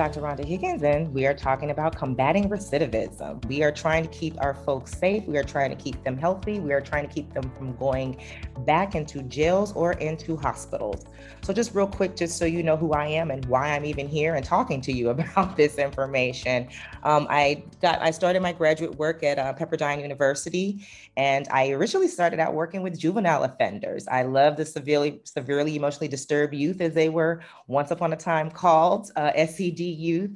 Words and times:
Dr. 0.00 0.22
Rhonda 0.22 0.46
Higgins, 0.46 0.82
and 0.82 1.12
we 1.12 1.26
are 1.26 1.34
talking 1.34 1.72
about 1.72 1.94
combating 1.94 2.48
recidivism. 2.48 3.44
We 3.44 3.62
are 3.62 3.70
trying 3.70 4.02
to 4.02 4.08
keep 4.08 4.34
our 4.40 4.54
folks 4.54 4.96
safe. 4.96 5.26
We 5.26 5.36
are 5.36 5.44
trying 5.44 5.68
to 5.68 5.76
keep 5.76 6.02
them 6.04 6.16
healthy. 6.16 6.58
We 6.58 6.72
are 6.72 6.80
trying 6.80 7.06
to 7.06 7.14
keep 7.14 7.34
them 7.34 7.52
from 7.58 7.76
going 7.76 8.18
back 8.60 8.94
into 8.94 9.22
jails 9.24 9.74
or 9.74 9.92
into 9.92 10.38
hospitals. 10.38 11.04
So, 11.42 11.52
just 11.52 11.74
real 11.74 11.86
quick, 11.86 12.16
just 12.16 12.38
so 12.38 12.46
you 12.46 12.62
know 12.62 12.78
who 12.78 12.94
I 12.94 13.08
am 13.08 13.30
and 13.30 13.44
why 13.44 13.72
I'm 13.72 13.84
even 13.84 14.08
here 14.08 14.36
and 14.36 14.42
talking 14.42 14.80
to 14.80 14.90
you 14.90 15.10
about 15.16 15.58
this 15.58 15.76
information. 15.76 16.68
Um, 17.02 17.26
I 17.28 17.62
got 17.82 18.00
I 18.00 18.10
started 18.10 18.40
my 18.40 18.52
graduate 18.52 18.94
work 18.94 19.22
at 19.22 19.38
uh, 19.38 19.52
Pepperdine 19.52 20.00
University, 20.00 20.86
and 21.18 21.46
I 21.50 21.72
originally 21.72 22.08
started 22.08 22.40
out 22.40 22.54
working 22.54 22.80
with 22.80 22.98
juvenile 22.98 23.44
offenders. 23.44 24.08
I 24.08 24.22
love 24.22 24.56
the 24.56 24.64
severely 24.64 25.20
severely 25.24 25.76
emotionally 25.76 26.08
disturbed 26.08 26.54
youth, 26.54 26.80
as 26.80 26.94
they 26.94 27.10
were 27.10 27.42
once 27.66 27.90
upon 27.90 28.14
a 28.14 28.16
time 28.16 28.50
called. 28.50 29.10
Uh, 29.14 29.32
SED 29.46 29.89
youth 29.90 30.30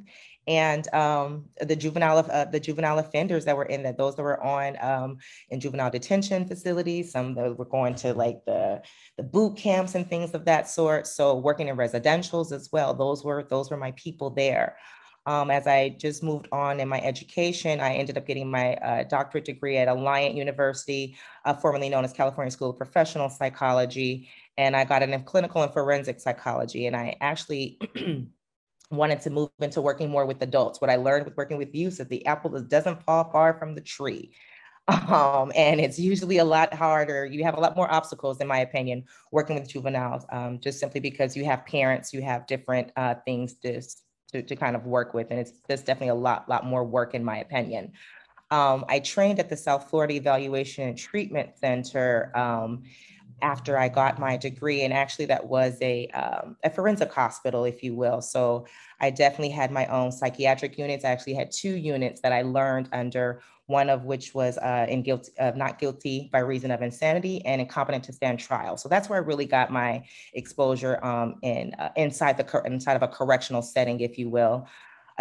and 0.47 0.93
um, 0.93 1.45
the 1.59 1.75
juvenile 1.75 2.25
uh, 2.31 2.45
the 2.45 2.59
juvenile 2.59 2.99
offenders 2.99 3.45
that 3.45 3.57
were 3.57 3.65
in 3.65 3.83
that. 3.83 3.97
Those 3.97 4.15
that 4.15 4.23
were 4.23 4.41
on 4.43 4.77
um, 4.79 5.17
in 5.49 5.59
juvenile 5.59 5.89
detention 5.89 6.47
facilities. 6.47 7.11
Some 7.11 7.33
that 7.35 7.57
were 7.57 7.65
going 7.65 7.95
to 7.95 8.13
like 8.13 8.45
the 8.45 8.81
the 9.17 9.23
boot 9.23 9.57
camps 9.57 9.95
and 9.95 10.07
things 10.07 10.33
of 10.33 10.45
that 10.45 10.69
sort. 10.69 11.07
So 11.07 11.35
working 11.35 11.67
in 11.67 11.77
residentials 11.77 12.51
as 12.51 12.69
well. 12.71 12.93
Those 12.93 13.23
were 13.23 13.43
those 13.43 13.71
were 13.71 13.77
my 13.77 13.91
people 13.91 14.29
there. 14.29 14.77
Um, 15.27 15.49
as 15.49 15.65
I 15.65 15.89
just 15.89 16.21
moved 16.21 16.47
on 16.51 16.79
in 16.79 16.87
my 16.87 17.01
education, 17.01 17.79
I 17.79 17.95
ended 17.95 18.15
up 18.15 18.27
getting 18.27 18.49
my 18.49 18.75
uh, 18.75 19.03
doctorate 19.05 19.45
degree 19.45 19.77
at 19.77 19.87
Alliant 19.87 20.35
University, 20.35 21.17
uh, 21.45 21.55
formerly 21.55 21.89
known 21.89 22.05
as 22.05 22.13
California 22.13 22.51
School 22.51 22.69
of 22.69 22.77
Professional 22.77 23.29
Psychology. 23.29 24.29
And 24.55 24.75
I 24.75 24.85
got 24.85 25.01
in 25.01 25.23
clinical 25.23 25.63
and 25.63 25.73
forensic 25.73 26.19
psychology. 26.19 26.85
And 26.85 26.95
I 26.95 27.15
actually 27.21 27.79
wanted 28.95 29.21
to 29.21 29.29
move 29.29 29.49
into 29.59 29.81
working 29.81 30.09
more 30.09 30.25
with 30.25 30.41
adults. 30.41 30.81
What 30.81 30.89
I 30.89 30.95
learned 30.95 31.25
with 31.25 31.37
working 31.37 31.57
with 31.57 31.73
youth 31.73 31.93
is 31.93 31.97
that 31.99 32.09
the 32.09 32.25
apple 32.25 32.59
doesn't 32.61 33.03
fall 33.03 33.29
far 33.31 33.53
from 33.53 33.75
the 33.75 33.81
tree. 33.81 34.31
Um, 34.87 35.51
and 35.55 35.81
it's 35.81 35.97
usually 35.97 36.37
a 36.37 36.45
lot 36.45 36.71
harder. 36.71 37.25
You 37.25 37.43
have 37.43 37.57
a 37.57 37.59
lot 37.59 37.75
more 37.75 37.91
obstacles, 37.91 38.39
in 38.39 38.45
my 38.45 38.59
opinion, 38.59 39.05
working 39.31 39.55
with 39.59 39.67
juveniles, 39.67 40.25
um, 40.31 40.59
just 40.59 40.79
simply 40.79 40.99
because 40.99 41.35
you 41.35 41.43
have 41.45 41.65
parents, 41.65 42.13
you 42.13 42.21
have 42.21 42.45
different 42.45 42.91
uh, 42.95 43.15
things 43.25 43.55
to, 43.63 43.81
to, 44.31 44.43
to, 44.43 44.55
kind 44.55 44.75
of 44.75 44.85
work 44.85 45.15
with. 45.15 45.31
And 45.31 45.39
it's 45.39 45.53
just 45.67 45.87
definitely 45.87 46.09
a 46.09 46.15
lot, 46.15 46.47
lot 46.47 46.65
more 46.65 46.83
work, 46.83 47.15
in 47.15 47.23
my 47.23 47.39
opinion. 47.39 47.93
Um, 48.51 48.85
I 48.87 48.99
trained 48.99 49.39
at 49.39 49.49
the 49.49 49.57
South 49.57 49.89
Florida 49.89 50.13
Evaluation 50.13 50.87
and 50.87 50.97
Treatment 50.97 51.57
Center 51.57 52.31
um, 52.37 52.83
after 53.41 53.77
I 53.77 53.89
got 53.89 54.19
my 54.19 54.37
degree. 54.37 54.83
And 54.83 54.93
actually, 54.93 55.25
that 55.25 55.45
was 55.45 55.77
a, 55.81 56.07
um, 56.07 56.57
a 56.63 56.69
forensic 56.69 57.11
hospital, 57.11 57.65
if 57.65 57.83
you 57.83 57.93
will. 57.95 58.21
So 58.21 58.65
I 58.99 59.09
definitely 59.09 59.49
had 59.49 59.71
my 59.71 59.85
own 59.87 60.11
psychiatric 60.11 60.77
units. 60.77 61.03
I 61.03 61.09
actually 61.09 61.33
had 61.33 61.51
two 61.51 61.75
units 61.75 62.21
that 62.21 62.31
I 62.31 62.43
learned 62.43 62.89
under, 62.93 63.41
one 63.67 63.89
of 63.89 64.05
which 64.05 64.33
was 64.33 64.57
uh, 64.59 64.85
in 64.87 65.01
guilt, 65.01 65.29
uh, 65.39 65.51
not 65.55 65.79
guilty 65.79 66.29
by 66.31 66.39
reason 66.39 66.71
of 66.71 66.81
insanity 66.81 67.43
and 67.45 67.59
incompetent 67.59 68.03
to 68.05 68.13
stand 68.13 68.39
trial. 68.39 68.77
So 68.77 68.87
that's 68.87 69.09
where 69.09 69.19
I 69.19 69.25
really 69.25 69.45
got 69.45 69.71
my 69.71 70.05
exposure 70.33 71.03
um, 71.03 71.35
in, 71.41 71.73
uh, 71.77 71.89
inside, 71.95 72.37
the, 72.37 72.61
inside 72.65 72.95
of 72.95 73.03
a 73.03 73.07
correctional 73.07 73.61
setting, 73.61 73.99
if 73.99 74.17
you 74.17 74.29
will. 74.29 74.67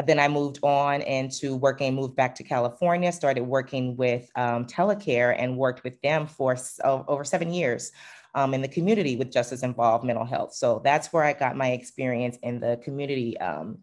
Then 0.03 0.19
I 0.19 0.28
moved 0.28 0.59
on 0.62 1.03
into 1.03 1.56
working, 1.56 1.95
moved 1.95 2.17
back 2.17 2.34
to 2.37 2.42
California, 2.42 3.12
started 3.12 3.42
working 3.42 3.97
with 3.97 4.28
um, 4.34 4.67
Telecare 4.67 5.36
and 5.39 5.56
worked 5.56 5.84
with 5.84 6.01
them 6.01 6.27
for 6.27 6.56
over 6.83 7.23
seven 7.23 7.53
years 7.53 7.92
um, 8.34 8.55
in 8.55 8.62
the 8.62 8.69
community 8.69 9.17
with 9.17 9.31
justice 9.31 9.62
involved 9.62 10.05
mental 10.05 10.24
health. 10.24 10.55
So 10.55 10.80
that's 10.85 11.13
where 11.13 11.23
I 11.23 11.33
got 11.33 11.57
my 11.57 11.70
experience 11.70 12.36
in 12.42 12.61
the 12.61 12.80
community 12.83 13.39
um, 13.39 13.79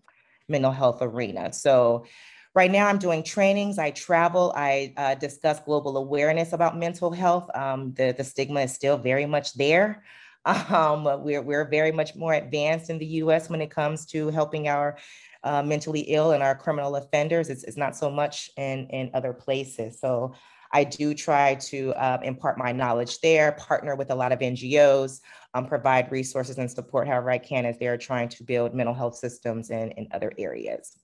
mental 0.50 0.72
health 0.72 1.02
arena. 1.02 1.54
So 1.54 2.06
right 2.54 2.70
now 2.70 2.88
I'm 2.88 2.98
doing 2.98 3.24
trainings. 3.24 3.80
I 3.80 3.92
travel. 3.92 4.54
I 4.56 4.94
uh, 4.98 5.16
discuss 5.16 5.60
global 5.62 5.98
awareness 5.98 6.52
about 6.52 6.78
mental 6.78 7.12
health. 7.12 7.50
Um, 7.56 7.94
the, 7.94 8.14
the 8.16 8.26
stigma 8.26 8.62
is 8.62 8.74
still 8.74 8.98
very 8.98 9.26
much 9.26 9.54
there. 9.54 10.04
Um, 10.44 11.04
we're, 11.24 11.44
we're 11.44 11.70
very 11.70 11.92
much 11.92 12.16
more 12.16 12.34
advanced 12.34 12.90
in 12.90 12.98
the 12.98 13.06
US 13.06 13.48
when 13.48 13.62
it 13.62 13.70
comes 13.70 14.08
to 14.08 14.30
helping 14.30 14.68
our 14.68 14.98
uh, 15.44 15.64
mentally 15.64 16.02
ill 16.02 16.32
and 16.32 16.44
our 16.44 16.56
criminal 16.56 16.96
offenders. 16.96 17.50
It's, 17.50 17.64
it's 17.64 17.78
not 17.78 17.96
so 17.96 18.10
much 18.10 18.50
in, 18.58 18.88
in 18.88 19.12
other 19.14 19.34
places. 19.34 20.00
So 20.00 20.34
I 20.74 20.84
do 20.84 21.14
try 21.14 21.56
to 21.56 21.94
uh, 21.94 22.20
impart 22.24 22.58
my 22.58 22.72
knowledge 22.72 23.20
there, 23.20 23.52
partner 23.54 23.96
with 23.96 24.12
a 24.12 24.16
lot 24.16 24.32
of 24.32 24.40
NGOs, 24.40 25.20
um, 25.54 25.66
provide 25.66 26.12
resources 26.12 26.58
and 26.58 26.72
support 26.72 27.08
however 27.08 27.30
I 27.30 27.38
can 27.38 27.66
as 27.66 27.78
they're 27.78 27.98
trying 27.98 28.30
to 28.30 28.44
build 28.44 28.74
mental 28.74 28.96
health 28.96 29.16
systems 29.16 29.70
in, 29.70 29.92
in 29.92 30.08
other 30.14 30.32
areas. 30.38 30.98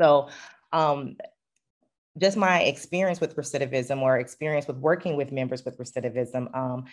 So 0.00 0.28
um, 0.72 1.16
just 2.18 2.36
my 2.36 2.62
experience 2.62 3.20
with 3.20 3.36
recidivism 3.36 4.00
or 4.00 4.18
experience 4.18 4.66
with 4.66 4.78
working 4.78 5.16
with 5.16 5.32
members 5.32 5.64
with 5.64 5.78
recidivism, 5.78 6.54
um, 6.56 6.84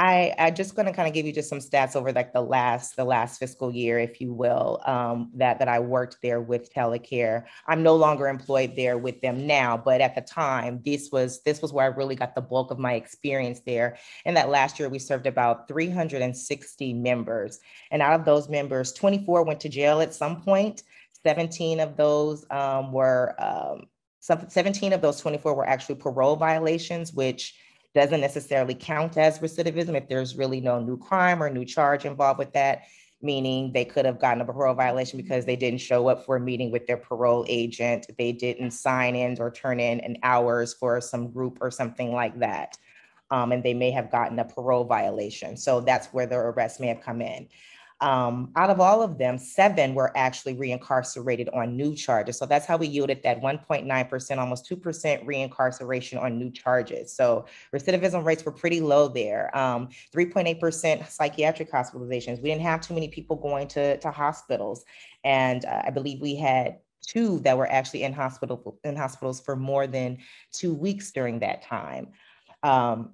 I, 0.00 0.34
I 0.38 0.50
just 0.50 0.74
going 0.74 0.86
to 0.86 0.94
kind 0.94 1.06
of 1.06 1.12
give 1.12 1.26
you 1.26 1.32
just 1.32 1.50
some 1.50 1.58
stats 1.58 1.94
over 1.94 2.10
like 2.10 2.32
the 2.32 2.40
last 2.40 2.96
the 2.96 3.04
last 3.04 3.38
fiscal 3.38 3.70
year, 3.70 3.98
if 3.98 4.18
you 4.18 4.32
will, 4.32 4.80
um, 4.86 5.30
that 5.34 5.58
that 5.58 5.68
I 5.68 5.78
worked 5.78 6.16
there 6.22 6.40
with 6.40 6.72
Telecare. 6.72 7.44
I'm 7.66 7.82
no 7.82 7.94
longer 7.96 8.26
employed 8.26 8.76
there 8.76 8.96
with 8.96 9.20
them 9.20 9.46
now, 9.46 9.76
but 9.76 10.00
at 10.00 10.14
the 10.14 10.22
time, 10.22 10.80
this 10.86 11.10
was 11.12 11.42
this 11.42 11.60
was 11.60 11.74
where 11.74 11.84
I 11.84 11.94
really 11.94 12.14
got 12.14 12.34
the 12.34 12.40
bulk 12.40 12.70
of 12.70 12.78
my 12.78 12.94
experience 12.94 13.60
there. 13.66 13.98
And 14.24 14.34
that 14.38 14.48
last 14.48 14.78
year, 14.78 14.88
we 14.88 14.98
served 14.98 15.26
about 15.26 15.68
360 15.68 16.94
members, 16.94 17.60
and 17.90 18.00
out 18.00 18.18
of 18.18 18.24
those 18.24 18.48
members, 18.48 18.94
24 18.94 19.42
went 19.42 19.60
to 19.60 19.68
jail 19.68 20.00
at 20.00 20.14
some 20.14 20.40
point. 20.40 20.82
17 21.26 21.78
of 21.78 21.98
those 21.98 22.46
um, 22.50 22.90
were 22.90 23.34
um, 23.38 23.82
17 24.20 24.94
of 24.94 25.02
those 25.02 25.20
24 25.20 25.54
were 25.54 25.68
actually 25.68 25.96
parole 25.96 26.36
violations, 26.36 27.12
which 27.12 27.54
doesn't 27.94 28.20
necessarily 28.20 28.74
count 28.74 29.16
as 29.16 29.38
recidivism 29.40 29.96
if 29.96 30.08
there's 30.08 30.36
really 30.36 30.60
no 30.60 30.80
new 30.80 30.96
crime 30.96 31.42
or 31.42 31.50
new 31.50 31.64
charge 31.64 32.04
involved 32.04 32.38
with 32.38 32.52
that, 32.52 32.82
meaning 33.20 33.72
they 33.72 33.84
could 33.84 34.04
have 34.04 34.20
gotten 34.20 34.40
a 34.40 34.44
parole 34.44 34.74
violation 34.74 35.16
because 35.16 35.44
they 35.44 35.56
didn't 35.56 35.80
show 35.80 36.08
up 36.08 36.24
for 36.24 36.36
a 36.36 36.40
meeting 36.40 36.70
with 36.70 36.86
their 36.86 36.96
parole 36.96 37.44
agent, 37.48 38.06
they 38.16 38.32
didn't 38.32 38.70
sign 38.70 39.16
in 39.16 39.36
or 39.40 39.50
turn 39.50 39.80
in 39.80 40.00
an 40.00 40.16
hours 40.22 40.72
for 40.74 41.00
some 41.00 41.30
group 41.30 41.58
or 41.60 41.70
something 41.70 42.12
like 42.12 42.38
that. 42.38 42.76
Um, 43.32 43.52
and 43.52 43.62
they 43.62 43.74
may 43.74 43.92
have 43.92 44.10
gotten 44.10 44.38
a 44.40 44.44
parole 44.44 44.84
violation. 44.84 45.56
So 45.56 45.80
that's 45.80 46.08
where 46.08 46.26
the 46.26 46.36
arrest 46.36 46.80
may 46.80 46.88
have 46.88 47.00
come 47.00 47.22
in. 47.22 47.48
Um, 48.00 48.50
out 48.56 48.70
of 48.70 48.80
all 48.80 49.02
of 49.02 49.18
them, 49.18 49.36
seven 49.36 49.94
were 49.94 50.16
actually 50.16 50.54
reincarcerated 50.54 51.54
on 51.54 51.76
new 51.76 51.94
charges. 51.94 52.38
So 52.38 52.46
that's 52.46 52.64
how 52.64 52.78
we 52.78 52.86
yielded 52.86 53.22
that 53.24 53.42
1.9%, 53.42 54.38
almost 54.38 54.70
2% 54.70 55.24
reincarceration 55.26 56.20
on 56.20 56.38
new 56.38 56.50
charges. 56.50 57.12
So 57.12 57.44
recidivism 57.74 58.24
rates 58.24 58.44
were 58.44 58.52
pretty 58.52 58.80
low 58.80 59.08
there. 59.08 59.50
3.8% 59.54 60.98
um, 60.98 61.06
psychiatric 61.08 61.70
hospitalizations. 61.70 62.42
We 62.42 62.48
didn't 62.48 62.62
have 62.62 62.80
too 62.80 62.94
many 62.94 63.08
people 63.08 63.36
going 63.36 63.68
to, 63.68 63.98
to 63.98 64.10
hospitals. 64.10 64.84
And 65.24 65.66
uh, 65.66 65.82
I 65.84 65.90
believe 65.90 66.20
we 66.20 66.36
had 66.36 66.78
two 67.02 67.40
that 67.40 67.56
were 67.56 67.70
actually 67.70 68.02
in 68.02 68.12
hospital 68.12 68.78
in 68.84 68.96
hospitals 68.96 69.40
for 69.40 69.56
more 69.56 69.86
than 69.86 70.18
two 70.52 70.74
weeks 70.74 71.10
during 71.12 71.38
that 71.40 71.62
time. 71.62 72.08
Um, 72.62 73.12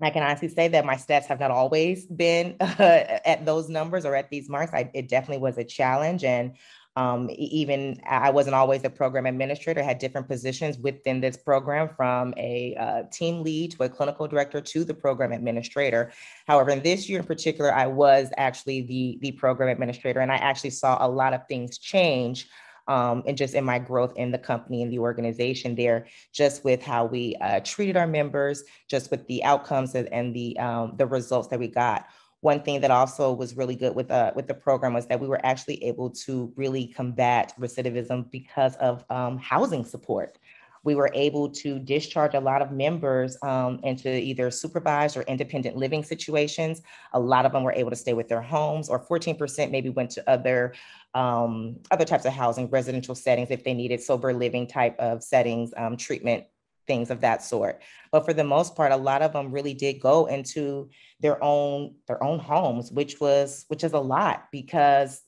I 0.00 0.10
can 0.10 0.22
honestly 0.22 0.48
say 0.48 0.68
that 0.68 0.84
my 0.84 0.94
stats 0.94 1.26
have 1.26 1.40
not 1.40 1.50
always 1.50 2.06
been 2.06 2.56
uh, 2.60 3.18
at 3.24 3.44
those 3.44 3.68
numbers 3.68 4.04
or 4.04 4.14
at 4.14 4.30
these 4.30 4.48
marks. 4.48 4.72
I, 4.72 4.90
it 4.94 5.08
definitely 5.08 5.42
was 5.42 5.58
a 5.58 5.64
challenge. 5.64 6.24
And 6.24 6.56
um, 6.96 7.30
even 7.30 8.00
I 8.08 8.30
wasn't 8.30 8.56
always 8.56 8.82
a 8.82 8.90
program 8.90 9.26
administrator, 9.26 9.80
I 9.80 9.84
had 9.84 9.98
different 9.98 10.26
positions 10.26 10.78
within 10.78 11.20
this 11.20 11.36
program 11.36 11.88
from 11.96 12.34
a 12.36 12.74
uh, 12.74 13.02
team 13.12 13.44
lead 13.44 13.72
to 13.72 13.84
a 13.84 13.88
clinical 13.88 14.26
director 14.26 14.60
to 14.60 14.84
the 14.84 14.94
program 14.94 15.30
administrator. 15.30 16.10
However, 16.48 16.70
in 16.70 16.82
this 16.82 17.08
year 17.08 17.20
in 17.20 17.24
particular, 17.24 17.72
I 17.72 17.86
was 17.86 18.30
actually 18.36 18.82
the, 18.82 19.18
the 19.20 19.32
program 19.32 19.68
administrator 19.68 20.20
and 20.20 20.32
I 20.32 20.36
actually 20.36 20.70
saw 20.70 20.98
a 21.00 21.08
lot 21.08 21.34
of 21.34 21.46
things 21.46 21.78
change 21.78 22.48
um, 22.88 23.22
and 23.26 23.36
just 23.36 23.54
in 23.54 23.64
my 23.64 23.78
growth 23.78 24.12
in 24.16 24.32
the 24.32 24.38
company 24.38 24.82
and 24.82 24.92
the 24.92 24.98
organization 24.98 25.74
there, 25.74 26.06
just 26.32 26.64
with 26.64 26.82
how 26.82 27.04
we 27.04 27.36
uh, 27.36 27.60
treated 27.60 27.96
our 27.96 28.06
members, 28.06 28.64
just 28.88 29.10
with 29.10 29.26
the 29.28 29.44
outcomes 29.44 29.94
and, 29.94 30.34
the 30.34 30.58
um, 30.58 30.94
the 30.96 31.06
results 31.06 31.48
that 31.48 31.58
we 31.58 31.68
got. 31.68 32.06
One 32.40 32.62
thing 32.62 32.80
that 32.82 32.90
also 32.90 33.32
was 33.32 33.56
really 33.56 33.74
good 33.74 33.94
with 33.94 34.10
uh, 34.10 34.32
with 34.34 34.46
the 34.46 34.54
program 34.54 34.94
was 34.94 35.06
that 35.06 35.20
we 35.20 35.26
were 35.26 35.44
actually 35.44 35.82
able 35.84 36.10
to 36.10 36.52
really 36.56 36.86
combat 36.86 37.52
recidivism 37.58 38.30
because 38.30 38.76
of 38.76 39.04
um, 39.10 39.38
housing 39.38 39.84
support 39.84 40.38
we 40.84 40.94
were 40.94 41.10
able 41.14 41.48
to 41.48 41.78
discharge 41.78 42.34
a 42.34 42.40
lot 42.40 42.62
of 42.62 42.72
members 42.72 43.36
um, 43.42 43.80
into 43.82 44.08
either 44.10 44.50
supervised 44.50 45.16
or 45.16 45.22
independent 45.22 45.76
living 45.76 46.02
situations. 46.02 46.82
A 47.12 47.20
lot 47.20 47.46
of 47.46 47.52
them 47.52 47.64
were 47.64 47.72
able 47.72 47.90
to 47.90 47.96
stay 47.96 48.14
with 48.14 48.28
their 48.28 48.42
homes, 48.42 48.88
or 48.88 49.04
14% 49.04 49.70
maybe 49.70 49.90
went 49.90 50.10
to 50.12 50.30
other 50.30 50.74
um, 51.14 51.76
other 51.90 52.04
types 52.04 52.26
of 52.26 52.32
housing, 52.32 52.68
residential 52.68 53.14
settings 53.14 53.50
if 53.50 53.64
they 53.64 53.74
needed 53.74 54.00
sober 54.00 54.32
living 54.32 54.66
type 54.66 54.94
of 54.98 55.22
settings, 55.22 55.72
um, 55.76 55.96
treatment, 55.96 56.44
things 56.86 57.10
of 57.10 57.20
that 57.20 57.42
sort. 57.42 57.80
But 58.10 58.24
for 58.24 58.32
the 58.32 58.44
most 58.44 58.74
part, 58.74 58.92
a 58.92 58.96
lot 58.96 59.22
of 59.22 59.32
them 59.32 59.52
really 59.52 59.74
did 59.74 60.00
go 60.00 60.26
into 60.26 60.90
their 61.20 61.42
own 61.42 61.94
their 62.08 62.22
own 62.22 62.40
homes, 62.40 62.90
which 62.90 63.20
was 63.20 63.64
which 63.68 63.84
is 63.84 63.92
a 63.92 63.98
lot 64.00 64.48
because 64.50 65.22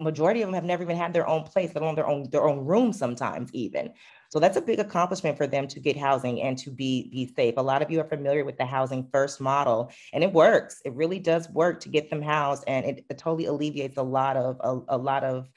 majority 0.00 0.42
of 0.42 0.48
them 0.48 0.54
have 0.54 0.64
never 0.64 0.82
even 0.82 0.96
had 0.96 1.12
their 1.12 1.28
own 1.28 1.44
place, 1.44 1.70
let 1.74 1.82
alone 1.82 1.94
their 1.94 2.08
own 2.08 2.28
their 2.30 2.48
own 2.48 2.64
room 2.64 2.92
sometimes 2.92 3.50
even. 3.52 3.92
So 4.32 4.38
that's 4.38 4.56
a 4.56 4.62
big 4.62 4.78
accomplishment 4.78 5.36
for 5.36 5.46
them 5.46 5.68
to 5.68 5.78
get 5.78 5.94
housing 5.94 6.40
and 6.40 6.56
to 6.56 6.70
be 6.70 7.10
be 7.12 7.30
safe. 7.36 7.58
A 7.58 7.60
lot 7.60 7.82
of 7.82 7.90
you 7.90 8.00
are 8.00 8.08
familiar 8.08 8.46
with 8.46 8.56
the 8.56 8.64
housing 8.64 9.06
first 9.12 9.42
model, 9.42 9.92
and 10.14 10.24
it 10.24 10.32
works. 10.32 10.80
It 10.86 10.94
really 10.94 11.18
does 11.18 11.50
work 11.50 11.80
to 11.80 11.90
get 11.90 12.08
them 12.08 12.22
housed, 12.22 12.64
and 12.66 12.86
it, 12.86 13.04
it 13.10 13.18
totally 13.18 13.44
alleviates 13.44 13.98
a 13.98 14.02
lot 14.02 14.38
of 14.38 14.56
a, 14.60 14.96
a 14.96 14.96
lot 14.96 15.22
of 15.22 15.50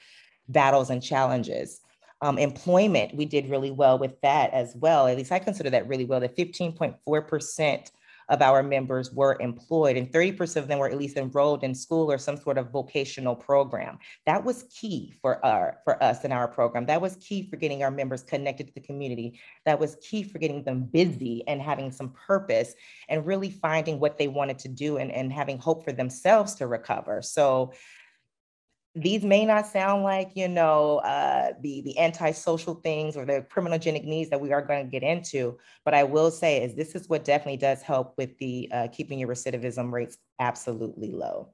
battles 0.48 0.90
and 0.90 1.02
challenges. 1.02 1.80
Um, 2.20 2.36
employment, 2.36 3.16
we 3.16 3.24
did 3.24 3.48
really 3.48 3.70
well 3.70 3.98
with 3.98 4.20
that 4.20 4.52
as 4.52 4.76
well. 4.76 5.06
At 5.06 5.16
least 5.16 5.32
I 5.32 5.38
consider 5.38 5.70
that 5.70 5.88
really 5.88 6.04
well. 6.04 6.20
The 6.20 6.28
15.4% 6.28 7.90
of 8.28 8.42
our 8.42 8.62
members 8.62 9.12
were 9.12 9.36
employed, 9.40 9.96
and 9.96 10.10
30% 10.12 10.56
of 10.56 10.68
them 10.68 10.78
were 10.78 10.88
at 10.88 10.98
least 10.98 11.16
enrolled 11.16 11.62
in 11.64 11.74
school 11.74 12.10
or 12.10 12.18
some 12.18 12.36
sort 12.36 12.58
of 12.58 12.70
vocational 12.70 13.36
program. 13.36 13.98
That 14.26 14.44
was 14.44 14.64
key 14.64 15.14
for 15.22 15.44
our 15.44 15.78
for 15.84 16.02
us 16.02 16.24
in 16.24 16.32
our 16.32 16.48
program. 16.48 16.86
That 16.86 17.00
was 17.00 17.16
key 17.16 17.48
for 17.48 17.56
getting 17.56 17.82
our 17.82 17.90
members 17.90 18.22
connected 18.22 18.68
to 18.68 18.74
the 18.74 18.80
community. 18.80 19.38
That 19.64 19.78
was 19.78 19.96
key 20.02 20.22
for 20.22 20.38
getting 20.38 20.62
them 20.64 20.84
busy 20.84 21.46
and 21.46 21.60
having 21.60 21.90
some 21.90 22.12
purpose 22.26 22.74
and 23.08 23.26
really 23.26 23.50
finding 23.50 24.00
what 24.00 24.18
they 24.18 24.28
wanted 24.28 24.58
to 24.60 24.68
do 24.68 24.96
and, 24.98 25.10
and 25.12 25.32
having 25.32 25.58
hope 25.58 25.84
for 25.84 25.92
themselves 25.92 26.54
to 26.56 26.66
recover. 26.66 27.22
So 27.22 27.72
these 28.96 29.22
may 29.22 29.44
not 29.44 29.66
sound 29.66 30.02
like 30.02 30.30
you 30.34 30.48
know 30.48 30.98
uh, 30.98 31.52
the 31.60 31.82
the 31.82 31.98
antisocial 31.98 32.74
things 32.76 33.16
or 33.16 33.26
the 33.26 33.44
criminogenic 33.54 34.04
needs 34.04 34.30
that 34.30 34.40
we 34.40 34.52
are 34.52 34.62
going 34.62 34.84
to 34.84 34.90
get 34.90 35.02
into 35.02 35.56
but 35.84 35.92
i 35.92 36.02
will 36.02 36.30
say 36.30 36.62
is 36.62 36.74
this 36.74 36.94
is 36.94 37.08
what 37.08 37.24
definitely 37.24 37.58
does 37.58 37.82
help 37.82 38.14
with 38.16 38.36
the 38.38 38.68
uh, 38.72 38.88
keeping 38.90 39.18
your 39.18 39.28
recidivism 39.28 39.92
rates 39.92 40.16
absolutely 40.40 41.12
low 41.12 41.50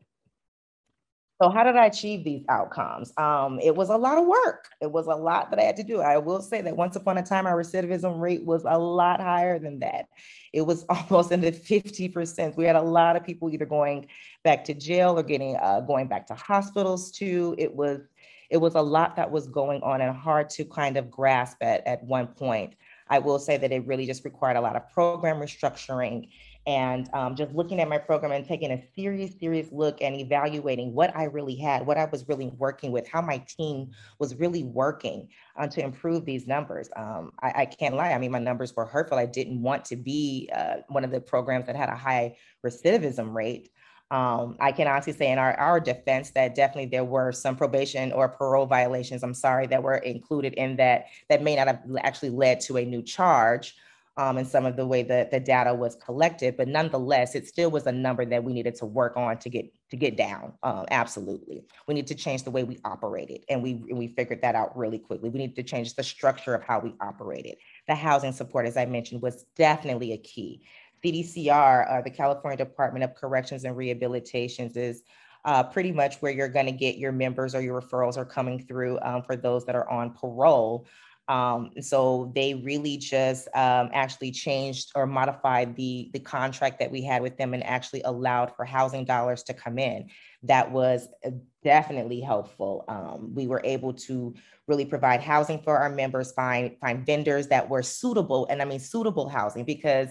so 1.43 1.51
how 1.51 1.65
did 1.65 1.75
I 1.75 1.87
achieve 1.87 2.23
these 2.23 2.45
outcomes? 2.49 3.13
Um, 3.17 3.59
it 3.61 3.75
was 3.75 3.89
a 3.89 3.97
lot 3.97 4.17
of 4.17 4.27
work. 4.27 4.69
It 4.81 4.93
was 4.93 5.09
a 5.09 5.15
lot 5.17 5.51
that 5.51 5.59
I 5.59 5.65
had 5.65 5.77
to 5.77 5.83
do. 5.83 6.01
I 6.01 6.17
will 6.19 6.41
say 6.41 6.61
that 6.61 6.77
once 6.77 6.95
upon 6.95 7.19
a 7.19 7.23
time, 7.23 7.47
our 7.47 7.61
recidivism 7.61 8.21
rate 8.21 8.45
was 8.45 8.63
a 8.65 8.79
lot 8.79 9.21
higher 9.21 9.59
than 9.59 9.81
that. 9.81 10.07
It 10.53 10.63
was 10.63 10.85
almost 10.89 11.33
in 11.33 11.41
the 11.41 11.51
50%. 11.51 12.57
We 12.57 12.65
had 12.65 12.77
a 12.77 12.83
lot 12.83 13.17
of 13.17 13.25
people 13.25 13.53
either 13.53 13.67
going 13.67 14.07
back 14.45 14.65
to 14.67 14.75
jail 14.75 15.19
or 15.19 15.25
getting 15.25 15.57
uh, 15.57 15.81
going 15.81 16.07
back 16.07 16.29
to 16.29 16.35
hospitals 16.35 17.11
too. 17.11 17.57
It 17.59 17.75
was 17.75 18.03
it 18.49 18.61
was 18.61 18.75
a 18.75 18.83
lot 18.83 19.17
that 19.17 19.31
was 19.31 19.49
going 19.49 19.83
on 19.83 20.03
and 20.03 20.15
hard 20.15 20.51
to 20.51 20.65
kind 20.67 20.99
of 20.99 21.11
grasp 21.11 21.57
at, 21.63 21.85
at 21.87 22.05
one 22.05 22.27
point. 22.27 22.75
I 23.09 23.19
will 23.19 23.39
say 23.39 23.57
that 23.57 23.73
it 23.73 23.87
really 23.87 24.07
just 24.07 24.25
required 24.25 24.59
a 24.59 24.61
lot 24.61 24.77
of 24.77 24.89
program 24.91 25.41
restructuring 25.41 26.29
and 26.67 27.09
um, 27.13 27.35
just 27.35 27.53
looking 27.53 27.81
at 27.81 27.89
my 27.89 27.99
program 27.99 28.31
and 28.31 28.47
taking 28.47 28.71
a 28.71 28.83
serious, 28.95 29.33
serious 29.39 29.69
look 29.73 30.01
and 30.01 30.15
evaluating 30.15 30.95
what 30.95 31.15
I 31.17 31.25
really 31.25 31.57
had, 31.57 31.85
what 31.85 31.99
I 31.99 32.05
was 32.05 32.29
really 32.29 32.49
working 32.59 32.93
with, 32.93 33.09
how 33.09 33.21
my 33.21 33.39
team 33.39 33.91
was 34.21 34.37
really 34.37 34.63
working 34.63 35.29
uh, 35.57 35.67
to 35.69 35.83
improve 35.83 36.25
these 36.25 36.47
numbers. 36.47 36.89
Um, 36.95 37.33
I, 37.43 37.53
I, 37.63 37.67
can't 37.67 37.97
lie. 37.97 38.13
I 38.13 38.19
mean, 38.19 38.31
my 38.31 38.39
numbers 38.39 38.77
were 38.77 38.87
hurtful. 38.87 39.19
I 39.19 39.27
didn't 39.27 39.61
want 39.61 39.85
to 39.87 39.97
be 39.97 40.51
uh, 40.55 40.77
one 40.89 41.03
of 41.05 41.11
the 41.11 41.21
programs 41.21 41.67
that 41.67 41.75
had 41.75 41.89
a 41.89 41.97
high 41.97 42.37
recidivism 42.65 43.35
rate. 43.35 43.71
Um, 44.13 44.57
I 44.61 44.73
can 44.73 44.87
honestly 44.87 45.15
say 45.15 45.33
in 45.33 45.39
our, 45.39 45.55
our 45.55 45.81
defense 45.81 46.31
that 46.33 46.55
definitely 46.55 46.91
there 46.91 47.05
were 47.05 47.33
some 47.33 47.57
probation 47.57 48.13
or 48.13 48.29
parole 48.29 48.67
violations, 48.67 49.23
I'm 49.23 49.35
sorry, 49.35 49.67
that 49.69 49.83
were 49.83 49.97
included 49.97 50.53
in 50.55 50.77
that 50.77 51.07
that 51.29 51.43
may 51.43 51.57
not 51.57 51.67
have 51.67 51.83
actually 52.03 52.29
led 52.31 52.61
to 52.61 52.77
a 52.77 52.85
new 52.85 53.03
charge 53.03 53.75
um, 54.17 54.37
and 54.37 54.47
some 54.47 54.67
of 54.67 54.77
the 54.77 54.87
way 54.87 55.03
that 55.03 55.31
the 55.31 55.41
data 55.41 55.73
was 55.73 55.97
collected, 55.97 56.57
but 56.57 56.69
nonetheless, 56.69 57.35
it 57.35 57.47
still 57.47 57.71
was 57.71 57.87
a 57.87 57.93
number 57.93 58.25
that 58.27 58.45
we 58.45 58.53
needed 58.53 58.75
to 58.77 58.87
work 58.87 59.17
on 59.17 59.39
to 59.39 59.49
get 59.49 59.73
to 59.91 59.97
get 59.97 60.17
down. 60.17 60.53
Um, 60.63 60.87
absolutely, 60.91 61.65
we 61.89 61.95
need 61.95 62.07
to 62.09 62.15
change 62.15 62.45
the 62.45 62.51
way 62.51 62.65
we 62.65 62.79
operated, 62.85 63.45
and 63.49 63.63
we 63.63 63.75
we 63.91 64.09
figured 64.09 64.43
that 64.43 64.55
out 64.55 64.77
really 64.77 64.99
quickly. 64.99 65.31
We 65.31 65.39
need 65.39 65.57
to 65.57 65.63
change 65.63 65.95
the 65.95 66.03
structure 66.03 66.55
of 66.55 66.63
how 66.63 66.81
we 66.81 66.95
operated. 67.01 67.57
The 67.89 67.95
housing 67.95 68.33
support, 68.33 68.67
as 68.67 68.77
I 68.77 68.85
mentioned, 68.85 69.23
was 69.23 69.45
definitely 69.57 70.13
a 70.13 70.19
key. 70.19 70.63
CDCR, 71.03 71.91
uh, 71.91 72.03
the 72.03 72.11
California 72.11 72.57
Department 72.57 73.05
of 73.05 73.15
Corrections 73.15 73.65
and 73.65 73.77
Rehabilitations, 73.77 74.77
is 74.77 75.03
uh, 75.45 75.63
pretty 75.63 75.91
much 75.91 76.17
where 76.17 76.33
you're 76.33 76.49
going 76.49 76.67
to 76.67 76.73
get 76.73 76.97
your 76.97 77.13
members 77.13 77.55
or 77.55 77.61
your 77.61 77.81
referrals 77.81 78.17
are 78.17 78.25
coming 78.25 78.65
through 78.65 78.99
um, 79.03 79.23
for 79.23 79.37
those 79.37 79.65
that 79.67 79.75
are 79.75 79.89
on 79.91 80.13
parole. 80.13 80.87
Um, 81.29 81.71
so 81.81 82.33
they 82.35 82.55
really 82.55 82.97
just 82.97 83.49
um, 83.55 83.91
actually 83.93 84.33
changed 84.33 84.91
or 84.95 85.07
modified 85.07 85.77
the, 85.77 86.11
the 86.13 86.19
contract 86.19 86.79
that 86.81 86.91
we 86.91 87.03
had 87.03 87.23
with 87.23 87.37
them 87.37 87.55
and 87.55 87.65
actually 87.65 88.03
allowed 88.03 88.55
for 88.57 88.65
housing 88.65 89.05
dollars 89.05 89.43
to 89.45 89.55
come 89.55 89.79
in. 89.79 90.09
That 90.43 90.71
was 90.71 91.09
uh, 91.25 91.31
definitely 91.63 92.21
helpful. 92.21 92.85
Um, 92.89 93.35
we 93.35 93.47
were 93.47 93.61
able 93.65 93.93
to 93.95 94.35
really 94.67 94.85
provide 94.85 95.21
housing 95.21 95.61
for 95.61 95.79
our 95.79 95.91
members, 95.91 96.33
find, 96.33 96.77
find 96.81 97.07
vendors 97.07 97.49
that 97.49 97.69
were 97.69 97.83
suitable, 97.83 98.47
and 98.51 98.61
I 98.61 98.65
mean 98.65 98.81
suitable 98.81 99.29
housing 99.29 99.65
because 99.65 100.09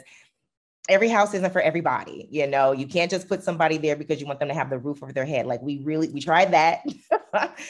every 0.89 1.10
house 1.10 1.33
isn't 1.33 1.54
for 1.54 1.62
everybody 1.62 2.28
you 2.31 2.48
know? 2.48 2.72
You 2.72 2.88
can't 2.88 3.12
just 3.12 3.28
put 3.28 3.44
somebody 3.44 3.78
there 3.78 3.95
because 3.95 4.19
you 4.19 4.28
want 4.28 4.39
them 4.39 4.48
to 4.48 4.54
have 4.54 4.69
the 4.69 4.78
roof 4.78 5.04
over 5.04 5.13
their 5.13 5.25
head. 5.25 5.45
Like 5.45 5.62
we 5.62 5.81
really 5.83 6.10
we 6.10 6.22
tried 6.22 6.51
that. 6.51 6.83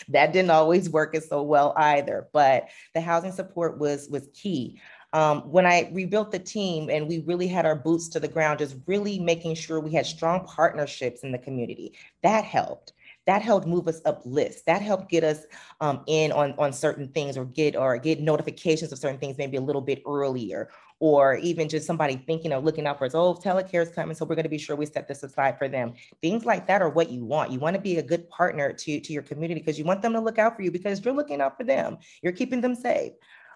That 0.10 0.34
didn't 0.34 0.50
always 0.50 0.90
work 0.90 1.14
as 1.14 1.30
so 1.30 1.44
well 1.44 1.74
either 1.78 2.28
but 2.34 2.70
the 2.96 3.02
housing 3.02 3.32
support 3.32 3.78
was 3.78 4.10
was 4.10 4.28
key. 4.34 4.82
Um, 5.14 5.42
when 5.52 5.66
I 5.66 5.90
rebuilt 5.92 6.32
the 6.32 6.40
team 6.40 6.90
and 6.90 7.08
we 7.08 7.20
really 7.20 7.48
had 7.48 7.66
our 7.66 7.76
boots 7.76 8.08
to 8.10 8.20
the 8.20 8.28
ground, 8.28 8.60
just 8.60 8.78
really 8.88 9.20
making 9.20 9.56
sure 9.56 9.80
we 9.80 9.92
had 9.92 10.06
strong 10.06 10.46
partnerships 10.46 11.22
in 11.22 11.32
the 11.32 11.38
community, 11.38 11.94
that 12.24 12.44
helped. 12.44 12.94
That 13.28 13.42
helped 13.42 13.68
move 13.68 13.88
us 13.88 14.02
up 14.06 14.22
lists. 14.26 14.64
That 14.66 14.82
helped 14.82 15.10
get 15.10 15.24
us 15.24 15.46
um, 15.80 16.04
in 16.08 16.32
on, 16.32 16.54
on 16.58 16.74
certain 16.74 17.08
things 17.10 17.38
or 17.38 17.46
get 17.46 17.76
or 17.76 17.98
get 17.98 18.20
notifications 18.20 18.92
of 18.92 18.98
certain 19.00 19.20
things 19.20 19.38
maybe 19.38 19.58
a 19.58 19.62
little 19.62 19.82
bit 19.82 20.02
earlier. 20.08 20.70
Or 21.02 21.36
even 21.38 21.68
just 21.68 21.88
somebody 21.88 22.16
thinking 22.16 22.54
of 22.54 22.64
looking 22.64 22.86
out 22.86 23.00
for 23.00 23.06
us, 23.06 23.16
oh, 23.16 23.34
Telecare's 23.34 23.90
coming, 23.90 24.16
so 24.16 24.24
we're 24.24 24.36
going 24.36 24.44
to 24.44 24.50
be 24.50 24.60
sure 24.60 24.76
we 24.76 24.86
set 24.86 25.08
this 25.08 25.24
aside 25.24 25.58
for 25.58 25.68
them. 25.68 25.94
Things 26.22 26.46
like 26.46 26.68
that 26.68 26.84
are 26.84 26.90
what 26.90 27.10
you 27.10 27.26
want. 27.26 27.52
You 27.52 27.58
want 27.58 27.76
to 27.76 27.82
be 27.82 27.98
a 27.98 28.04
good 28.04 28.30
partner 28.30 28.72
to, 28.72 29.00
to 29.00 29.12
your 29.12 29.24
community 29.24 29.60
because 29.60 29.80
you 29.80 29.84
want 29.84 30.04
them 30.04 30.14
to 30.14 30.20
look 30.20 30.38
out 30.38 30.56
for 30.56 30.62
you 30.62 30.70
because 30.70 31.04
you're 31.04 31.16
looking 31.16 31.42
out 31.42 31.58
for 31.58 31.64
them. 31.64 31.98
You're 32.22 32.34
keeping 32.34 32.62
them 32.62 32.76
safe. 32.76 33.14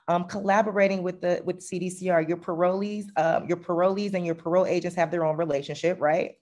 Um, 0.07 0.25
collaborating 0.25 1.03
with 1.03 1.21
the 1.21 1.41
with 1.45 1.59
CDCR, 1.59 2.27
your 2.27 2.37
parolees, 2.37 3.05
um, 3.15 3.47
your 3.47 3.57
parolees 3.57 4.15
and 4.15 4.25
your 4.25 4.35
parole 4.35 4.65
agents 4.65 4.95
have 4.95 5.11
their 5.11 5.23
own 5.23 5.37
relationship, 5.37 6.01
right? 6.01 6.33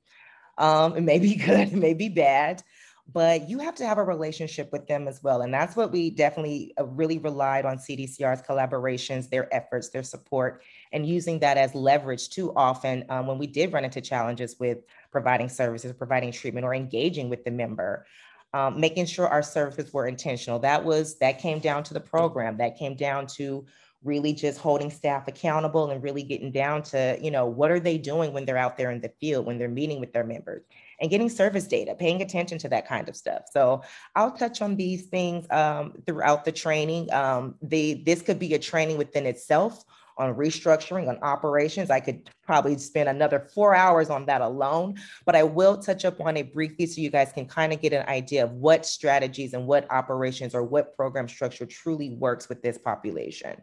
Um, 0.58 0.96
it 0.96 1.02
may 1.02 1.20
be 1.20 1.36
good, 1.48 1.74
it 1.74 1.74
may 1.74 1.94
be 1.94 2.08
bad 2.08 2.64
but 3.12 3.50
you 3.50 3.60
have 3.60 3.76
to 3.76 3.86
have 3.86 3.98
a 3.98 4.04
relationship 4.04 4.72
with 4.72 4.88
them 4.88 5.08
as 5.08 5.22
well. 5.22 5.42
And 5.42 5.54
that's 5.54 5.76
what 5.76 5.92
we 5.92 6.10
definitely 6.10 6.74
uh, 6.80 6.86
really 6.86 7.18
relied 7.18 7.66
on 7.66 7.78
CDCR's 7.78 8.42
collaborations, 8.42 9.30
their 9.30 9.54
efforts, 9.54 9.90
their 9.90 10.04
support, 10.04 10.64
and 10.94 11.06
using 11.06 11.40
that 11.40 11.58
as 11.58 11.76
leverage 11.76 12.30
too 12.30 12.54
often 12.56 13.04
um, 13.10 13.28
when 13.28 13.38
we 13.38 13.48
did 13.48 13.74
run 13.74 13.84
into 13.84 14.00
challenges 14.00 14.58
with 14.58 14.80
providing 15.12 15.50
services, 15.50 15.92
providing 15.92 16.32
treatment, 16.32 16.66
or 16.66 16.74
engaging 16.74 17.30
with 17.30 17.44
the 17.44 17.52
member. 17.52 18.06
Um, 18.54 18.80
making 18.80 19.08
sure 19.08 19.28
our 19.28 19.42
services 19.42 19.92
were 19.92 20.06
intentional. 20.06 20.60
That 20.60 20.86
was 20.86 21.18
that 21.18 21.40
came 21.40 21.58
down 21.58 21.84
to 21.86 21.94
the 21.96 22.00
program. 22.00 22.58
That 22.58 22.78
came 22.78 22.96
down 22.96 23.26
to 23.36 23.66
really 24.04 24.34
just 24.34 24.60
holding 24.60 24.92
staff 24.92 25.28
accountable 25.28 25.90
and 25.90 26.04
really 26.04 26.24
getting 26.24 26.52
down 26.52 26.84
to 26.84 27.18
you 27.22 27.32
know 27.32 27.46
what 27.46 27.72
are 27.72 27.80
they 27.80 27.98
doing 27.98 28.34
when 28.34 28.46
they're 28.46 28.58
out 28.58 28.78
there 28.78 28.92
in 28.92 29.02
the 29.02 29.12
field 29.20 29.46
when 29.46 29.58
they're 29.58 29.70
meeting 29.70 30.00
with 30.00 30.14
their 30.14 30.26
members 30.26 30.64
and 31.00 31.10
getting 31.10 31.30
service 31.30 31.68
data, 31.68 31.96
paying 31.96 32.22
attention 32.22 32.58
to 32.60 32.70
that 32.70 32.88
kind 32.88 33.10
of 33.10 33.16
stuff. 33.16 33.44
So 33.52 33.82
I'll 34.16 34.32
touch 34.32 34.62
on 34.62 34.76
these 34.76 35.04
things 35.08 35.46
um, 35.52 35.94
throughout 36.06 36.46
the 36.46 36.52
training. 36.52 37.12
Um, 37.14 37.56
the, 37.62 38.04
this 38.06 38.22
could 38.22 38.40
be 38.40 38.54
a 38.54 38.60
training 38.60 38.98
within 38.98 39.26
itself 39.26 39.84
on 40.18 40.36
restructuring, 40.36 41.08
on 41.08 41.18
operations. 41.24 41.90
I 41.90 42.00
could 42.00 42.30
probably 42.44 42.78
spend 42.78 43.10
another 43.10 43.40
four 43.40 43.74
hours 43.74 44.10
on 44.10 44.26
that 44.28 44.42
alone, 44.42 44.96
but 45.26 45.36
I 45.36 45.44
will 45.44 45.78
touch 45.78 46.06
up 46.06 46.22
on 46.22 46.38
it 46.38 46.54
briefly 46.54 46.86
so 46.86 47.02
you 47.02 47.10
guys 47.10 47.32
can 47.32 47.48
kind 47.48 47.74
of 47.74 47.82
get 47.82 47.94
an 47.94 48.08
idea 48.08 48.44
of 48.44 48.52
what 48.52 48.86
strategies 48.86 49.54
and 49.54 49.66
what 49.66 49.90
operations 49.92 50.54
or 50.54 50.64
what 50.64 50.96
program 50.96 51.28
structure 51.28 51.66
truly 51.66 52.12
works 52.12 52.48
with 52.48 52.62
this 52.62 52.78
population. 52.78 53.62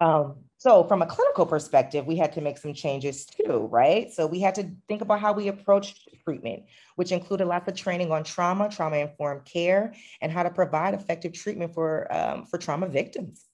Um, 0.00 0.36
so 0.60 0.84
from 0.84 1.00
a 1.00 1.06
clinical 1.06 1.46
perspective, 1.46 2.06
we 2.06 2.16
had 2.16 2.34
to 2.34 2.42
make 2.42 2.58
some 2.58 2.74
changes 2.74 3.24
too, 3.24 3.66
right? 3.72 4.12
So 4.12 4.26
we 4.26 4.40
had 4.40 4.54
to 4.56 4.70
think 4.88 5.00
about 5.00 5.18
how 5.18 5.32
we 5.32 5.48
approached 5.48 6.06
treatment, 6.22 6.64
which 6.96 7.12
included 7.12 7.46
lots 7.46 7.66
of 7.66 7.74
training 7.74 8.12
on 8.12 8.24
trauma, 8.24 8.68
trauma-informed 8.68 9.46
care, 9.46 9.94
and 10.20 10.30
how 10.30 10.42
to 10.42 10.50
provide 10.50 10.92
effective 10.92 11.32
treatment 11.32 11.72
for, 11.72 12.14
um, 12.14 12.44
for 12.44 12.58
trauma 12.58 12.88
victims, 12.88 13.46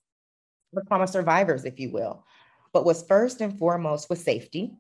for 0.75 0.83
trauma 0.89 1.07
survivors, 1.07 1.65
if 1.65 1.79
you 1.79 1.93
will. 1.93 2.25
But 2.73 2.85
what's 2.85 3.05
first 3.05 3.41
and 3.41 3.57
foremost 3.57 4.11
was 4.11 4.25
safety 4.25 4.75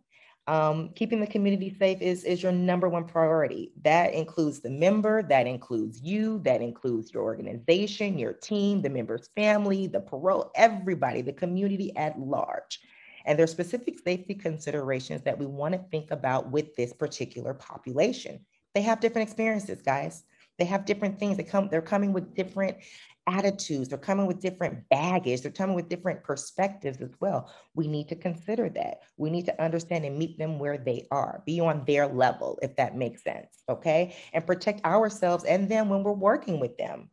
um, 0.48 0.90
keeping 0.94 1.20
the 1.20 1.26
community 1.26 1.74
safe 1.76 2.00
is, 2.00 2.22
is 2.24 2.42
your 2.42 2.52
number 2.52 2.88
one 2.88 3.04
priority. 3.04 3.72
That 3.82 4.14
includes 4.14 4.60
the 4.60 4.70
member, 4.70 5.22
that 5.24 5.46
includes 5.46 6.00
you, 6.00 6.40
that 6.44 6.62
includes 6.62 7.12
your 7.12 7.24
organization, 7.24 8.18
your 8.18 8.32
team, 8.32 8.80
the 8.80 8.90
member's 8.90 9.28
family, 9.34 9.88
the 9.88 10.00
parole, 10.00 10.52
everybody, 10.54 11.20
the 11.20 11.32
community 11.32 11.96
at 11.96 12.18
large. 12.18 12.80
And 13.24 13.36
there's 13.36 13.50
specific 13.50 13.98
safety 13.98 14.34
considerations 14.34 15.22
that 15.22 15.36
we 15.36 15.46
want 15.46 15.74
to 15.74 15.80
think 15.90 16.12
about 16.12 16.52
with 16.52 16.76
this 16.76 16.92
particular 16.92 17.52
population. 17.52 18.38
They 18.74 18.82
have 18.82 19.00
different 19.00 19.28
experiences, 19.28 19.82
guys. 19.82 20.22
They 20.58 20.64
have 20.64 20.84
different 20.84 21.18
things. 21.18 21.36
They 21.36 21.44
come, 21.44 21.68
they're 21.70 21.82
coming 21.82 22.12
with 22.12 22.34
different 22.34 22.78
attitudes, 23.26 23.88
they're 23.88 23.98
coming 23.98 24.26
with 24.26 24.40
different 24.40 24.88
baggage, 24.88 25.42
they're 25.42 25.50
coming 25.50 25.74
with 25.74 25.88
different 25.88 26.22
perspectives 26.22 27.00
as 27.00 27.10
well. 27.20 27.50
We 27.74 27.88
need 27.88 28.08
to 28.08 28.16
consider 28.16 28.68
that. 28.70 29.00
We 29.16 29.30
need 29.30 29.46
to 29.46 29.62
understand 29.62 30.04
and 30.04 30.18
meet 30.18 30.38
them 30.38 30.58
where 30.58 30.78
they 30.78 31.08
are, 31.10 31.42
be 31.44 31.60
on 31.60 31.84
their 31.86 32.06
level, 32.06 32.58
if 32.62 32.76
that 32.76 32.96
makes 32.96 33.24
sense. 33.24 33.62
Okay. 33.68 34.16
And 34.32 34.46
protect 34.46 34.84
ourselves 34.84 35.44
and 35.44 35.68
them 35.68 35.88
when 35.88 36.04
we're 36.04 36.12
working 36.12 36.60
with 36.60 36.78
them. 36.78 37.10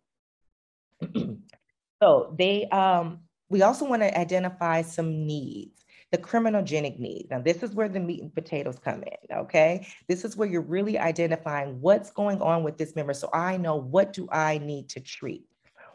so 2.02 2.36
they 2.38 2.66
um 2.70 3.20
we 3.50 3.62
also 3.62 3.86
want 3.86 4.02
to 4.02 4.18
identify 4.18 4.82
some 4.82 5.28
needs 5.28 5.83
the 6.14 6.20
criminogenic 6.20 7.00
needs. 7.00 7.32
Now, 7.32 7.42
this 7.42 7.64
is 7.64 7.72
where 7.72 7.90
the 7.90 8.00
meat 8.00 8.22
and 8.22 8.32
potatoes 8.32 8.78
come 8.78 9.02
in, 9.02 9.36
okay? 9.36 9.88
This 10.08 10.24
is 10.24 10.38
where 10.38 10.48
you're 10.48 10.62
really 10.62 11.00
identifying 11.00 11.82
what's 11.82 12.12
going 12.12 12.40
on 12.40 12.62
with 12.62 12.78
this 12.78 12.96
member. 12.96 13.16
So 13.16 13.32
I 13.34 13.58
know 13.58 13.78
what 13.78 14.14
do 14.14 14.30
I 14.32 14.60
need 14.60 14.90
to 14.90 15.00
treat? 15.00 15.48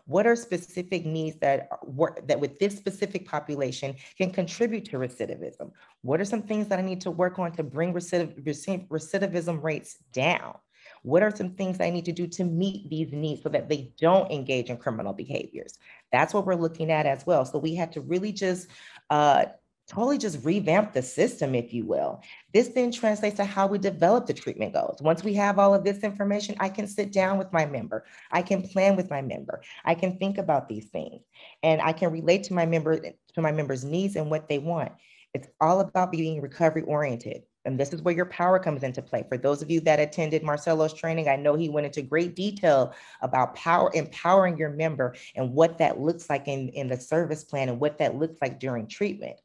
What 0.07 0.27
are 0.27 0.35
specific 0.35 1.07
needs 1.07 1.37
that 1.39 1.69
work 1.85 2.27
that 2.27 2.41
with 2.41 2.59
this 2.59 2.77
specific 2.77 3.29
population 3.29 3.95
can 4.17 4.33
contribute 4.33 4.87
to 4.87 4.97
recidivism? 4.97 5.71
What 6.03 6.21
are 6.21 6.25
some 6.25 6.43
things 6.43 6.67
that 6.67 6.81
I 6.81 6.83
need 6.83 7.01
to 7.03 7.13
work 7.13 7.39
on 7.39 7.53
to 7.53 7.63
bring 7.63 7.95
recidiv 7.95 8.89
recidivism 8.89 9.63
rates 9.63 9.99
down? 10.13 10.57
What 11.03 11.23
are 11.23 11.35
some 11.35 11.51
things 11.53 11.81
I 11.81 11.91
need 11.91 12.07
to 12.07 12.13
do 12.13 12.27
to 12.27 12.43
meet 12.43 12.91
these 12.91 13.13
needs 13.13 13.45
so 13.45 13.51
that 13.51 13.69
they 13.69 13.93
don't 14.01 14.33
engage 14.33 14.69
in 14.69 14.79
criminal 14.79 15.13
behaviors? 15.13 15.79
That's 16.11 16.35
what 16.35 16.45
we're 16.45 16.57
looking 16.57 16.91
at 16.91 17.07
as 17.07 17.25
well. 17.25 17.45
So 17.45 17.59
we 17.59 17.77
have 17.77 17.93
to 17.93 18.01
really 18.01 18.33
just 18.33 18.67
uh, 19.11 19.45
totally 19.88 20.18
just 20.18 20.45
revamp 20.45 20.92
the 20.92 21.02
system, 21.02 21.54
if 21.54 21.73
you 21.73 21.85
will. 21.85 22.23
This 22.52 22.68
then 22.68 22.92
translates 22.92 23.37
to 23.37 23.45
how 23.45 23.66
we 23.66 23.78
develop 23.78 24.26
the 24.26 24.35
treatment 24.35 24.75
goals. 24.75 25.00
Once 25.00 25.25
we 25.25 25.35
have 25.35 25.59
all 25.59 25.75
of 25.75 25.83
this 25.83 26.00
information, 26.00 26.54
I 26.61 26.68
can 26.68 26.87
sit 26.87 27.11
down 27.11 27.38
with 27.38 27.52
my 27.52 27.64
member. 27.64 28.04
I 28.30 28.42
can 28.42 28.62
plan 28.62 28.97
with 28.97 29.11
my 29.11 29.23
member. 29.23 29.62
I 29.85 29.95
can 29.95 30.18
think 30.18 30.37
about 30.38 30.68
these 30.68 30.87
things 30.87 31.23
and 31.62 31.80
I 31.80 31.92
can 31.92 32.12
relate 32.12 32.45
to 32.45 32.54
my 32.54 32.66
member 32.66 32.99
to 33.00 33.42
my 33.42 33.52
members' 33.52 33.85
needs 33.85 34.16
and 34.16 34.30
what 34.30 34.49
they 34.49 34.59
want. 34.59 34.92
It's 35.35 35.49
all 35.61 35.80
about 35.80 36.12
being 36.12 36.40
recovery 36.40 36.83
oriented. 36.83 37.42
And 37.64 37.78
this 37.78 37.92
is 37.92 38.00
where 38.00 38.14
your 38.14 38.26
power 38.26 38.59
comes 38.59 38.83
into 38.83 39.02
play. 39.02 39.25
For 39.28 39.37
those 39.37 39.61
of 39.61 39.71
you 39.71 39.80
that 39.80 40.00
attended 40.00 40.42
Marcelo's 40.42 40.95
training, 40.95 41.28
I 41.28 41.37
know 41.37 41.54
he 41.54 41.68
went 41.68 41.87
into 41.87 42.00
great 42.00 42.35
detail 42.35 42.95
about 43.21 43.54
power, 43.54 43.90
empowering 43.95 44.57
your 44.57 44.71
member 44.71 45.14
and 45.35 45.52
what 45.52 45.76
that 45.78 46.00
looks 46.00 46.30
like 46.30 46.49
in, 46.49 46.71
in 46.71 46.88
the 46.88 46.97
service 46.99 47.45
plan 47.45 47.68
and 47.68 47.78
what 47.78 47.99
that 47.99 48.16
looks 48.16 48.38
like 48.40 48.59
during 48.59 48.87
treatment. 48.87 49.38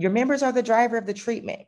Your 0.00 0.12
members 0.12 0.44
are 0.44 0.52
the 0.52 0.62
driver 0.62 0.96
of 0.96 1.06
the 1.06 1.12
treatment. 1.12 1.62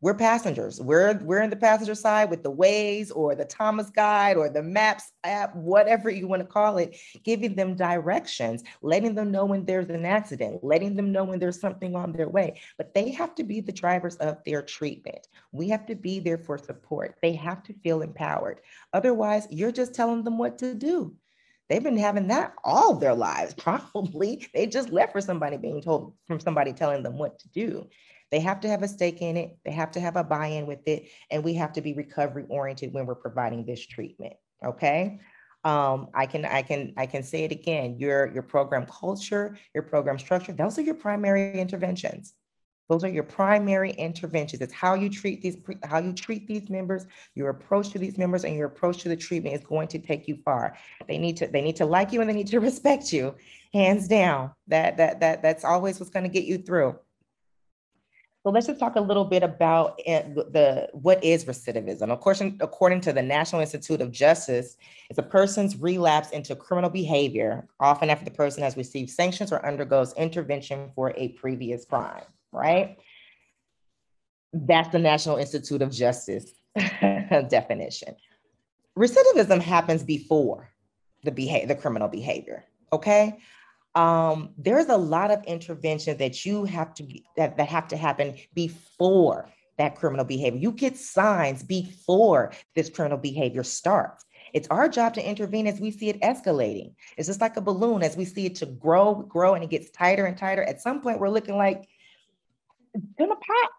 We're 0.00 0.14
passengers. 0.14 0.80
We're 0.80 1.18
we're 1.22 1.42
in 1.42 1.50
the 1.50 1.56
passenger 1.56 1.94
side 1.94 2.30
with 2.30 2.42
the 2.42 2.50
Waze 2.50 3.10
or 3.14 3.34
the 3.34 3.44
Thomas 3.44 3.90
Guide 3.90 4.38
or 4.38 4.48
the 4.48 4.62
Maps 4.62 5.12
app, 5.22 5.54
whatever 5.54 6.08
you 6.08 6.26
want 6.26 6.40
to 6.40 6.48
call 6.48 6.78
it, 6.78 6.96
giving 7.24 7.54
them 7.54 7.76
directions, 7.76 8.64
letting 8.80 9.14
them 9.14 9.30
know 9.30 9.44
when 9.44 9.66
there's 9.66 9.90
an 9.90 10.06
accident, 10.06 10.64
letting 10.64 10.96
them 10.96 11.12
know 11.12 11.24
when 11.24 11.38
there's 11.38 11.60
something 11.60 11.94
on 11.94 12.12
their 12.12 12.28
way. 12.28 12.58
But 12.78 12.94
they 12.94 13.10
have 13.10 13.34
to 13.34 13.44
be 13.44 13.60
the 13.60 13.72
drivers 13.72 14.16
of 14.16 14.42
their 14.46 14.62
treatment. 14.62 15.28
We 15.52 15.68
have 15.68 15.84
to 15.86 15.94
be 15.94 16.20
there 16.20 16.38
for 16.38 16.56
support. 16.56 17.16
They 17.20 17.34
have 17.34 17.62
to 17.64 17.74
feel 17.74 18.00
empowered. 18.00 18.60
Otherwise, 18.94 19.46
you're 19.50 19.72
just 19.72 19.94
telling 19.94 20.24
them 20.24 20.38
what 20.38 20.56
to 20.58 20.74
do. 20.74 21.14
They've 21.68 21.82
been 21.82 21.96
having 21.96 22.28
that 22.28 22.54
all 22.62 22.94
their 22.94 23.14
lives, 23.14 23.54
probably. 23.58 24.46
They 24.54 24.66
just 24.66 24.90
left 24.90 25.12
for 25.12 25.20
somebody 25.20 25.56
being 25.56 25.82
told 25.82 26.14
from 26.26 26.40
somebody 26.40 26.72
telling 26.72 27.02
them 27.02 27.18
what 27.18 27.38
to 27.40 27.48
do. 27.48 27.88
They 28.30 28.40
have 28.40 28.60
to 28.60 28.68
have 28.68 28.82
a 28.82 28.88
stake 28.88 29.22
in 29.22 29.36
it. 29.36 29.56
They 29.64 29.70
have 29.70 29.92
to 29.92 30.00
have 30.00 30.16
a 30.16 30.24
buy 30.24 30.46
in 30.46 30.66
with 30.66 30.86
it. 30.86 31.08
And 31.30 31.44
we 31.44 31.54
have 31.54 31.72
to 31.74 31.80
be 31.80 31.92
recovery 31.94 32.46
oriented 32.48 32.92
when 32.92 33.06
we're 33.06 33.14
providing 33.14 33.64
this 33.64 33.86
treatment. 33.86 34.34
Okay. 34.64 35.20
Um, 35.62 36.08
I 36.12 36.26
can 36.26 36.44
I 36.44 36.62
can 36.62 36.92
I 36.96 37.06
can 37.06 37.22
say 37.22 37.44
it 37.44 37.52
again. 37.52 37.96
Your 37.98 38.30
your 38.32 38.42
program 38.42 38.86
culture, 38.86 39.56
your 39.72 39.82
program 39.82 40.18
structure, 40.18 40.52
those 40.52 40.78
are 40.78 40.82
your 40.82 40.94
primary 40.94 41.58
interventions. 41.58 42.34
Those 42.88 43.02
are 43.02 43.08
your 43.08 43.22
primary 43.22 43.92
interventions. 43.92 44.60
It's 44.60 44.72
how 44.72 44.94
you 44.94 45.08
treat 45.08 45.40
these 45.40 45.56
how 45.84 45.98
you 45.98 46.12
treat 46.12 46.46
these 46.46 46.68
members, 46.68 47.06
your 47.34 47.48
approach 47.48 47.90
to 47.90 47.98
these 47.98 48.18
members, 48.18 48.44
and 48.44 48.54
your 48.56 48.66
approach 48.66 48.98
to 49.02 49.08
the 49.08 49.16
treatment 49.16 49.54
is 49.56 49.64
going 49.64 49.88
to 49.88 49.98
take 49.98 50.28
you 50.28 50.36
far. 50.44 50.76
They 51.08 51.16
need 51.16 51.36
to 51.38 51.46
they 51.46 51.62
need 51.62 51.76
to 51.76 51.86
like 51.86 52.12
you 52.12 52.20
and 52.20 52.28
they 52.28 52.34
need 52.34 52.48
to 52.48 52.60
respect 52.70 53.12
you, 53.12 53.34
hands 53.72 54.06
down. 54.06 54.52
That 54.68 54.98
that 54.98 55.20
that 55.20 55.42
that's 55.42 55.64
always 55.64 55.98
what's 55.98 56.10
going 56.10 56.24
to 56.24 56.28
get 56.28 56.44
you 56.44 56.58
through. 56.58 56.98
So 58.42 58.50
let's 58.50 58.66
just 58.66 58.78
talk 58.78 58.96
a 58.96 59.00
little 59.00 59.24
bit 59.24 59.42
about 59.42 59.98
eh, 60.04 60.20
the 60.20 60.90
what 60.92 61.24
is 61.24 61.46
recidivism. 61.46 62.10
Of 62.10 62.20
course, 62.20 62.42
according 62.60 63.00
to 63.02 63.12
the 63.14 63.22
National 63.22 63.62
Institute 63.62 64.02
of 64.02 64.12
Justice, 64.12 64.76
it's 65.08 65.18
a 65.18 65.22
person's 65.22 65.78
relapse 65.78 66.28
into 66.28 66.54
criminal 66.54 66.90
behavior, 66.90 67.66
often 67.80 68.10
after 68.10 68.26
the 68.26 68.30
person 68.30 68.62
has 68.62 68.76
received 68.76 69.08
sanctions 69.08 69.50
or 69.50 69.64
undergoes 69.64 70.12
intervention 70.18 70.90
for 70.94 71.14
a 71.16 71.28
previous 71.28 71.86
crime 71.86 72.24
right? 72.54 72.96
That's 74.52 74.88
the 74.90 74.98
National 74.98 75.36
Institute 75.36 75.82
of 75.82 75.90
Justice 75.90 76.52
definition. 76.76 78.14
Recidivism 78.96 79.60
happens 79.60 80.02
before 80.02 80.70
the 81.24 81.32
behavior, 81.32 81.66
the 81.66 81.74
criminal 81.74 82.08
behavior. 82.08 82.64
Okay. 82.92 83.38
Um, 83.94 84.50
there's 84.58 84.88
a 84.88 84.96
lot 84.96 85.30
of 85.30 85.42
intervention 85.44 86.16
that 86.18 86.44
you 86.44 86.64
have 86.64 86.94
to 86.94 87.06
that, 87.36 87.56
that 87.56 87.68
have 87.68 87.88
to 87.88 87.96
happen 87.96 88.36
before 88.52 89.50
that 89.78 89.96
criminal 89.96 90.24
behavior. 90.24 90.58
You 90.58 90.72
get 90.72 90.96
signs 90.96 91.62
before 91.62 92.52
this 92.74 92.88
criminal 92.88 93.18
behavior 93.18 93.62
starts. 93.62 94.24
It's 94.52 94.68
our 94.68 94.88
job 94.88 95.14
to 95.14 95.28
intervene 95.28 95.66
as 95.66 95.80
we 95.80 95.90
see 95.90 96.08
it 96.08 96.20
escalating. 96.20 96.94
It's 97.16 97.26
just 97.26 97.40
like 97.40 97.56
a 97.56 97.60
balloon 97.60 98.02
as 98.04 98.16
we 98.16 98.24
see 98.24 98.46
it 98.46 98.54
to 98.56 98.66
grow, 98.66 99.14
grow, 99.14 99.54
and 99.54 99.64
it 99.64 99.70
gets 99.70 99.90
tighter 99.90 100.26
and 100.26 100.36
tighter. 100.36 100.62
At 100.62 100.80
some 100.80 101.00
point, 101.00 101.18
we're 101.18 101.28
looking 101.28 101.56
like 101.56 101.88
it's 102.94 103.12
gonna 103.18 103.36
pop. 103.36 103.70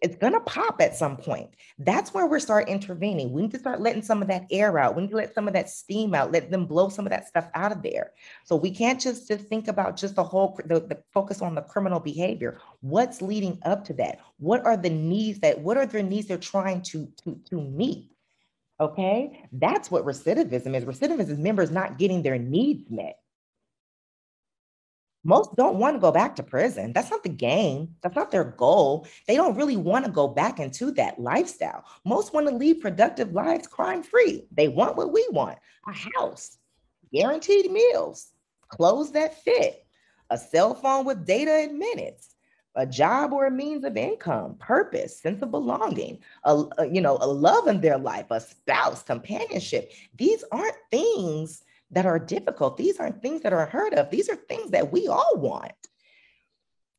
It's 0.00 0.14
gonna 0.14 0.40
pop 0.40 0.80
at 0.80 0.94
some 0.94 1.16
point. 1.16 1.50
That's 1.78 2.14
where 2.14 2.26
we 2.26 2.38
start 2.38 2.68
intervening. 2.68 3.32
We 3.32 3.42
need 3.42 3.50
to 3.50 3.58
start 3.58 3.80
letting 3.80 4.02
some 4.02 4.22
of 4.22 4.28
that 4.28 4.46
air 4.50 4.78
out. 4.78 4.94
We 4.94 5.02
need 5.02 5.10
to 5.10 5.16
let 5.16 5.34
some 5.34 5.48
of 5.48 5.54
that 5.54 5.68
steam 5.68 6.14
out, 6.14 6.30
let 6.30 6.52
them 6.52 6.66
blow 6.66 6.88
some 6.88 7.04
of 7.04 7.10
that 7.10 7.26
stuff 7.26 7.48
out 7.54 7.72
of 7.72 7.82
there. 7.82 8.12
So 8.44 8.54
we 8.54 8.70
can't 8.70 9.00
just, 9.00 9.26
just 9.26 9.46
think 9.46 9.66
about 9.66 9.96
just 9.96 10.14
the 10.14 10.22
whole 10.22 10.58
the, 10.66 10.78
the 10.78 11.02
focus 11.12 11.42
on 11.42 11.56
the 11.56 11.62
criminal 11.62 11.98
behavior. 11.98 12.60
What's 12.80 13.20
leading 13.20 13.58
up 13.64 13.84
to 13.86 13.92
that? 13.94 14.20
What 14.38 14.64
are 14.64 14.76
the 14.76 14.90
needs 14.90 15.40
that 15.40 15.60
what 15.60 15.76
are 15.76 15.86
their 15.86 16.04
needs 16.04 16.28
they're 16.28 16.38
trying 16.38 16.82
to 16.82 17.08
to, 17.24 17.40
to 17.50 17.60
meet? 17.60 18.12
Okay, 18.80 19.44
that's 19.50 19.90
what 19.90 20.04
recidivism 20.04 20.76
is. 20.76 20.84
Recidivism 20.84 21.30
is 21.30 21.38
members 21.38 21.72
not 21.72 21.98
getting 21.98 22.22
their 22.22 22.38
needs 22.38 22.88
met. 22.88 23.18
Most 25.24 25.56
don't 25.56 25.76
want 25.76 25.96
to 25.96 26.00
go 26.00 26.12
back 26.12 26.36
to 26.36 26.42
prison. 26.42 26.92
That's 26.92 27.10
not 27.10 27.22
the 27.22 27.28
game. 27.28 27.94
That's 28.02 28.16
not 28.16 28.30
their 28.30 28.44
goal. 28.44 29.06
They 29.26 29.34
don't 29.36 29.56
really 29.56 29.76
want 29.76 30.04
to 30.04 30.10
go 30.10 30.28
back 30.28 30.60
into 30.60 30.92
that 30.92 31.18
lifestyle. 31.18 31.84
Most 32.04 32.32
want 32.32 32.48
to 32.48 32.54
lead 32.54 32.80
productive 32.80 33.32
lives 33.32 33.66
crime 33.66 34.02
free. 34.02 34.46
They 34.52 34.68
want 34.68 34.96
what 34.96 35.12
we 35.12 35.26
want 35.30 35.58
a 35.86 35.92
house, 35.92 36.58
guaranteed 37.12 37.70
meals, 37.70 38.30
clothes 38.68 39.12
that 39.12 39.42
fit, 39.42 39.84
a 40.30 40.38
cell 40.38 40.74
phone 40.74 41.04
with 41.04 41.26
data 41.26 41.52
and 41.52 41.78
minutes, 41.78 42.34
a 42.76 42.86
job 42.86 43.32
or 43.32 43.46
a 43.46 43.50
means 43.50 43.84
of 43.84 43.96
income, 43.96 44.54
purpose, 44.58 45.20
sense 45.20 45.42
of 45.42 45.50
belonging, 45.50 46.18
a, 46.44 46.64
a, 46.78 46.86
you 46.86 47.00
know, 47.00 47.18
a 47.20 47.26
love 47.26 47.66
in 47.66 47.80
their 47.80 47.98
life, 47.98 48.26
a 48.30 48.40
spouse, 48.40 49.02
companionship. 49.02 49.90
These 50.16 50.44
aren't 50.52 50.76
things 50.90 51.64
that 51.90 52.06
are 52.06 52.18
difficult. 52.18 52.76
These 52.76 52.98
aren't 52.98 53.22
things 53.22 53.42
that 53.42 53.52
are 53.52 53.66
heard 53.66 53.94
of. 53.94 54.10
These 54.10 54.28
are 54.28 54.36
things 54.36 54.70
that 54.72 54.92
we 54.92 55.08
all 55.08 55.36
want. 55.36 55.72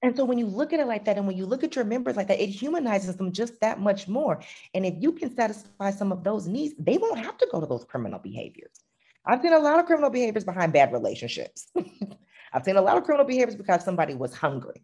And 0.01 0.15
so 0.15 0.23
when 0.23 0.37
you 0.37 0.45
look 0.45 0.71
at 0.71 0.79
it 0.79 0.87
like 0.87 1.05
that, 1.05 1.17
and 1.17 1.27
when 1.27 1.35
you 1.35 1.45
look 1.45 1.63
at 1.63 1.75
your 1.75 1.83
members 1.83 2.15
like 2.15 2.27
that, 2.29 2.41
it 2.41 2.47
humanizes 2.47 3.17
them 3.17 3.33
just 3.33 3.59
that 3.59 3.79
much 3.79 4.07
more. 4.07 4.41
And 4.73 4.85
if 4.85 4.95
you 4.97 5.11
can 5.11 5.35
satisfy 5.35 5.91
some 5.91 6.11
of 6.11 6.23
those 6.23 6.47
needs, 6.47 6.73
they 6.79 6.97
won't 6.97 7.19
have 7.19 7.37
to 7.37 7.47
go 7.51 7.59
to 7.59 7.65
those 7.65 7.83
criminal 7.83 8.19
behaviors. 8.19 8.79
I've 9.25 9.41
seen 9.41 9.53
a 9.53 9.59
lot 9.59 9.79
of 9.79 9.85
criminal 9.85 10.09
behaviors 10.09 10.45
behind 10.45 10.71
bad 10.71 10.93
relationships. 10.93 11.67
I've 12.53 12.63
seen 12.63 12.77
a 12.77 12.81
lot 12.81 12.97
of 12.97 13.03
criminal 13.03 13.27
behaviors 13.27 13.55
because 13.55 13.83
somebody 13.83 14.15
was 14.15 14.33
hungry. 14.33 14.83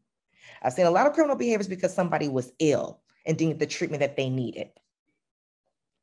I've 0.62 0.74
seen 0.74 0.86
a 0.86 0.92
lot 0.92 1.08
of 1.08 1.14
criminal 1.14 1.38
behaviors 1.38 1.68
because 1.68 1.94
somebody 1.94 2.28
was 2.28 2.52
ill 2.60 3.02
and 3.26 3.38
didn't 3.38 3.54
get 3.54 3.60
the 3.60 3.66
treatment 3.68 4.02
that 4.02 4.18
they 4.18 4.30
needed. 4.30 4.70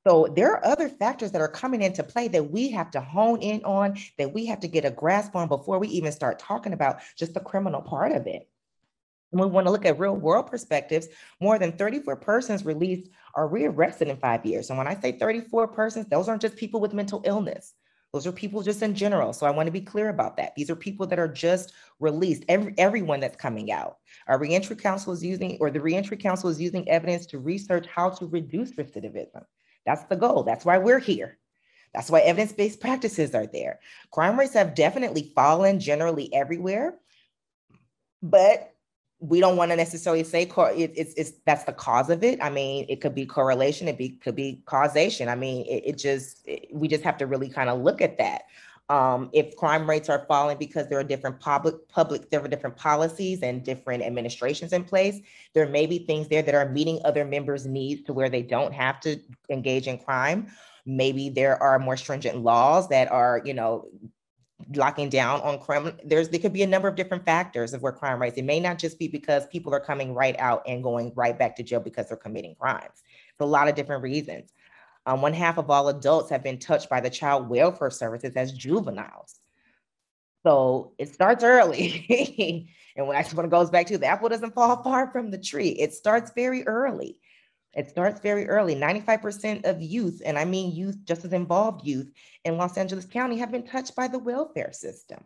So 0.06 0.26
there 0.34 0.52
are 0.52 0.66
other 0.66 0.88
factors 0.88 1.30
that 1.30 1.40
are 1.40 1.48
coming 1.48 1.82
into 1.82 2.02
play 2.02 2.26
that 2.28 2.50
we 2.50 2.70
have 2.70 2.90
to 2.92 3.00
hone 3.00 3.40
in 3.40 3.64
on, 3.64 3.96
that 4.18 4.32
we 4.32 4.46
have 4.46 4.60
to 4.60 4.68
get 4.68 4.84
a 4.84 4.90
grasp 4.90 5.36
on 5.36 5.46
before 5.46 5.78
we 5.78 5.88
even 5.88 6.10
start 6.10 6.40
talking 6.40 6.72
about 6.72 7.00
just 7.16 7.34
the 7.34 7.40
criminal 7.40 7.80
part 7.80 8.10
of 8.12 8.26
it. 8.26 8.48
We 9.30 9.46
want 9.46 9.66
to 9.66 9.70
look 9.70 9.86
at 9.86 9.98
real 9.98 10.16
world 10.16 10.48
perspectives. 10.48 11.08
More 11.40 11.58
than 11.58 11.72
34 11.72 12.16
persons 12.16 12.64
released 12.64 13.10
are 13.34 13.48
rearrested 13.48 14.08
in 14.08 14.16
five 14.18 14.44
years. 14.44 14.68
And 14.68 14.76
when 14.76 14.88
I 14.88 14.94
say 14.94 15.12
34 15.12 15.68
persons, 15.68 16.06
those 16.06 16.28
aren't 16.28 16.42
just 16.42 16.56
people 16.56 16.80
with 16.80 16.92
mental 16.92 17.22
illness. 17.24 17.72
Those 18.12 18.26
are 18.26 18.32
people 18.32 18.60
just 18.60 18.82
in 18.82 18.94
general. 18.94 19.32
So 19.32 19.46
I 19.46 19.50
want 19.50 19.68
to 19.68 19.72
be 19.72 19.80
clear 19.80 20.10
about 20.10 20.36
that. 20.36 20.54
These 20.54 20.68
are 20.68 20.76
people 20.76 21.06
that 21.06 21.18
are 21.18 21.28
just 21.28 21.72
released, 21.98 22.44
every, 22.46 22.74
everyone 22.76 23.20
that's 23.20 23.36
coming 23.36 23.72
out. 23.72 23.96
Our 24.26 24.38
reentry 24.38 24.76
council 24.76 25.14
is 25.14 25.24
using, 25.24 25.56
or 25.60 25.70
the 25.70 25.80
reentry 25.80 26.18
council 26.18 26.50
is 26.50 26.60
using 26.60 26.86
evidence 26.90 27.24
to 27.26 27.38
research 27.38 27.86
how 27.86 28.10
to 28.10 28.26
reduce 28.26 28.72
recidivism. 28.72 29.44
That's 29.86 30.04
the 30.04 30.16
goal. 30.16 30.42
That's 30.42 30.64
why 30.64 30.78
we're 30.78 30.98
here. 30.98 31.38
That's 31.94 32.10
why 32.10 32.20
evidence 32.20 32.52
based 32.52 32.80
practices 32.80 33.34
are 33.34 33.46
there. 33.46 33.80
Crime 34.10 34.38
rates 34.38 34.54
have 34.54 34.74
definitely 34.74 35.32
fallen 35.34 35.78
generally 35.78 36.32
everywhere, 36.32 36.94
but 38.22 38.72
we 39.22 39.38
don't 39.38 39.56
want 39.56 39.70
to 39.70 39.76
necessarily 39.76 40.24
say 40.24 40.42
it, 40.42 40.92
it's, 40.96 41.14
it's 41.14 41.32
that's 41.46 41.62
the 41.64 41.72
cause 41.72 42.10
of 42.10 42.24
it. 42.24 42.42
I 42.42 42.50
mean, 42.50 42.86
it 42.88 43.00
could 43.00 43.14
be 43.14 43.24
correlation, 43.24 43.86
it 43.86 43.96
be, 43.96 44.10
could 44.10 44.34
be 44.34 44.62
causation. 44.66 45.28
I 45.28 45.36
mean, 45.36 45.64
it, 45.66 45.82
it 45.86 45.98
just 45.98 46.46
it, 46.46 46.68
we 46.72 46.88
just 46.88 47.04
have 47.04 47.18
to 47.18 47.26
really 47.26 47.48
kind 47.48 47.70
of 47.70 47.80
look 47.80 48.00
at 48.00 48.18
that. 48.18 48.42
Um, 48.92 49.30
if 49.32 49.56
crime 49.56 49.88
rates 49.88 50.10
are 50.10 50.26
falling 50.28 50.58
because 50.58 50.86
there 50.86 50.98
are 50.98 51.04
different 51.04 51.40
public 51.40 51.88
public 51.88 52.28
there 52.28 52.44
are 52.44 52.48
different 52.48 52.76
policies 52.76 53.42
and 53.42 53.64
different 53.64 54.02
administrations 54.02 54.74
in 54.74 54.84
place, 54.84 55.18
there 55.54 55.66
may 55.66 55.86
be 55.86 56.00
things 56.00 56.28
there 56.28 56.42
that 56.42 56.54
are 56.54 56.68
meeting 56.68 57.00
other 57.02 57.24
members' 57.24 57.64
needs 57.64 58.02
to 58.02 58.12
where 58.12 58.28
they 58.28 58.42
don't 58.42 58.74
have 58.74 59.00
to 59.00 59.18
engage 59.48 59.88
in 59.88 59.96
crime. 59.96 60.46
Maybe 60.84 61.30
there 61.30 61.56
are 61.62 61.78
more 61.78 61.96
stringent 61.96 62.42
laws 62.42 62.86
that 62.90 63.10
are, 63.10 63.40
you 63.46 63.54
know, 63.54 63.88
locking 64.74 65.08
down 65.08 65.40
on 65.40 65.58
crime. 65.58 65.96
There's 66.04 66.28
there 66.28 66.40
could 66.40 66.52
be 66.52 66.62
a 66.62 66.66
number 66.66 66.86
of 66.86 66.94
different 66.94 67.24
factors 67.24 67.72
of 67.72 67.80
where 67.80 67.92
crime 67.92 68.20
rates. 68.20 68.36
It 68.36 68.44
may 68.44 68.60
not 68.60 68.78
just 68.78 68.98
be 68.98 69.08
because 69.08 69.46
people 69.46 69.72
are 69.72 69.80
coming 69.80 70.12
right 70.12 70.38
out 70.38 70.64
and 70.66 70.82
going 70.82 71.14
right 71.16 71.38
back 71.38 71.56
to 71.56 71.62
jail 71.62 71.80
because 71.80 72.08
they're 72.08 72.18
committing 72.18 72.56
crimes. 72.56 73.02
It's 73.30 73.40
a 73.40 73.46
lot 73.46 73.68
of 73.68 73.74
different 73.74 74.02
reasons. 74.02 74.52
Um, 75.04 75.20
one 75.20 75.32
half 75.32 75.58
of 75.58 75.70
all 75.70 75.88
adults 75.88 76.30
have 76.30 76.42
been 76.42 76.58
touched 76.58 76.88
by 76.88 77.00
the 77.00 77.10
child 77.10 77.48
welfare 77.48 77.90
services 77.90 78.34
as 78.36 78.52
juveniles. 78.52 79.38
So 80.44 80.92
it 80.98 81.12
starts 81.12 81.44
early. 81.44 82.68
and 82.96 83.06
when 83.06 83.16
I 83.16 83.22
when 83.34 83.46
it 83.46 83.50
goes 83.50 83.70
back 83.70 83.86
to 83.86 83.98
the 83.98 84.06
apple 84.06 84.28
doesn't 84.28 84.54
fall 84.54 84.82
far 84.82 85.10
from 85.10 85.30
the 85.30 85.38
tree, 85.38 85.70
it 85.70 85.94
starts 85.94 86.32
very 86.34 86.66
early. 86.66 87.18
It 87.74 87.88
starts 87.88 88.20
very 88.20 88.48
early. 88.48 88.74
95% 88.74 89.64
of 89.64 89.80
youth, 89.80 90.20
and 90.24 90.38
I 90.38 90.44
mean 90.44 90.76
youth, 90.76 90.98
just 91.04 91.24
as 91.24 91.32
involved 91.32 91.86
youth 91.86 92.12
in 92.44 92.58
Los 92.58 92.76
Angeles 92.76 93.06
County, 93.06 93.38
have 93.38 93.50
been 93.50 93.66
touched 93.66 93.96
by 93.96 94.08
the 94.08 94.18
welfare 94.18 94.72
system. 94.72 95.24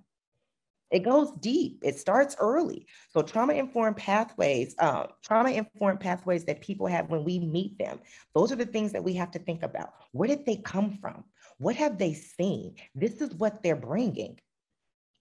It 0.90 1.00
goes 1.00 1.32
deep. 1.40 1.80
It 1.82 1.98
starts 1.98 2.36
early. 2.38 2.86
So 3.10 3.22
trauma-informed 3.22 3.96
pathways, 3.96 4.74
uh, 4.78 5.06
trauma-informed 5.22 6.00
pathways 6.00 6.44
that 6.44 6.60
people 6.60 6.86
have 6.86 7.10
when 7.10 7.24
we 7.24 7.40
meet 7.40 7.76
them. 7.78 7.98
Those 8.34 8.52
are 8.52 8.56
the 8.56 8.66
things 8.66 8.92
that 8.92 9.02
we 9.02 9.14
have 9.14 9.32
to 9.32 9.38
think 9.40 9.62
about. 9.62 9.94
Where 10.12 10.28
did 10.28 10.46
they 10.46 10.56
come 10.56 10.98
from? 11.00 11.24
What 11.58 11.76
have 11.76 11.98
they 11.98 12.14
seen? 12.14 12.76
This 12.94 13.20
is 13.20 13.34
what 13.34 13.62
they're 13.62 13.76
bringing. 13.76 14.38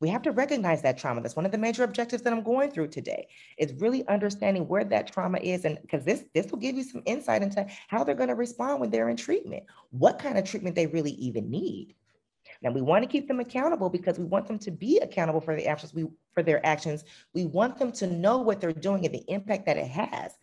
We 0.02 0.10
have 0.10 0.24
to 0.24 0.32
recognize 0.32 0.82
that 0.82 0.98
trauma. 0.98 1.22
That's 1.22 1.38
one 1.38 1.46
of 1.46 1.52
the 1.52 1.58
major 1.58 1.84
objectives 1.84 2.22
that 2.24 2.34
I'm 2.34 2.44
going 2.44 2.70
through 2.70 2.90
today 2.90 3.28
is 3.58 3.74
really 3.80 4.06
understanding 4.08 4.68
where 4.68 4.84
that 4.84 5.12
trauma 5.12 5.40
is. 5.40 5.64
And 5.64 5.80
because 5.82 6.04
this, 6.04 6.26
this 6.34 6.52
will 6.52 6.60
give 6.60 6.76
you 6.76 6.84
some 6.84 7.02
insight 7.06 7.42
into 7.42 7.66
how 7.88 8.04
they're 8.04 8.14
going 8.14 8.30
to 8.30 8.36
respond 8.36 8.82
when 8.82 8.92
they're 8.92 9.10
in 9.10 9.18
treatment, 9.18 9.64
what 9.92 10.20
kind 10.20 10.38
of 10.38 10.44
treatment 10.44 10.76
they 10.76 10.88
really 10.88 11.14
even 11.14 11.50
need. 11.50 11.96
Now 12.66 12.72
we 12.72 12.82
want 12.82 13.04
to 13.04 13.10
keep 13.10 13.30
them 13.30 13.40
accountable 13.40 13.90
because 13.90 14.20
we 14.20 14.26
want 14.26 14.48
them 14.48 14.60
to 14.60 14.72
be 14.72 14.98
accountable 14.98 15.40
for 15.40 15.56
the 15.56 15.68
actions 15.68 15.94
we 15.94 16.08
for 16.34 16.44
their 16.44 16.66
actions. 16.66 17.06
We 17.34 17.46
want 17.46 17.78
them 17.78 17.94
to 17.94 18.08
know 18.08 18.40
what 18.40 18.60
they're 18.60 18.74
doing 18.74 19.06
and 19.06 19.16
the 19.16 19.24
impact 19.30 19.66
that 19.68 19.78
it 19.78 19.88
has. 19.88 20.34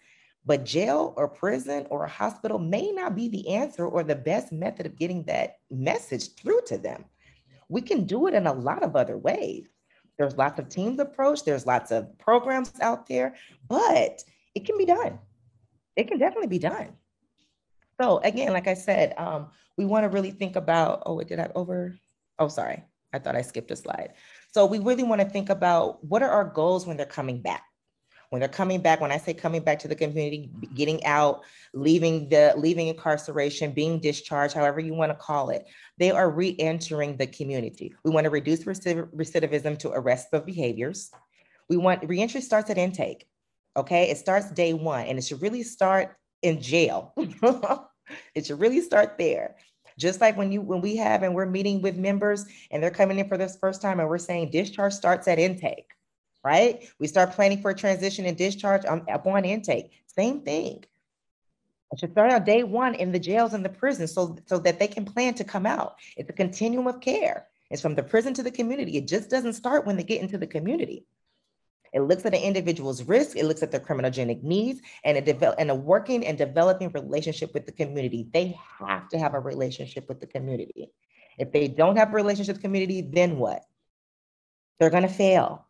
But 0.47 0.65
jail 0.65 1.13
or 1.19 1.29
prison 1.29 1.87
or 1.91 2.05
a 2.05 2.09
hospital 2.09 2.59
may 2.59 2.91
not 2.91 3.15
be 3.15 3.29
the 3.29 3.51
answer 3.51 3.87
or 3.87 4.03
the 4.03 4.17
best 4.17 4.51
method 4.51 4.87
of 4.87 4.97
getting 4.97 5.25
that 5.25 5.59
message 5.71 6.35
through 6.35 6.63
to 6.69 6.79
them 6.79 7.05
we 7.73 7.81
can 7.81 8.05
do 8.05 8.27
it 8.27 8.35
in 8.35 8.47
a 8.47 8.53
lot 8.53 8.83
of 8.83 8.95
other 8.95 9.17
ways. 9.17 9.67
There's 10.19 10.37
lots 10.37 10.59
of 10.59 10.69
teams 10.69 11.01
approach, 11.01 11.43
there's 11.43 11.67
lots 11.67 11.91
of 11.91 12.17
programs 12.19 12.71
out 12.83 13.09
there, 13.09 13.35
but 13.67 14.23
it 14.55 14.67
can 14.67 14.77
be 14.77 14.85
done. 14.85 15.19
It 15.97 16.07
can 16.07 16.19
definitely 16.19 16.49
be 16.49 16.59
done. 16.59 16.89
So 17.99 18.19
again, 18.19 18.53
like 18.53 18.69
I 18.69 18.75
said, 18.75 19.15
um, 19.17 19.49
we 19.79 19.87
want 19.87 20.05
to 20.05 20.11
really 20.11 20.31
think 20.31 20.55
about, 20.57 21.03
oh, 21.07 21.23
did 21.23 21.41
I 21.41 21.51
over? 21.55 21.99
Oh, 22.39 22.49
sorry. 22.49 22.85
I 23.13 23.19
thought 23.19 23.37
I 23.37 23.43
skipped 23.43 23.71
a 23.71 23.77
slide. 23.77 24.15
So 24.53 24.67
we 24.67 24.79
really 24.79 25.03
want 25.03 25.21
to 25.21 25.29
think 25.29 25.51
about 25.51 26.05
what 26.05 26.23
are 26.23 26.31
our 26.31 26.45
goals 26.45 26.87
when 26.87 26.97
they're 26.97 27.07
coming 27.07 27.43
back? 27.43 27.63
when 28.33 28.41
they're 28.41 28.49
coming 28.49 28.81
back 28.81 28.99
when 28.99 29.13
i 29.13 29.19
say 29.19 29.35
coming 29.35 29.63
back 29.63 29.79
to 29.79 29.89
the 29.89 29.95
community 29.95 30.51
getting 30.75 31.05
out 31.05 31.43
leaving 31.75 32.31
the 32.31 32.55
leaving 32.57 32.89
incarceration 32.89 33.73
being 33.73 34.01
discharged 34.01 34.55
however 34.55 34.81
you 34.81 34.95
want 34.95 35.13
to 35.13 35.17
call 35.17 35.51
it 35.51 35.67
they 35.99 36.11
are 36.11 36.31
re-entering 36.31 37.15
the 37.19 37.27
community 37.27 37.95
we 38.05 38.11
want 38.11 38.25
to 38.25 38.31
reduce 38.31 38.65
recidivism 38.65 39.79
to 39.79 39.91
arrestable 39.91 40.45
behaviors 40.47 41.11
we 41.69 41.77
want 41.77 42.03
reentry 42.09 42.41
starts 42.41 42.71
at 42.71 42.79
intake 42.79 43.27
okay 43.77 44.11
it 44.11 44.17
starts 44.17 44.51
day 44.53 44.73
one 44.73 45.05
and 45.05 45.19
it 45.19 45.25
should 45.25 45.43
really 45.43 45.63
start 45.63 46.17
in 46.41 46.59
jail 46.59 47.13
it 48.35 48.47
should 48.47 48.59
really 48.59 48.81
start 48.81 49.19
there 49.19 49.57
just 50.03 50.21
like 50.21 50.37
when 50.37 50.53
you 50.53 50.61
when 50.61 50.81
we 50.81 50.97
have 50.97 51.23
and 51.23 51.35
we're 51.35 51.47
meeting 51.47 51.81
with 51.81 51.97
members 51.97 52.45
and 52.71 52.83
they're 52.83 52.91
coming 52.91 53.19
in 53.19 53.29
for 53.29 53.39
this 53.39 53.57
first 53.57 53.81
time 53.81 54.01
and 54.01 54.09
we're 54.09 54.19
saying 54.19 54.51
discharge 54.51 54.93
starts 54.93 55.29
at 55.29 55.39
intake 55.39 55.93
right? 56.45 56.89
We 56.99 57.07
start 57.07 57.33
planning 57.33 57.61
for 57.61 57.71
a 57.71 57.75
transition 57.75 58.27
and 58.27 58.37
discharge 58.37 58.85
on, 58.85 59.05
upon 59.09 59.45
intake. 59.45 59.93
Same 60.07 60.41
thing. 60.41 60.85
It 61.93 61.99
should 61.99 62.13
start 62.13 62.33
out 62.33 62.47
day 62.47 62.63
one 62.63 62.95
in 62.95 63.13
the 63.13 63.19
jails 63.19 63.53
and 63.53 63.65
the 63.65 63.69
prisons 63.69 64.13
so, 64.13 64.37
so 64.47 64.59
that 64.61 64.79
they 64.79 64.89
can 64.89 65.05
plan 65.05 65.35
to 65.35 65.45
come 65.45 65.67
out. 65.67 65.97
It's 66.17 66.31
a 66.31 66.33
continuum 66.33 66.87
of 66.87 67.01
care. 67.01 67.49
It's 67.71 67.83
from 67.83 67.95
the 67.95 68.03
prison 68.03 68.35
to 68.35 68.43
the 68.43 68.51
community. 68.51 68.97
It 68.97 69.09
just 69.09 69.31
doesn't 69.31 69.53
start 69.55 69.87
when 69.87 69.97
they 69.97 70.03
get 70.03 70.21
into 70.21 70.39
the 70.39 70.47
community. 70.47 71.07
It 71.93 72.01
looks 72.01 72.25
at 72.25 72.35
an 72.35 72.41
individual's 72.41 73.05
risk, 73.05 73.37
it 73.37 73.45
looks 73.45 73.63
at 73.63 73.71
their 73.71 73.81
criminogenic 73.81 74.43
needs, 74.43 74.81
and 75.05 75.19
a, 75.19 75.21
develop, 75.21 75.57
and 75.59 75.71
a 75.71 75.75
working 75.75 76.27
and 76.27 76.39
developing 76.39 76.91
relationship 76.91 77.53
with 77.53 77.67
the 77.67 77.73
community. 77.73 78.29
They 78.33 78.59
have 78.79 79.09
to 79.11 79.19
have 79.19 79.35
a 79.35 79.41
relationship 79.41 80.09
with 80.09 80.21
the 80.21 80.27
community. 80.27 80.91
If 81.39 81.53
they 81.53 81.69
don't 81.69 81.97
have 81.97 82.13
a 82.13 82.17
relationship 82.17 82.55
with 82.55 82.63
the 82.63 82.69
community, 82.69 83.03
then 83.03 83.37
what? 83.37 83.65
They're 84.79 84.91
going 84.91 85.03
to 85.03 85.09
fail. 85.09 85.67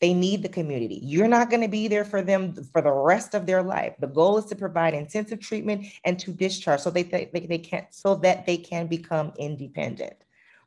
They 0.00 0.12
need 0.12 0.42
the 0.42 0.50
community. 0.50 1.00
You're 1.02 1.26
not 1.26 1.48
going 1.48 1.62
to 1.62 1.68
be 1.68 1.88
there 1.88 2.04
for 2.04 2.20
them 2.20 2.52
for 2.70 2.82
the 2.82 2.92
rest 2.92 3.34
of 3.34 3.46
their 3.46 3.62
life. 3.62 3.94
The 3.98 4.08
goal 4.08 4.36
is 4.36 4.44
to 4.46 4.56
provide 4.56 4.92
intensive 4.92 5.40
treatment 5.40 5.86
and 6.04 6.18
to 6.18 6.32
discharge 6.32 6.80
so 6.80 6.90
they, 6.90 7.02
they, 7.02 7.30
they 7.32 7.58
can 7.58 7.86
so 7.90 8.14
that 8.16 8.44
they 8.44 8.58
can 8.58 8.88
become 8.88 9.32
independent. 9.38 10.16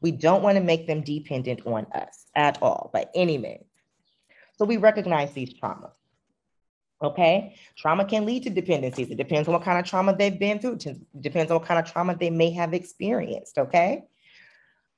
We 0.01 0.11
don't 0.11 0.41
want 0.41 0.57
to 0.57 0.63
make 0.63 0.87
them 0.87 1.01
dependent 1.01 1.65
on 1.67 1.85
us 1.93 2.25
at 2.35 2.57
all 2.63 2.89
by 2.91 3.05
any 3.13 3.37
means. 3.37 3.68
So 4.59 4.65
we 4.65 4.75
recognize 4.75 5.31
these 5.31 5.53
traumas. 5.53 5.93
Okay, 7.01 7.55
trauma 7.77 8.03
can 8.03 8.25
lead 8.25 8.43
to 8.43 8.49
dependencies. 8.49 9.09
It 9.09 9.15
depends 9.15 9.47
on 9.47 9.53
what 9.53 9.63
kind 9.63 9.79
of 9.79 9.85
trauma 9.85 10.13
they've 10.13 10.37
been 10.37 10.59
through. 10.59 10.79
It 10.85 11.21
depends 11.21 11.49
on 11.49 11.59
what 11.59 11.65
kind 11.65 11.79
of 11.79 11.89
trauma 11.89 12.13
they 12.13 12.29
may 12.29 12.51
have 12.51 12.73
experienced. 12.73 13.57
Okay. 13.57 14.03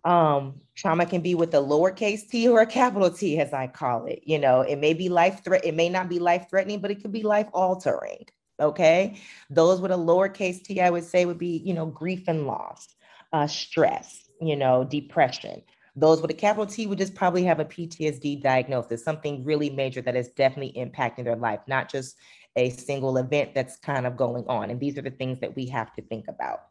Um, 0.04 0.62
trauma 0.74 1.06
can 1.06 1.21
be 1.21 1.36
with 1.36 1.54
a 1.54 1.58
lowercase 1.58 2.28
t 2.28 2.47
or 2.47 2.62
a 2.62 2.65
capital 2.65 3.12
T, 3.12 3.38
as 3.38 3.54
I 3.54 3.67
call 3.67 4.08
it. 4.08 4.24
You 4.26 4.39
know, 4.39 4.62
it 4.62 4.80
may 4.80 4.95
be 4.95 5.10
life 5.10 5.43
threat, 5.43 5.63
it 5.63 5.76
may 5.76 5.89
not 5.89 6.10
be 6.10 6.17
life 6.17 6.47
threatening, 6.50 6.80
but 6.82 6.89
it 6.89 7.04
could 7.04 7.12
be 7.12 7.21
life 7.21 7.47
altering. 7.54 8.26
Okay. 8.60 9.21
Those 9.52 9.80
with 9.80 9.91
a 9.91 9.95
lowercase 9.95 10.63
t, 10.63 10.82
I 10.82 10.89
would 10.89 11.04
say, 11.04 11.26
would 11.26 11.38
be, 11.38 11.62
you 11.63 11.76
know, 11.76 11.86
grief 11.86 12.24
and 12.28 12.47
loss, 12.47 12.88
uh, 13.32 13.45
stress, 13.45 14.28
you 14.41 14.56
know, 14.56 14.84
depression. 14.84 15.62
Those 15.95 16.21
with 16.21 16.32
a 16.32 16.36
capital 16.36 16.65
T 16.65 16.88
would 16.88 16.97
just 16.97 17.15
probably 17.15 17.43
have 17.43 17.60
a 17.60 17.65
PTSD 17.65 18.41
diagnosis, 18.41 19.04
something 19.04 19.43
really 19.43 19.69
major 19.69 20.01
that 20.01 20.15
is 20.15 20.30
definitely 20.30 20.73
impacting 20.80 21.25
their 21.25 21.36
life, 21.36 21.60
not 21.67 21.89
just 21.89 22.15
a 22.56 22.69
single 22.69 23.17
event 23.17 23.54
that's 23.54 23.77
kind 23.77 24.06
of 24.06 24.15
going 24.15 24.45
on. 24.47 24.69
And 24.69 24.80
these 24.80 24.97
are 24.97 25.01
the 25.01 25.12
things 25.12 25.39
that 25.39 25.56
we 25.56 25.67
have 25.67 25.93
to 25.93 26.01
think 26.01 26.27
about. 26.30 26.62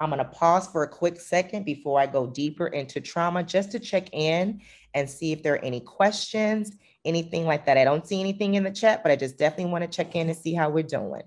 I'm 0.00 0.10
going 0.10 0.18
to 0.18 0.24
pause 0.24 0.66
for 0.66 0.82
a 0.82 0.88
quick 0.88 1.20
second 1.20 1.64
before 1.64 2.00
I 2.00 2.06
go 2.06 2.26
deeper 2.26 2.66
into 2.66 3.00
trauma 3.00 3.44
just 3.44 3.70
to 3.72 3.78
check 3.78 4.08
in 4.12 4.60
and 4.92 5.08
see 5.08 5.32
if 5.32 5.42
there 5.42 5.54
are 5.54 5.64
any 5.64 5.80
questions, 5.80 6.72
anything 7.04 7.46
like 7.46 7.66
that. 7.66 7.78
I 7.78 7.84
don't 7.84 8.06
see 8.06 8.20
anything 8.20 8.54
in 8.54 8.64
the 8.64 8.72
chat, 8.72 9.02
but 9.02 9.12
I 9.12 9.16
just 9.16 9.38
definitely 9.38 9.72
want 9.72 9.82
to 9.82 9.96
check 9.96 10.16
in 10.16 10.28
and 10.28 10.36
see 10.36 10.52
how 10.52 10.68
we're 10.70 10.82
doing. 10.82 11.22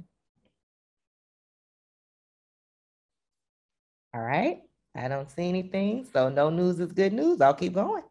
All 4.14 4.22
right. 4.22 4.67
I 4.98 5.08
don't 5.08 5.30
see 5.30 5.48
anything. 5.48 6.08
So 6.12 6.30
no 6.30 6.50
news 6.50 6.80
is 6.80 6.92
good 6.92 7.14
news. 7.14 7.42
I'll 7.42 7.54
keep 7.54 7.74
going. 7.74 8.04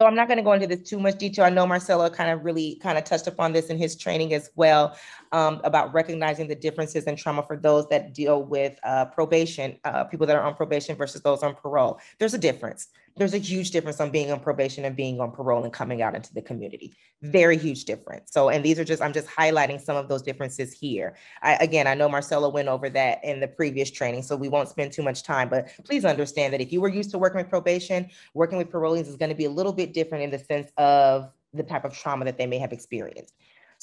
So 0.00 0.08
I'm 0.08 0.16
not 0.16 0.26
going 0.26 0.38
to 0.38 0.42
go 0.42 0.52
into 0.52 0.66
this 0.66 0.82
too 0.88 0.98
much 0.98 1.18
detail. 1.18 1.44
I 1.44 1.50
know 1.50 1.66
Marcelo 1.66 2.10
kind 2.10 2.30
of 2.30 2.44
really 2.44 2.80
kind 2.82 2.98
of 2.98 3.04
touched 3.04 3.28
upon 3.28 3.52
this 3.52 3.68
in 3.68 3.78
his 3.78 3.94
training 3.94 4.34
as 4.34 4.50
well 4.56 4.98
um, 5.30 5.60
about 5.62 5.94
recognizing 5.94 6.48
the 6.48 6.54
differences 6.56 7.04
in 7.04 7.14
trauma 7.14 7.44
for 7.46 7.56
those 7.56 7.88
that 7.88 8.12
deal 8.12 8.42
with 8.42 8.76
uh, 8.82 9.04
probation, 9.06 9.78
uh, 9.84 10.02
people 10.02 10.26
that 10.26 10.34
are 10.34 10.42
on 10.42 10.56
probation 10.56 10.96
versus 10.96 11.22
those 11.22 11.44
on 11.44 11.54
parole. 11.54 12.00
There's 12.18 12.34
a 12.34 12.38
difference 12.38 12.88
there's 13.16 13.34
a 13.34 13.38
huge 13.38 13.70
difference 13.70 14.00
on 14.00 14.10
being 14.10 14.32
on 14.32 14.40
probation 14.40 14.84
and 14.84 14.96
being 14.96 15.20
on 15.20 15.30
parole 15.30 15.62
and 15.62 15.72
coming 15.72 16.02
out 16.02 16.14
into 16.14 16.32
the 16.34 16.42
community. 16.42 16.94
Mm-hmm. 17.22 17.30
Very 17.32 17.56
huge 17.56 17.84
difference. 17.84 18.32
So, 18.32 18.48
and 18.48 18.64
these 18.64 18.78
are 18.78 18.84
just, 18.84 19.00
I'm 19.00 19.12
just 19.12 19.28
highlighting 19.28 19.80
some 19.80 19.96
of 19.96 20.08
those 20.08 20.22
differences 20.22 20.72
here. 20.72 21.16
I, 21.42 21.54
again, 21.56 21.86
I 21.86 21.94
know 21.94 22.08
Marcelo 22.08 22.48
went 22.48 22.68
over 22.68 22.90
that 22.90 23.24
in 23.24 23.40
the 23.40 23.48
previous 23.48 23.90
training, 23.90 24.22
so 24.22 24.36
we 24.36 24.48
won't 24.48 24.68
spend 24.68 24.92
too 24.92 25.02
much 25.02 25.22
time, 25.22 25.48
but 25.48 25.68
please 25.84 26.04
understand 26.04 26.52
that 26.52 26.60
if 26.60 26.72
you 26.72 26.80
were 26.80 26.88
used 26.88 27.10
to 27.12 27.18
working 27.18 27.38
with 27.38 27.48
probation, 27.48 28.10
working 28.34 28.58
with 28.58 28.70
parolees 28.70 29.06
is 29.06 29.16
going 29.16 29.30
to 29.30 29.36
be 29.36 29.44
a 29.44 29.50
little 29.50 29.72
bit 29.72 29.94
different 29.94 30.24
in 30.24 30.30
the 30.30 30.38
sense 30.38 30.70
of 30.76 31.30
the 31.52 31.62
type 31.62 31.84
of 31.84 31.96
trauma 31.96 32.24
that 32.24 32.36
they 32.36 32.46
may 32.46 32.58
have 32.58 32.72
experienced. 32.72 33.34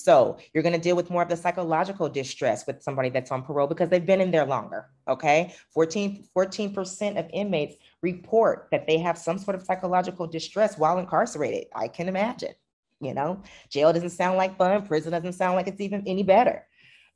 So 0.03 0.37
you're 0.53 0.63
going 0.63 0.73
to 0.73 0.79
deal 0.79 0.95
with 0.95 1.09
more 1.09 1.21
of 1.21 1.29
the 1.29 1.37
psychological 1.37 2.09
distress 2.09 2.65
with 2.65 2.81
somebody 2.81 3.09
that's 3.09 3.31
on 3.31 3.43
parole 3.43 3.67
because 3.67 3.89
they've 3.89 4.05
been 4.05 4.21
in 4.21 4.31
there 4.31 4.45
longer. 4.45 4.89
Okay. 5.07 5.53
14, 5.73 6.27
14% 6.35 7.19
of 7.19 7.29
inmates 7.33 7.75
report 8.01 8.67
that 8.71 8.87
they 8.87 8.97
have 8.97 9.17
some 9.17 9.37
sort 9.37 9.55
of 9.55 9.63
psychological 9.63 10.27
distress 10.27 10.77
while 10.77 10.97
incarcerated. 10.97 11.67
I 11.75 11.87
can 11.87 12.07
imagine. 12.07 12.53
You 12.99 13.15
know, 13.15 13.41
jail 13.69 13.91
doesn't 13.91 14.11
sound 14.11 14.37
like 14.37 14.57
fun, 14.57 14.85
prison 14.85 15.11
doesn't 15.11 15.33
sound 15.33 15.55
like 15.55 15.67
it's 15.67 15.81
even 15.81 16.03
any 16.05 16.21
better. 16.21 16.67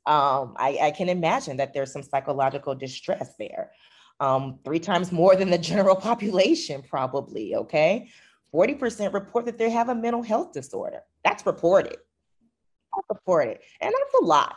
Um, 0.04 0.54
I, 0.56 0.78
I 0.82 0.90
can 0.90 1.08
imagine 1.08 1.56
that 1.58 1.74
there's 1.74 1.92
some 1.92 2.02
psychological 2.02 2.74
distress 2.74 3.34
there. 3.38 3.70
Um, 4.18 4.58
three 4.64 4.80
times 4.80 5.12
more 5.12 5.36
than 5.36 5.50
the 5.50 5.58
general 5.58 5.96
population, 6.10 6.82
probably. 6.82 7.54
Okay. 7.54 8.10
40% 8.52 9.12
report 9.12 9.44
that 9.46 9.58
they 9.58 9.70
have 9.70 9.88
a 9.88 9.94
mental 9.94 10.22
health 10.22 10.52
disorder. 10.52 11.02
That's 11.24 11.44
reported. 11.44 11.96
That's 13.08 13.20
it. 13.26 13.62
And 13.80 13.92
that's 13.92 14.14
a 14.22 14.24
lot. 14.24 14.56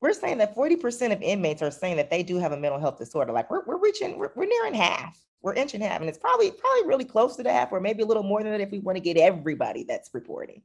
We're 0.00 0.12
saying 0.12 0.38
that 0.38 0.56
40% 0.56 1.12
of 1.12 1.22
inmates 1.22 1.62
are 1.62 1.70
saying 1.70 1.96
that 1.96 2.10
they 2.10 2.22
do 2.22 2.38
have 2.38 2.52
a 2.52 2.56
mental 2.56 2.80
health 2.80 2.98
disorder. 2.98 3.32
Like 3.32 3.50
we're, 3.50 3.62
we're 3.64 3.78
reaching, 3.78 4.18
we're, 4.18 4.32
we're 4.34 4.48
nearing 4.48 4.74
half. 4.74 5.16
We're 5.42 5.54
inching 5.54 5.80
half. 5.80 6.00
And 6.00 6.08
it's 6.08 6.18
probably 6.18 6.50
probably 6.50 6.86
really 6.86 7.04
close 7.04 7.36
to 7.36 7.42
the 7.42 7.52
half, 7.52 7.72
or 7.72 7.80
maybe 7.80 8.02
a 8.02 8.06
little 8.06 8.22
more 8.22 8.42
than 8.42 8.52
that 8.52 8.60
if 8.60 8.70
we 8.70 8.80
want 8.80 8.96
to 8.96 9.02
get 9.02 9.16
everybody 9.16 9.84
that's 9.84 10.10
reporting. 10.12 10.62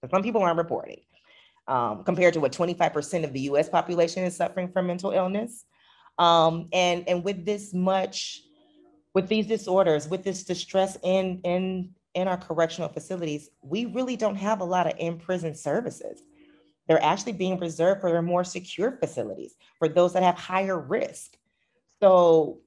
But 0.00 0.10
some 0.10 0.22
people 0.22 0.42
aren't 0.42 0.58
reporting. 0.58 1.00
Um, 1.68 2.02
compared 2.04 2.34
to 2.34 2.40
what 2.40 2.52
25% 2.52 3.22
of 3.22 3.32
the 3.32 3.40
US 3.40 3.68
population 3.68 4.24
is 4.24 4.34
suffering 4.34 4.68
from 4.72 4.86
mental 4.86 5.12
illness. 5.12 5.64
Um, 6.18 6.68
and, 6.72 7.08
and 7.08 7.22
with 7.22 7.44
this 7.44 7.72
much 7.72 8.42
with 9.14 9.28
these 9.28 9.46
disorders, 9.46 10.08
with 10.08 10.24
this 10.24 10.44
distress 10.44 10.96
in 11.02 11.40
in 11.44 11.90
in 12.14 12.28
our 12.28 12.36
correctional 12.36 12.88
facilities, 12.88 13.50
we 13.62 13.86
really 13.86 14.16
don't 14.16 14.36
have 14.36 14.60
a 14.60 14.64
lot 14.64 14.86
of 14.86 14.94
in-prison 14.98 15.54
services. 15.54 16.22
They're 16.88 17.02
actually 17.02 17.32
being 17.32 17.58
reserved 17.58 18.00
for 18.00 18.10
their 18.10 18.22
more 18.22 18.42
secure 18.42 18.92
facilities, 18.92 19.54
for 19.78 19.88
those 19.88 20.12
that 20.14 20.22
have 20.22 20.36
higher 20.36 20.78
risk. 20.78 21.36
So 22.00 22.58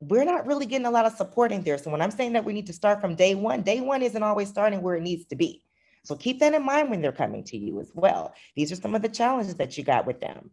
we're 0.00 0.24
not 0.24 0.46
really 0.46 0.66
getting 0.66 0.86
a 0.86 0.90
lot 0.90 1.06
of 1.06 1.14
support 1.14 1.50
in 1.50 1.62
there. 1.62 1.78
So 1.78 1.90
when 1.90 2.02
I'm 2.02 2.10
saying 2.10 2.34
that 2.34 2.44
we 2.44 2.52
need 2.52 2.66
to 2.66 2.72
start 2.72 3.00
from 3.00 3.14
day 3.14 3.34
one, 3.34 3.62
day 3.62 3.80
one 3.80 4.02
isn't 4.02 4.22
always 4.22 4.48
starting 4.48 4.82
where 4.82 4.96
it 4.96 5.02
needs 5.02 5.24
to 5.26 5.36
be. 5.36 5.62
So 6.04 6.14
keep 6.14 6.38
that 6.40 6.54
in 6.54 6.64
mind 6.64 6.90
when 6.90 7.00
they're 7.00 7.12
coming 7.12 7.42
to 7.44 7.56
you 7.56 7.80
as 7.80 7.90
well. 7.94 8.34
These 8.54 8.70
are 8.70 8.76
some 8.76 8.94
of 8.94 9.02
the 9.02 9.08
challenges 9.08 9.54
that 9.56 9.76
you 9.78 9.84
got 9.84 10.06
with 10.06 10.20
them. 10.20 10.50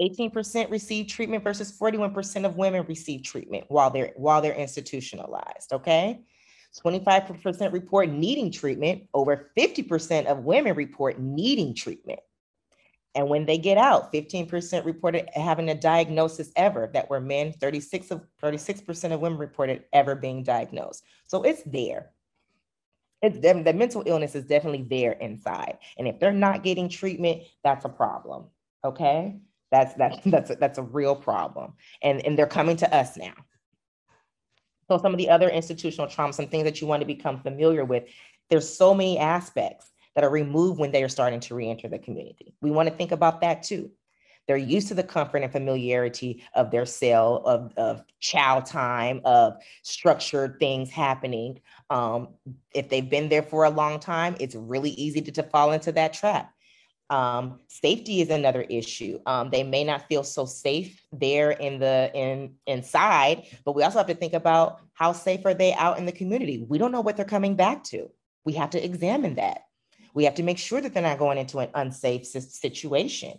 18% 0.00 0.70
receive 0.70 1.06
treatment 1.06 1.44
versus 1.44 1.76
41% 1.78 2.44
of 2.44 2.56
women 2.56 2.84
receive 2.88 3.22
treatment 3.22 3.64
while 3.68 3.90
they're 3.90 4.12
while 4.16 4.42
they're 4.42 4.54
institutionalized, 4.54 5.72
okay? 5.72 6.20
25% 6.84 7.72
report 7.72 8.08
needing 8.08 8.50
treatment, 8.50 9.04
over 9.14 9.52
50% 9.56 10.26
of 10.26 10.38
women 10.38 10.74
report 10.74 11.20
needing 11.20 11.72
treatment. 11.74 12.18
And 13.14 13.28
when 13.28 13.46
they 13.46 13.58
get 13.58 13.78
out, 13.78 14.12
15% 14.12 14.84
reported 14.84 15.28
having 15.34 15.68
a 15.68 15.74
diagnosis 15.74 16.50
ever 16.56 16.90
that 16.92 17.08
were 17.08 17.20
men, 17.20 17.52
36 17.52 18.10
of 18.10 18.22
36% 18.42 19.12
of 19.12 19.20
women 19.20 19.38
reported 19.38 19.84
ever 19.92 20.16
being 20.16 20.42
diagnosed. 20.42 21.04
So 21.28 21.44
it's 21.44 21.62
there. 21.62 22.10
It's 23.22 23.38
the 23.38 23.72
mental 23.72 24.02
illness 24.04 24.34
is 24.34 24.44
definitely 24.44 24.82
there 24.82 25.12
inside. 25.12 25.78
And 25.96 26.08
if 26.08 26.18
they're 26.18 26.32
not 26.32 26.64
getting 26.64 26.88
treatment, 26.88 27.42
that's 27.62 27.84
a 27.84 27.88
problem. 27.88 28.46
Okay. 28.84 29.36
That's 29.74 29.94
that's 29.98 30.18
that's 30.24 30.50
a, 30.50 30.54
that's 30.54 30.78
a 30.78 30.82
real 30.82 31.16
problem, 31.16 31.72
and 32.02 32.24
and 32.24 32.38
they're 32.38 32.46
coming 32.46 32.76
to 32.76 32.94
us 32.94 33.16
now. 33.16 33.34
So 34.88 34.98
some 34.98 35.12
of 35.12 35.18
the 35.18 35.30
other 35.30 35.48
institutional 35.48 36.06
trauma, 36.06 36.32
some 36.32 36.46
things 36.46 36.64
that 36.64 36.80
you 36.80 36.86
want 36.86 37.00
to 37.00 37.06
become 37.06 37.40
familiar 37.40 37.84
with. 37.84 38.04
There's 38.50 38.68
so 38.68 38.94
many 38.94 39.18
aspects 39.18 39.90
that 40.14 40.22
are 40.22 40.30
removed 40.30 40.78
when 40.78 40.92
they 40.92 41.02
are 41.02 41.08
starting 41.08 41.40
to 41.40 41.54
reenter 41.54 41.88
the 41.88 41.98
community. 41.98 42.54
We 42.60 42.70
want 42.70 42.88
to 42.88 42.94
think 42.94 43.10
about 43.10 43.40
that 43.40 43.62
too. 43.62 43.90
They're 44.46 44.58
used 44.58 44.88
to 44.88 44.94
the 44.94 45.02
comfort 45.02 45.38
and 45.38 45.50
familiarity 45.50 46.44
of 46.54 46.70
their 46.70 46.84
cell, 46.84 47.42
of, 47.46 47.72
of 47.78 48.04
chow 48.20 48.60
time, 48.60 49.22
of 49.24 49.56
structured 49.82 50.60
things 50.60 50.90
happening. 50.90 51.60
Um, 51.88 52.28
if 52.74 52.90
they've 52.90 53.08
been 53.08 53.30
there 53.30 53.42
for 53.42 53.64
a 53.64 53.70
long 53.70 53.98
time, 53.98 54.36
it's 54.38 54.54
really 54.54 54.90
easy 54.90 55.22
to, 55.22 55.32
to 55.32 55.42
fall 55.42 55.72
into 55.72 55.92
that 55.92 56.12
trap. 56.12 56.52
Um, 57.10 57.60
safety 57.68 58.20
is 58.22 58.30
another 58.30 58.62
issue. 58.62 59.20
Um, 59.26 59.50
they 59.50 59.62
may 59.62 59.84
not 59.84 60.08
feel 60.08 60.24
so 60.24 60.46
safe 60.46 61.04
there 61.12 61.50
in 61.50 61.78
the 61.78 62.10
in 62.14 62.54
inside, 62.66 63.46
but 63.64 63.74
we 63.74 63.82
also 63.82 63.98
have 63.98 64.06
to 64.06 64.14
think 64.14 64.32
about 64.32 64.80
how 64.94 65.12
safe 65.12 65.44
are 65.44 65.54
they 65.54 65.74
out 65.74 65.98
in 65.98 66.06
the 66.06 66.12
community. 66.12 66.64
We 66.68 66.78
don't 66.78 66.92
know 66.92 67.02
what 67.02 67.16
they're 67.16 67.24
coming 67.26 67.56
back 67.56 67.84
to. 67.84 68.10
We 68.44 68.54
have 68.54 68.70
to 68.70 68.84
examine 68.84 69.34
that. 69.34 69.62
We 70.14 70.24
have 70.24 70.34
to 70.36 70.42
make 70.42 70.58
sure 70.58 70.80
that 70.80 70.94
they're 70.94 71.02
not 71.02 71.18
going 71.18 71.38
into 71.38 71.58
an 71.58 71.68
unsafe 71.74 72.24
situation. 72.26 73.38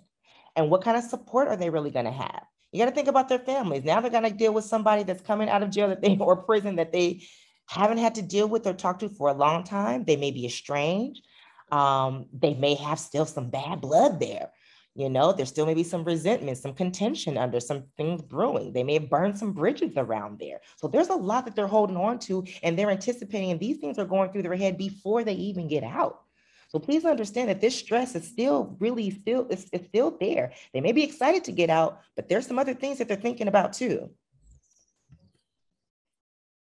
And 0.55 0.69
what 0.69 0.83
kind 0.83 0.97
of 0.97 1.03
support 1.03 1.47
are 1.47 1.55
they 1.55 1.69
really 1.69 1.91
going 1.91 2.05
to 2.05 2.11
have? 2.11 2.43
You 2.71 2.79
got 2.79 2.89
to 2.89 2.95
think 2.95 3.07
about 3.07 3.29
their 3.29 3.39
families. 3.39 3.83
Now 3.83 4.01
they're 4.01 4.11
going 4.11 4.23
to 4.23 4.29
deal 4.29 4.53
with 4.53 4.65
somebody 4.65 5.03
that's 5.03 5.21
coming 5.21 5.49
out 5.49 5.63
of 5.63 5.69
jail 5.69 5.87
that 5.87 6.01
they 6.01 6.17
or 6.19 6.35
prison 6.35 6.75
that 6.75 6.91
they 6.91 7.23
haven't 7.67 7.97
had 7.97 8.15
to 8.15 8.21
deal 8.21 8.47
with 8.47 8.67
or 8.67 8.73
talk 8.73 8.99
to 8.99 9.09
for 9.09 9.29
a 9.29 9.33
long 9.33 9.63
time. 9.63 10.03
They 10.03 10.17
may 10.17 10.31
be 10.31 10.45
estranged 10.45 11.25
um, 11.71 12.27
they 12.33 12.53
may 12.53 12.75
have 12.75 12.99
still 12.99 13.25
some 13.25 13.49
bad 13.49 13.81
blood 13.81 14.19
there. 14.19 14.51
You 14.97 15.09
know, 15.09 15.33
there 15.33 15.45
still 15.45 15.65
may 15.65 15.73
be 15.73 15.83
some 15.83 16.05
resentment, 16.05 16.57
some 16.57 16.73
contention 16.73 17.37
under 17.37 17.59
some 17.59 17.83
things 17.97 18.21
brewing. 18.21 18.71
They 18.71 18.83
may 18.83 18.93
have 18.93 19.09
burned 19.09 19.37
some 19.37 19.51
bridges 19.51 19.93
around 19.97 20.39
there. 20.39 20.61
So 20.77 20.87
there's 20.87 21.09
a 21.09 21.15
lot 21.15 21.43
that 21.45 21.55
they're 21.55 21.67
holding 21.67 21.97
on 21.97 22.17
to, 22.19 22.45
and 22.63 22.79
they're 22.79 22.89
anticipating, 22.89 23.51
and 23.51 23.59
these 23.59 23.77
things 23.77 23.99
are 23.99 24.05
going 24.05 24.31
through 24.31 24.43
their 24.43 24.55
head 24.55 24.77
before 24.77 25.25
they 25.25 25.33
even 25.33 25.67
get 25.67 25.83
out. 25.83 26.21
So 26.69 26.79
please 26.79 27.03
understand 27.03 27.49
that 27.49 27.61
this 27.61 27.77
stress 27.77 28.15
is 28.15 28.27
still 28.27 28.75
really 28.79 29.11
still 29.11 29.47
it's, 29.49 29.67
it's 29.71 29.87
still 29.87 30.17
there. 30.19 30.53
They 30.73 30.81
may 30.81 30.93
be 30.93 31.03
excited 31.03 31.43
to 31.45 31.51
get 31.51 31.69
out, 31.69 32.01
but 32.15 32.27
there's 32.27 32.47
some 32.47 32.59
other 32.59 32.73
things 32.73 32.97
that 32.97 33.07
they're 33.07 33.17
thinking 33.17 33.47
about 33.47 33.73
too 33.73 34.09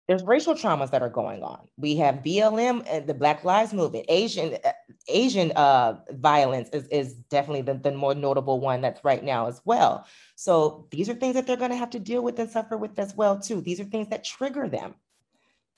there's 0.07 0.23
racial 0.23 0.55
traumas 0.55 0.91
that 0.91 1.03
are 1.03 1.09
going 1.09 1.43
on. 1.43 1.61
We 1.79 1.97
have 1.97 2.17
BLM 2.17 2.85
and 2.91 3.07
the 3.07 3.15
Black 3.15 3.43
Lives 3.43 3.73
Movement. 3.73 4.05
Asian 4.09 4.59
uh, 4.65 4.73
Asian 5.09 5.51
uh, 5.53 6.01
violence 6.11 6.69
is, 6.71 6.87
is 6.89 7.15
definitely 7.15 7.63
the, 7.63 7.75
the 7.75 7.93
more 7.93 8.15
notable 8.15 8.61
one 8.61 8.83
that's 8.83 9.03
right 9.03 9.25
now 9.25 9.47
as 9.47 9.63
well. 9.65 10.07
So 10.37 10.89
these 10.91 11.09
are 11.09 11.15
things 11.15 11.35
that 11.35 11.47
they're 11.47 11.57
going 11.57 11.71
to 11.71 11.77
have 11.77 11.91
to 11.91 11.99
deal 11.99 12.23
with 12.23 12.39
and 12.39 12.51
suffer 12.51 12.77
with 12.77 12.99
as 12.99 13.15
well 13.15 13.39
too. 13.39 13.63
These 13.63 13.81
are 13.81 13.85
things 13.85 14.09
that 14.09 14.25
trigger 14.25 14.69
them. 14.69 14.95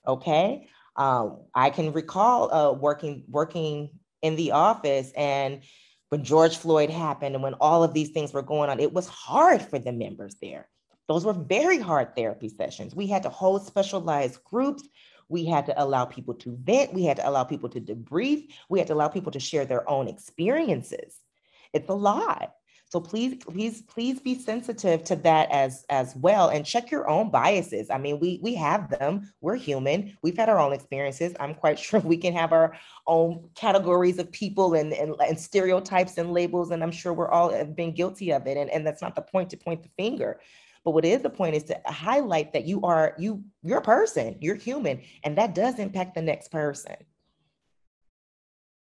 Okay, 0.07 0.69
um, 0.97 1.43
I 1.55 1.71
can 1.71 1.93
recall 1.93 2.53
uh, 2.53 2.73
working 2.73 3.25
working 3.29 3.91
in 4.23 4.35
the 4.35 4.53
office 4.53 5.13
and 5.17 5.63
when 6.09 6.25
George 6.25 6.57
Floyd 6.57 6.91
happened 6.91 7.35
and 7.35 7.43
when 7.43 7.55
all 7.55 7.83
of 7.83 7.93
these 7.93 8.11
things 8.11 8.33
were 8.33 8.43
going 8.43 8.71
on, 8.71 8.79
it 8.79 8.93
was 8.93 9.09
hard 9.09 9.61
for 9.61 9.79
the 9.79 9.93
members 9.93 10.37
there 10.41 10.69
those 11.09 11.25
were 11.25 11.33
very 11.33 11.79
hard 11.79 12.17
therapy 12.17 12.49
sessions. 12.49 12.95
We 12.95 13.07
had 13.07 13.23
to 13.25 13.29
hold 13.29 13.67
specialized 13.67 14.43
groups. 14.45 14.89
We 15.29 15.45
had 15.45 15.67
to 15.67 15.83
allow 15.83 16.05
people 16.05 16.35
to 16.35 16.57
vent. 16.63 16.93
We 16.93 17.05
had 17.05 17.17
to 17.19 17.29
allow 17.29 17.45
people 17.45 17.69
to 17.71 17.81
debrief. 17.81 18.51
We 18.69 18.79
had 18.79 18.89
to 18.89 18.95
allow 18.95 19.09
people 19.09 19.33
to 19.33 19.41
share 19.41 19.65
their 19.65 19.89
own 19.89 20.09
experiences. 20.09 21.21
It's 21.73 21.89
a 21.89 21.95
lot. 21.95 22.53
So 22.89 23.01
please, 23.01 23.43
please, 23.43 23.83
please 23.83 24.21
be 24.21 24.39
sensitive 24.39 25.03
to 25.05 25.17
that 25.17 25.51
as 25.51 25.85
as 25.91 26.15
well, 26.15 26.51
and 26.51 26.65
check 26.65 26.93
your 26.93 27.11
own 27.11 27.31
biases. 27.31 27.91
I 27.91 27.99
mean, 27.99 28.21
we 28.21 28.39
we 28.43 28.55
have 28.55 28.91
them. 28.91 29.33
We're 29.41 29.57
human. 29.57 30.17
We've 30.23 30.37
had 30.37 30.49
our 30.49 30.61
own 30.61 30.73
experiences. 30.73 31.35
I'm 31.41 31.55
quite 31.55 31.79
sure 31.87 31.99
we 31.99 32.17
can 32.17 32.33
have 32.35 32.53
our 32.53 32.77
own 33.09 33.51
categories 33.57 34.21
of 34.21 34.31
people 34.31 34.75
and 34.75 34.93
and, 34.93 35.17
and 35.21 35.39
stereotypes 35.39 36.17
and 36.17 36.33
labels, 36.33 36.71
and 36.71 36.81
I'm 36.81 36.93
sure 36.93 37.13
we're 37.13 37.29
all 37.29 37.53
have 37.53 37.75
been 37.75 37.93
guilty 37.93 38.31
of 38.33 38.47
it. 38.47 38.57
And 38.57 38.71
and 38.71 38.87
that's 38.87 39.03
not 39.03 39.17
the 39.17 39.23
point 39.23 39.51
to 39.51 39.57
point 39.57 39.83
the 39.83 39.91
finger. 39.97 40.39
But 40.87 40.93
what 40.93 41.05
is 41.05 41.21
the 41.21 41.31
point 41.31 41.57
is 41.57 41.65
to 41.65 41.81
highlight 41.85 42.53
that 42.53 42.65
you 42.65 42.81
are 42.83 43.17
you 43.19 43.43
you're 43.65 43.79
a 43.79 43.83
person, 43.83 44.37
you're 44.41 44.55
human, 44.55 45.03
and 45.25 45.37
that 45.37 45.53
does 45.53 45.81
impact 45.81 46.15
the 46.15 46.23
next 46.23 46.53
person. 46.53 46.95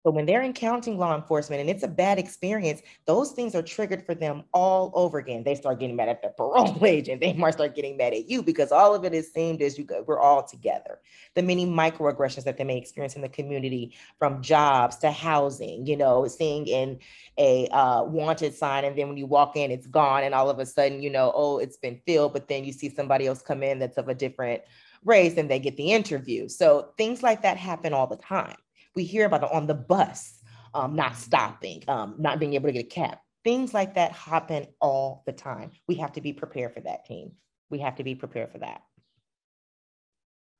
But 0.05 0.13
when 0.13 0.27
they're 0.27 0.43
encountering 0.43 0.99
law 0.99 1.15
enforcement 1.15 1.61
and 1.61 1.69
it's 1.69 1.81
a 1.81 1.87
bad 1.87 2.19
experience, 2.19 2.83
those 3.05 3.31
things 3.31 3.55
are 3.55 3.63
triggered 3.63 4.05
for 4.05 4.13
them 4.13 4.43
all 4.53 4.91
over 4.93 5.17
again. 5.17 5.43
They 5.43 5.55
start 5.55 5.79
getting 5.79 5.95
mad 5.95 6.09
at 6.09 6.21
the 6.21 6.29
parole 6.29 6.77
agent. 6.85 7.21
They 7.21 7.33
might 7.33 7.55
start 7.55 7.73
getting 7.73 7.97
mad 7.97 8.13
at 8.13 8.29
you 8.29 8.43
because 8.43 8.71
all 8.71 8.93
of 8.93 9.03
it 9.03 9.15
is 9.15 9.33
seemed 9.33 9.63
as 9.63 9.79
you 9.79 9.87
we're 10.05 10.19
all 10.19 10.43
together. 10.43 10.99
The 11.33 11.41
many 11.41 11.65
microaggressions 11.65 12.43
that 12.43 12.55
they 12.55 12.63
may 12.63 12.77
experience 12.77 13.15
in 13.15 13.23
the 13.23 13.29
community, 13.29 13.95
from 14.19 14.43
jobs 14.43 14.97
to 14.97 15.11
housing, 15.11 15.87
you 15.87 15.97
know, 15.97 16.27
seeing 16.27 16.67
in 16.67 16.99
a 17.39 17.67
uh, 17.69 18.03
wanted 18.03 18.53
sign, 18.53 18.85
and 18.85 18.95
then 18.95 19.07
when 19.07 19.17
you 19.17 19.25
walk 19.25 19.57
in, 19.57 19.71
it's 19.71 19.87
gone, 19.87 20.23
and 20.23 20.35
all 20.35 20.51
of 20.51 20.59
a 20.59 20.67
sudden, 20.67 21.01
you 21.01 21.09
know, 21.09 21.31
oh, 21.33 21.57
it's 21.57 21.77
been 21.77 21.99
filled, 22.05 22.33
but 22.33 22.47
then 22.47 22.63
you 22.63 22.73
see 22.73 22.89
somebody 22.89 23.25
else 23.25 23.41
come 23.41 23.63
in 23.63 23.79
that's 23.79 23.97
of 23.97 24.07
a 24.07 24.13
different 24.13 24.61
race 25.03 25.35
and 25.37 25.49
they 25.49 25.59
get 25.59 25.77
the 25.77 25.91
interview. 25.91 26.47
So 26.47 26.93
things 26.95 27.23
like 27.23 27.41
that 27.41 27.57
happen 27.57 27.93
all 27.93 28.07
the 28.07 28.17
time. 28.17 28.55
We 28.95 29.03
hear 29.03 29.25
about 29.25 29.43
it 29.43 29.51
on 29.51 29.67
the 29.67 29.73
bus, 29.73 30.39
um, 30.73 30.95
not 30.95 31.15
stopping, 31.15 31.83
um, 31.87 32.15
not 32.17 32.39
being 32.39 32.53
able 32.53 32.69
to 32.69 32.73
get 32.73 32.85
a 32.85 32.89
cab. 32.89 33.17
Things 33.43 33.73
like 33.73 33.95
that 33.95 34.11
happen 34.11 34.67
all 34.81 35.23
the 35.25 35.33
time. 35.33 35.71
We 35.87 35.95
have 35.95 36.13
to 36.13 36.21
be 36.21 36.33
prepared 36.33 36.73
for 36.73 36.81
that, 36.81 37.05
team. 37.05 37.33
We 37.69 37.79
have 37.79 37.95
to 37.97 38.03
be 38.03 38.15
prepared 38.15 38.51
for 38.51 38.59
that. 38.59 38.81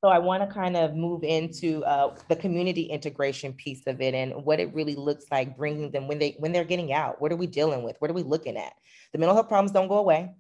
So 0.03 0.09
I 0.09 0.19
want 0.19 0.47
to 0.47 0.53
kind 0.53 0.77
of 0.77 0.93
move 0.93 1.23
into 1.23 1.83
uh, 1.83 2.15
the 2.29 2.35
community 2.35 2.83
integration 2.83 3.53
piece 3.53 3.87
of 3.87 4.01
it 4.01 4.13
and 4.13 4.45
what 4.45 4.59
it 4.59 4.71
really 4.71 4.93
looks 4.93 5.25
like 5.31 5.57
bringing 5.57 5.89
them 5.89 6.07
when 6.07 6.19
they 6.19 6.35
when 6.37 6.51
they're 6.51 6.63
getting 6.63 6.93
out. 6.93 7.19
What 7.19 7.31
are 7.31 7.35
we 7.35 7.47
dealing 7.47 7.81
with? 7.81 7.95
What 7.97 8.11
are 8.11 8.13
we 8.13 8.21
looking 8.21 8.55
at? 8.55 8.73
The 9.13 9.17
mental 9.17 9.35
health 9.35 9.47
problems 9.47 9.71
don't 9.71 9.87
go 9.87 9.97
away. 9.97 10.35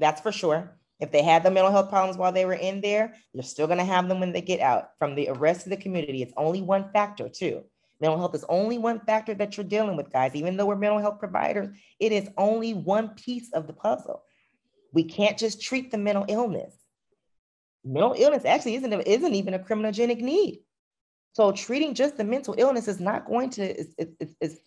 That's 0.00 0.20
for 0.20 0.32
sure. 0.32 0.76
If 1.04 1.12
they 1.12 1.22
had 1.22 1.42
the 1.42 1.50
mental 1.50 1.70
health 1.70 1.90
problems 1.90 2.16
while 2.16 2.32
they 2.32 2.46
were 2.46 2.54
in 2.54 2.80
there, 2.80 3.14
you're 3.34 3.42
still 3.42 3.66
going 3.66 3.78
to 3.78 3.84
have 3.84 4.08
them 4.08 4.20
when 4.20 4.32
they 4.32 4.40
get 4.40 4.60
out. 4.60 4.92
From 4.98 5.14
the 5.14 5.30
rest 5.32 5.66
of 5.66 5.70
the 5.70 5.76
community, 5.76 6.22
it's 6.22 6.32
only 6.38 6.62
one 6.62 6.90
factor, 6.94 7.28
too. 7.28 7.62
Mental 8.00 8.18
health 8.18 8.34
is 8.34 8.46
only 8.48 8.78
one 8.78 9.00
factor 9.00 9.34
that 9.34 9.54
you're 9.54 9.64
dealing 9.64 9.98
with, 9.98 10.10
guys. 10.10 10.34
Even 10.34 10.56
though 10.56 10.64
we're 10.64 10.76
mental 10.76 10.98
health 10.98 11.18
providers, 11.18 11.68
it 12.00 12.10
is 12.10 12.30
only 12.38 12.72
one 12.72 13.10
piece 13.10 13.52
of 13.52 13.66
the 13.66 13.74
puzzle. 13.74 14.22
We 14.94 15.04
can't 15.04 15.36
just 15.36 15.60
treat 15.60 15.90
the 15.90 15.98
mental 15.98 16.24
illness. 16.26 16.74
Mental 17.84 18.14
illness 18.16 18.46
actually 18.46 18.76
isn't, 18.76 18.92
isn't 18.94 19.34
even 19.34 19.52
a 19.52 19.58
criminogenic 19.58 20.22
need. 20.22 20.62
So 21.34 21.52
treating 21.52 21.92
just 21.92 22.16
the 22.16 22.24
mental 22.24 22.54
illness 22.56 22.88
is 22.88 22.98
not 22.98 23.26
going 23.26 23.50
to, 23.50 23.78
is, 23.78 23.94
is, 23.98 24.08
is, 24.40 24.58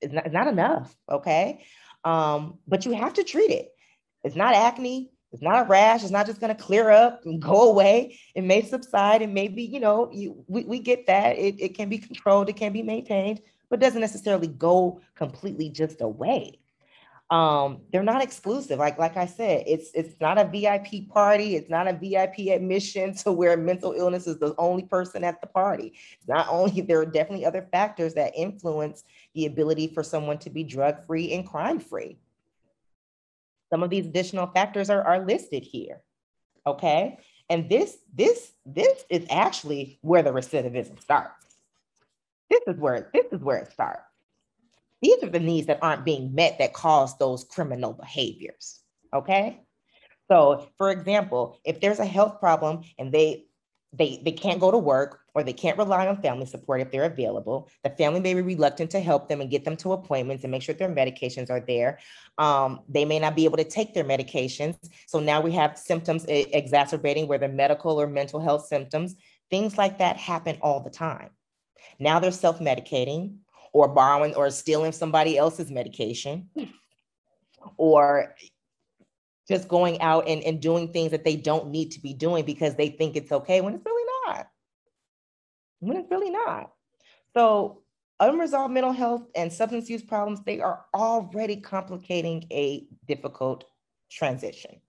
is, 0.00 0.12
not, 0.12 0.32
not 0.32 0.48
enough, 0.48 0.92
okay? 1.08 1.64
Um, 2.02 2.58
but 2.66 2.84
you 2.84 2.94
have 2.94 3.14
to 3.14 3.22
treat 3.22 3.52
it. 3.52 3.68
It's 4.24 4.34
not 4.34 4.54
acne, 4.54 5.12
it's 5.32 5.42
not 5.42 5.66
a 5.66 5.68
rash. 5.68 6.02
It's 6.02 6.12
not 6.12 6.26
just 6.26 6.40
going 6.40 6.54
to 6.54 6.62
clear 6.62 6.90
up 6.90 7.22
and 7.24 7.40
go 7.52 7.70
away. 7.70 8.18
It 8.34 8.44
may 8.44 8.62
subside 8.62 9.22
and 9.22 9.34
maybe, 9.34 9.62
you 9.62 9.80
know, 9.80 10.10
you, 10.12 10.44
we, 10.46 10.64
we 10.64 10.78
get 10.78 11.06
that. 11.06 11.36
It, 11.36 11.60
it 11.60 11.76
can 11.76 11.88
be 11.88 11.98
controlled, 11.98 12.48
it 12.48 12.56
can 12.56 12.72
be 12.72 12.82
maintained, 12.82 13.40
but 13.68 13.80
doesn't 13.80 14.00
necessarily 14.00 14.48
go 14.48 15.00
completely 15.14 15.68
just 15.68 16.00
away. 16.00 16.58
Um, 17.28 17.80
they're 17.90 18.04
not 18.04 18.22
exclusive. 18.22 18.78
Like, 18.78 18.98
like 18.98 19.16
I 19.16 19.26
said, 19.26 19.64
it's 19.66 19.90
it's 19.94 20.14
not 20.20 20.38
a 20.38 20.44
VIP 20.44 21.08
party, 21.08 21.56
it's 21.56 21.68
not 21.68 21.88
a 21.88 21.92
VIP 21.92 22.52
admission 22.54 23.14
to 23.16 23.32
where 23.32 23.56
mental 23.56 23.92
illness 23.92 24.28
is 24.28 24.38
the 24.38 24.54
only 24.58 24.84
person 24.84 25.24
at 25.24 25.40
the 25.40 25.48
party. 25.48 25.94
It's 26.18 26.28
not 26.28 26.46
only 26.48 26.80
there 26.82 27.00
are 27.00 27.06
definitely 27.06 27.44
other 27.44 27.66
factors 27.72 28.14
that 28.14 28.32
influence 28.36 29.02
the 29.34 29.46
ability 29.46 29.88
for 29.88 30.04
someone 30.04 30.38
to 30.38 30.50
be 30.50 30.62
drug-free 30.62 31.32
and 31.32 31.44
crime-free. 31.44 32.16
Some 33.70 33.82
of 33.82 33.90
these 33.90 34.06
additional 34.06 34.46
factors 34.46 34.90
are, 34.90 35.02
are 35.02 35.24
listed 35.24 35.62
here. 35.62 36.00
Okay. 36.66 37.18
And 37.48 37.68
this, 37.68 37.96
this, 38.14 38.52
this 38.64 39.04
is 39.08 39.26
actually 39.30 39.98
where 40.02 40.22
the 40.22 40.30
recidivism 40.30 41.00
starts. 41.00 41.46
This 42.50 42.62
is 42.66 42.78
where 42.78 43.10
this 43.12 43.26
is 43.32 43.40
where 43.40 43.58
it 43.58 43.72
starts. 43.72 44.02
These 45.02 45.22
are 45.22 45.28
the 45.28 45.40
needs 45.40 45.66
that 45.66 45.80
aren't 45.82 46.04
being 46.04 46.34
met 46.34 46.58
that 46.58 46.72
cause 46.72 47.16
those 47.18 47.44
criminal 47.44 47.92
behaviors. 47.92 48.80
Okay. 49.14 49.60
So, 50.28 50.68
for 50.78 50.90
example, 50.90 51.58
if 51.64 51.80
there's 51.80 51.98
a 51.98 52.06
health 52.06 52.40
problem 52.40 52.82
and 52.98 53.12
they 53.12 53.46
they 53.92 54.20
they 54.24 54.32
can't 54.32 54.60
go 54.60 54.70
to 54.70 54.78
work 54.78 55.20
or 55.36 55.42
they 55.42 55.52
can't 55.52 55.76
rely 55.76 56.06
on 56.06 56.22
family 56.22 56.46
support 56.46 56.80
if 56.80 56.90
they're 56.90 57.04
available. 57.04 57.68
The 57.84 57.90
family 57.90 58.20
may 58.20 58.32
be 58.32 58.40
reluctant 58.40 58.90
to 58.92 59.00
help 59.00 59.28
them 59.28 59.42
and 59.42 59.50
get 59.50 59.66
them 59.66 59.76
to 59.76 59.92
appointments 59.92 60.44
and 60.44 60.50
make 60.50 60.62
sure 60.62 60.74
their 60.74 60.88
medications 60.88 61.50
are 61.50 61.60
there. 61.60 61.98
Um, 62.38 62.80
they 62.88 63.04
may 63.04 63.18
not 63.18 63.36
be 63.36 63.44
able 63.44 63.58
to 63.58 63.64
take 63.64 63.92
their 63.92 64.02
medications. 64.02 64.78
So 65.06 65.20
now 65.20 65.42
we 65.42 65.52
have 65.52 65.76
symptoms 65.76 66.24
exacerbating, 66.26 67.28
whether 67.28 67.48
medical 67.48 68.00
or 68.00 68.06
mental 68.06 68.40
health 68.40 68.66
symptoms. 68.66 69.14
Things 69.50 69.76
like 69.76 69.98
that 69.98 70.16
happen 70.16 70.56
all 70.62 70.80
the 70.80 70.88
time. 70.88 71.28
Now 71.98 72.18
they're 72.18 72.30
self 72.30 72.58
medicating 72.58 73.36
or 73.74 73.88
borrowing 73.88 74.34
or 74.36 74.48
stealing 74.48 74.92
somebody 74.92 75.36
else's 75.36 75.70
medication 75.70 76.48
or 77.76 78.34
just 79.46 79.68
going 79.68 80.00
out 80.00 80.26
and, 80.26 80.42
and 80.44 80.62
doing 80.62 80.94
things 80.94 81.10
that 81.10 81.24
they 81.24 81.36
don't 81.36 81.68
need 81.68 81.90
to 81.90 82.00
be 82.00 82.14
doing 82.14 82.46
because 82.46 82.74
they 82.74 82.88
think 82.88 83.16
it's 83.16 83.32
okay 83.32 83.60
when 83.60 83.74
it's 83.74 83.84
really 83.84 84.10
not. 84.26 84.46
When 85.86 85.96
it's 85.98 86.10
really 86.10 86.30
not. 86.30 86.72
So 87.32 87.82
unresolved 88.18 88.74
mental 88.74 88.92
health 88.92 89.22
and 89.36 89.52
substance 89.52 89.88
use 89.88 90.02
problems, 90.02 90.40
they 90.44 90.60
are 90.60 90.84
already 90.94 91.56
complicating 91.56 92.44
a 92.50 92.86
difficult 93.06 93.64
transition 94.10 94.80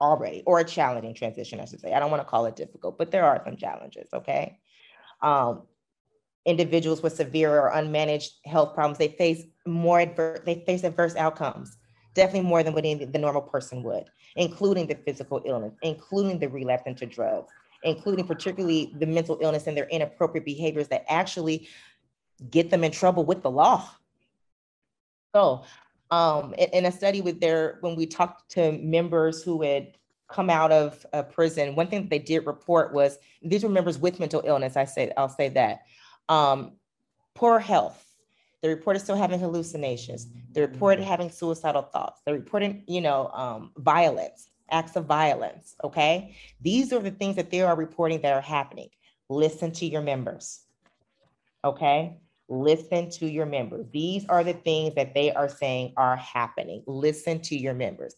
already, 0.00 0.42
or 0.46 0.60
a 0.60 0.64
challenging 0.64 1.14
transition, 1.14 1.60
I 1.60 1.66
should 1.66 1.80
say. 1.80 1.92
I 1.92 2.00
don't 2.00 2.10
want 2.10 2.22
to 2.22 2.28
call 2.28 2.46
it 2.46 2.56
difficult, 2.56 2.96
but 2.96 3.10
there 3.10 3.24
are 3.24 3.42
some 3.44 3.56
challenges, 3.56 4.08
okay? 4.14 4.58
Um, 5.20 5.64
individuals 6.46 7.02
with 7.02 7.12
severe 7.14 7.60
or 7.60 7.70
unmanaged 7.72 8.30
health 8.46 8.74
problems, 8.74 8.96
they 8.96 9.08
face 9.08 9.44
more 9.66 10.00
adverse, 10.00 10.40
they 10.46 10.64
face 10.66 10.84
adverse 10.84 11.16
outcomes 11.16 11.76
definitely 12.14 12.48
more 12.48 12.62
than 12.62 12.72
what 12.72 12.84
any, 12.84 13.04
the 13.04 13.18
normal 13.18 13.42
person 13.42 13.82
would, 13.82 14.04
including 14.36 14.86
the 14.86 14.94
physical 14.94 15.42
illness, 15.44 15.74
including 15.82 16.38
the 16.38 16.48
relapse 16.48 16.84
into 16.86 17.06
drugs, 17.06 17.52
including 17.82 18.26
particularly 18.26 18.92
the 18.98 19.06
mental 19.06 19.38
illness 19.40 19.66
and 19.66 19.76
their 19.76 19.88
inappropriate 19.88 20.44
behaviors 20.44 20.88
that 20.88 21.04
actually 21.08 21.68
get 22.50 22.70
them 22.70 22.84
in 22.84 22.92
trouble 22.92 23.24
with 23.24 23.42
the 23.42 23.50
law. 23.50 23.88
So, 25.34 25.64
um, 26.10 26.54
in, 26.54 26.68
in 26.70 26.86
a 26.86 26.92
study 26.92 27.20
with 27.20 27.40
their, 27.40 27.78
when 27.80 27.94
we 27.96 28.06
talked 28.06 28.50
to 28.52 28.72
members 28.72 29.42
who 29.42 29.62
had 29.62 29.96
come 30.28 30.50
out 30.50 30.72
of 30.72 31.04
a 31.12 31.22
prison, 31.22 31.74
one 31.74 31.88
thing 31.88 32.02
that 32.02 32.10
they 32.10 32.18
did 32.18 32.46
report 32.46 32.92
was 32.92 33.18
these 33.42 33.62
were 33.62 33.68
members 33.68 33.98
with 33.98 34.18
mental 34.18 34.42
illness. 34.44 34.76
I 34.76 34.84
say, 34.84 35.12
I'll 35.16 35.28
say 35.28 35.48
that. 35.50 35.80
Um, 36.28 36.72
poor 37.34 37.58
health, 37.58 38.04
they 38.62 38.68
reported 38.68 39.00
still 39.00 39.16
having 39.16 39.40
hallucinations. 39.40 40.26
They 40.52 40.60
reported 40.60 41.00
mm-hmm. 41.00 41.10
having 41.10 41.30
suicidal 41.30 41.82
thoughts. 41.82 42.20
They 42.26 42.32
reported, 42.32 42.82
you 42.86 43.00
know, 43.00 43.28
um, 43.28 43.72
violence, 43.76 44.50
acts 44.70 44.96
of 44.96 45.06
violence. 45.06 45.74
Okay. 45.82 46.36
These 46.60 46.92
are 46.92 47.00
the 47.00 47.10
things 47.10 47.36
that 47.36 47.50
they 47.50 47.62
are 47.62 47.76
reporting 47.76 48.20
that 48.22 48.32
are 48.32 48.40
happening. 48.40 48.88
Listen 49.28 49.72
to 49.72 49.86
your 49.86 50.02
members. 50.02 50.60
Okay. 51.64 52.18
Listen 52.48 53.08
to 53.10 53.26
your 53.30 53.46
members. 53.46 53.86
These 53.92 54.26
are 54.28 54.42
the 54.42 54.54
things 54.54 54.94
that 54.96 55.14
they 55.14 55.32
are 55.32 55.48
saying 55.48 55.92
are 55.96 56.16
happening. 56.16 56.82
Listen 56.86 57.40
to 57.42 57.56
your 57.56 57.74
members. 57.74 58.16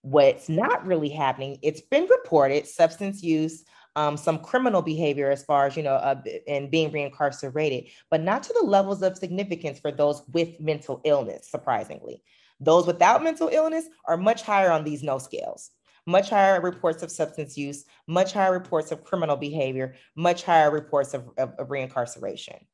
What's 0.00 0.48
not 0.48 0.84
really 0.84 1.10
happening, 1.10 1.58
it's 1.62 1.80
been 1.82 2.06
reported 2.06 2.66
substance 2.66 3.22
use, 3.22 3.64
um, 3.94 4.16
some 4.16 4.40
criminal 4.40 4.82
behavior 4.82 5.30
as 5.30 5.44
far 5.44 5.66
as, 5.66 5.76
you 5.76 5.84
know, 5.84 5.94
uh, 5.94 6.20
and 6.48 6.70
being 6.70 6.90
reincarcerated, 6.90 7.92
but 8.10 8.22
not 8.22 8.42
to 8.42 8.52
the 8.54 8.66
levels 8.66 9.02
of 9.02 9.16
significance 9.16 9.78
for 9.78 9.92
those 9.92 10.22
with 10.32 10.58
mental 10.58 11.00
illness, 11.04 11.48
surprisingly. 11.48 12.22
Those 12.62 12.86
without 12.86 13.22
mental 13.22 13.48
illness 13.48 13.86
are 14.06 14.16
much 14.16 14.42
higher 14.42 14.70
on 14.70 14.84
these 14.84 15.02
no 15.02 15.18
scales 15.18 15.70
much 16.06 16.30
higher 16.30 16.60
reports 16.60 17.02
of 17.02 17.10
substance 17.10 17.56
use, 17.56 17.84
much 18.06 18.32
higher 18.32 18.52
reports 18.52 18.90
of 18.90 19.04
criminal 19.04 19.36
behavior, 19.36 19.94
much 20.16 20.42
higher 20.42 20.70
reports 20.70 21.14
of, 21.14 21.28
of, 21.38 21.52
of 21.58 21.68
reincarceration. 21.68 22.64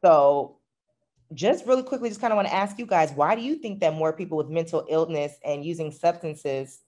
So, 0.00 0.58
just 1.34 1.66
really 1.66 1.82
quickly, 1.82 2.08
just 2.08 2.20
kind 2.20 2.32
of 2.32 2.36
want 2.36 2.48
to 2.48 2.54
ask 2.54 2.78
you 2.78 2.84
guys 2.84 3.12
why 3.12 3.34
do 3.34 3.40
you 3.40 3.54
think 3.56 3.80
that 3.80 3.94
more 3.94 4.12
people 4.12 4.36
with 4.36 4.50
mental 4.50 4.86
illness 4.90 5.34
and 5.44 5.64
using 5.64 5.90
substances 5.90 6.80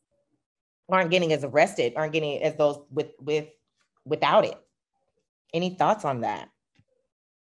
aren't 0.88 1.10
getting 1.10 1.32
as 1.32 1.44
arrested, 1.44 1.94
aren't 1.96 2.12
getting 2.12 2.42
as 2.42 2.54
those 2.56 2.78
with, 2.90 3.12
with 3.20 3.48
without 4.04 4.44
it. 4.44 4.58
Any 5.54 5.70
thoughts 5.70 6.04
on 6.04 6.20
that? 6.22 6.50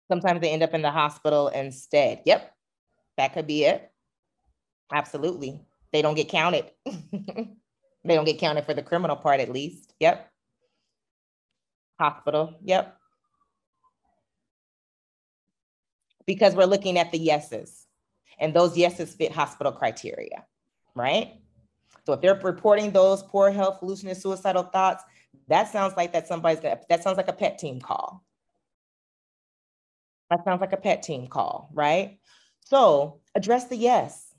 Sometimes 0.06 0.40
they 0.40 0.50
end 0.50 0.62
up 0.62 0.74
in 0.74 0.82
the 0.82 0.90
hospital 0.90 1.48
instead. 1.48 2.22
Yep, 2.24 2.54
that 3.16 3.32
could 3.32 3.46
be 3.46 3.64
it. 3.64 3.91
Absolutely. 4.92 5.60
They 5.92 6.02
don't 6.02 6.14
get 6.14 6.28
counted. 6.28 6.70
they 6.84 8.14
don't 8.14 8.24
get 8.24 8.38
counted 8.38 8.64
for 8.64 8.74
the 8.74 8.82
criminal 8.82 9.16
part, 9.16 9.40
at 9.40 9.50
least. 9.50 9.94
Yep. 10.00 10.30
Hospital. 11.98 12.58
Yep. 12.62 12.96
Because 16.26 16.54
we're 16.54 16.64
looking 16.66 16.98
at 16.98 17.10
the 17.10 17.18
yeses, 17.18 17.86
and 18.38 18.54
those 18.54 18.76
yeses 18.76 19.14
fit 19.14 19.32
hospital 19.32 19.72
criteria, 19.72 20.44
right? 20.94 21.34
So 22.06 22.12
if 22.12 22.20
they're 22.20 22.38
reporting 22.38 22.90
those 22.92 23.22
poor 23.22 23.50
health, 23.50 23.78
hallucinating, 23.80 24.20
suicidal 24.20 24.64
thoughts, 24.64 25.04
that 25.48 25.70
sounds 25.70 25.96
like 25.96 26.12
that 26.12 26.28
somebody's 26.28 26.60
gonna, 26.60 26.80
that 26.88 27.02
sounds 27.02 27.16
like 27.16 27.28
a 27.28 27.32
pet 27.32 27.58
team 27.58 27.80
call. 27.80 28.24
That 30.30 30.44
sounds 30.44 30.60
like 30.60 30.72
a 30.72 30.78
pet 30.78 31.02
team 31.02 31.26
call, 31.26 31.70
right? 31.74 32.18
So 32.60 33.20
address 33.34 33.68
the 33.68 33.76
yes. 33.76 34.31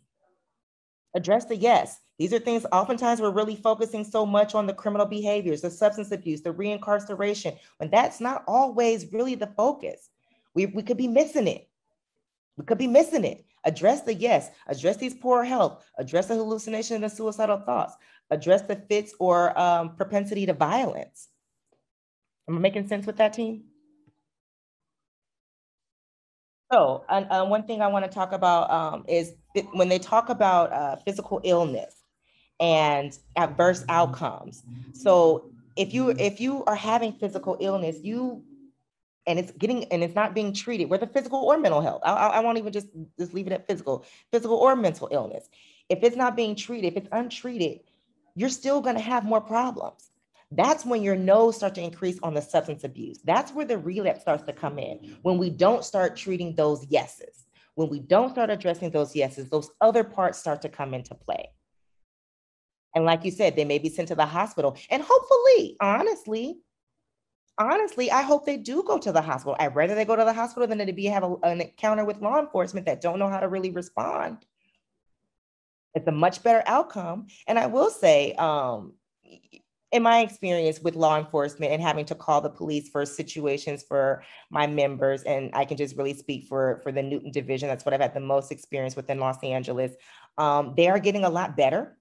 Address 1.16 1.46
the 1.46 1.56
yes. 1.56 2.00
These 2.18 2.34
are 2.34 2.40
things 2.40 2.66
oftentimes 2.72 3.22
we're 3.22 3.32
really 3.32 3.56
focusing 3.56 4.04
so 4.04 4.26
much 4.26 4.56
on 4.56 4.66
the 4.66 4.74
criminal 4.74 5.06
behaviors, 5.06 5.62
the 5.62 5.70
substance 5.70 6.12
abuse, 6.12 6.42
the 6.42 6.54
reincarceration, 6.54 7.58
when 7.78 7.90
that's 7.90 8.20
not 8.20 8.44
always 8.48 9.12
really 9.12 9.36
the 9.36 9.48
focus. 9.48 10.10
We, 10.56 10.68
we 10.68 10.84
could 10.84 10.98
be 10.98 11.08
missing 11.08 11.48
it. 11.48 11.68
We 12.58 12.66
could 12.66 12.78
be 12.78 12.88
missing 12.88 13.26
it. 13.26 13.46
Address 13.66 14.02
the 14.02 14.14
yes, 14.14 14.50
address 14.68 14.98
these 14.98 15.14
poor 15.14 15.44
health, 15.44 15.86
address 15.98 16.28
the 16.28 16.36
hallucination 16.36 16.96
and 16.96 17.04
the 17.06 17.10
suicidal 17.10 17.60
thoughts, 17.60 17.96
address 18.30 18.62
the 18.64 18.76
fits 18.76 19.14
or 19.20 19.58
um, 19.58 19.96
propensity 19.96 20.46
to 20.46 20.54
violence. 20.54 21.30
Am 22.50 22.58
I 22.58 22.60
making 22.60 22.88
sense 22.88 23.06
with 23.06 23.18
that 23.18 23.34
team? 23.34 23.64
So, 26.74 27.04
and, 27.08 27.28
uh, 27.30 27.46
one 27.46 27.68
thing 27.68 27.84
I 27.84 27.88
want 27.88 28.04
to 28.04 28.10
talk 28.10 28.32
about 28.32 28.72
um, 28.72 29.06
is 29.08 29.34
when 29.74 29.90
they 29.90 30.00
talk 30.00 30.30
about 30.30 30.74
uh, 30.74 30.96
physical 30.96 31.40
illness 31.44 31.94
and 32.60 33.16
adverse 33.36 33.86
outcomes. 33.90 34.64
So, 34.94 35.52
if 35.76 35.94
you 35.94 36.10
if 36.18 36.42
you 36.42 36.64
are 36.66 36.76
having 36.76 37.12
physical 37.14 37.58
illness, 37.60 37.98
you 38.02 38.44
and 39.28 39.38
it's 39.38 39.52
getting 39.52 39.84
and 39.86 40.04
it's 40.04 40.16
not 40.16 40.34
being 40.34 40.52
treated, 40.52 40.90
whether 40.90 41.06
physical 41.06 41.42
or 41.42 41.60
mental 41.60 41.82
health. 41.82 42.02
I, 42.04 42.12
I, 42.12 42.40
won't 42.40 42.58
even 42.58 42.74
just 42.74 42.88
just 43.20 43.36
leave 43.36 43.46
it 43.46 43.54
at 43.54 43.68
physical, 43.68 44.04
physical 44.32 44.58
or 44.58 44.76
mental 44.76 45.10
illness. 45.12 45.50
If 45.90 46.00
it's 46.02 46.16
not 46.16 46.36
being 46.36 46.56
treated, 46.56 46.88
if 46.88 46.98
it's 46.98 47.10
untreated, 47.12 47.82
you're 48.36 48.50
still 48.50 48.82
going 48.82 48.96
to 48.96 49.02
have 49.02 49.26
more 49.26 49.42
problems. 49.42 50.10
That's 50.56 50.86
when 50.86 51.02
your 51.02 51.16
no's 51.16 51.56
start 51.56 51.76
to 51.76 51.82
increase 51.82 52.20
on 52.22 52.34
the 52.34 52.42
substance 52.42 52.84
abuse. 52.84 53.20
That's 53.24 53.52
where 53.52 53.66
the 53.66 53.78
relapse 53.78 54.22
starts 54.22 54.44
to 54.44 54.54
come 54.54 54.78
in. 54.78 55.16
When 55.22 55.38
we 55.38 55.50
don't 55.50 55.84
start 55.84 56.16
treating 56.16 56.56
those 56.56 56.86
yeses, 56.88 57.46
when 57.76 57.90
we 57.90 58.00
don't 58.00 58.32
start 58.32 58.50
addressing 58.50 58.92
those 58.92 59.16
yeses, 59.16 59.50
those 59.50 59.70
other 59.82 60.04
parts 60.04 60.38
start 60.38 60.62
to 60.62 60.70
come 60.70 60.94
into 60.94 61.16
play. 61.16 61.50
And 62.96 63.06
like 63.06 63.26
you 63.26 63.32
said, 63.32 63.56
they 63.56 63.66
may 63.66 63.80
be 63.80 63.90
sent 63.90 64.10
to 64.10 64.16
the 64.16 64.26
hospital. 64.26 64.78
And 64.92 65.02
hopefully, 65.04 65.78
honestly, 65.82 66.60
honestly, 67.58 68.12
I 68.12 68.22
hope 68.22 68.46
they 68.46 68.58
do 68.58 68.84
go 68.84 69.00
to 69.00 69.12
the 69.12 69.22
hospital. 69.22 69.56
I'd 69.60 69.76
rather 69.76 69.96
they 69.96 70.06
go 70.06 70.16
to 70.16 70.26
the 70.26 70.34
hospital 70.34 70.68
than 70.68 70.86
to 70.86 70.94
be 70.94 71.06
have 71.06 71.24
a, 71.24 71.36
an 71.44 71.62
encounter 71.62 72.06
with 72.06 72.22
law 72.22 72.40
enforcement 72.40 72.86
that 72.86 73.02
don't 73.02 73.18
know 73.18 73.30
how 73.30 73.40
to 73.40 73.48
really 73.48 73.72
respond. 73.72 74.46
It's 75.96 76.08
a 76.08 76.12
much 76.12 76.44
better 76.44 76.64
outcome. 76.68 77.28
And 77.48 77.58
I 77.58 77.66
will 77.68 77.90
say, 77.90 78.34
um, 78.34 78.94
in 79.94 80.02
my 80.02 80.20
experience 80.20 80.82
with 80.82 80.96
law 80.96 81.18
enforcement 81.18 81.72
and 81.72 81.82
having 81.82 82.04
to 82.06 82.16
call 82.16 82.42
the 82.42 82.50
police 82.50 82.90
for 82.90 83.06
situations 83.06 83.84
for 83.84 84.24
my 84.50 84.66
members, 84.66 85.22
and 85.24 85.52
I 85.54 85.66
can 85.66 85.78
just 85.78 85.96
really 85.96 86.16
speak 86.16 86.48
for 86.48 86.82
for 86.84 86.92
the 86.92 87.04
Newton 87.04 87.32
division. 87.32 87.70
That's 87.70 87.86
what 87.86 87.94
I've 87.94 88.02
had 88.02 88.16
the 88.16 88.20
most 88.20 88.52
experience 88.52 88.96
with 88.96 89.10
in 89.10 89.20
Los 89.20 89.42
Angeles. 89.44 89.94
Um, 90.38 90.74
they 90.76 90.90
are 90.90 91.00
getting 91.00 91.24
a 91.24 91.30
lot 91.30 91.56
better 91.56 91.96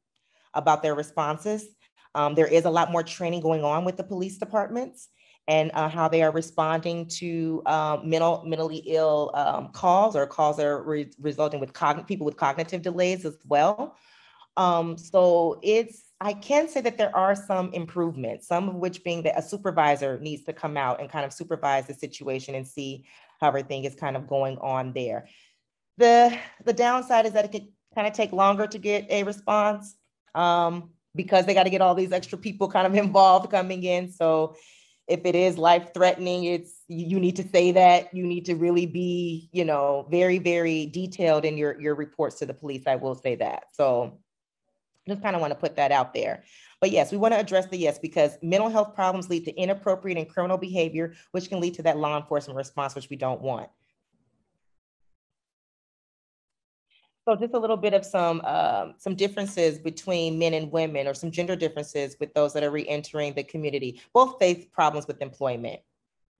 about 0.54 0.82
their 0.82 0.94
responses. 0.94 1.66
Um, 2.14 2.34
there 2.34 2.46
is 2.46 2.64
a 2.64 2.70
lot 2.70 2.90
more 2.90 3.02
training 3.02 3.42
going 3.42 3.62
on 3.62 3.84
with 3.84 3.96
the 3.96 4.04
police 4.04 4.38
departments 4.38 5.08
and 5.48 5.70
uh, 5.74 5.88
how 5.88 6.08
they 6.08 6.22
are 6.22 6.30
responding 6.30 7.06
to 7.08 7.62
um, 7.66 8.08
mental, 8.08 8.42
mentally 8.46 8.82
ill 8.86 9.30
um, 9.34 9.68
calls 9.72 10.16
or 10.16 10.26
calls 10.26 10.56
that 10.56 10.66
are 10.66 10.82
re- 10.82 11.10
resulting 11.20 11.60
with 11.60 11.72
cogn- 11.72 12.06
people 12.06 12.24
with 12.24 12.36
cognitive 12.36 12.80
delays 12.80 13.24
as 13.24 13.36
well. 13.46 13.96
Um, 14.56 14.96
so 14.96 15.58
it's, 15.62 16.11
I 16.24 16.34
can 16.34 16.68
say 16.68 16.80
that 16.82 16.98
there 16.98 17.14
are 17.16 17.34
some 17.34 17.74
improvements, 17.74 18.46
some 18.46 18.68
of 18.68 18.76
which 18.76 19.02
being 19.02 19.24
that 19.24 19.36
a 19.36 19.42
supervisor 19.42 20.20
needs 20.20 20.44
to 20.44 20.52
come 20.52 20.76
out 20.76 21.00
and 21.00 21.10
kind 21.10 21.24
of 21.24 21.32
supervise 21.32 21.88
the 21.88 21.94
situation 21.94 22.54
and 22.54 22.64
see 22.66 23.04
how 23.40 23.48
everything 23.48 23.82
is 23.82 23.96
kind 23.96 24.16
of 24.16 24.28
going 24.28 24.56
on 24.58 24.92
there. 24.92 25.26
The, 25.98 26.38
the 26.64 26.72
downside 26.72 27.26
is 27.26 27.32
that 27.32 27.46
it 27.46 27.50
could 27.50 27.66
kind 27.96 28.06
of 28.06 28.12
take 28.12 28.30
longer 28.30 28.68
to 28.68 28.78
get 28.78 29.10
a 29.10 29.24
response 29.24 29.96
um, 30.36 30.90
because 31.16 31.44
they 31.44 31.54
got 31.54 31.64
to 31.64 31.70
get 31.70 31.80
all 31.80 31.96
these 31.96 32.12
extra 32.12 32.38
people 32.38 32.68
kind 32.68 32.86
of 32.86 32.94
involved 33.04 33.50
coming 33.50 33.82
in. 33.82 34.08
So 34.12 34.54
if 35.08 35.22
it 35.24 35.34
is 35.34 35.58
life 35.58 35.92
threatening, 35.92 36.44
it's 36.44 36.82
you 36.86 37.18
need 37.18 37.34
to 37.34 37.48
say 37.48 37.72
that. 37.72 38.14
You 38.14 38.24
need 38.24 38.44
to 38.44 38.54
really 38.54 38.86
be, 38.86 39.50
you 39.52 39.64
know, 39.64 40.06
very, 40.08 40.38
very 40.38 40.86
detailed 40.86 41.44
in 41.44 41.56
your 41.56 41.80
your 41.80 41.96
reports 41.96 42.36
to 42.38 42.46
the 42.46 42.54
police. 42.54 42.84
I 42.86 42.94
will 42.94 43.16
say 43.16 43.34
that. 43.34 43.64
So 43.72 44.20
just 45.08 45.22
kind 45.22 45.34
of 45.34 45.40
want 45.40 45.50
to 45.52 45.58
put 45.58 45.76
that 45.76 45.92
out 45.92 46.14
there. 46.14 46.44
But 46.80 46.90
yes, 46.90 47.12
we 47.12 47.18
want 47.18 47.34
to 47.34 47.40
address 47.40 47.66
the 47.66 47.76
yes 47.76 47.98
because 47.98 48.38
mental 48.42 48.68
health 48.68 48.94
problems 48.94 49.30
lead 49.30 49.44
to 49.44 49.54
inappropriate 49.54 50.18
and 50.18 50.28
criminal 50.28 50.58
behavior, 50.58 51.14
which 51.30 51.48
can 51.48 51.60
lead 51.60 51.74
to 51.74 51.82
that 51.84 51.98
law 51.98 52.16
enforcement 52.16 52.56
response, 52.56 52.94
which 52.94 53.08
we 53.08 53.16
don't 53.16 53.40
want. 53.40 53.68
So 57.24 57.36
just 57.36 57.54
a 57.54 57.58
little 57.58 57.76
bit 57.76 57.94
of 57.94 58.04
some 58.04 58.40
um, 58.44 58.94
some 58.98 59.14
differences 59.14 59.78
between 59.78 60.40
men 60.40 60.54
and 60.54 60.72
women, 60.72 61.06
or 61.06 61.14
some 61.14 61.30
gender 61.30 61.54
differences 61.54 62.16
with 62.18 62.34
those 62.34 62.52
that 62.52 62.64
are 62.64 62.70
reentering 62.70 63.34
the 63.34 63.44
community. 63.44 64.00
Both 64.12 64.40
face 64.40 64.66
problems 64.72 65.06
with 65.06 65.22
employment. 65.22 65.80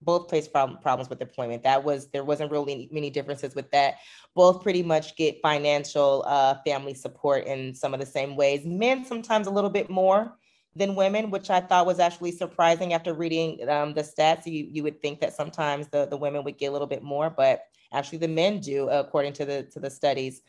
Both 0.03 0.29
face 0.29 0.47
problem, 0.47 0.79
problems 0.79 1.09
with 1.09 1.21
employment. 1.21 1.63
That 1.63 1.83
was 1.83 2.07
there 2.07 2.23
wasn't 2.23 2.51
really 2.51 2.89
many 2.91 3.09
differences 3.09 3.55
with 3.55 3.69
that. 3.71 3.95
Both 4.35 4.63
pretty 4.63 4.83
much 4.83 5.15
get 5.15 5.41
financial 5.41 6.23
uh, 6.27 6.55
family 6.65 6.93
support 6.93 7.45
in 7.45 7.73
some 7.73 7.93
of 7.93 7.99
the 7.99 8.05
same 8.05 8.35
ways. 8.35 8.65
Men 8.65 9.05
sometimes 9.05 9.47
a 9.47 9.51
little 9.51 9.69
bit 9.69 9.89
more 9.89 10.37
than 10.75 10.95
women, 10.95 11.29
which 11.29 11.49
I 11.49 11.61
thought 11.61 11.85
was 11.85 11.99
actually 11.99 12.31
surprising 12.31 12.93
after 12.93 13.13
reading 13.13 13.67
um, 13.69 13.93
the 13.93 14.01
stats. 14.01 14.45
You 14.45 14.67
you 14.71 14.83
would 14.83 15.01
think 15.01 15.19
that 15.21 15.33
sometimes 15.33 15.87
the 15.87 16.05
the 16.05 16.17
women 16.17 16.43
would 16.43 16.57
get 16.57 16.67
a 16.67 16.71
little 16.71 16.87
bit 16.87 17.03
more, 17.03 17.29
but 17.29 17.63
actually 17.91 18.19
the 18.19 18.27
men 18.27 18.59
do, 18.59 18.89
according 18.89 19.33
to 19.33 19.45
the 19.45 19.63
to 19.71 19.79
the 19.79 19.89
studies. 19.89 20.41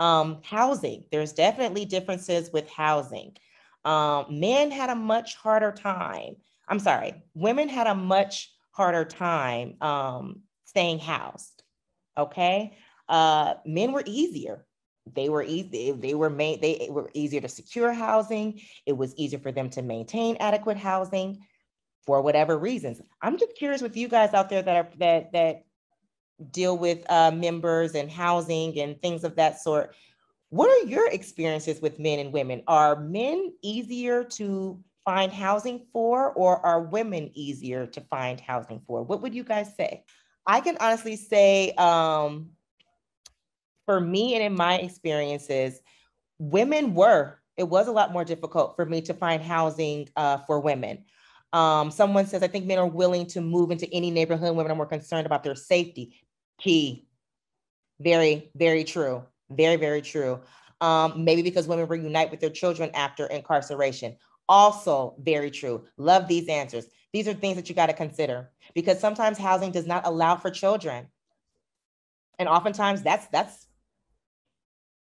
Um, 0.00 0.40
housing, 0.44 1.04
there's 1.10 1.32
definitely 1.32 1.84
differences 1.84 2.52
with 2.52 2.68
housing. 2.70 3.36
Um, 3.84 4.26
men 4.28 4.70
had 4.70 4.90
a 4.90 4.94
much 4.94 5.34
harder 5.36 5.72
time. 5.72 6.36
I'm 6.68 6.78
sorry, 6.78 7.14
women 7.34 7.68
had 7.68 7.86
a 7.86 7.94
much 7.94 8.52
harder 8.78 9.04
time 9.04 9.74
um, 9.80 10.42
staying 10.64 11.00
housed. 11.00 11.64
Okay, 12.16 12.78
uh, 13.08 13.54
men 13.66 13.92
were 13.92 14.04
easier. 14.06 14.64
They 15.12 15.28
were 15.28 15.42
easy. 15.42 15.90
They 15.90 16.14
were 16.14 16.30
made. 16.30 16.62
They 16.62 16.86
were 16.88 17.10
easier 17.12 17.40
to 17.40 17.48
secure 17.48 17.92
housing. 17.92 18.60
It 18.86 18.96
was 18.96 19.16
easier 19.16 19.40
for 19.40 19.50
them 19.50 19.68
to 19.70 19.82
maintain 19.82 20.36
adequate 20.38 20.76
housing, 20.76 21.40
for 22.06 22.22
whatever 22.22 22.56
reasons. 22.56 23.00
I'm 23.20 23.36
just 23.36 23.56
curious 23.56 23.82
with 23.82 23.96
you 23.96 24.06
guys 24.06 24.32
out 24.32 24.48
there 24.48 24.62
that 24.62 24.76
are 24.76 24.88
that 24.98 25.32
that 25.32 25.64
deal 26.52 26.78
with 26.78 27.04
uh, 27.10 27.32
members 27.32 27.96
and 27.96 28.08
housing 28.08 28.78
and 28.78 29.02
things 29.02 29.24
of 29.24 29.34
that 29.36 29.60
sort. 29.60 29.94
What 30.50 30.70
are 30.70 30.86
your 30.86 31.10
experiences 31.10 31.82
with 31.82 31.98
men 31.98 32.20
and 32.20 32.32
women? 32.32 32.62
Are 32.68 33.00
men 33.00 33.52
easier 33.60 34.22
to 34.38 34.82
find 35.08 35.32
housing 35.32 35.86
for, 35.90 36.32
or 36.32 36.64
are 36.66 36.82
women 36.82 37.30
easier 37.32 37.86
to 37.86 37.98
find 38.10 38.38
housing 38.38 38.78
for? 38.86 39.02
What 39.02 39.22
would 39.22 39.34
you 39.34 39.42
guys 39.42 39.74
say? 39.74 40.04
I 40.46 40.60
can 40.60 40.76
honestly 40.80 41.16
say, 41.16 41.72
um, 41.78 42.50
for 43.86 43.98
me 43.98 44.34
and 44.34 44.44
in 44.44 44.54
my 44.54 44.74
experiences, 44.74 45.80
women 46.38 46.92
were, 46.92 47.40
it 47.56 47.62
was 47.62 47.88
a 47.88 47.90
lot 47.90 48.12
more 48.12 48.22
difficult 48.22 48.76
for 48.76 48.84
me 48.84 49.00
to 49.00 49.14
find 49.14 49.42
housing 49.42 50.10
uh, 50.14 50.36
for 50.46 50.60
women. 50.60 51.06
Um, 51.54 51.90
someone 51.90 52.26
says, 52.26 52.42
I 52.42 52.48
think 52.48 52.66
men 52.66 52.76
are 52.76 52.86
willing 52.86 53.24
to 53.28 53.40
move 53.40 53.70
into 53.70 53.90
any 53.90 54.10
neighborhood. 54.10 54.54
Women 54.54 54.72
are 54.72 54.76
more 54.76 54.84
concerned 54.84 55.24
about 55.24 55.42
their 55.42 55.54
safety. 55.54 56.20
Key. 56.60 57.06
Very, 57.98 58.50
very 58.54 58.84
true. 58.84 59.24
Very, 59.48 59.76
very 59.76 60.02
true. 60.02 60.40
Um, 60.82 61.24
maybe 61.24 61.40
because 61.40 61.66
women 61.66 61.88
reunite 61.88 62.30
with 62.30 62.40
their 62.40 62.50
children 62.50 62.90
after 62.92 63.24
incarceration. 63.24 64.18
Also, 64.48 65.14
very 65.18 65.50
true. 65.50 65.84
Love 65.96 66.26
these 66.26 66.48
answers. 66.48 66.86
These 67.12 67.28
are 67.28 67.34
things 67.34 67.56
that 67.56 67.68
you 67.68 67.74
got 67.74 67.86
to 67.86 67.92
consider 67.92 68.50
because 68.74 69.00
sometimes 69.00 69.38
housing 69.38 69.72
does 69.72 69.86
not 69.86 70.06
allow 70.06 70.36
for 70.36 70.50
children. 70.50 71.08
And 72.38 72.48
oftentimes 72.48 73.02
that's 73.02 73.26
that's 73.28 73.66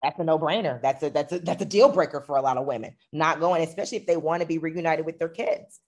that's 0.03 0.19
a 0.19 0.25
no-brainer. 0.25 0.81
That's 0.81 1.03
a 1.03 1.11
that's 1.11 1.33
a 1.33 1.39
that's 1.41 1.63
a 1.63 1.67
deal 1.67 1.89
breaker 1.89 2.21
for 2.21 2.37
a 2.37 2.43
lot 2.43 2.57
of 2.57 2.67
women. 2.67 2.95
Not 3.13 3.41
going, 3.41 3.63
especially 3.63 3.99
if 3.99 4.07
they 4.07 4.17
want 4.17 4.43
to 4.43 4.47
be 4.47 4.59
reunited 4.59 5.05
with 5.05 5.19
their 5.19 5.29
kids. 5.29 5.81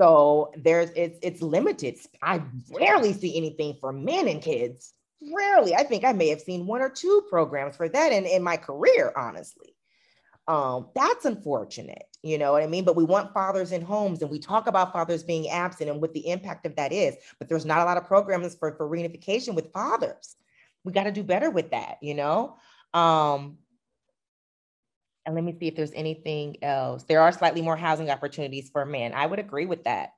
So 0.00 0.52
there's 0.56 0.90
it's 0.96 1.18
it's 1.22 1.42
limited. 1.42 1.98
I 2.22 2.42
rarely 2.72 3.12
see 3.12 3.36
anything 3.36 3.76
for 3.80 3.92
men 3.92 4.28
and 4.28 4.40
kids. 4.40 4.94
Rarely. 5.34 5.74
I 5.74 5.82
think 5.82 6.04
I 6.04 6.12
may 6.12 6.28
have 6.28 6.40
seen 6.40 6.66
one 6.66 6.80
or 6.80 6.88
two 6.88 7.26
programs 7.28 7.76
for 7.76 7.88
that 7.88 8.12
in, 8.12 8.24
in 8.24 8.42
my 8.42 8.56
career, 8.56 9.12
honestly. 9.16 9.74
Um, 10.48 10.88
that's 10.94 11.26
unfortunate, 11.26 12.04
you 12.22 12.38
know 12.38 12.52
what 12.52 12.62
I 12.62 12.66
mean? 12.66 12.84
But 12.84 12.96
we 12.96 13.04
want 13.04 13.34
fathers 13.34 13.70
in 13.70 13.82
homes 13.82 14.22
and 14.22 14.30
we 14.30 14.38
talk 14.38 14.66
about 14.66 14.94
fathers 14.94 15.22
being 15.22 15.50
absent 15.50 15.90
and 15.90 16.00
what 16.00 16.14
the 16.14 16.26
impact 16.26 16.64
of 16.64 16.74
that 16.76 16.90
is. 16.90 17.16
But 17.38 17.50
there's 17.50 17.66
not 17.66 17.80
a 17.80 17.84
lot 17.84 17.98
of 17.98 18.06
programs 18.06 18.54
for, 18.54 18.74
for 18.74 18.88
reunification 18.88 19.54
with 19.54 19.70
fathers. 19.72 20.36
We 20.84 20.92
got 20.92 21.04
to 21.04 21.12
do 21.12 21.22
better 21.22 21.50
with 21.50 21.72
that, 21.72 21.98
you 22.00 22.14
know? 22.14 22.56
Um, 22.94 23.58
and 25.26 25.34
let 25.34 25.44
me 25.44 25.54
see 25.60 25.66
if 25.66 25.76
there's 25.76 25.92
anything 25.92 26.56
else. 26.62 27.02
There 27.02 27.20
are 27.20 27.30
slightly 27.30 27.60
more 27.60 27.76
housing 27.76 28.08
opportunities 28.08 28.70
for 28.70 28.86
men. 28.86 29.12
I 29.12 29.26
would 29.26 29.38
agree 29.38 29.66
with 29.66 29.84
that. 29.84 30.12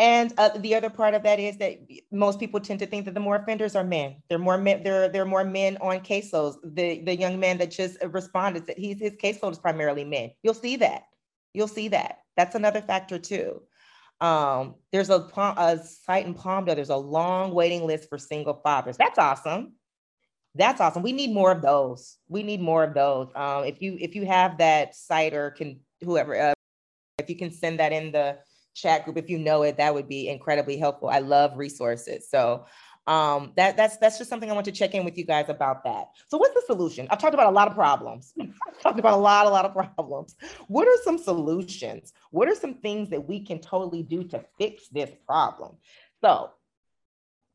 And 0.00 0.32
uh, 0.38 0.48
the 0.56 0.74
other 0.74 0.88
part 0.88 1.12
of 1.12 1.22
that 1.24 1.38
is 1.38 1.58
that 1.58 1.78
most 2.10 2.40
people 2.40 2.58
tend 2.58 2.78
to 2.80 2.86
think 2.86 3.04
that 3.04 3.12
the 3.12 3.20
more 3.20 3.36
offenders 3.36 3.76
are 3.76 3.84
men. 3.84 4.16
They're 4.30 4.38
more 4.38 4.56
men. 4.56 4.82
There, 4.82 5.10
there 5.10 5.22
are 5.22 5.26
more 5.26 5.44
men 5.44 5.76
on 5.82 6.00
caseloads. 6.00 6.56
The 6.64 7.02
the 7.04 7.14
young 7.14 7.38
man 7.38 7.58
that 7.58 7.70
just 7.70 8.02
responded 8.02 8.66
that 8.66 8.78
he's 8.78 8.98
his 8.98 9.12
caseload 9.12 9.52
is 9.52 9.58
primarily 9.58 10.04
men. 10.04 10.30
You'll 10.42 10.54
see 10.54 10.76
that. 10.76 11.02
You'll 11.52 11.68
see 11.68 11.88
that. 11.88 12.20
That's 12.34 12.54
another 12.54 12.80
factor 12.80 13.18
too. 13.18 13.60
Um, 14.22 14.76
there's 14.90 15.10
a, 15.10 15.28
a 15.36 15.78
site 15.84 16.26
in 16.26 16.34
Palmdale. 16.34 16.76
There's 16.76 16.88
a 16.88 16.96
long 16.96 17.52
waiting 17.52 17.86
list 17.86 18.08
for 18.08 18.16
single 18.16 18.54
fathers. 18.64 18.96
That's 18.96 19.18
awesome 19.18 19.74
that's 20.54 20.80
awesome. 20.80 21.02
We 21.02 21.12
need 21.12 21.32
more 21.32 21.52
of 21.52 21.62
those. 21.62 22.18
We 22.28 22.42
need 22.42 22.60
more 22.60 22.82
of 22.82 22.94
those. 22.94 23.28
Um, 23.34 23.64
if 23.64 23.80
you 23.80 23.96
if 24.00 24.16
you 24.16 24.26
have 24.26 24.58
that 24.58 24.96
site 24.96 25.32
or 25.32 25.50
can 25.50 25.78
whoever 26.02 26.34
uh, 26.34 26.54
if 27.18 27.30
you 27.30 27.36
can 27.36 27.52
send 27.52 27.78
that 27.78 27.92
in 27.92 28.10
the 28.10 28.38
chat 28.74 29.04
group 29.04 29.16
if 29.16 29.28
you 29.30 29.38
know 29.38 29.62
it, 29.62 29.76
that 29.76 29.94
would 29.94 30.08
be 30.08 30.28
incredibly 30.28 30.76
helpful. 30.76 31.08
I 31.08 31.18
love 31.20 31.56
resources. 31.56 32.28
So 32.28 32.66
Um, 33.06 33.52
that 33.56 33.76
that's 33.76 33.96
that's 33.96 34.18
just 34.18 34.30
something 34.30 34.50
I 34.50 34.54
want 34.54 34.66
to 34.66 34.72
check 34.72 34.94
in 34.94 35.04
with 35.04 35.16
you 35.18 35.24
guys 35.24 35.48
about 35.48 35.82
that. 35.84 36.08
So 36.28 36.38
what's 36.38 36.54
the 36.54 36.62
solution? 36.66 37.08
I've 37.10 37.18
talked 37.18 37.34
about 37.34 37.48
a 37.48 37.56
lot 37.56 37.66
of 37.66 37.74
problems. 37.74 38.34
I've 38.40 38.78
talked 38.80 39.00
about 39.00 39.14
a 39.14 39.22
lot, 39.22 39.46
a 39.46 39.50
lot 39.50 39.64
of 39.64 39.72
problems. 39.74 40.36
What 40.68 40.86
are 40.86 40.96
some 41.02 41.18
solutions? 41.18 42.12
What 42.30 42.46
are 42.48 42.54
some 42.54 42.74
things 42.74 43.08
that 43.10 43.26
we 43.26 43.40
can 43.40 43.58
totally 43.58 44.02
do 44.04 44.22
to 44.24 44.44
fix 44.58 44.88
this 44.88 45.10
problem? 45.26 45.76
So 46.20 46.50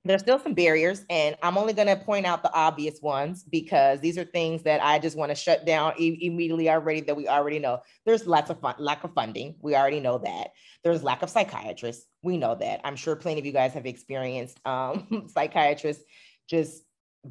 there's 0.05 0.21
still 0.21 0.39
some 0.39 0.53
barriers 0.53 1.05
and 1.09 1.35
i'm 1.43 1.57
only 1.57 1.73
going 1.73 1.87
to 1.87 1.95
point 1.95 2.25
out 2.25 2.43
the 2.43 2.53
obvious 2.53 3.01
ones 3.01 3.43
because 3.43 3.99
these 3.99 4.17
are 4.17 4.25
things 4.25 4.63
that 4.63 4.81
i 4.83 4.99
just 4.99 5.17
want 5.17 5.29
to 5.29 5.35
shut 5.35 5.65
down 5.65 5.93
e- 5.97 6.19
immediately 6.21 6.69
already 6.69 7.01
that 7.01 7.15
we 7.15 7.27
already 7.27 7.59
know. 7.59 7.81
There's 8.05 8.27
lots 8.27 8.49
of 8.49 8.59
fun- 8.59 8.75
lack 8.79 9.03
of 9.03 9.13
funding 9.13 9.55
we 9.61 9.75
already 9.75 9.99
know 9.99 10.17
that. 10.19 10.51
There's 10.83 11.03
lack 11.03 11.21
of 11.21 11.29
psychiatrists 11.29 12.07
we 12.21 12.37
know 12.37 12.55
that. 12.55 12.81
I'm 12.83 12.95
sure 12.95 13.15
plenty 13.15 13.39
of 13.39 13.45
you 13.45 13.51
guys 13.51 13.73
have 13.73 13.85
experienced 13.85 14.59
um, 14.65 15.27
psychiatrists 15.33 16.03
just 16.49 16.83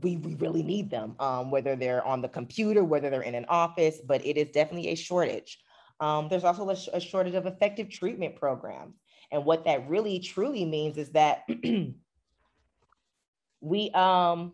we, 0.02 0.16
we 0.16 0.34
really 0.34 0.64
need 0.64 0.90
them 0.90 1.14
um, 1.20 1.52
whether 1.52 1.76
they're 1.76 2.04
on 2.04 2.20
the 2.20 2.28
computer 2.28 2.82
whether 2.82 3.10
they're 3.10 3.22
in 3.22 3.36
an 3.36 3.46
office 3.48 4.00
but 4.04 4.24
it 4.26 4.36
is 4.36 4.48
definitely 4.50 4.88
a 4.88 4.94
shortage. 4.94 5.58
Um, 6.00 6.28
there's 6.28 6.44
also 6.44 6.68
a, 6.70 6.76
sh- 6.76 6.88
a 6.92 7.00
shortage 7.00 7.34
of 7.34 7.46
effective 7.46 7.88
treatment 7.88 8.36
programs 8.36 8.96
and 9.30 9.44
what 9.44 9.64
that 9.64 9.88
really 9.88 10.18
truly 10.18 10.64
means 10.64 10.98
is 10.98 11.10
that 11.10 11.44
we 13.64 13.90
um 13.90 14.52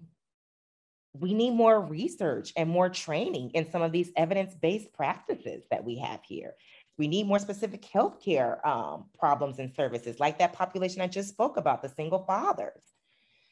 we 1.12 1.34
need 1.34 1.50
more 1.50 1.80
research 1.80 2.52
and 2.56 2.70
more 2.70 2.88
training 2.88 3.50
in 3.54 3.68
some 3.70 3.82
of 3.82 3.90
these 3.90 4.12
evidence-based 4.16 4.92
practices 4.92 5.64
that 5.68 5.84
we 5.84 5.98
have 5.98 6.20
here. 6.22 6.54
We 6.98 7.08
need 7.08 7.26
more 7.26 7.40
specific 7.40 7.82
healthcare 7.82 8.64
um, 8.64 9.06
problems 9.18 9.58
and 9.58 9.74
services, 9.74 10.20
like 10.20 10.38
that 10.38 10.52
population 10.52 11.00
I 11.00 11.08
just 11.08 11.28
spoke 11.28 11.56
about, 11.56 11.82
the 11.82 11.88
single 11.88 12.20
fathers. 12.20 12.80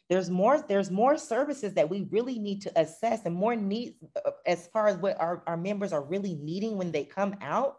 There's 0.09 0.31
more, 0.31 0.65
there's 0.69 0.93
more 0.93 1.19
services 1.19 1.75
that 1.75 1.91
we 1.91 2.07
really 2.13 2.39
need 2.39 2.63
to 2.63 2.81
assess 2.81 3.23
and 3.25 3.35
more 3.35 3.57
needs 3.57 3.97
uh, 4.25 4.31
as 4.47 4.69
far 4.69 4.87
as 4.87 4.97
what 4.97 5.21
our, 5.21 5.43
our 5.49 5.57
members 5.57 5.93
are 5.93 6.05
really 6.05 6.37
needing 6.37 6.79
when 6.79 6.93
they 6.93 7.05
come 7.05 7.35
out. 7.41 7.79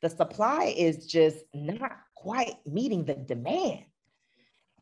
The 0.00 0.08
supply 0.08 0.72
is 0.74 1.06
just 1.06 1.36
not 1.52 1.98
quite 2.16 2.54
meeting 2.64 3.04
the 3.04 3.14
demand. 3.14 3.84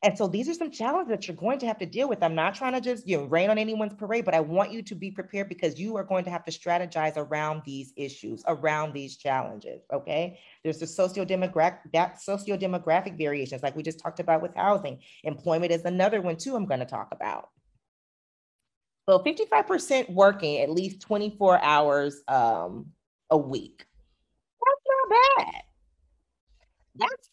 And 0.07 0.17
so 0.17 0.29
these 0.29 0.49
are 0.49 0.55
some 0.55 0.71
challenges 0.71 1.11
that 1.11 1.27
you're 1.27 1.37
going 1.37 1.59
to 1.59 1.67
have 1.67 1.79
to 1.79 1.85
deal 1.85 2.09
with. 2.09 2.23
I'm 2.23 2.37
not 2.37 2.55
trying 2.55 2.75
to 2.75 2.81
just 2.81 3.09
you 3.09 3.17
know 3.17 3.25
rain 3.25 3.51
on 3.51 3.59
anyone's 3.59 3.93
parade, 3.93 4.25
but 4.25 4.35
I 4.35 4.41
want 4.41 4.71
you 4.71 4.81
to 4.81 4.95
be 4.95 5.11
prepared 5.11 5.49
because 5.49 5.81
you 5.81 5.97
are 5.97 6.05
going 6.05 6.23
to 6.27 6.31
have 6.31 6.45
to 6.45 6.53
strategize 6.53 7.17
around 7.17 7.63
these 7.67 7.93
issues, 7.97 8.45
around 8.47 8.93
these 8.93 9.17
challenges. 9.17 9.83
Okay. 9.93 10.39
There's 10.63 10.79
the 10.79 10.87
socio-demographic 10.87 11.91
that 11.93 12.23
socio-demographic 12.23 13.19
variations, 13.19 13.65
like 13.65 13.75
we 13.75 13.83
just 13.83 13.99
talked 13.99 14.21
about 14.21 14.43
with 14.43 14.55
housing. 14.55 15.01
Employment 15.25 15.73
is 15.73 15.85
another 15.85 16.21
one 16.21 16.37
too, 16.37 16.55
I'm 16.55 16.67
going 16.67 16.79
to 16.79 16.87
talk 16.87 17.09
about. 17.11 17.49
So 19.09 19.19
55% 19.19 20.11
working 20.11 20.61
at 20.61 20.71
least 20.71 21.01
24 21.01 21.61
hours 21.65 22.23
um, 22.29 22.93
a 23.31 23.37
week. 23.37 23.85
That's 24.61 24.85
not 24.87 25.45
bad. 25.47 25.63
That's, 26.95 27.29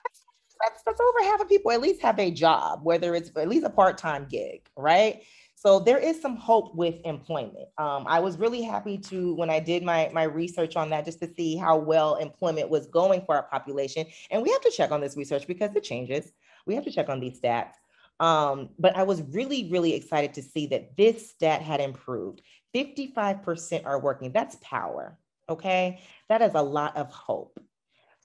that's 0.63 0.83
that's 0.83 0.99
over 0.99 1.23
half 1.23 1.41
of 1.41 1.49
people 1.49 1.71
at 1.71 1.81
least 1.81 2.01
have 2.01 2.19
a 2.19 2.31
job, 2.31 2.81
whether 2.83 3.15
it's 3.15 3.31
at 3.35 3.49
least 3.49 3.65
a 3.65 3.69
part-time 3.69 4.27
gig, 4.29 4.67
right? 4.77 5.23
So 5.55 5.79
there 5.79 5.97
is 5.97 6.21
some 6.21 6.35
hope 6.35 6.75
with 6.75 6.95
employment. 7.05 7.69
Um, 7.77 8.03
I 8.05 8.19
was 8.19 8.37
really 8.37 8.61
happy 8.61 8.97
to 8.97 9.33
when 9.35 9.49
I 9.49 9.59
did 9.59 9.83
my 9.83 10.09
my 10.13 10.23
research 10.23 10.75
on 10.75 10.89
that 10.89 11.05
just 11.05 11.21
to 11.21 11.33
see 11.33 11.55
how 11.55 11.77
well 11.77 12.15
employment 12.15 12.69
was 12.69 12.87
going 12.87 13.21
for 13.25 13.35
our 13.35 13.43
population. 13.43 14.05
And 14.29 14.41
we 14.43 14.51
have 14.51 14.61
to 14.61 14.71
check 14.71 14.91
on 14.91 14.99
this 14.99 15.15
research 15.15 15.47
because 15.47 15.75
it 15.75 15.83
changes. 15.83 16.33
We 16.65 16.75
have 16.75 16.83
to 16.85 16.91
check 16.91 17.09
on 17.09 17.19
these 17.19 17.39
stats. 17.39 17.73
Um, 18.19 18.69
but 18.77 18.95
I 18.95 19.03
was 19.03 19.21
really, 19.21 19.69
really 19.71 19.93
excited 19.93 20.33
to 20.35 20.41
see 20.41 20.67
that 20.67 20.95
this 20.95 21.29
stat 21.31 21.61
had 21.61 21.79
improved. 21.79 22.41
55% 22.75 23.85
are 23.85 23.99
working. 23.99 24.31
That's 24.31 24.57
power. 24.61 25.17
Okay. 25.49 26.01
That 26.29 26.41
is 26.41 26.53
a 26.55 26.61
lot 26.61 26.95
of 26.95 27.11
hope. 27.11 27.59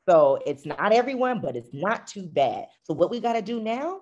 So 0.08 0.38
it's 0.46 0.64
not 0.64 0.92
everyone, 0.92 1.40
but 1.40 1.54
it's 1.54 1.74
not 1.74 2.06
too 2.06 2.26
bad. 2.26 2.68
So 2.84 2.94
what 2.94 3.10
we 3.10 3.20
got 3.20 3.34
to 3.34 3.42
do 3.42 3.60
now, 3.60 4.00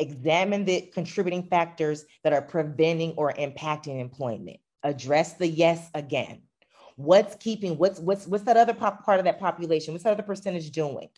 examine 0.00 0.64
the 0.64 0.90
contributing 0.92 1.44
factors 1.44 2.04
that 2.24 2.32
are 2.32 2.42
preventing 2.42 3.12
or 3.12 3.32
impacting 3.34 4.00
employment. 4.00 4.56
Address 4.82 5.34
the 5.34 5.46
yes 5.46 5.90
again. 5.94 6.42
What's 6.96 7.36
keeping 7.36 7.78
what's 7.78 8.00
what's 8.00 8.26
what's 8.26 8.44
that 8.44 8.56
other 8.56 8.74
pop, 8.74 9.04
part 9.04 9.20
of 9.20 9.26
that 9.26 9.38
population? 9.38 9.94
What's 9.94 10.02
that 10.02 10.12
other 10.12 10.24
percentage 10.24 10.72
doing? 10.72 11.08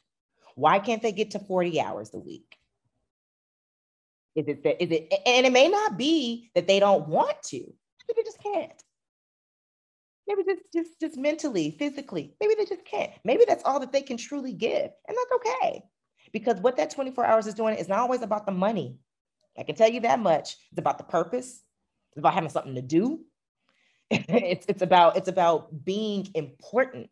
Why 0.55 0.81
can't 0.81 1.01
they 1.01 1.13
get 1.13 1.31
to 1.31 1.39
40 1.39 1.81
hours 1.81 2.11
a 2.13 2.19
week? 2.19 2.59
Is 4.35 4.49
it 4.49 4.63
that 4.65 4.83
is 4.83 4.91
it 4.91 5.15
and 5.25 5.47
it 5.47 5.53
may 5.53 5.69
not 5.69 5.97
be 5.97 6.51
that 6.55 6.67
they 6.67 6.79
don't 6.79 7.09
want 7.09 7.43
to, 7.45 7.73
they 8.15 8.23
just 8.23 8.43
can't. 8.43 8.83
Maybe 10.29 10.43
just, 10.45 10.63
just, 10.73 11.01
just 11.01 11.17
mentally, 11.17 11.71
physically, 11.79 12.35
maybe 12.41 12.55
they 12.59 12.65
just 12.65 12.85
can't. 12.85 13.13
Maybe 13.25 13.45
that's 13.47 13.65
all 13.65 13.79
that 13.81 13.93
they 13.93 14.03
can 14.03 14.17
truly 14.17 14.53
give. 14.53 14.91
And 15.09 15.17
that's 15.17 15.33
okay. 15.37 15.83
Because 16.33 16.61
what 16.61 16.77
that 16.77 16.91
24 16.91 17.25
hours 17.25 17.47
is 17.47 17.55
doing 17.55 17.77
is 17.77 17.89
not 17.89 18.01
always 18.01 18.23
about 18.23 18.47
the 18.47 18.53
money. 18.53 18.99
I 19.59 19.63
can 19.63 19.77
tell 19.77 19.91
you 19.91 20.01
that 20.01 20.19
much. 20.19 20.57
It's 20.71 20.79
about 20.79 20.99
the 20.99 21.05
purpose. 21.05 21.63
It's 22.13 22.19
about 22.19 22.35
having 22.35 22.51
something 22.51 22.75
to 22.75 22.83
do. 22.83 23.21
it's, 24.11 24.67
it's 24.69 24.83
about 24.83 25.17
it's 25.17 25.29
about 25.29 25.85
being 25.85 26.29
important. 26.35 27.09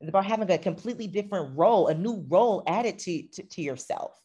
It's 0.00 0.08
about 0.08 0.24
having 0.24 0.50
a 0.50 0.58
completely 0.58 1.06
different 1.06 1.56
role, 1.56 1.86
a 1.88 1.94
new 1.94 2.24
role 2.28 2.64
added 2.66 2.98
to, 3.00 3.22
to, 3.34 3.42
to 3.44 3.62
yourself. 3.62 4.18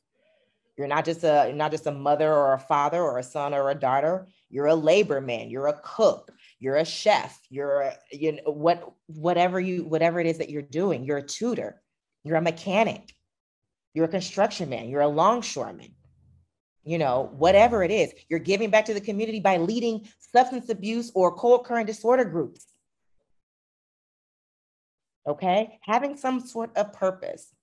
You're 0.78 0.88
not 0.88 1.06
just 1.06 1.24
a 1.24 1.46
you're 1.48 1.56
not 1.56 1.72
just 1.72 1.88
a 1.88 1.92
mother 1.92 2.32
or 2.32 2.54
a 2.54 2.60
father 2.60 3.02
or 3.02 3.18
a 3.18 3.24
son 3.24 3.54
or 3.54 3.70
a 3.70 3.76
daughter. 3.76 4.28
You're 4.50 4.68
a 4.68 4.76
labor 4.76 5.22
man. 5.22 5.50
You're 5.50 5.68
a 5.68 5.80
cook 5.84 6.32
you're 6.60 6.78
a 6.78 6.86
chef. 6.86 7.40
You're 7.50 7.82
a, 7.82 7.98
you 8.12 8.34
know 8.34 8.52
what 8.52 8.92
whatever 9.08 9.60
you 9.60 9.84
whatever 9.84 10.20
it 10.20 10.28
is 10.28 10.40
that 10.40 10.50
you're 10.50 10.62
doing 10.62 11.04
you're 11.04 11.18
a 11.18 11.28
tutor. 11.28 11.82
You're 12.24 12.38
a 12.38 12.42
mechanic. 12.42 13.14
You're 13.94 14.06
a 14.06 14.10
construction 14.10 14.70
man. 14.70 14.90
You're 14.90 15.02
a 15.02 15.08
longshoreman. 15.08 15.94
You 16.84 16.98
know 16.98 17.30
whatever 17.38 17.84
it 17.84 17.92
is 17.92 18.14
you're 18.30 18.40
giving 18.40 18.70
back 18.70 18.86
to 18.86 18.94
the 18.94 19.02
community 19.02 19.40
by 19.40 19.58
leading 19.58 20.08
substance 20.20 20.70
abuse 20.70 21.12
or 21.14 21.36
co-occurring 21.36 21.86
disorder 21.86 22.26
groups. 22.26 22.66
Okay? 25.28 25.80
Having 25.82 26.18
some 26.18 26.40
sort 26.40 26.76
of 26.78 26.94
purpose. 26.94 27.54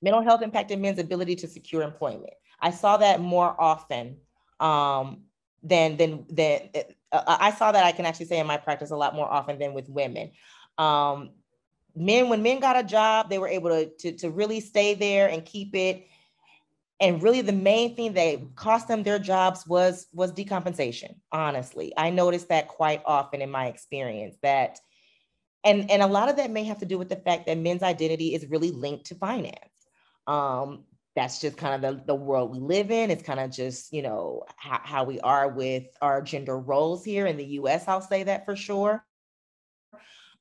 Mental 0.00 0.22
health 0.22 0.42
impacted 0.42 0.80
men's 0.80 0.98
ability 0.98 1.36
to 1.36 1.48
secure 1.48 1.82
employment. 1.82 2.32
I 2.60 2.70
saw 2.70 2.96
that 2.96 3.20
more 3.20 3.54
often 3.60 4.16
um, 4.60 5.24
than 5.62 5.96
than 5.96 6.24
than 6.30 6.70
uh, 7.12 7.36
I 7.40 7.52
saw 7.52 7.72
that 7.72 7.84
I 7.84 7.92
can 7.92 8.06
actually 8.06 8.26
say 8.26 8.38
in 8.38 8.46
my 8.46 8.56
practice 8.56 8.90
a 8.90 8.96
lot 8.96 9.14
more 9.14 9.30
often 9.30 9.58
than 9.58 9.74
with 9.74 9.88
women. 9.88 10.32
Um, 10.76 11.30
men, 11.96 12.28
when 12.28 12.42
men 12.42 12.60
got 12.60 12.78
a 12.78 12.82
job, 12.82 13.28
they 13.28 13.38
were 13.38 13.48
able 13.48 13.70
to, 13.70 13.86
to, 13.86 14.12
to 14.18 14.30
really 14.30 14.60
stay 14.60 14.94
there 14.94 15.28
and 15.28 15.44
keep 15.44 15.74
it. 15.74 16.06
And 17.00 17.22
really, 17.22 17.42
the 17.42 17.52
main 17.52 17.94
thing 17.94 18.14
that 18.14 18.56
cost 18.56 18.88
them 18.88 19.04
their 19.04 19.20
jobs 19.20 19.64
was 19.66 20.08
was 20.12 20.32
decompensation. 20.32 21.14
Honestly, 21.30 21.92
I 21.96 22.10
noticed 22.10 22.48
that 22.48 22.66
quite 22.66 23.02
often 23.06 23.40
in 23.40 23.50
my 23.50 23.66
experience. 23.66 24.36
That, 24.42 24.80
and 25.62 25.88
and 25.92 26.02
a 26.02 26.08
lot 26.08 26.28
of 26.28 26.36
that 26.36 26.50
may 26.50 26.64
have 26.64 26.80
to 26.80 26.86
do 26.86 26.98
with 26.98 27.08
the 27.08 27.16
fact 27.16 27.46
that 27.46 27.56
men's 27.56 27.84
identity 27.84 28.34
is 28.34 28.46
really 28.46 28.72
linked 28.72 29.06
to 29.06 29.14
finance. 29.14 29.56
Um, 30.26 30.84
that's 31.18 31.40
just 31.40 31.56
kind 31.56 31.84
of 31.84 31.96
the, 31.96 32.04
the 32.04 32.14
world 32.14 32.52
we 32.52 32.60
live 32.60 32.92
in. 32.92 33.10
It's 33.10 33.24
kind 33.24 33.40
of 33.40 33.50
just, 33.50 33.92
you 33.92 34.02
know, 34.02 34.44
how, 34.56 34.80
how 34.84 35.04
we 35.04 35.18
are 35.18 35.48
with 35.48 35.82
our 36.00 36.22
gender 36.22 36.56
roles 36.56 37.04
here 37.04 37.26
in 37.26 37.36
the 37.36 37.44
US, 37.44 37.88
I'll 37.88 38.00
say 38.00 38.22
that 38.22 38.44
for 38.44 38.54
sure. 38.54 39.04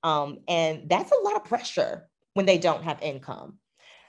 Um, 0.03 0.38
and 0.47 0.88
that's 0.88 1.11
a 1.11 1.23
lot 1.23 1.36
of 1.36 1.45
pressure 1.45 2.07
when 2.36 2.45
they 2.45 2.59
don't 2.59 2.84
have 2.84 3.01
income. 3.01 3.57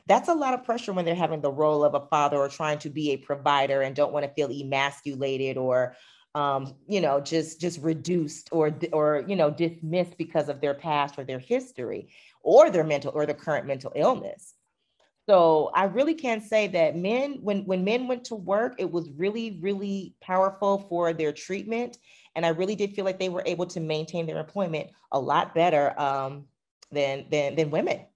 That's 0.07 0.29
a 0.29 0.35
lot 0.35 0.53
of 0.53 0.64
pressure 0.64 0.93
when 0.93 1.07
they're 1.07 1.14
having 1.14 1.41
the 1.41 1.51
role 1.51 1.85
of 1.85 1.95
a 1.95 2.07
father 2.09 2.37
or 2.37 2.51
trying 2.51 2.81
to 2.81 2.91
be 2.91 3.12
a 3.12 3.16
provider 3.16 3.81
and 3.81 3.97
don't 3.97 4.12
want 4.12 4.27
to 4.27 4.35
feel 4.35 4.51
emasculated 4.51 5.57
or 5.57 5.97
um, 6.35 6.75
you 6.87 7.01
know, 7.01 7.19
just 7.19 7.62
just 7.62 7.81
reduced 7.81 8.51
or 8.53 8.79
or 8.93 9.25
you 9.27 9.35
know 9.35 9.51
dismissed 9.51 10.19
because 10.19 10.51
of 10.51 10.61
their 10.61 10.75
past 10.75 11.19
or 11.19 11.25
their 11.25 11.39
history 11.39 12.11
or 12.43 12.71
their 12.71 12.85
mental 12.85 13.11
or 13.14 13.25
their 13.25 13.35
current 13.35 13.66
mental 13.66 13.93
illness. 13.97 14.55
So 15.29 15.70
I 15.74 15.85
really 15.85 16.14
can 16.14 16.41
say 16.41 16.68
that 16.68 16.97
men, 16.97 17.41
when 17.43 17.66
when 17.66 17.85
men 17.85 18.09
went 18.09 18.24
to 18.26 18.35
work, 18.35 18.76
it 18.79 18.91
was 18.91 19.11
really, 19.11 19.59
really 19.61 20.14
powerful 20.22 20.87
for 20.89 21.12
their 21.12 21.33
treatment. 21.33 21.99
And 22.35 22.47
I 22.47 22.51
really 22.51 22.74
did 22.74 22.95
feel 22.95 23.05
like 23.05 23.18
they 23.18 23.29
were 23.29 23.43
able 23.45 23.66
to 23.66 23.81
maintain 23.81 24.26
their 24.26 24.39
employment 24.39 24.89
a 25.12 25.20
lot 25.20 25.55
better 25.55 25.99
um, 26.01 26.45
than, 26.91 27.26
than, 27.31 27.57
than 27.57 27.70
women. 27.70 28.07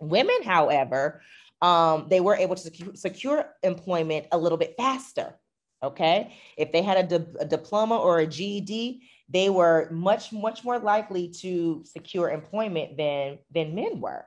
Women, 0.00 0.42
however, 0.44 1.22
um, 1.62 2.08
they 2.10 2.20
were 2.20 2.34
able 2.34 2.56
to 2.56 2.62
secure, 2.62 2.94
secure 2.94 3.54
employment 3.62 4.26
a 4.32 4.38
little 4.38 4.58
bit 4.58 4.74
faster. 4.76 5.34
Okay. 5.82 6.36
If 6.56 6.72
they 6.72 6.82
had 6.82 6.98
a, 6.98 7.18
di- 7.18 7.32
a 7.40 7.44
diploma 7.46 7.96
or 7.96 8.18
a 8.18 8.26
GED, 8.26 9.02
they 9.28 9.48
were 9.50 9.88
much, 9.92 10.32
much 10.32 10.64
more 10.64 10.78
likely 10.78 11.28
to 11.40 11.84
secure 11.86 12.30
employment 12.30 12.96
than, 12.96 13.38
than 13.54 13.74
men 13.74 14.00
were. 14.00 14.26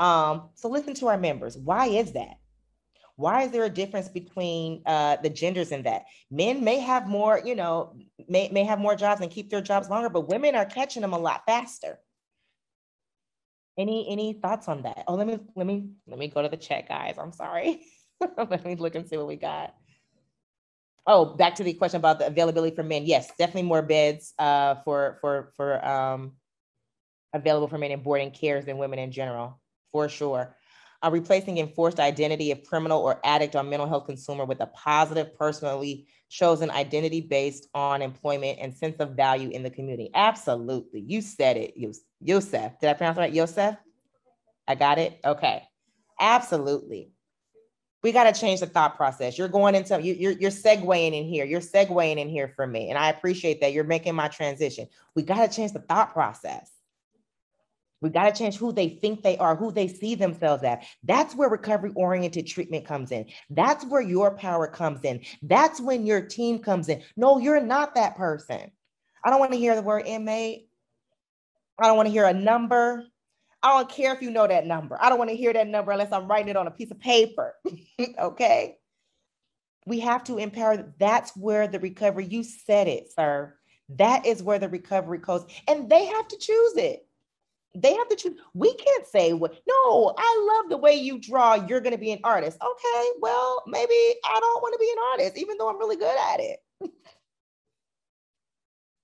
Um, 0.00 0.48
so 0.54 0.68
listen 0.68 0.94
to 0.94 1.08
our 1.08 1.18
members. 1.18 1.56
Why 1.56 1.86
is 1.86 2.12
that? 2.12 2.38
Why 3.16 3.42
is 3.42 3.50
there 3.50 3.64
a 3.64 3.70
difference 3.70 4.08
between 4.08 4.82
uh, 4.86 5.16
the 5.22 5.28
genders 5.28 5.72
in 5.72 5.82
that? 5.82 6.06
Men 6.30 6.64
may 6.64 6.78
have 6.80 7.06
more, 7.06 7.38
you 7.44 7.54
know, 7.54 7.94
may, 8.26 8.48
may 8.48 8.64
have 8.64 8.78
more 8.78 8.96
jobs 8.96 9.20
and 9.20 9.30
keep 9.30 9.50
their 9.50 9.60
jobs 9.60 9.90
longer, 9.90 10.08
but 10.08 10.28
women 10.28 10.54
are 10.54 10.64
catching 10.64 11.02
them 11.02 11.12
a 11.12 11.18
lot 11.18 11.42
faster. 11.46 11.98
Any 13.76 14.08
any 14.10 14.32
thoughts 14.32 14.68
on 14.68 14.82
that? 14.82 15.04
Oh, 15.06 15.14
let 15.14 15.26
me 15.26 15.38
let 15.54 15.66
me 15.66 15.90
let 16.06 16.18
me 16.18 16.28
go 16.28 16.42
to 16.42 16.48
the 16.48 16.56
chat, 16.56 16.88
guys. 16.88 17.16
I'm 17.18 17.32
sorry. 17.32 17.82
let 18.38 18.64
me 18.64 18.74
look 18.76 18.94
and 18.94 19.06
see 19.06 19.16
what 19.16 19.28
we 19.28 19.36
got. 19.36 19.74
Oh, 21.06 21.24
back 21.24 21.56
to 21.56 21.64
the 21.64 21.74
question 21.74 21.98
about 21.98 22.18
the 22.18 22.26
availability 22.26 22.74
for 22.74 22.82
men. 22.82 23.04
Yes, 23.04 23.28
definitely 23.38 23.62
more 23.62 23.82
beds 23.82 24.32
uh, 24.38 24.76
for 24.84 25.18
for 25.20 25.52
for 25.56 25.86
um, 25.86 26.32
available 27.32 27.68
for 27.68 27.78
men 27.78 27.90
in 27.90 28.02
boarding 28.02 28.30
cares 28.30 28.64
than 28.64 28.78
women 28.78 28.98
in 28.98 29.12
general, 29.12 29.60
for 29.92 30.08
sure. 30.08 30.56
Uh, 31.02 31.10
replacing 31.10 31.58
enforced 31.58 31.98
identity 31.98 32.50
of 32.50 32.62
criminal 32.64 33.00
or 33.00 33.20
addict 33.24 33.56
or 33.56 33.62
mental 33.62 33.88
health 33.88 34.06
consumer 34.06 34.44
with 34.44 34.60
a 34.60 34.66
positive, 34.66 35.34
personally 35.38 36.06
chosen 36.28 36.70
identity 36.70 37.22
based 37.22 37.68
on 37.74 38.02
employment 38.02 38.58
and 38.60 38.74
sense 38.74 38.96
of 39.00 39.16
value 39.16 39.48
in 39.50 39.62
the 39.62 39.70
community. 39.70 40.10
Absolutely. 40.14 41.00
You 41.00 41.22
said 41.22 41.56
it, 41.56 41.74
Yosef. 42.20 42.78
Did 42.80 42.90
I 42.90 42.94
pronounce 42.94 43.16
it 43.16 43.20
right? 43.20 43.32
Yosef? 43.32 43.76
I 44.68 44.74
got 44.74 44.98
it? 44.98 45.18
Okay. 45.24 45.64
Absolutely. 46.20 47.12
We 48.02 48.12
got 48.12 48.32
to 48.32 48.38
change 48.38 48.60
the 48.60 48.66
thought 48.66 48.96
process. 48.96 49.36
You're 49.36 49.48
going 49.48 49.74
into 49.74 50.00
you, 50.00 50.14
you're 50.14 50.32
you're 50.32 50.50
segueing 50.50 51.18
in 51.18 51.24
here. 51.24 51.44
You're 51.44 51.60
segueing 51.60 52.18
in 52.18 52.28
here 52.28 52.48
for 52.48 52.66
me, 52.66 52.88
and 52.88 52.98
I 52.98 53.10
appreciate 53.10 53.60
that. 53.60 53.72
You're 53.72 53.84
making 53.84 54.14
my 54.14 54.28
transition. 54.28 54.86
We 55.14 55.22
got 55.22 55.50
to 55.50 55.54
change 55.54 55.72
the 55.72 55.80
thought 55.80 56.12
process. 56.12 56.70
We 58.00 58.08
got 58.08 58.34
to 58.34 58.38
change 58.38 58.56
who 58.56 58.72
they 58.72 58.88
think 58.88 59.22
they 59.22 59.36
are, 59.36 59.54
who 59.54 59.72
they 59.72 59.88
see 59.88 60.14
themselves 60.14 60.62
as. 60.62 60.78
That's 61.02 61.34
where 61.34 61.48
recovery 61.48 61.92
oriented 61.94 62.46
treatment 62.46 62.86
comes 62.86 63.12
in. 63.12 63.26
That's 63.50 63.84
where 63.84 64.00
your 64.00 64.36
power 64.36 64.66
comes 64.66 65.04
in. 65.04 65.20
That's 65.42 65.80
when 65.80 66.06
your 66.06 66.22
team 66.22 66.60
comes 66.60 66.88
in. 66.88 67.02
No, 67.16 67.38
you're 67.38 67.60
not 67.60 67.94
that 67.96 68.16
person. 68.16 68.70
I 69.22 69.30
don't 69.30 69.40
want 69.40 69.52
to 69.52 69.58
hear 69.58 69.74
the 69.74 69.82
word 69.82 70.06
inmate. 70.06 70.68
I 71.78 71.86
don't 71.86 71.96
want 71.96 72.06
to 72.06 72.12
hear 72.12 72.24
a 72.24 72.32
number. 72.32 73.04
I 73.62 73.76
don't 73.76 73.90
care 73.90 74.14
if 74.14 74.22
you 74.22 74.30
know 74.30 74.46
that 74.46 74.66
number. 74.66 74.96
I 75.00 75.10
don't 75.10 75.18
want 75.18 75.30
to 75.30 75.36
hear 75.36 75.52
that 75.52 75.68
number 75.68 75.92
unless 75.92 76.12
I'm 76.12 76.26
writing 76.26 76.48
it 76.48 76.56
on 76.56 76.66
a 76.66 76.70
piece 76.70 76.90
of 76.90 76.98
paper. 76.98 77.54
okay. 78.18 78.76
We 79.86 80.00
have 80.00 80.24
to 80.24 80.38
empower. 80.38 80.94
That's 80.98 81.36
where 81.36 81.68
the 81.68 81.80
recovery, 81.80 82.26
you 82.26 82.44
said 82.44 82.88
it, 82.88 83.12
sir. 83.12 83.54
That 83.90 84.24
is 84.24 84.42
where 84.42 84.58
the 84.58 84.68
recovery 84.68 85.18
goes. 85.18 85.44
And 85.68 85.90
they 85.90 86.06
have 86.06 86.28
to 86.28 86.38
choose 86.38 86.76
it 86.76 87.06
they 87.74 87.94
have 87.94 88.08
to 88.08 88.16
choose. 88.16 88.38
We 88.54 88.74
can't 88.74 89.06
say 89.06 89.32
what. 89.32 89.52
No, 89.68 90.14
I 90.16 90.60
love 90.62 90.70
the 90.70 90.76
way 90.76 90.94
you 90.94 91.20
draw. 91.20 91.54
You're 91.54 91.80
going 91.80 91.94
to 91.94 91.98
be 91.98 92.10
an 92.12 92.20
artist. 92.24 92.58
Okay, 92.60 93.08
well, 93.20 93.62
maybe 93.66 93.92
I 93.92 94.38
don't 94.40 94.62
want 94.62 94.74
to 94.74 94.78
be 94.78 94.90
an 94.90 94.98
artist, 95.12 95.38
even 95.38 95.56
though 95.56 95.68
I'm 95.68 95.78
really 95.78 95.96
good 95.96 96.16
at 96.32 96.40
it. 96.40 96.58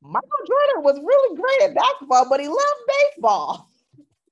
Michael 0.02 0.46
Jordan 0.46 0.82
was 0.82 0.98
really 1.04 1.36
great 1.36 1.62
at 1.70 1.74
basketball, 1.74 2.28
but 2.28 2.40
he 2.40 2.48
loved 2.48 2.60
baseball. 2.88 3.68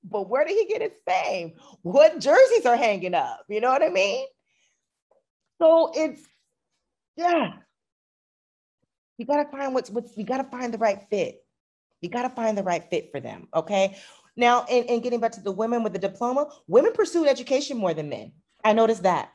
But 0.07 0.29
where 0.29 0.45
did 0.45 0.55
he 0.55 0.67
get 0.67 0.83
his 0.83 1.01
fame? 1.07 1.53
What 1.81 2.19
jerseys 2.19 2.67
are 2.67 2.77
hanging 2.77 3.15
up? 3.15 3.43
You 3.49 3.59
know 3.59 3.71
what 3.71 3.81
I 3.81 3.89
mean? 3.89 4.27
So 5.59 5.91
it's 5.95 6.21
yeah. 7.17 7.53
You 9.17 9.25
gotta 9.25 9.49
find 9.49 9.73
what's 9.73 9.89
what's 9.89 10.15
you 10.15 10.23
gotta 10.23 10.43
find 10.43 10.71
the 10.71 10.77
right 10.77 11.01
fit. 11.09 11.43
You 12.05 12.09
got 12.11 12.21
to 12.21 12.29
find 12.29 12.55
the 12.55 12.61
right 12.61 12.83
fit 12.87 13.09
for 13.11 13.19
them. 13.19 13.47
Okay. 13.51 13.97
Now, 14.37 14.65
and, 14.69 14.89
and 14.89 15.01
getting 15.01 15.19
back 15.19 15.31
to 15.33 15.41
the 15.41 15.51
women 15.51 15.83
with 15.83 15.93
the 15.93 15.99
diploma, 15.99 16.49
women 16.67 16.93
pursued 16.93 17.27
education 17.27 17.77
more 17.77 17.93
than 17.93 18.09
men. 18.09 18.33
I 18.63 18.73
noticed 18.73 19.03
that. 19.03 19.31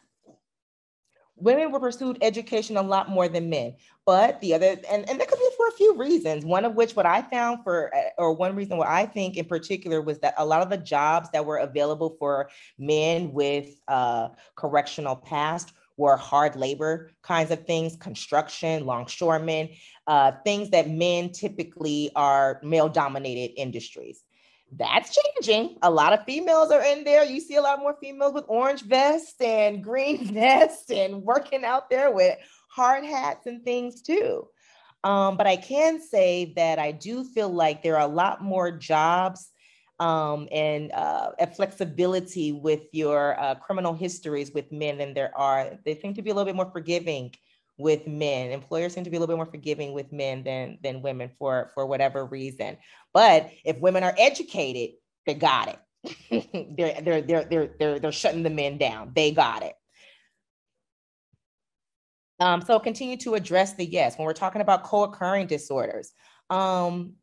Women 1.36 1.72
were 1.72 1.80
pursued 1.80 2.18
education 2.20 2.76
a 2.76 2.82
lot 2.82 3.08
more 3.08 3.26
than 3.26 3.48
men, 3.48 3.76
but 4.04 4.38
the 4.42 4.52
other, 4.52 4.76
and, 4.90 5.08
and 5.08 5.18
that 5.18 5.26
could 5.26 5.38
be 5.38 5.48
for 5.56 5.68
a 5.68 5.72
few 5.72 5.96
reasons. 5.96 6.44
One 6.44 6.66
of 6.66 6.74
which, 6.74 6.94
what 6.94 7.06
I 7.06 7.22
found 7.22 7.64
for, 7.64 7.90
or 8.18 8.34
one 8.34 8.54
reason 8.54 8.76
what 8.76 8.88
I 8.88 9.06
think 9.06 9.38
in 9.38 9.46
particular 9.46 10.02
was 10.02 10.18
that 10.18 10.34
a 10.36 10.44
lot 10.44 10.60
of 10.60 10.68
the 10.68 10.76
jobs 10.76 11.30
that 11.30 11.46
were 11.46 11.56
available 11.56 12.14
for 12.18 12.50
men 12.78 13.32
with 13.32 13.80
uh, 13.88 14.28
correctional 14.54 15.16
past 15.16 15.72
were 15.96 16.16
hard 16.16 16.56
labor 16.56 17.10
kinds 17.22 17.50
of 17.50 17.66
things, 17.66 17.96
construction, 17.96 18.84
longshoremen, 18.84 19.70
uh, 20.08 20.32
things 20.44 20.68
that 20.70 20.90
men 20.90 21.30
typically 21.30 22.10
are 22.16 22.60
male 22.62 22.88
dominated 22.88 23.58
industries 23.58 24.24
that's 24.76 25.16
changing. 25.16 25.76
A 25.82 25.90
lot 25.90 26.12
of 26.12 26.24
females 26.24 26.70
are 26.70 26.82
in 26.82 27.04
there. 27.04 27.24
You 27.24 27.40
see 27.40 27.56
a 27.56 27.62
lot 27.62 27.80
more 27.80 27.96
females 28.00 28.34
with 28.34 28.44
orange 28.48 28.82
vests 28.82 29.40
and 29.40 29.82
green 29.90 30.32
vests 30.32 30.90
and 30.90 31.22
working 31.22 31.64
out 31.64 31.90
there 31.90 32.10
with 32.12 32.38
hard 32.68 33.04
hats 33.04 33.46
and 33.46 33.64
things 33.64 34.02
too. 34.02 34.46
Um, 35.02 35.36
but 35.36 35.46
I 35.46 35.56
can 35.56 36.00
say 36.00 36.52
that 36.56 36.78
I 36.78 36.92
do 36.92 37.24
feel 37.24 37.48
like 37.48 37.82
there 37.82 37.96
are 37.96 38.08
a 38.08 38.12
lot 38.12 38.42
more 38.42 38.70
jobs 38.70 39.50
um, 39.98 40.48
and 40.52 40.92
uh, 40.92 41.30
flexibility 41.56 42.52
with 42.52 42.82
your 42.92 43.38
uh, 43.40 43.54
criminal 43.56 43.94
histories 43.94 44.52
with 44.52 44.70
men 44.70 44.98
than 44.98 45.14
there 45.14 45.36
are. 45.36 45.78
They 45.84 45.98
seem 45.98 46.14
to 46.14 46.22
be 46.22 46.30
a 46.30 46.34
little 46.34 46.46
bit 46.46 46.56
more 46.56 46.70
forgiving 46.70 47.34
with 47.80 48.06
men. 48.06 48.50
Employers 48.50 48.94
seem 48.94 49.04
to 49.04 49.10
be 49.10 49.16
a 49.16 49.20
little 49.20 49.32
bit 49.32 49.38
more 49.38 49.50
forgiving 49.50 49.92
with 49.92 50.12
men 50.12 50.42
than 50.44 50.78
than 50.82 51.02
women 51.02 51.30
for 51.38 51.70
for 51.74 51.86
whatever 51.86 52.24
reason. 52.24 52.76
But 53.12 53.50
if 53.64 53.78
women 53.78 54.04
are 54.04 54.14
educated, 54.18 54.96
they 55.26 55.34
got 55.34 55.68
it. 55.68 56.76
they're, 56.76 57.00
they're 57.00 57.22
they're 57.22 57.44
they're 57.44 57.70
they're 57.78 57.98
they're 57.98 58.12
shutting 58.12 58.42
the 58.42 58.50
men 58.50 58.78
down. 58.78 59.12
They 59.14 59.32
got 59.32 59.62
it. 59.62 59.74
Um, 62.38 62.62
so 62.62 62.78
continue 62.78 63.18
to 63.18 63.34
address 63.34 63.74
the 63.74 63.84
yes 63.84 64.16
when 64.16 64.24
we're 64.24 64.32
talking 64.32 64.62
about 64.62 64.84
co-occurring 64.84 65.46
disorders. 65.46 66.12
Um, 66.48 67.14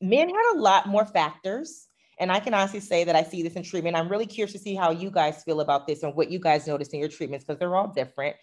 men 0.00 0.28
had 0.28 0.54
a 0.54 0.58
lot 0.58 0.88
more 0.88 1.06
factors 1.06 1.88
and 2.22 2.30
I 2.30 2.38
can 2.38 2.54
honestly 2.54 2.78
say 2.78 3.02
that 3.02 3.16
I 3.16 3.24
see 3.24 3.42
this 3.42 3.54
in 3.54 3.64
treatment. 3.64 3.96
I'm 3.96 4.08
really 4.08 4.26
curious 4.26 4.52
to 4.52 4.58
see 4.58 4.76
how 4.76 4.92
you 4.92 5.10
guys 5.10 5.42
feel 5.42 5.60
about 5.60 5.88
this 5.88 6.04
and 6.04 6.14
what 6.14 6.30
you 6.30 6.38
guys 6.38 6.68
notice 6.68 6.88
in 6.90 7.00
your 7.00 7.08
treatments 7.08 7.44
because 7.44 7.58
they're 7.58 7.74
all 7.74 7.88
different. 7.88 8.36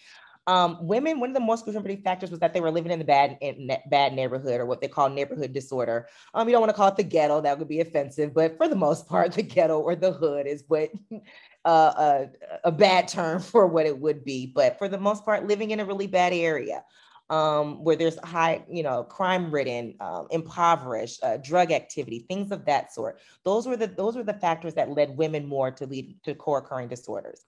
Um, 0.48 0.78
women, 0.82 1.20
one 1.20 1.30
of 1.30 1.36
the 1.36 1.42
most 1.42 1.66
contributing 1.66 2.02
factors 2.02 2.32
was 2.32 2.40
that 2.40 2.54
they 2.54 2.62
were 2.62 2.72
living 2.72 2.92
in 2.92 3.00
the 3.00 3.06
bad 3.06 3.38
in 3.42 3.70
bad 3.90 4.14
neighborhood 4.14 4.60
or 4.60 4.66
what 4.66 4.82
they 4.82 4.88
call 4.88 5.10
neighborhood 5.10 5.54
disorder. 5.54 6.08
Um, 6.34 6.48
you 6.48 6.54
don't 6.54 6.62
want 6.62 6.72
to 6.72 6.76
call 6.76 6.88
it 6.88 6.96
the 6.96 7.04
ghetto; 7.04 7.42
that 7.42 7.60
would 7.60 7.68
be 7.68 7.82
offensive. 7.82 8.34
But 8.34 8.58
for 8.58 8.68
the 8.68 8.76
most 8.76 9.08
part, 9.08 9.34
the 9.34 9.44
ghetto 9.44 9.80
or 9.80 9.96
the 9.96 10.12
hood 10.12 10.48
is 10.48 10.64
what 10.68 10.92
uh, 11.66 11.70
a, 11.70 12.30
a 12.64 12.72
bad 12.72 13.08
term 13.08 13.42
for 13.42 13.68
what 13.68 13.86
it 13.86 14.00
would 14.00 14.24
be. 14.24 14.48
But 14.48 14.78
for 14.78 14.88
the 14.88 14.98
most 14.98 15.24
part, 15.24 15.48
living 15.48 15.72
in 15.72 15.80
a 15.80 15.86
really 15.86 16.08
bad 16.08 16.34
area. 16.34 16.84
Um, 17.32 17.84
where 17.84 17.96
there's 17.96 18.18
high, 18.24 18.66
you 18.68 18.82
know, 18.82 19.04
crime 19.04 19.52
ridden, 19.52 19.94
um, 20.00 20.26
impoverished, 20.32 21.24
uh, 21.24 21.38
drug 21.38 21.72
activity, 21.72 22.26
things 22.28 22.52
of 22.52 22.66
that 22.66 22.92
sort. 22.92 23.20
Those 23.46 23.68
were 23.68 23.78
the 23.78 23.86
those 23.86 24.16
were 24.16 24.24
the 24.24 24.34
factors 24.34 24.74
that 24.74 24.90
led 24.90 25.16
women 25.16 25.46
more 25.46 25.70
to 25.70 25.86
lead 25.86 26.18
to 26.24 26.34
co-occurring 26.34 26.88
disorders. 26.88 27.46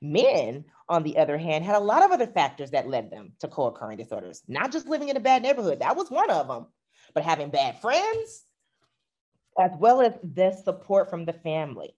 Men, 0.00 0.64
on 0.88 1.02
the 1.02 1.18
other 1.18 1.38
hand, 1.38 1.64
had 1.64 1.76
a 1.76 1.80
lot 1.80 2.02
of 2.02 2.12
other 2.12 2.26
factors 2.26 2.70
that 2.70 2.88
led 2.88 3.10
them 3.10 3.32
to 3.40 3.48
co 3.48 3.66
occurring 3.66 3.98
disorders, 3.98 4.42
not 4.48 4.72
just 4.72 4.86
living 4.86 5.08
in 5.08 5.16
a 5.16 5.20
bad 5.20 5.42
neighborhood, 5.42 5.80
that 5.80 5.96
was 5.96 6.10
one 6.10 6.30
of 6.30 6.48
them, 6.48 6.66
but 7.14 7.24
having 7.24 7.50
bad 7.50 7.80
friends, 7.80 8.44
as 9.58 9.70
well 9.78 10.00
as 10.00 10.12
the 10.22 10.52
support 10.52 11.10
from 11.10 11.24
the 11.24 11.32
family, 11.32 11.96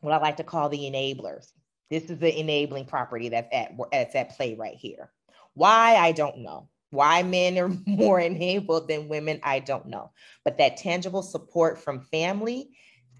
what 0.00 0.12
I 0.12 0.18
like 0.18 0.36
to 0.36 0.44
call 0.44 0.68
the 0.68 0.90
enablers. 0.90 1.46
This 1.90 2.04
is 2.04 2.18
the 2.18 2.38
enabling 2.38 2.86
property 2.86 3.28
that's 3.28 3.48
at, 3.52 3.72
that's 3.92 4.14
at 4.14 4.36
play 4.36 4.54
right 4.54 4.76
here. 4.76 5.10
Why, 5.54 5.96
I 5.96 6.12
don't 6.12 6.38
know. 6.38 6.68
Why 6.90 7.22
men 7.22 7.58
are 7.58 7.68
more 7.86 8.20
enabled 8.20 8.88
than 8.88 9.08
women, 9.08 9.40
I 9.42 9.60
don't 9.60 9.86
know. 9.86 10.12
But 10.44 10.58
that 10.58 10.76
tangible 10.76 11.22
support 11.22 11.78
from 11.78 12.00
family 12.00 12.70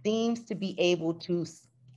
seems 0.05 0.44
to 0.44 0.55
be 0.55 0.78
able 0.78 1.14
to 1.14 1.47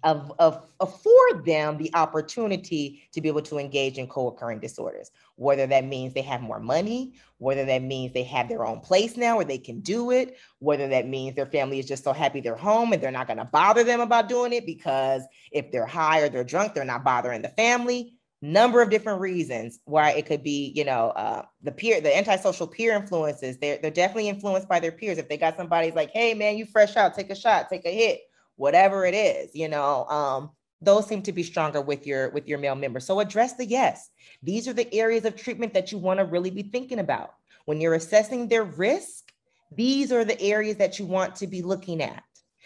of, 0.04 0.32
of 0.40 0.66
afford 0.80 1.46
them 1.46 1.78
the 1.78 1.92
opportunity 1.94 3.04
to 3.12 3.22
be 3.22 3.28
able 3.28 3.42
to 3.42 3.58
engage 3.58 3.98
in 3.98 4.08
co-occurring 4.08 4.60
disorders. 4.60 5.12
Whether 5.36 5.68
that 5.68 5.86
means 5.86 6.14
they 6.14 6.22
have 6.22 6.42
more 6.42 6.60
money 6.60 7.14
whether 7.40 7.66
that 7.66 7.82
means 7.82 8.14
they 8.14 8.24
have 8.24 8.48
their 8.48 8.66
own 8.66 8.80
place 8.80 9.18
now 9.18 9.38
where 9.38 9.46
they 9.46 9.58
can 9.58 9.80
do 9.80 10.12
it 10.12 10.38
whether 10.60 10.88
that 10.88 11.08
means 11.08 11.36
their 11.36 11.46
family 11.48 11.80
is 11.80 11.88
just 11.88 12.04
so 12.04 12.14
happy 12.14 12.40
they're 12.40 12.56
home 12.56 12.94
and 12.94 13.02
they're 13.02 13.12
not 13.12 13.28
going 13.28 13.38
to 13.38 13.46
bother 13.46 13.84
them 13.84 14.00
about 14.00 14.30
doing 14.30 14.54
it 14.54 14.66
because 14.66 15.24
if 15.52 15.72
they're 15.72 15.86
high 15.86 16.20
or 16.20 16.30
they're 16.30 16.44
drunk 16.44 16.74
they're 16.74 16.86
not 16.86 17.04
bothering 17.04 17.42
the 17.42 17.50
family. 17.50 18.14
Number 18.42 18.82
of 18.82 18.90
different 18.90 19.20
reasons 19.20 19.80
why 19.84 20.12
it 20.12 20.26
could 20.26 20.44
be 20.44 20.72
you 20.74 20.86
know 20.86 21.10
uh, 21.10 21.44
the 21.62 21.74
peer 21.74 22.00
the 22.00 22.16
antisocial 22.16 22.68
peer 22.68 22.96
influences. 22.96 23.58
They're, 23.58 23.80
they're 23.82 23.92
definitely 23.92 24.30
influenced 24.30 24.70
by 24.70 24.80
their 24.80 24.94
peers. 24.94 25.18
If 25.18 25.28
they 25.28 25.36
got 25.36 25.58
somebody's 25.58 25.94
like 25.94 26.12
hey 26.12 26.34
man 26.34 26.58
you 26.58 26.66
fresh 26.66 26.96
out. 26.96 27.16
Take 27.16 27.32
a 27.32 27.36
shot. 27.36 27.68
Take 27.70 27.86
a 27.86 27.94
hit 27.94 28.22
whatever 28.60 29.06
it 29.06 29.16
is, 29.16 29.56
you 29.56 29.70
know, 29.70 30.06
um, 30.06 30.52
those 30.82 31.08
seem 31.08 31.22
to 31.24 31.32
be 31.32 31.44
stronger 31.44 31.82
with 31.82 32.06
your 32.06 32.30
with 32.30 32.48
your 32.48 32.60
male 32.60 32.76
members. 32.76 33.06
So 33.06 33.20
address 33.20 33.54
the 33.54 33.66
yes. 33.66 34.10
These 34.44 34.68
are 34.68 34.74
the 34.74 34.94
areas 34.94 35.26
of 35.26 35.36
treatment 35.36 35.74
that 35.74 35.92
you 35.92 35.98
want 35.98 36.20
to 36.20 36.26
really 36.26 36.52
be 36.52 36.64
thinking 36.64 37.00
about. 37.00 37.34
When 37.66 37.80
you're 37.80 37.94
assessing 37.94 38.48
their 38.48 38.64
risk, 38.64 39.32
these 39.72 40.12
are 40.12 40.26
the 40.26 40.40
areas 40.42 40.78
that 40.78 41.00
you 41.00 41.06
want 41.06 41.38
to 41.38 41.48
be 41.48 41.62
looking 41.62 42.02
at. 42.02 42.24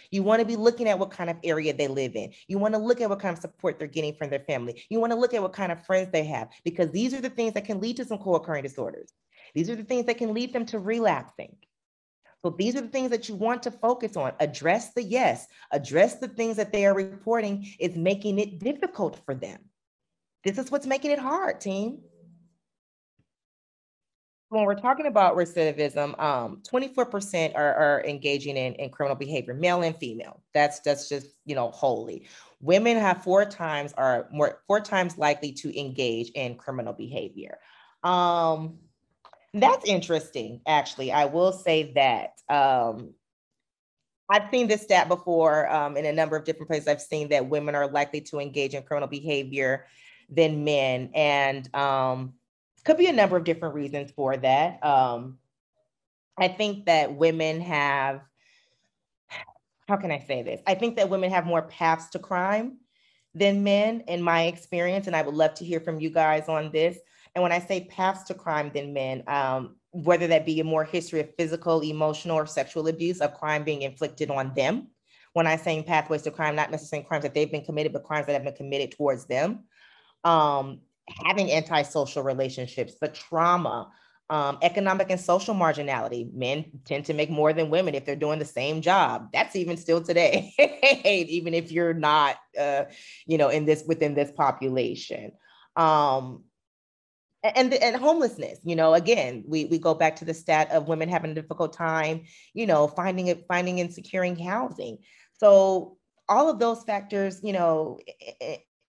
You 0.09 0.23
want 0.23 0.39
to 0.41 0.45
be 0.45 0.55
looking 0.55 0.87
at 0.87 0.97
what 0.97 1.11
kind 1.11 1.29
of 1.29 1.37
area 1.43 1.73
they 1.73 1.87
live 1.87 2.15
in. 2.15 2.33
You 2.47 2.57
want 2.57 2.73
to 2.73 2.79
look 2.79 3.01
at 3.01 3.09
what 3.09 3.19
kind 3.19 3.35
of 3.35 3.41
support 3.41 3.77
they're 3.77 3.87
getting 3.87 4.13
from 4.13 4.29
their 4.29 4.39
family. 4.39 4.83
You 4.89 4.99
want 4.99 5.11
to 5.11 5.17
look 5.17 5.33
at 5.33 5.41
what 5.41 5.53
kind 5.53 5.71
of 5.71 5.85
friends 5.85 6.11
they 6.11 6.23
have, 6.25 6.49
because 6.63 6.91
these 6.91 7.13
are 7.13 7.21
the 7.21 7.29
things 7.29 7.53
that 7.53 7.65
can 7.65 7.79
lead 7.79 7.97
to 7.97 8.05
some 8.05 8.19
co 8.19 8.35
occurring 8.35 8.63
disorders. 8.63 9.11
These 9.53 9.69
are 9.69 9.75
the 9.75 9.83
things 9.83 10.05
that 10.07 10.17
can 10.17 10.33
lead 10.33 10.53
them 10.53 10.65
to 10.67 10.79
relapsing. 10.79 11.55
So 12.43 12.55
these 12.57 12.75
are 12.75 12.81
the 12.81 12.89
things 12.89 13.09
that 13.11 13.29
you 13.29 13.35
want 13.35 13.63
to 13.63 13.71
focus 13.71 14.17
on. 14.17 14.33
Address 14.39 14.93
the 14.93 15.03
yes, 15.03 15.47
address 15.71 16.15
the 16.15 16.27
things 16.27 16.57
that 16.57 16.73
they 16.73 16.85
are 16.85 16.93
reporting 16.93 17.67
is 17.79 17.95
making 17.95 18.39
it 18.39 18.59
difficult 18.59 19.19
for 19.25 19.33
them. 19.33 19.59
This 20.43 20.57
is 20.57 20.69
what's 20.69 20.85
making 20.85 21.11
it 21.11 21.19
hard, 21.19 21.61
team 21.61 21.99
when 24.53 24.65
we're 24.65 24.75
talking 24.75 25.07
about 25.07 25.35
recidivism, 25.35 26.19
um, 26.21 26.61
24% 26.71 27.55
are, 27.55 27.73
are 27.73 28.03
engaging 28.05 28.55
in, 28.55 28.73
in 28.75 28.91
criminal 28.91 29.15
behavior, 29.15 29.53
male 29.53 29.81
and 29.81 29.97
female. 29.97 30.41
That's 30.53 30.79
that's 30.81 31.09
just 31.09 31.27
you 31.45 31.55
know 31.55 31.71
wholly. 31.71 32.27
Women 32.61 32.97
have 32.97 33.23
four 33.23 33.45
times 33.45 33.93
are 33.93 34.29
more 34.31 34.61
four 34.67 34.79
times 34.79 35.17
likely 35.17 35.51
to 35.53 35.77
engage 35.77 36.29
in 36.31 36.55
criminal 36.55 36.93
behavior. 36.93 37.57
Um, 38.03 38.77
that's 39.53 39.85
interesting, 39.85 40.61
actually. 40.65 41.11
I 41.11 41.25
will 41.25 41.51
say 41.51 41.93
that. 41.93 42.41
Um, 42.49 43.13
I've 44.29 44.49
seen 44.49 44.67
this 44.67 44.81
stat 44.81 45.09
before 45.09 45.69
um, 45.71 45.97
in 45.97 46.05
a 46.05 46.13
number 46.13 46.35
of 46.35 46.45
different 46.45 46.69
places. 46.69 46.87
I've 46.87 47.01
seen 47.01 47.29
that 47.29 47.49
women 47.49 47.75
are 47.75 47.87
likely 47.87 48.21
to 48.21 48.39
engage 48.39 48.73
in 48.73 48.81
criminal 48.83 49.09
behavior 49.09 49.85
than 50.29 50.63
men, 50.63 51.11
and 51.13 51.73
um, 51.75 52.33
could 52.83 52.97
be 52.97 53.07
a 53.07 53.13
number 53.13 53.37
of 53.37 53.43
different 53.43 53.75
reasons 53.75 54.11
for 54.11 54.35
that. 54.37 54.83
Um, 54.83 55.37
I 56.37 56.47
think 56.47 56.85
that 56.85 57.13
women 57.13 57.61
have, 57.61 58.21
how 59.87 59.97
can 59.97 60.11
I 60.11 60.19
say 60.19 60.41
this? 60.41 60.61
I 60.65 60.73
think 60.73 60.95
that 60.95 61.09
women 61.09 61.29
have 61.29 61.45
more 61.45 61.61
paths 61.63 62.09
to 62.11 62.19
crime 62.19 62.77
than 63.35 63.63
men, 63.63 64.03
in 64.07 64.21
my 64.21 64.43
experience. 64.43 65.07
And 65.07 65.15
I 65.15 65.21
would 65.21 65.35
love 65.35 65.53
to 65.55 65.65
hear 65.65 65.79
from 65.79 65.99
you 65.99 66.09
guys 66.09 66.47
on 66.47 66.71
this. 66.71 66.97
And 67.35 67.41
when 67.41 67.51
I 67.51 67.59
say 67.59 67.85
paths 67.85 68.23
to 68.25 68.33
crime 68.33 68.71
than 68.73 68.93
men, 68.93 69.23
um, 69.27 69.75
whether 69.91 70.27
that 70.27 70.45
be 70.45 70.59
a 70.59 70.63
more 70.63 70.83
history 70.83 71.19
of 71.19 71.33
physical, 71.35 71.81
emotional, 71.81 72.37
or 72.37 72.45
sexual 72.45 72.87
abuse 72.87 73.21
of 73.21 73.33
crime 73.33 73.63
being 73.63 73.81
inflicted 73.81 74.29
on 74.29 74.53
them. 74.55 74.87
When 75.33 75.47
I 75.47 75.55
say 75.55 75.81
pathways 75.81 76.21
to 76.23 76.31
crime, 76.31 76.55
not 76.55 76.71
necessarily 76.71 77.07
crimes 77.07 77.23
that 77.23 77.33
they've 77.33 77.51
been 77.51 77.65
committed, 77.65 77.93
but 77.93 78.03
crimes 78.03 78.27
that 78.27 78.33
have 78.33 78.43
been 78.43 78.53
committed 78.53 78.91
towards 78.91 79.25
them. 79.25 79.63
Um, 80.23 80.81
having 81.25 81.51
antisocial 81.51 82.23
relationships, 82.23 82.95
the 83.01 83.07
trauma, 83.07 83.91
um, 84.29 84.57
economic 84.61 85.09
and 85.09 85.19
social 85.19 85.53
marginality. 85.53 86.33
Men 86.33 86.65
tend 86.85 87.05
to 87.05 87.13
make 87.13 87.29
more 87.29 87.53
than 87.53 87.69
women 87.69 87.93
if 87.93 88.05
they're 88.05 88.15
doing 88.15 88.39
the 88.39 88.45
same 88.45 88.81
job. 88.81 89.29
That's 89.33 89.55
even 89.55 89.77
still 89.77 90.01
today, 90.01 90.53
even 91.05 91.53
if 91.53 91.71
you're 91.71 91.93
not, 91.93 92.37
uh, 92.59 92.85
you 93.25 93.37
know, 93.37 93.49
in 93.49 93.65
this 93.65 93.83
within 93.85 94.13
this 94.13 94.31
population. 94.31 95.33
Um, 95.75 96.43
and 97.43 97.73
and 97.73 97.95
homelessness 97.95 98.59
you 98.63 98.75
know 98.75 98.93
again 98.93 99.43
we 99.47 99.65
we 99.65 99.77
go 99.77 99.93
back 99.93 100.15
to 100.15 100.25
the 100.25 100.33
stat 100.33 100.71
of 100.71 100.87
women 100.87 101.09
having 101.09 101.31
a 101.31 101.35
difficult 101.35 101.73
time 101.73 102.23
you 102.53 102.65
know 102.65 102.87
finding 102.87 103.27
it 103.27 103.45
finding 103.47 103.79
and 103.79 103.93
securing 103.93 104.35
housing 104.37 104.97
so 105.33 105.97
all 106.29 106.49
of 106.49 106.59
those 106.59 106.83
factors 106.83 107.39
you 107.43 107.53
know 107.53 107.99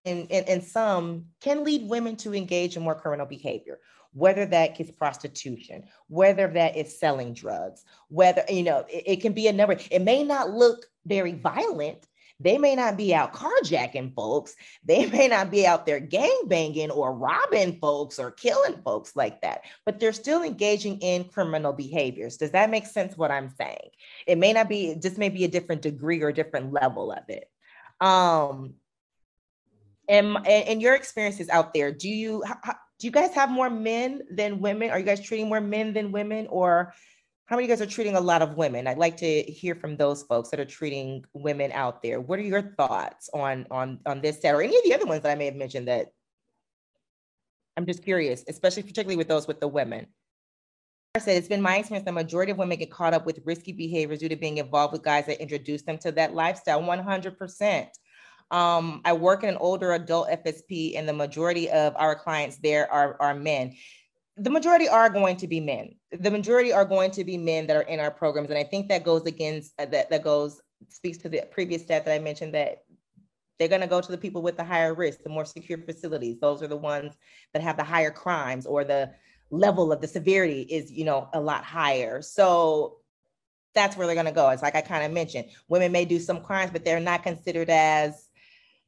and, 0.05 0.31
and, 0.31 0.63
some 0.63 1.25
can 1.41 1.63
lead 1.63 1.89
women 1.89 2.15
to 2.15 2.35
engage 2.35 2.77
in 2.77 2.83
more 2.83 2.93
criminal 2.93 3.25
behavior 3.25 3.79
whether 4.15 4.45
that 4.45 4.79
is 4.79 4.89
prostitution, 4.91 5.83
whether 6.07 6.47
that 6.47 6.77
is 6.77 6.97
selling 6.97 7.33
drugs, 7.33 7.83
whether, 8.07 8.43
you 8.49 8.63
know, 8.63 8.85
it, 8.89 9.03
it, 9.05 9.21
can 9.21 9.33
be 9.33 9.47
a 9.47 9.53
number. 9.53 9.77
It 9.91 10.01
may 10.01 10.23
not 10.23 10.51
look 10.51 10.85
very 11.05 11.33
violent. 11.33 12.07
They 12.39 12.57
may 12.57 12.75
not 12.75 12.97
be 12.97 13.13
out 13.15 13.33
carjacking 13.33 14.13
folks. 14.13 14.55
They 14.83 15.05
may 15.09 15.27
not 15.27 15.51
be 15.51 15.65
out 15.65 15.85
there 15.85 15.99
gang 15.99 16.41
banging 16.47 16.91
or 16.91 17.13
robbing 17.13 17.79
folks 17.79 18.19
or 18.19 18.31
killing 18.31 18.81
folks 18.83 19.15
like 19.15 19.41
that, 19.41 19.63
but 19.85 19.99
they're 19.99 20.13
still 20.13 20.43
engaging 20.43 20.99
in 20.99 21.25
criminal 21.25 21.73
behaviors. 21.73 22.37
Does 22.37 22.51
that 22.51 22.69
make 22.69 22.85
sense 22.85 23.17
what 23.17 23.31
I'm 23.31 23.49
saying? 23.49 23.89
It 24.27 24.37
may 24.37 24.53
not 24.53 24.69
be, 24.69 24.95
just 24.95 25.17
may 25.17 25.29
be 25.29 25.45
a 25.45 25.49
different 25.49 25.81
degree 25.81 26.21
or 26.21 26.31
different 26.31 26.73
level 26.73 27.11
of 27.11 27.23
it. 27.29 27.49
Um, 28.01 28.75
and, 30.07 30.45
and 30.45 30.81
your 30.81 30.93
experiences 30.93 31.49
out 31.49 31.73
there, 31.73 31.91
do 31.91 32.09
you 32.09 32.43
do 32.99 33.07
you 33.07 33.11
guys 33.11 33.33
have 33.33 33.49
more 33.49 33.69
men 33.69 34.21
than 34.31 34.61
women? 34.61 34.89
Are 34.89 34.99
you 34.99 35.05
guys 35.05 35.19
treating 35.19 35.49
more 35.49 35.61
men 35.61 35.93
than 35.93 36.11
women, 36.11 36.47
or 36.49 36.93
how 37.45 37.55
many 37.55 37.65
of 37.65 37.69
you 37.69 37.75
guys 37.75 37.87
are 37.87 37.89
treating 37.89 38.15
a 38.15 38.21
lot 38.21 38.41
of 38.41 38.57
women? 38.57 38.87
I'd 38.87 38.97
like 38.97 39.17
to 39.17 39.41
hear 39.43 39.75
from 39.75 39.97
those 39.97 40.23
folks 40.23 40.49
that 40.49 40.59
are 40.59 40.65
treating 40.65 41.23
women 41.33 41.71
out 41.73 42.01
there. 42.01 42.19
What 42.19 42.39
are 42.39 42.43
your 42.43 42.73
thoughts 42.75 43.29
on 43.33 43.67
on 43.69 43.99
on 44.05 44.21
this 44.21 44.41
set 44.41 44.55
or 44.55 44.61
any 44.61 44.75
of 44.75 44.83
the 44.83 44.95
other 44.95 45.05
ones 45.05 45.21
that 45.21 45.31
I 45.31 45.35
may 45.35 45.45
have 45.45 45.55
mentioned 45.55 45.87
that 45.87 46.07
I'm 47.77 47.85
just 47.85 48.03
curious, 48.03 48.43
especially 48.47 48.83
particularly 48.83 49.17
with 49.17 49.27
those 49.27 49.47
with 49.47 49.59
the 49.59 49.67
women. 49.67 50.07
I 51.13 51.19
said 51.19 51.37
it's 51.37 51.47
been 51.47 51.61
my 51.61 51.77
experience 51.77 52.05
the 52.05 52.11
majority 52.11 52.51
of 52.51 52.57
women 52.57 52.77
get 52.77 52.91
caught 52.91 53.13
up 53.13 53.25
with 53.25 53.39
risky 53.45 53.71
behaviors 53.71 54.19
due 54.19 54.29
to 54.29 54.35
being 54.35 54.57
involved 54.57 54.91
with 54.91 55.03
guys 55.03 55.27
that 55.27 55.41
introduce 55.41 55.83
them 55.83 55.97
to 55.99 56.11
that 56.13 56.33
lifestyle 56.33 56.81
100%. 56.81 57.87
Um, 58.51 59.01
I 59.05 59.13
work 59.13 59.43
in 59.43 59.49
an 59.49 59.57
older 59.57 59.93
adult 59.93 60.29
FSP, 60.29 60.97
and 60.97 61.07
the 61.07 61.13
majority 61.13 61.69
of 61.69 61.95
our 61.95 62.15
clients 62.15 62.57
there 62.57 62.91
are, 62.91 63.17
are 63.21 63.33
men. 63.33 63.75
The 64.37 64.49
majority 64.49 64.87
are 64.87 65.09
going 65.09 65.37
to 65.37 65.47
be 65.47 65.59
men. 65.59 65.95
The 66.11 66.31
majority 66.31 66.73
are 66.73 66.85
going 66.85 67.11
to 67.11 67.23
be 67.23 67.37
men 67.37 67.67
that 67.67 67.77
are 67.77 67.83
in 67.83 67.99
our 67.99 68.11
programs, 68.11 68.49
and 68.49 68.57
I 68.57 68.63
think 68.63 68.89
that 68.89 69.03
goes 69.03 69.25
against 69.25 69.73
uh, 69.79 69.85
that. 69.85 70.09
That 70.09 70.23
goes 70.23 70.61
speaks 70.89 71.17
to 71.19 71.29
the 71.29 71.43
previous 71.51 71.83
stat 71.83 72.05
that 72.05 72.13
I 72.13 72.19
mentioned 72.19 72.53
that 72.53 72.83
they're 73.57 73.69
going 73.69 73.81
to 73.81 73.87
go 73.87 74.01
to 74.01 74.11
the 74.11 74.17
people 74.17 74.41
with 74.41 74.57
the 74.57 74.63
higher 74.63 74.93
risk, 74.93 75.23
the 75.23 75.29
more 75.29 75.45
secure 75.45 75.77
facilities. 75.77 76.39
Those 76.39 76.61
are 76.61 76.67
the 76.67 76.75
ones 76.75 77.13
that 77.53 77.61
have 77.61 77.77
the 77.77 77.83
higher 77.83 78.11
crimes 78.11 78.65
or 78.65 78.83
the 78.83 79.11
level 79.49 79.91
of 79.91 80.01
the 80.01 80.07
severity 80.07 80.61
is, 80.61 80.91
you 80.91 81.05
know, 81.05 81.29
a 81.33 81.39
lot 81.39 81.63
higher. 81.63 82.21
So 82.21 82.97
that's 83.73 83.95
where 83.95 84.07
they're 84.07 84.15
going 84.15 84.25
to 84.25 84.31
go. 84.31 84.49
It's 84.49 84.61
like 84.61 84.75
I 84.75 84.81
kind 84.81 85.05
of 85.05 85.11
mentioned, 85.11 85.45
women 85.67 85.91
may 85.91 86.05
do 86.05 86.19
some 86.19 86.41
crimes, 86.41 86.71
but 86.71 86.83
they're 86.83 86.99
not 86.99 87.23
considered 87.23 87.69
as 87.69 88.24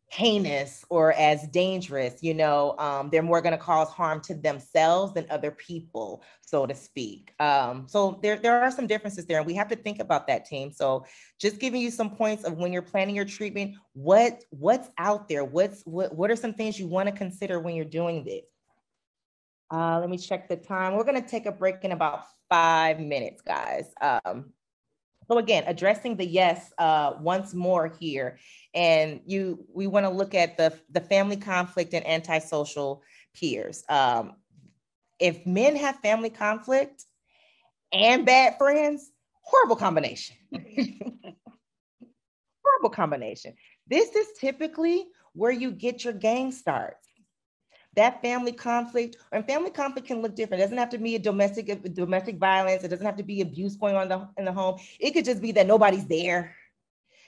heinous 0.09 0.85
or 0.89 1.11
as 1.13 1.47
dangerous 1.49 2.23
you 2.23 2.33
know 2.33 2.75
um, 2.79 3.09
they're 3.09 3.21
more 3.21 3.41
going 3.41 3.51
to 3.51 3.57
cause 3.57 3.89
harm 3.89 4.21
to 4.21 4.33
themselves 4.33 5.13
than 5.13 5.25
other 5.29 5.51
people 5.51 6.23
so 6.47 6.65
to 6.65 6.73
speak. 6.73 7.33
Um, 7.41 7.87
so 7.89 8.19
there, 8.23 8.37
there 8.37 8.63
are 8.63 8.71
some 8.71 8.87
differences 8.87 9.25
there 9.25 9.39
and 9.39 9.45
we 9.45 9.53
have 9.55 9.67
to 9.67 9.75
think 9.75 9.99
about 9.99 10.27
that 10.27 10.45
team. 10.45 10.71
So 10.71 11.05
just 11.39 11.59
giving 11.59 11.81
you 11.81 11.91
some 11.91 12.09
points 12.09 12.45
of 12.45 12.57
when 12.57 12.71
you're 12.71 12.81
planning 12.81 13.15
your 13.15 13.25
treatment 13.25 13.75
what 13.93 14.43
what's 14.51 14.89
out 14.97 15.27
there? 15.27 15.43
What's 15.43 15.81
what, 15.83 16.15
what 16.15 16.31
are 16.31 16.35
some 16.35 16.53
things 16.53 16.79
you 16.79 16.87
want 16.87 17.09
to 17.09 17.15
consider 17.15 17.59
when 17.59 17.75
you're 17.75 17.83
doing 17.83 18.23
this? 18.23 18.45
Uh, 19.69 19.99
let 19.99 20.09
me 20.09 20.17
check 20.17 20.47
the 20.47 20.55
time. 20.55 20.95
We're 20.95 21.03
going 21.03 21.21
to 21.21 21.27
take 21.27 21.47
a 21.47 21.51
break 21.51 21.83
in 21.83 21.91
about 21.91 22.23
five 22.49 22.99
minutes 23.01 23.41
guys. 23.41 23.91
Um, 23.99 24.53
so 25.27 25.37
again, 25.37 25.63
addressing 25.67 26.15
the 26.15 26.25
yes 26.25 26.71
uh, 26.77 27.13
once 27.19 27.53
more 27.53 27.93
here, 27.99 28.39
and 28.73 29.21
you 29.25 29.65
we 29.73 29.87
want 29.87 30.05
to 30.05 30.09
look 30.09 30.33
at 30.33 30.57
the 30.57 30.73
the 30.91 31.01
family 31.01 31.37
conflict 31.37 31.93
and 31.93 32.07
antisocial 32.07 33.03
peers. 33.35 33.83
Um, 33.89 34.33
if 35.19 35.45
men 35.45 35.75
have 35.75 35.97
family 35.97 36.29
conflict 36.29 37.03
and 37.91 38.25
bad 38.25 38.57
friends, 38.57 39.09
horrible 39.41 39.75
combination. 39.75 40.35
horrible 42.63 42.89
combination. 42.89 43.53
This 43.87 44.15
is 44.15 44.27
typically 44.39 45.05
where 45.33 45.51
you 45.51 45.71
get 45.71 46.03
your 46.03 46.13
gang 46.13 46.51
starts 46.51 47.06
that 47.97 48.21
family 48.21 48.51
conflict 48.51 49.17
and 49.31 49.45
family 49.45 49.71
conflict 49.71 50.07
can 50.07 50.21
look 50.21 50.35
different. 50.35 50.61
It 50.61 50.65
doesn't 50.65 50.77
have 50.77 50.91
to 50.91 50.99
be 50.99 51.15
a 51.15 51.19
domestic 51.19 51.69
uh, 51.69 51.75
domestic 51.93 52.37
violence. 52.37 52.83
It 52.83 52.89
doesn't 52.89 53.05
have 53.05 53.17
to 53.17 53.23
be 53.23 53.41
abuse 53.41 53.75
going 53.75 53.95
on 53.95 54.07
the, 54.07 54.27
in 54.37 54.45
the 54.45 54.53
home. 54.53 54.79
It 54.99 55.11
could 55.11 55.25
just 55.25 55.41
be 55.41 55.51
that 55.53 55.65
nobody's 55.65 56.05
there. 56.05 56.55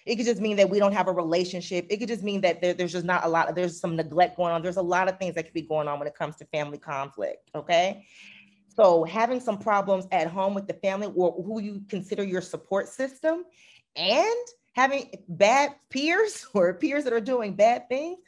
It 0.05 0.15
could 0.15 0.27
just 0.27 0.39
mean 0.39 0.57
that 0.57 0.69
we 0.69 0.79
don't 0.79 0.93
have 0.93 1.07
a 1.07 1.11
relationship. 1.11 1.87
It 1.89 1.97
could 1.97 2.07
just 2.07 2.23
mean 2.23 2.41
that 2.41 2.61
there, 2.61 2.73
there's 2.73 2.91
just 2.91 3.05
not 3.05 3.25
a 3.25 3.27
lot. 3.27 3.49
Of, 3.49 3.55
there's 3.55 3.79
some 3.79 3.95
neglect 3.95 4.37
going 4.37 4.53
on. 4.53 4.61
There's 4.61 4.77
a 4.77 4.81
lot 4.81 5.09
of 5.09 5.17
things 5.17 5.35
that 5.35 5.43
could 5.43 5.53
be 5.53 5.63
going 5.63 5.87
on 5.87 5.97
when 5.97 6.07
it 6.07 6.15
comes 6.15 6.35
to 6.37 6.45
family 6.45 6.77
conflict. 6.77 7.49
Okay. 7.55 8.05
So 8.75 9.03
having 9.03 9.39
some 9.39 9.57
problems 9.57 10.05
at 10.11 10.27
home 10.27 10.53
with 10.53 10.67
the 10.67 10.75
family 10.75 11.11
or 11.15 11.43
who 11.43 11.61
you 11.61 11.81
consider 11.89 12.23
your 12.23 12.41
support 12.41 12.87
system 12.87 13.43
and 13.95 14.45
having 14.73 15.09
bad 15.27 15.75
peers 15.89 16.45
or 16.53 16.75
peers 16.75 17.05
that 17.05 17.13
are 17.13 17.19
doing 17.19 17.55
bad 17.55 17.89
things 17.89 18.19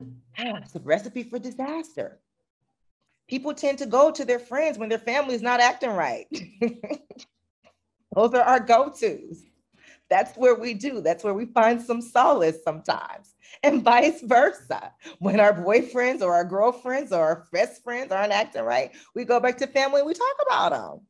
Ah, 0.00 0.60
it's 0.62 0.74
a 0.74 0.80
recipe 0.80 1.22
for 1.22 1.38
disaster. 1.38 2.20
People 3.28 3.52
tend 3.54 3.78
to 3.78 3.86
go 3.86 4.10
to 4.10 4.24
their 4.24 4.38
friends 4.38 4.78
when 4.78 4.88
their 4.88 4.98
family 4.98 5.34
is 5.34 5.42
not 5.42 5.60
acting 5.60 5.90
right. 5.90 6.26
Those 8.14 8.34
are 8.34 8.42
our 8.42 8.60
go 8.60 8.88
tos. 8.88 9.42
That's 10.08 10.36
where 10.36 10.54
we 10.54 10.72
do. 10.72 11.02
That's 11.02 11.22
where 11.22 11.34
we 11.34 11.46
find 11.46 11.82
some 11.82 12.00
solace 12.00 12.62
sometimes, 12.64 13.34
and 13.62 13.82
vice 13.82 14.22
versa. 14.22 14.92
When 15.18 15.38
our 15.38 15.52
boyfriends 15.52 16.22
or 16.22 16.34
our 16.34 16.44
girlfriends 16.44 17.12
or 17.12 17.22
our 17.22 17.46
best 17.52 17.82
friends 17.84 18.10
aren't 18.10 18.32
acting 18.32 18.62
right, 18.62 18.92
we 19.14 19.24
go 19.24 19.38
back 19.38 19.58
to 19.58 19.66
family 19.66 20.00
and 20.00 20.06
we 20.06 20.14
talk 20.14 20.36
about 20.46 20.70
them. 20.70 21.00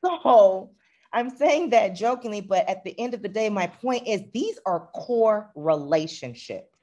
So 0.00 0.70
I'm 1.12 1.30
saying 1.30 1.70
that 1.70 1.94
jokingly, 1.94 2.40
but 2.40 2.68
at 2.68 2.82
the 2.82 2.98
end 2.98 3.14
of 3.14 3.22
the 3.22 3.28
day, 3.28 3.48
my 3.48 3.68
point 3.68 4.08
is 4.08 4.22
these 4.32 4.58
are 4.66 4.88
core 4.94 5.52
relationships. 5.54 6.73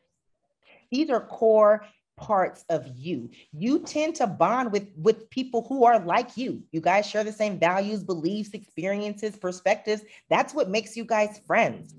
These 0.91 1.09
are 1.09 1.21
core 1.21 1.85
parts 2.17 2.63
of 2.69 2.87
you. 2.95 3.31
You 3.51 3.79
tend 3.79 4.15
to 4.15 4.27
bond 4.27 4.71
with 4.71 4.87
with 4.95 5.29
people 5.29 5.65
who 5.67 5.85
are 5.85 5.99
like 5.99 6.37
you. 6.37 6.61
You 6.71 6.81
guys 6.81 7.07
share 7.07 7.23
the 7.23 7.31
same 7.31 7.59
values, 7.59 8.03
beliefs, 8.03 8.51
experiences, 8.53 9.35
perspectives. 9.37 10.03
That's 10.29 10.53
what 10.53 10.69
makes 10.69 10.95
you 10.95 11.03
guys 11.03 11.41
friends. 11.47 11.95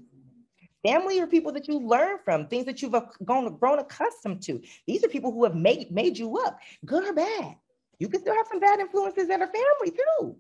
Family 0.85 1.21
are 1.21 1.27
people 1.29 1.53
that 1.53 1.69
you 1.69 1.79
learn 1.79 2.19
from, 2.25 2.49
things 2.49 2.67
that 2.67 2.83
you've 2.83 2.95
grown, 3.25 3.57
grown 3.59 3.79
accustomed 3.79 4.43
to. 4.43 4.61
These 4.87 5.05
are 5.05 5.09
people 5.09 5.33
who 5.33 5.45
have 5.45 5.55
made, 5.55 5.93
made 5.93 6.19
you 6.19 6.39
up, 6.39 6.59
good 6.85 7.05
or 7.05 7.13
bad. 7.13 7.57
You 8.01 8.09
can 8.09 8.21
still 8.21 8.35
have 8.35 8.49
some 8.49 8.59
bad 8.59 8.81
influences 8.81 9.29
that 9.29 9.41
are 9.41 9.47
family 9.47 9.97
too. 9.97 10.37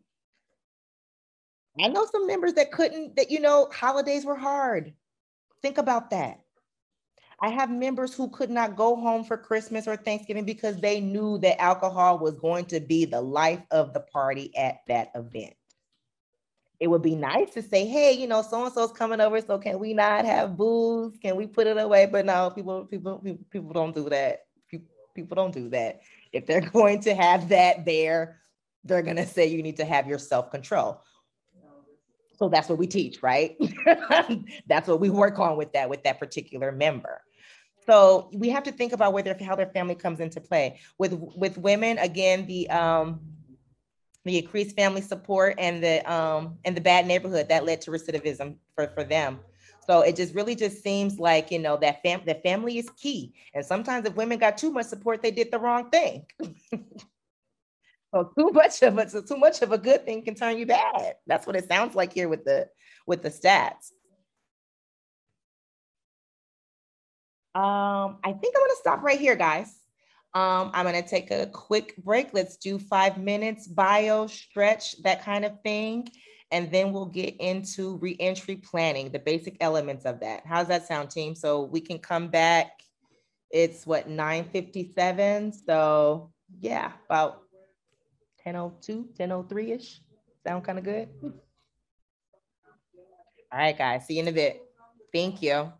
I 1.80 1.88
know 1.88 2.06
some 2.10 2.26
members 2.26 2.54
that 2.54 2.72
couldn't, 2.72 3.16
that, 3.16 3.30
you 3.30 3.40
know, 3.40 3.68
holidays 3.72 4.24
were 4.24 4.36
hard. 4.36 4.92
Think 5.62 5.78
about 5.78 6.10
that. 6.10 6.41
I 7.42 7.48
have 7.48 7.70
members 7.70 8.14
who 8.14 8.28
could 8.28 8.50
not 8.50 8.76
go 8.76 8.94
home 8.94 9.24
for 9.24 9.36
Christmas 9.36 9.88
or 9.88 9.96
Thanksgiving 9.96 10.44
because 10.44 10.76
they 10.76 11.00
knew 11.00 11.38
that 11.38 11.60
alcohol 11.60 12.20
was 12.20 12.36
going 12.36 12.66
to 12.66 12.78
be 12.78 13.04
the 13.04 13.20
life 13.20 13.60
of 13.72 13.92
the 13.92 14.00
party 14.00 14.56
at 14.56 14.82
that 14.86 15.10
event. 15.16 15.54
It 16.78 16.86
would 16.86 17.02
be 17.02 17.16
nice 17.16 17.52
to 17.54 17.62
say, 17.62 17.84
hey, 17.84 18.12
you 18.12 18.28
know, 18.28 18.42
so 18.42 18.64
and 18.64 18.72
so's 18.72 18.92
coming 18.92 19.20
over, 19.20 19.40
so 19.40 19.58
can 19.58 19.80
we 19.80 19.92
not 19.92 20.24
have 20.24 20.56
booze? 20.56 21.16
Can 21.20 21.34
we 21.34 21.48
put 21.48 21.66
it 21.66 21.76
away? 21.78 22.06
But 22.06 22.26
no, 22.26 22.50
people, 22.50 22.84
people, 22.84 23.18
people, 23.18 23.44
people 23.50 23.72
don't 23.72 23.94
do 23.94 24.08
that. 24.08 24.44
People 25.14 25.34
don't 25.34 25.52
do 25.52 25.68
that. 25.70 26.00
If 26.32 26.46
they're 26.46 26.60
going 26.72 27.00
to 27.00 27.14
have 27.14 27.48
that 27.48 27.84
there, 27.84 28.40
they're 28.84 29.02
going 29.02 29.16
to 29.16 29.26
say 29.26 29.48
you 29.48 29.64
need 29.64 29.76
to 29.78 29.84
have 29.84 30.06
your 30.06 30.18
self 30.18 30.50
control. 30.52 31.02
So 32.38 32.48
that's 32.48 32.68
what 32.68 32.78
we 32.78 32.86
teach, 32.86 33.22
right? 33.22 33.56
that's 34.66 34.88
what 34.88 35.00
we 35.00 35.10
work 35.10 35.38
on 35.38 35.56
with 35.56 35.72
that, 35.74 35.88
with 35.88 36.02
that 36.04 36.18
particular 36.18 36.72
member. 36.72 37.20
So 37.86 38.30
we 38.32 38.48
have 38.50 38.62
to 38.64 38.72
think 38.72 38.92
about 38.92 39.12
whether 39.12 39.36
how 39.42 39.56
their 39.56 39.66
family 39.66 39.94
comes 39.94 40.20
into 40.20 40.40
play. 40.40 40.80
With 40.98 41.12
with 41.12 41.58
women, 41.58 41.98
again, 41.98 42.46
the 42.46 42.70
um 42.70 43.20
the 44.24 44.38
increased 44.38 44.76
family 44.76 45.00
support 45.00 45.56
and 45.58 45.82
the 45.82 46.12
um 46.12 46.58
and 46.64 46.76
the 46.76 46.80
bad 46.80 47.06
neighborhood 47.06 47.48
that 47.48 47.64
led 47.64 47.80
to 47.82 47.90
recidivism 47.90 48.56
for, 48.74 48.88
for 48.88 49.04
them. 49.04 49.40
So 49.84 50.02
it 50.02 50.14
just 50.14 50.34
really 50.34 50.54
just 50.54 50.82
seems 50.82 51.18
like 51.18 51.50
you 51.50 51.58
know 51.58 51.76
that 51.78 52.02
fam 52.02 52.22
that 52.26 52.42
family 52.42 52.78
is 52.78 52.88
key. 52.90 53.34
And 53.54 53.64
sometimes 53.64 54.06
if 54.06 54.14
women 54.14 54.38
got 54.38 54.56
too 54.58 54.70
much 54.70 54.86
support, 54.86 55.22
they 55.22 55.32
did 55.32 55.50
the 55.50 55.58
wrong 55.58 55.90
thing. 55.90 56.26
so 58.14 58.30
too 58.38 58.50
much 58.52 58.80
of 58.82 58.96
it, 58.98 59.10
so 59.10 59.22
too 59.22 59.36
much 59.36 59.60
of 59.62 59.72
a 59.72 59.78
good 59.78 60.04
thing 60.04 60.24
can 60.24 60.36
turn 60.36 60.56
you 60.56 60.66
bad. 60.66 61.16
That's 61.26 61.46
what 61.46 61.56
it 61.56 61.66
sounds 61.68 61.96
like 61.96 62.12
here 62.12 62.28
with 62.28 62.44
the 62.44 62.68
with 63.06 63.22
the 63.22 63.30
stats. 63.30 63.90
Um, 67.54 68.18
I 68.24 68.32
think 68.32 68.54
I'm 68.56 68.62
gonna 68.62 68.74
stop 68.78 69.02
right 69.02 69.20
here, 69.20 69.36
guys. 69.36 69.68
Um, 70.34 70.70
I'm 70.72 70.86
gonna 70.86 71.06
take 71.06 71.30
a 71.30 71.46
quick 71.46 71.96
break. 71.98 72.32
Let's 72.32 72.56
do 72.56 72.78
five 72.78 73.18
minutes, 73.18 73.66
bio, 73.66 74.26
stretch, 74.26 75.02
that 75.02 75.22
kind 75.22 75.44
of 75.44 75.60
thing. 75.62 76.08
And 76.50 76.70
then 76.70 76.92
we'll 76.92 77.06
get 77.06 77.36
into 77.40 77.96
reentry 77.98 78.56
planning, 78.56 79.10
the 79.10 79.18
basic 79.18 79.56
elements 79.60 80.04
of 80.04 80.20
that. 80.20 80.42
How's 80.46 80.68
that 80.68 80.86
sound, 80.86 81.10
team? 81.10 81.34
So 81.34 81.62
we 81.62 81.80
can 81.80 81.98
come 81.98 82.28
back. 82.28 82.82
It's 83.50 83.86
what 83.86 84.08
9:57. 84.08 85.52
So 85.66 86.32
yeah, 86.60 86.92
about 87.06 87.42
10:02, 88.46 89.14
10:03-ish. 89.14 90.00
Sound 90.46 90.64
kind 90.64 90.78
of 90.78 90.84
good. 90.84 91.08
All 93.52 93.58
right, 93.58 93.76
guys. 93.76 94.06
See 94.06 94.14
you 94.14 94.22
in 94.22 94.28
a 94.28 94.32
bit. 94.32 94.62
Thank 95.12 95.42
you. 95.42 95.70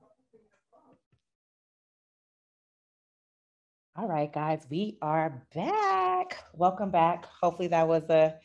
All 3.95 4.09
right, 4.09 4.32
guys, 4.32 4.66
we 4.70 4.97
are 5.03 5.47
back. 5.55 6.43
Welcome 6.55 6.90
back. 6.90 7.26
Hopefully, 7.26 7.68
that 7.68 7.86
was 7.86 8.09
a 8.09 8.36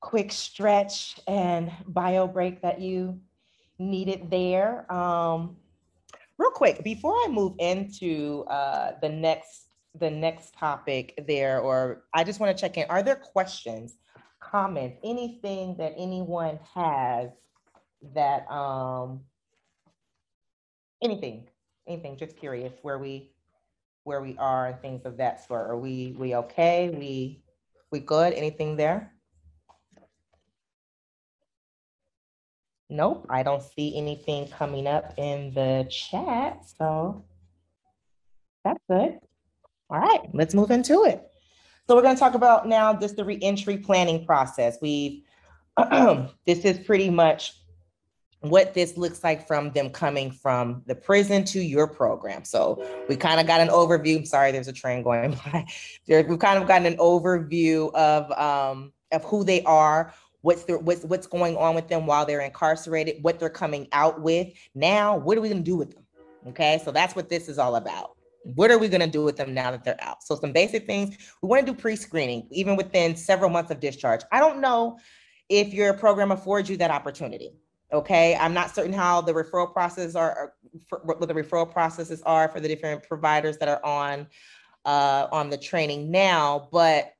quick 0.00 0.32
stretch 0.32 1.20
and 1.28 1.70
bio 1.86 2.26
break 2.26 2.62
that 2.62 2.80
you 2.80 3.20
needed 3.78 4.30
there. 4.30 4.90
Um, 4.90 5.58
real 6.38 6.50
quick, 6.50 6.82
before 6.82 7.12
I 7.12 7.28
move 7.28 7.52
into 7.58 8.44
uh, 8.48 8.92
the 9.02 9.08
next 9.10 9.66
the 10.00 10.08
next 10.10 10.54
topic 10.54 11.22
there, 11.28 11.60
or 11.60 12.04
I 12.14 12.24
just 12.24 12.40
want 12.40 12.56
to 12.56 12.58
check 12.58 12.78
in. 12.78 12.86
Are 12.88 13.02
there 13.02 13.16
questions, 13.16 13.98
comments, 14.40 14.96
anything 15.04 15.76
that 15.76 15.92
anyone 15.98 16.58
has 16.74 17.28
that 18.14 18.50
um 18.50 19.20
anything, 21.02 21.48
anything? 21.86 22.16
Just 22.16 22.38
curious 22.38 22.72
where 22.80 22.98
we 22.98 23.33
where 24.04 24.20
we 24.20 24.36
are 24.38 24.68
and 24.68 24.80
things 24.80 25.04
of 25.04 25.16
that 25.16 25.46
sort. 25.46 25.68
Are 25.68 25.76
we 25.76 26.14
we 26.18 26.34
okay? 26.36 26.90
We 26.90 27.42
we 27.90 28.00
good? 28.00 28.32
Anything 28.34 28.76
there? 28.76 29.10
Nope, 32.90 33.26
I 33.30 33.42
don't 33.42 33.62
see 33.62 33.96
anything 33.96 34.46
coming 34.48 34.86
up 34.86 35.14
in 35.16 35.52
the 35.54 35.88
chat, 35.90 36.60
so 36.78 37.24
that's 38.62 38.78
good. 38.88 39.18
All 39.90 39.98
right, 39.98 40.20
let's 40.32 40.54
move 40.54 40.70
into 40.70 41.04
it. 41.04 41.22
So 41.86 41.96
we're 41.96 42.02
going 42.02 42.14
to 42.14 42.20
talk 42.20 42.34
about 42.34 42.68
now 42.68 42.94
just 42.94 43.16
the 43.16 43.24
reentry 43.24 43.78
planning 43.78 44.24
process. 44.24 44.78
We've 44.80 45.22
this 46.46 46.64
is 46.64 46.78
pretty 46.78 47.10
much 47.10 47.54
what 48.50 48.74
this 48.74 48.96
looks 48.96 49.24
like 49.24 49.46
from 49.46 49.70
them 49.72 49.90
coming 49.90 50.30
from 50.30 50.82
the 50.86 50.94
prison 50.94 51.44
to 51.44 51.60
your 51.60 51.86
program. 51.86 52.44
So 52.44 52.84
we 53.08 53.16
kind 53.16 53.40
of 53.40 53.46
got 53.46 53.60
an 53.60 53.68
overview. 53.68 54.26
Sorry, 54.26 54.52
there's 54.52 54.68
a 54.68 54.72
train 54.72 55.02
going 55.02 55.32
by. 55.52 55.66
we've 56.08 56.38
kind 56.38 56.60
of 56.60 56.68
gotten 56.68 56.86
an 56.86 56.96
overview 56.98 57.92
of 57.94 58.30
um, 58.32 58.92
of 59.12 59.24
who 59.24 59.44
they 59.44 59.62
are, 59.62 60.12
what's 60.44 60.64
the 60.64 60.78
what's 60.78 61.04
what's 61.04 61.26
going 61.26 61.56
on 61.56 61.74
with 61.74 61.88
them 61.88 62.06
while 62.06 62.26
they're 62.26 62.42
incarcerated, 62.42 63.22
what 63.22 63.38
they're 63.38 63.48
coming 63.48 63.88
out 63.92 64.20
with. 64.20 64.48
Now, 64.74 65.16
what 65.16 65.38
are 65.38 65.40
we 65.40 65.48
to 65.48 65.54
do 65.60 65.76
with 65.76 65.94
them? 65.94 66.04
Okay, 66.48 66.80
so 66.84 66.92
that's 66.92 67.16
what 67.16 67.30
this 67.30 67.48
is 67.48 67.58
all 67.58 67.76
about. 67.76 68.16
What 68.42 68.70
are 68.70 68.76
we 68.76 68.88
going 68.88 69.00
to 69.00 69.06
do 69.06 69.24
with 69.24 69.36
them 69.36 69.54
now 69.54 69.70
that 69.70 69.84
they're 69.84 70.02
out? 70.02 70.22
So 70.22 70.36
some 70.36 70.52
basic 70.52 70.84
things. 70.84 71.16
We 71.40 71.48
want 71.48 71.66
to 71.66 71.72
do 71.72 71.78
pre-screening, 71.78 72.46
even 72.50 72.76
within 72.76 73.16
several 73.16 73.48
months 73.48 73.70
of 73.70 73.80
discharge. 73.80 74.20
I 74.30 74.38
don't 74.38 74.60
know 74.60 74.98
if 75.48 75.72
your 75.72 75.94
program 75.94 76.30
affords 76.30 76.68
you 76.68 76.76
that 76.76 76.90
opportunity 76.90 77.54
Okay, 77.94 78.34
I'm 78.34 78.52
not 78.52 78.74
certain 78.74 78.92
how 78.92 79.20
the 79.20 79.32
referral 79.32 79.72
process 79.72 80.16
are, 80.16 80.54
what 81.04 81.20
the 81.20 81.34
referral 81.34 81.70
processes 81.70 82.20
are 82.22 82.48
for 82.48 82.58
the 82.58 82.66
different 82.66 83.04
providers 83.04 83.56
that 83.58 83.68
are 83.68 83.84
on 83.84 84.26
uh, 84.84 85.28
on 85.30 85.48
the 85.48 85.56
training 85.56 86.10
now, 86.10 86.68
but 86.72 87.12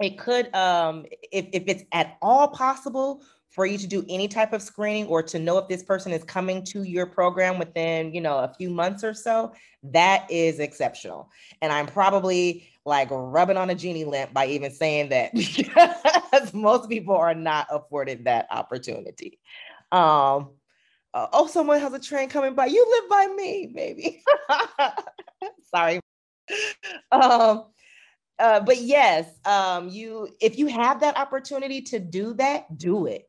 it 0.00 0.18
could, 0.18 0.54
um, 0.54 1.06
if, 1.32 1.46
if 1.52 1.64
it's 1.66 1.84
at 1.92 2.16
all 2.20 2.48
possible 2.48 3.22
for 3.54 3.66
you 3.66 3.78
to 3.78 3.86
do 3.86 4.04
any 4.08 4.26
type 4.26 4.52
of 4.52 4.60
screening 4.60 5.06
or 5.06 5.22
to 5.22 5.38
know 5.38 5.58
if 5.58 5.68
this 5.68 5.84
person 5.84 6.10
is 6.10 6.24
coming 6.24 6.64
to 6.64 6.82
your 6.82 7.06
program 7.06 7.56
within, 7.56 8.12
you 8.12 8.20
know, 8.20 8.38
a 8.38 8.52
few 8.52 8.68
months 8.68 9.04
or 9.04 9.14
so, 9.14 9.52
that 9.84 10.28
is 10.28 10.58
exceptional. 10.58 11.30
And 11.62 11.72
I'm 11.72 11.86
probably 11.86 12.68
like 12.84 13.08
rubbing 13.12 13.56
on 13.56 13.70
a 13.70 13.74
genie 13.76 14.04
lamp 14.04 14.34
by 14.34 14.46
even 14.46 14.72
saying 14.72 15.10
that 15.10 15.32
because 15.34 16.52
most 16.52 16.88
people 16.88 17.14
are 17.14 17.34
not 17.34 17.68
afforded 17.70 18.24
that 18.24 18.48
opportunity. 18.50 19.38
Um, 19.92 20.50
uh, 21.14 21.28
oh, 21.32 21.46
someone 21.46 21.78
has 21.78 21.92
a 21.92 22.00
train 22.00 22.28
coming 22.28 22.54
by. 22.54 22.66
You 22.66 22.84
live 22.90 23.08
by 23.08 23.34
me, 23.36 23.70
maybe. 23.72 24.20
Sorry. 25.72 26.00
Um, 27.12 27.66
uh, 28.40 28.60
but 28.60 28.78
yes, 28.78 29.28
um, 29.44 29.88
you 29.88 30.28
if 30.40 30.58
you 30.58 30.66
have 30.66 31.00
that 31.00 31.16
opportunity 31.16 31.82
to 31.82 32.00
do 32.00 32.34
that, 32.34 32.76
do 32.76 33.06
it. 33.06 33.28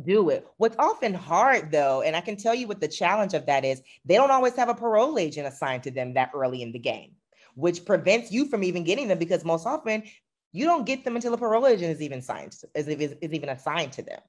Do 0.00 0.30
it. 0.30 0.46
What's 0.56 0.76
often 0.78 1.12
hard 1.12 1.70
though, 1.70 2.02
and 2.02 2.16
I 2.16 2.20
can 2.22 2.36
tell 2.36 2.54
you 2.54 2.66
what 2.66 2.80
the 2.80 2.88
challenge 2.88 3.34
of 3.34 3.46
that 3.46 3.64
is, 3.64 3.82
they 4.04 4.14
don't 4.14 4.30
always 4.30 4.56
have 4.56 4.68
a 4.68 4.74
parole 4.74 5.18
agent 5.18 5.46
assigned 5.46 5.82
to 5.82 5.90
them 5.90 6.14
that 6.14 6.30
early 6.34 6.62
in 6.62 6.72
the 6.72 6.78
game 6.78 7.12
which 7.54 7.84
prevents 7.84 8.32
you 8.32 8.46
from 8.46 8.64
even 8.64 8.84
getting 8.84 9.08
them 9.08 9.18
because 9.18 9.44
most 9.44 9.66
often 9.66 10.02
you 10.52 10.64
don't 10.64 10.86
get 10.86 11.04
them 11.04 11.16
until 11.16 11.34
a 11.34 11.38
parole 11.38 11.66
agent 11.66 11.90
is 11.90 12.02
even 12.02 12.20
signed, 12.20 12.54
is, 12.74 12.88
is, 12.88 13.14
is 13.20 13.32
even 13.32 13.48
assigned 13.48 13.92
to 13.92 14.02
them. 14.02 14.20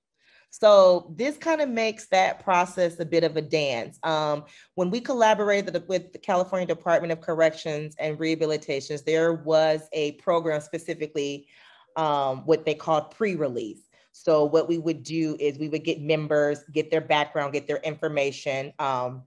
So 0.50 1.12
this 1.16 1.36
kind 1.36 1.62
of 1.62 1.70
makes 1.70 2.08
that 2.10 2.44
process 2.44 3.00
a 3.00 3.06
bit 3.06 3.24
of 3.24 3.36
a 3.36 3.42
dance. 3.42 3.98
Um, 4.04 4.46
when 4.76 4.92
we 4.92 5.02
collaborated 5.02 5.84
with 5.88 6.14
the 6.14 6.20
California 6.20 6.68
Department 6.68 7.12
of 7.12 7.22
Corrections 7.22 7.96
and 7.98 8.20
Rehabilitations, 8.20 9.04
there 9.04 9.34
was 9.34 9.82
a 9.94 10.12
program 10.14 10.62
specifically 10.62 11.48
um, 11.96 12.46
what 12.46 12.66
they 12.66 12.76
called 12.76 13.12
pre-release. 13.12 13.82
So 14.14 14.46
what 14.46 14.70
we 14.70 14.78
would 14.78 15.04
do 15.04 15.36
is 15.40 15.58
we 15.58 15.68
would 15.70 15.84
get 15.84 16.00
members, 16.00 16.64
get 16.72 16.90
their 16.90 17.02
background, 17.02 17.52
get 17.52 17.68
their 17.68 17.78
information, 17.78 18.72
um, 18.80 19.24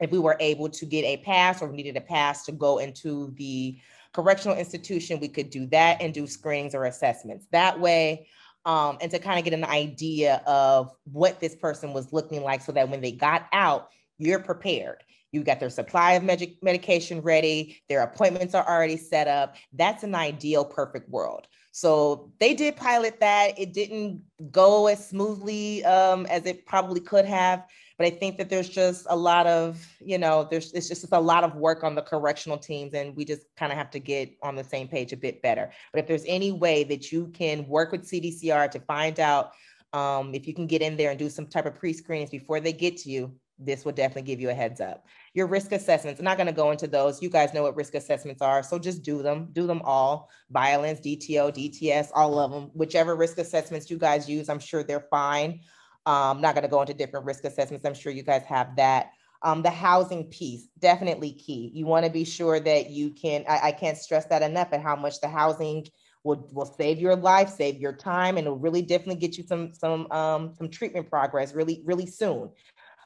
if 0.00 0.10
we 0.10 0.18
were 0.18 0.36
able 0.40 0.68
to 0.68 0.86
get 0.86 1.04
a 1.04 1.18
pass 1.18 1.62
or 1.62 1.70
needed 1.70 1.96
a 1.96 2.00
pass 2.00 2.44
to 2.46 2.52
go 2.52 2.78
into 2.78 3.32
the 3.36 3.78
correctional 4.12 4.56
institution, 4.56 5.20
we 5.20 5.28
could 5.28 5.50
do 5.50 5.66
that 5.66 6.00
and 6.00 6.14
do 6.14 6.26
screenings 6.26 6.74
or 6.74 6.84
assessments. 6.84 7.46
That 7.52 7.78
way, 7.78 8.26
um, 8.64 8.98
and 9.00 9.10
to 9.10 9.18
kind 9.18 9.38
of 9.38 9.44
get 9.44 9.54
an 9.54 9.64
idea 9.64 10.42
of 10.46 10.90
what 11.04 11.40
this 11.40 11.54
person 11.54 11.92
was 11.92 12.12
looking 12.12 12.42
like 12.42 12.62
so 12.62 12.72
that 12.72 12.88
when 12.88 13.00
they 13.00 13.12
got 13.12 13.46
out, 13.52 13.90
you're 14.18 14.40
prepared. 14.40 15.02
You 15.32 15.44
got 15.44 15.60
their 15.60 15.70
supply 15.70 16.12
of 16.12 16.22
med- 16.22 16.56
medication 16.62 17.20
ready, 17.20 17.82
their 17.88 18.02
appointments 18.02 18.54
are 18.54 18.66
already 18.68 18.96
set 18.96 19.28
up. 19.28 19.56
That's 19.72 20.02
an 20.02 20.14
ideal, 20.14 20.64
perfect 20.64 21.08
world. 21.08 21.46
So 21.72 22.32
they 22.40 22.54
did 22.54 22.76
pilot 22.76 23.20
that. 23.20 23.58
It 23.58 23.72
didn't 23.72 24.22
go 24.50 24.88
as 24.88 25.08
smoothly 25.08 25.84
um, 25.84 26.26
as 26.26 26.46
it 26.46 26.66
probably 26.66 27.00
could 27.00 27.24
have. 27.24 27.64
But 27.96 28.06
I 28.06 28.10
think 28.10 28.38
that 28.38 28.48
there's 28.48 28.68
just 28.68 29.06
a 29.10 29.16
lot 29.16 29.46
of, 29.46 29.86
you 30.00 30.16
know, 30.16 30.48
there's 30.50 30.72
it's 30.72 30.88
just 30.88 31.06
a 31.12 31.20
lot 31.20 31.44
of 31.44 31.54
work 31.54 31.84
on 31.84 31.94
the 31.94 32.00
correctional 32.00 32.56
teams, 32.56 32.94
and 32.94 33.14
we 33.14 33.26
just 33.26 33.42
kind 33.58 33.70
of 33.70 33.76
have 33.76 33.90
to 33.90 33.98
get 34.00 34.32
on 34.42 34.56
the 34.56 34.64
same 34.64 34.88
page 34.88 35.12
a 35.12 35.18
bit 35.18 35.42
better. 35.42 35.70
But 35.92 36.00
if 36.00 36.06
there's 36.06 36.24
any 36.26 36.50
way 36.50 36.82
that 36.84 37.12
you 37.12 37.28
can 37.28 37.68
work 37.68 37.92
with 37.92 38.10
CDCR 38.10 38.70
to 38.70 38.80
find 38.80 39.20
out 39.20 39.52
um, 39.92 40.34
if 40.34 40.46
you 40.46 40.54
can 40.54 40.66
get 40.66 40.82
in 40.82 40.96
there 40.96 41.10
and 41.10 41.18
do 41.18 41.28
some 41.28 41.46
type 41.46 41.66
of 41.66 41.74
pre-screenings 41.74 42.30
before 42.30 42.58
they 42.58 42.72
get 42.72 42.96
to 42.98 43.10
you, 43.10 43.34
this 43.60 43.84
will 43.84 43.92
definitely 43.92 44.22
give 44.22 44.40
you 44.40 44.50
a 44.50 44.54
heads 44.54 44.80
up. 44.80 45.06
Your 45.34 45.46
risk 45.46 45.72
assessments, 45.72 46.18
I'm 46.18 46.24
not 46.24 46.36
going 46.36 46.46
to 46.46 46.52
go 46.52 46.70
into 46.70 46.86
those. 46.86 47.22
You 47.22 47.28
guys 47.28 47.54
know 47.54 47.62
what 47.62 47.76
risk 47.76 47.94
assessments 47.94 48.42
are. 48.42 48.62
So 48.62 48.78
just 48.78 49.02
do 49.02 49.22
them, 49.22 49.48
do 49.52 49.66
them 49.66 49.82
all 49.84 50.30
violence, 50.50 51.00
DTO, 51.00 51.52
DTS, 51.52 52.10
all 52.14 52.38
of 52.38 52.50
them, 52.50 52.70
whichever 52.72 53.14
risk 53.16 53.38
assessments 53.38 53.90
you 53.90 53.98
guys 53.98 54.28
use, 54.28 54.48
I'm 54.48 54.58
sure 54.58 54.82
they're 54.82 55.06
fine. 55.10 55.60
I'm 56.06 56.36
um, 56.36 56.40
not 56.40 56.54
going 56.54 56.62
to 56.62 56.68
go 56.68 56.80
into 56.80 56.94
different 56.94 57.26
risk 57.26 57.44
assessments. 57.44 57.84
I'm 57.84 57.94
sure 57.94 58.10
you 58.10 58.22
guys 58.22 58.42
have 58.44 58.74
that. 58.76 59.10
Um, 59.42 59.62
the 59.62 59.70
housing 59.70 60.24
piece, 60.24 60.66
definitely 60.78 61.32
key. 61.32 61.70
You 61.74 61.86
want 61.86 62.04
to 62.04 62.10
be 62.10 62.24
sure 62.24 62.60
that 62.60 62.90
you 62.90 63.10
can, 63.10 63.44
I, 63.48 63.68
I 63.68 63.72
can't 63.72 63.96
stress 63.96 64.26
that 64.26 64.42
enough 64.42 64.68
at 64.72 64.82
how 64.82 64.96
much 64.96 65.20
the 65.20 65.28
housing 65.28 65.86
will, 66.24 66.48
will 66.52 66.66
save 66.66 66.98
your 66.98 67.16
life, 67.16 67.48
save 67.48 67.78
your 67.80 67.94
time, 67.94 68.36
and 68.36 68.46
it'll 68.46 68.58
really 68.58 68.82
definitely 68.82 69.20
get 69.20 69.38
you 69.38 69.44
some, 69.44 69.72
some, 69.72 70.10
um, 70.12 70.54
some 70.56 70.68
treatment 70.68 71.08
progress 71.08 71.54
really, 71.54 71.82
really 71.84 72.06
soon. 72.06 72.50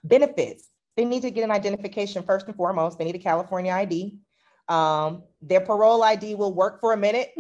Benefits, 0.05 0.69
they 0.97 1.05
need 1.05 1.23
to 1.23 1.31
get 1.31 1.43
an 1.45 1.51
identification 1.51 2.23
first 2.23 2.47
and 2.47 2.55
foremost. 2.55 2.99
They 2.99 3.05
need 3.05 3.17
a 3.17 3.19
California 3.21 3.73
ID. 3.73 4.19
Um, 4.69 5.25
their 5.43 5.61
parole 5.61 6.03
ID 6.03 6.37
will 6.37 6.55
work 6.55 6.81
for 6.81 6.93
a 6.93 6.97
minute, 6.97 7.33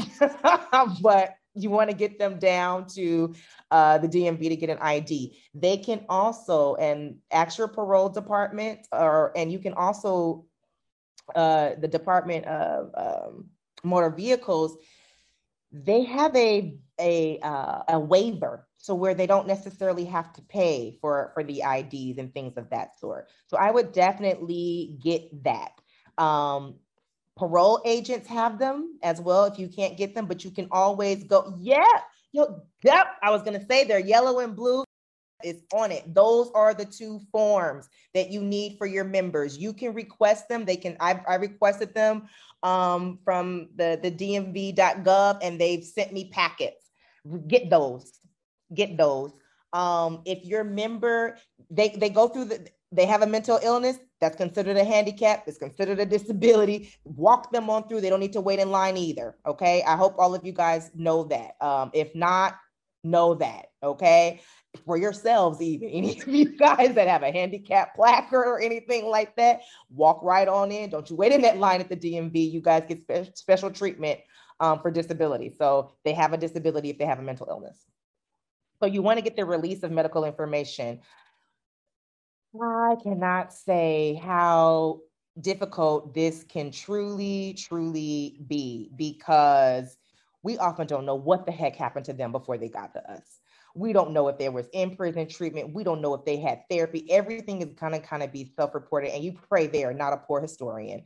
but 1.02 1.36
you 1.54 1.70
want 1.70 1.88
to 1.88 1.96
get 1.96 2.18
them 2.18 2.38
down 2.38 2.86
to 2.88 3.34
uh, 3.70 3.98
the 3.98 4.08
DMV 4.08 4.48
to 4.48 4.56
get 4.56 4.70
an 4.70 4.78
ID. 4.80 5.38
They 5.54 5.76
can 5.76 6.04
also, 6.08 6.74
and 6.74 7.18
ask 7.30 7.58
your 7.58 7.68
parole 7.68 8.08
department, 8.08 8.86
or 8.92 9.32
and 9.36 9.52
you 9.52 9.58
can 9.58 9.72
also, 9.74 10.46
uh, 11.34 11.70
the 11.78 11.88
Department 11.88 12.44
of 12.46 12.90
um, 12.96 13.46
Motor 13.84 14.10
Vehicles, 14.10 14.76
they 15.72 16.04
have 16.04 16.34
a 16.36 16.76
a 17.00 17.38
uh, 17.40 17.82
a 17.88 18.00
waiver, 18.00 18.66
so 18.84 18.94
where 18.94 19.14
they 19.14 19.26
don't 19.26 19.46
necessarily 19.46 20.04
have 20.04 20.30
to 20.34 20.42
pay 20.42 20.98
for 21.00 21.30
for 21.32 21.42
the 21.42 21.62
IDs 21.62 22.18
and 22.18 22.34
things 22.34 22.58
of 22.58 22.68
that 22.68 23.00
sort. 23.00 23.30
So 23.46 23.56
I 23.56 23.70
would 23.70 23.92
definitely 23.92 24.98
get 25.02 25.42
that. 25.44 25.80
Um, 26.18 26.74
Parole 27.34 27.80
agents 27.86 28.28
have 28.28 28.58
them 28.58 28.98
as 29.02 29.22
well 29.22 29.46
if 29.46 29.58
you 29.58 29.68
can't 29.68 29.96
get 29.96 30.14
them, 30.14 30.26
but 30.26 30.44
you 30.44 30.50
can 30.50 30.68
always 30.70 31.24
go, 31.24 31.54
yeah, 31.58 31.98
yo, 32.32 32.60
yep. 32.82 33.06
I 33.22 33.30
was 33.30 33.40
gonna 33.40 33.64
say 33.66 33.84
they're 33.84 33.98
yellow 34.00 34.40
and 34.40 34.54
blue. 34.54 34.84
is 35.42 35.62
on 35.72 35.90
it. 35.90 36.12
Those 36.12 36.50
are 36.54 36.74
the 36.74 36.84
two 36.84 37.22
forms 37.32 37.88
that 38.12 38.30
you 38.30 38.42
need 38.42 38.76
for 38.76 38.86
your 38.86 39.04
members. 39.04 39.56
You 39.56 39.72
can 39.72 39.94
request 39.94 40.46
them. 40.50 40.66
They 40.66 40.76
can. 40.76 40.98
I, 41.00 41.22
I 41.26 41.36
requested 41.36 41.94
them 41.94 42.28
um, 42.62 43.18
from 43.24 43.70
the 43.76 43.98
the 44.02 44.10
DMV.gov, 44.10 45.38
and 45.40 45.58
they've 45.58 45.82
sent 45.82 46.12
me 46.12 46.28
packets. 46.28 46.90
Get 47.48 47.70
those. 47.70 48.20
Get 48.74 48.96
those. 48.96 49.32
Um, 49.72 50.22
if 50.24 50.44
your 50.44 50.64
member, 50.64 51.36
they 51.70 51.88
they 51.88 52.10
go 52.10 52.28
through 52.28 52.46
the 52.46 52.68
they 52.94 53.06
have 53.06 53.22
a 53.22 53.26
mental 53.26 53.58
illness, 53.62 53.98
that's 54.20 54.36
considered 54.36 54.76
a 54.76 54.84
handicap, 54.84 55.44
it's 55.46 55.58
considered 55.58 55.98
a 55.98 56.06
disability. 56.06 56.94
Walk 57.04 57.52
them 57.52 57.68
on 57.68 57.88
through. 57.88 58.00
They 58.00 58.08
don't 58.08 58.20
need 58.20 58.32
to 58.34 58.40
wait 58.40 58.60
in 58.60 58.70
line 58.70 58.96
either. 58.96 59.36
Okay. 59.44 59.82
I 59.82 59.96
hope 59.96 60.14
all 60.18 60.34
of 60.34 60.46
you 60.46 60.52
guys 60.52 60.90
know 60.94 61.24
that. 61.24 61.56
Um, 61.60 61.90
if 61.92 62.14
not, 62.14 62.56
know 63.02 63.34
that. 63.34 63.66
Okay. 63.82 64.40
For 64.86 64.96
yourselves, 64.96 65.60
even 65.60 65.88
any 65.92 66.20
of 66.20 66.28
you 66.28 66.56
guys 66.56 66.94
that 66.94 67.08
have 67.08 67.22
a 67.22 67.32
handicap 67.32 67.94
placard 67.96 68.46
or 68.46 68.60
anything 68.60 69.06
like 69.06 69.36
that, 69.36 69.60
walk 69.90 70.22
right 70.22 70.48
on 70.48 70.72
in. 70.72 70.88
Don't 70.90 71.10
you 71.10 71.16
wait 71.16 71.32
in 71.32 71.42
that 71.42 71.58
line 71.58 71.80
at 71.80 71.88
the 71.88 71.96
DMV. 71.96 72.50
You 72.50 72.60
guys 72.60 72.84
get 72.88 73.02
spe- 73.02 73.36
special 73.36 73.70
treatment 73.70 74.20
um, 74.60 74.80
for 74.80 74.90
disability. 74.90 75.52
So 75.58 75.92
they 76.04 76.14
have 76.14 76.32
a 76.32 76.38
disability 76.38 76.90
if 76.90 76.98
they 76.98 77.06
have 77.06 77.18
a 77.18 77.22
mental 77.22 77.48
illness. 77.50 77.84
So 78.80 78.86
you 78.86 79.02
want 79.02 79.18
to 79.18 79.22
get 79.22 79.36
the 79.36 79.44
release 79.44 79.82
of 79.82 79.92
medical 79.92 80.24
information. 80.24 81.00
I 82.60 82.96
cannot 83.02 83.52
say 83.52 84.20
how 84.22 85.00
difficult 85.40 86.14
this 86.14 86.44
can 86.44 86.70
truly, 86.70 87.54
truly 87.54 88.38
be 88.46 88.90
because 88.94 89.96
we 90.42 90.58
often 90.58 90.86
don't 90.86 91.06
know 91.06 91.14
what 91.16 91.46
the 91.46 91.52
heck 91.52 91.74
happened 91.74 92.04
to 92.06 92.12
them 92.12 92.30
before 92.30 92.58
they 92.58 92.68
got 92.68 92.92
to 92.94 93.10
us. 93.10 93.40
We 93.74 93.92
don't 93.92 94.12
know 94.12 94.28
if 94.28 94.38
there 94.38 94.52
was 94.52 94.68
in 94.72 94.94
prison 94.94 95.26
treatment. 95.26 95.74
We 95.74 95.82
don't 95.82 96.00
know 96.00 96.14
if 96.14 96.24
they 96.24 96.36
had 96.36 96.60
therapy. 96.70 97.10
Everything 97.10 97.60
is 97.60 97.74
kind 97.74 97.94
of 97.94 98.02
kind 98.04 98.22
of 98.22 98.30
be 98.30 98.52
self-reported, 98.54 99.10
and 99.12 99.24
you 99.24 99.32
pray 99.48 99.66
they 99.66 99.84
are 99.84 99.94
not 99.94 100.12
a 100.12 100.18
poor 100.18 100.40
historian 100.40 101.04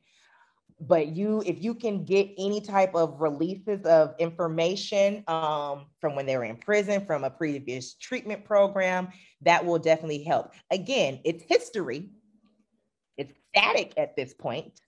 but 0.80 1.08
you 1.08 1.42
if 1.44 1.62
you 1.62 1.74
can 1.74 2.04
get 2.04 2.30
any 2.38 2.60
type 2.60 2.94
of 2.94 3.20
releases 3.20 3.84
of 3.84 4.14
information 4.18 5.24
um, 5.26 5.86
from 6.00 6.14
when 6.14 6.26
they 6.26 6.36
were 6.36 6.44
in 6.44 6.56
prison 6.56 7.04
from 7.04 7.24
a 7.24 7.30
previous 7.30 7.94
treatment 7.94 8.44
program 8.44 9.08
that 9.42 9.64
will 9.64 9.78
definitely 9.78 10.22
help. 10.22 10.52
Again 10.70 11.20
it's 11.24 11.42
history. 11.42 12.10
It's 13.16 13.34
static 13.50 13.94
at 13.96 14.16
this 14.16 14.34
point 14.34 14.80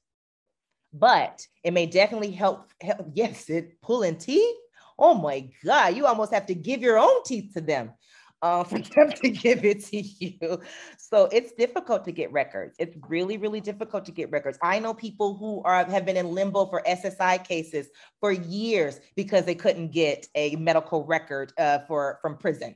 but 0.93 1.47
it 1.62 1.72
may 1.72 1.86
definitely 1.86 2.32
help, 2.32 2.72
help 2.80 3.07
yes 3.14 3.49
it 3.49 3.80
pulling 3.82 4.16
teeth. 4.16 4.57
Oh 4.99 5.14
my 5.14 5.51
god 5.64 5.97
you 5.97 6.07
almost 6.07 6.32
have 6.32 6.47
to 6.47 6.55
give 6.55 6.82
your 6.82 6.99
own 6.99 7.24
teeth 7.24 7.53
to 7.55 7.61
them 7.61 7.93
uh, 8.43 8.64
for 8.64 8.78
them 8.78 9.11
to 9.11 9.30
give 9.30 9.64
it 9.64 9.84
to 9.86 10.01
you. 10.01 10.61
So 10.99 11.28
it's 11.32 11.53
difficult 11.53 12.05
to 12.05 12.12
get 12.12 12.32
records. 12.32 12.76
It's 12.78 12.97
really, 13.09 13.36
really 13.36 13.61
difficult 13.61 14.05
to 14.07 14.12
get 14.12 14.30
records. 14.30 14.59
I 14.62 14.78
know 14.78 14.95
people 14.95 15.34
who 15.36 15.62
are 15.64 15.84
have 15.84 16.07
been 16.07 16.16
in 16.16 16.34
limbo 16.34 16.66
for 16.66 16.82
SSI 16.86 17.47
cases 17.47 17.88
for 18.20 18.32
years 18.32 19.01
because 19.16 19.45
they 19.45 19.55
couldn't 19.55 19.93
get 19.93 20.26
a 20.34 20.57
medical 20.57 21.05
record 21.05 21.53
uh, 21.59 21.80
for 21.86 22.18
from 22.22 22.36
prison, 22.36 22.74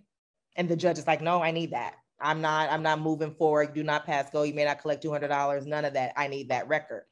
and 0.57 0.69
the 0.69 0.77
judge 0.77 0.99
is 0.99 1.07
like, 1.07 1.21
"No, 1.21 1.43
I 1.43 1.51
need 1.51 1.73
that. 1.73 1.95
I'm 2.21 2.41
not. 2.41 2.71
I'm 2.71 2.83
not 2.83 3.01
moving 3.01 3.35
forward. 3.35 3.75
Do 3.75 3.83
not 3.83 4.07
pass 4.07 4.31
go. 4.31 4.43
You 4.43 4.55
may 4.55 4.65
not 4.65 4.81
collect 4.81 5.03
two 5.03 5.13
hundred 5.13 5.29
dollars. 5.29 5.67
None 5.67 5.85
of 5.85 5.95
that. 5.95 6.13
I 6.17 6.29
need 6.29 6.49
that 6.51 6.69
record." 6.69 7.05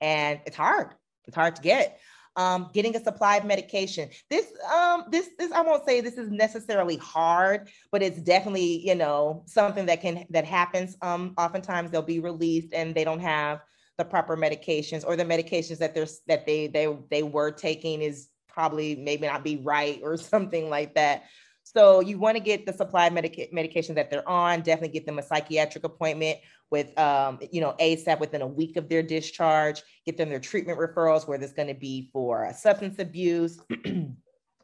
And 0.00 0.40
it's 0.46 0.56
hard. 0.56 0.94
It's 1.26 1.36
hard 1.36 1.56
to 1.56 1.62
get 1.62 2.00
um, 2.36 2.70
getting 2.72 2.96
a 2.96 3.02
supply 3.02 3.36
of 3.36 3.44
medication. 3.44 4.08
This, 4.28 4.46
um, 4.72 5.04
this, 5.10 5.30
this, 5.38 5.52
I 5.52 5.62
won't 5.62 5.84
say 5.84 6.00
this 6.00 6.18
is 6.18 6.30
necessarily 6.30 6.96
hard, 6.96 7.68
but 7.90 8.02
it's 8.02 8.20
definitely, 8.20 8.86
you 8.86 8.94
know, 8.94 9.42
something 9.46 9.86
that 9.86 10.00
can 10.00 10.26
that 10.30 10.44
happens. 10.44 10.96
Um, 11.02 11.34
oftentimes 11.36 11.90
they'll 11.90 12.02
be 12.02 12.20
released 12.20 12.72
and 12.72 12.94
they 12.94 13.04
don't 13.04 13.20
have 13.20 13.60
the 13.98 14.04
proper 14.04 14.36
medications, 14.36 15.04
or 15.06 15.16
the 15.16 15.24
medications 15.24 15.78
that 15.78 15.94
they're 15.94 16.06
that 16.26 16.46
they 16.46 16.66
they 16.68 16.96
they 17.10 17.22
were 17.22 17.50
taking 17.50 18.02
is 18.02 18.28
probably 18.48 18.96
maybe 18.96 19.26
not 19.26 19.44
be 19.44 19.56
right 19.58 20.00
or 20.02 20.16
something 20.16 20.70
like 20.70 20.94
that. 20.94 21.24
So 21.62 22.00
you 22.00 22.18
want 22.18 22.36
to 22.36 22.42
get 22.42 22.66
the 22.66 22.72
supply 22.72 23.06
of 23.06 23.12
medica- 23.12 23.46
medication 23.52 23.94
that 23.94 24.10
they're 24.10 24.28
on. 24.28 24.62
Definitely 24.62 24.88
get 24.88 25.06
them 25.06 25.18
a 25.18 25.22
psychiatric 25.22 25.84
appointment 25.84 26.38
with, 26.70 26.96
um, 26.98 27.38
you 27.50 27.60
know, 27.60 27.74
ASAP 27.80 28.20
within 28.20 28.42
a 28.42 28.46
week 28.46 28.76
of 28.76 28.88
their 28.88 29.02
discharge. 29.02 29.82
Get 30.06 30.16
them 30.16 30.28
their 30.28 30.40
treatment 30.40 30.78
referrals, 30.78 31.26
where 31.26 31.38
there's 31.38 31.52
going 31.52 31.68
to 31.68 31.74
be 31.74 32.10
for 32.12 32.52
substance 32.56 32.98
abuse. 32.98 33.60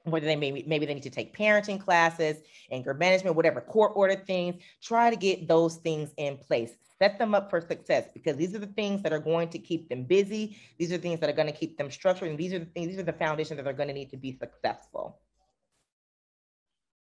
whether 0.07 0.26
they 0.26 0.36
maybe 0.36 0.64
maybe 0.66 0.86
they 0.86 0.94
need 0.94 1.02
to 1.02 1.11
take 1.11 1.36
parenting 1.36 1.80
classes, 1.80 2.36
anger 2.70 2.94
management, 2.94 3.36
whatever 3.36 3.61
court 3.61 3.92
order 3.94 4.14
things. 4.14 4.62
Try 4.82 5.11
to 5.11 5.16
get 5.16 5.48
those 5.48 5.76
things 5.76 6.11
in 6.16 6.36
place. 6.36 6.72
Set 6.98 7.18
them 7.18 7.34
up 7.34 7.50
for 7.50 7.61
success 7.61 8.07
because 8.14 8.36
these 8.36 8.54
are 8.54 8.59
the 8.59 8.66
things 8.68 9.02
that 9.02 9.12
are 9.12 9.18
going 9.18 9.48
to 9.50 9.59
keep 9.59 9.88
them 9.88 10.04
busy. 10.04 10.57
These 10.78 10.92
are 10.92 10.98
things 10.98 11.20
that 11.20 11.28
are 11.28 11.34
going 11.34 11.52
to 11.52 11.59
keep 11.59 11.76
them 11.76 11.90
structured, 11.90 12.28
and 12.28 12.38
these 12.38 12.52
are 12.54 12.61
the 12.61 12.66
things. 12.66 12.88
These 12.88 12.98
are 12.98 13.02
the 13.02 13.12
foundations 13.12 13.59
that 13.59 13.64
they're 13.64 13.72
going 13.72 13.88
to 13.88 13.94
need 13.94 14.11
to 14.11 14.16
be 14.16 14.38
successful. 14.38 15.20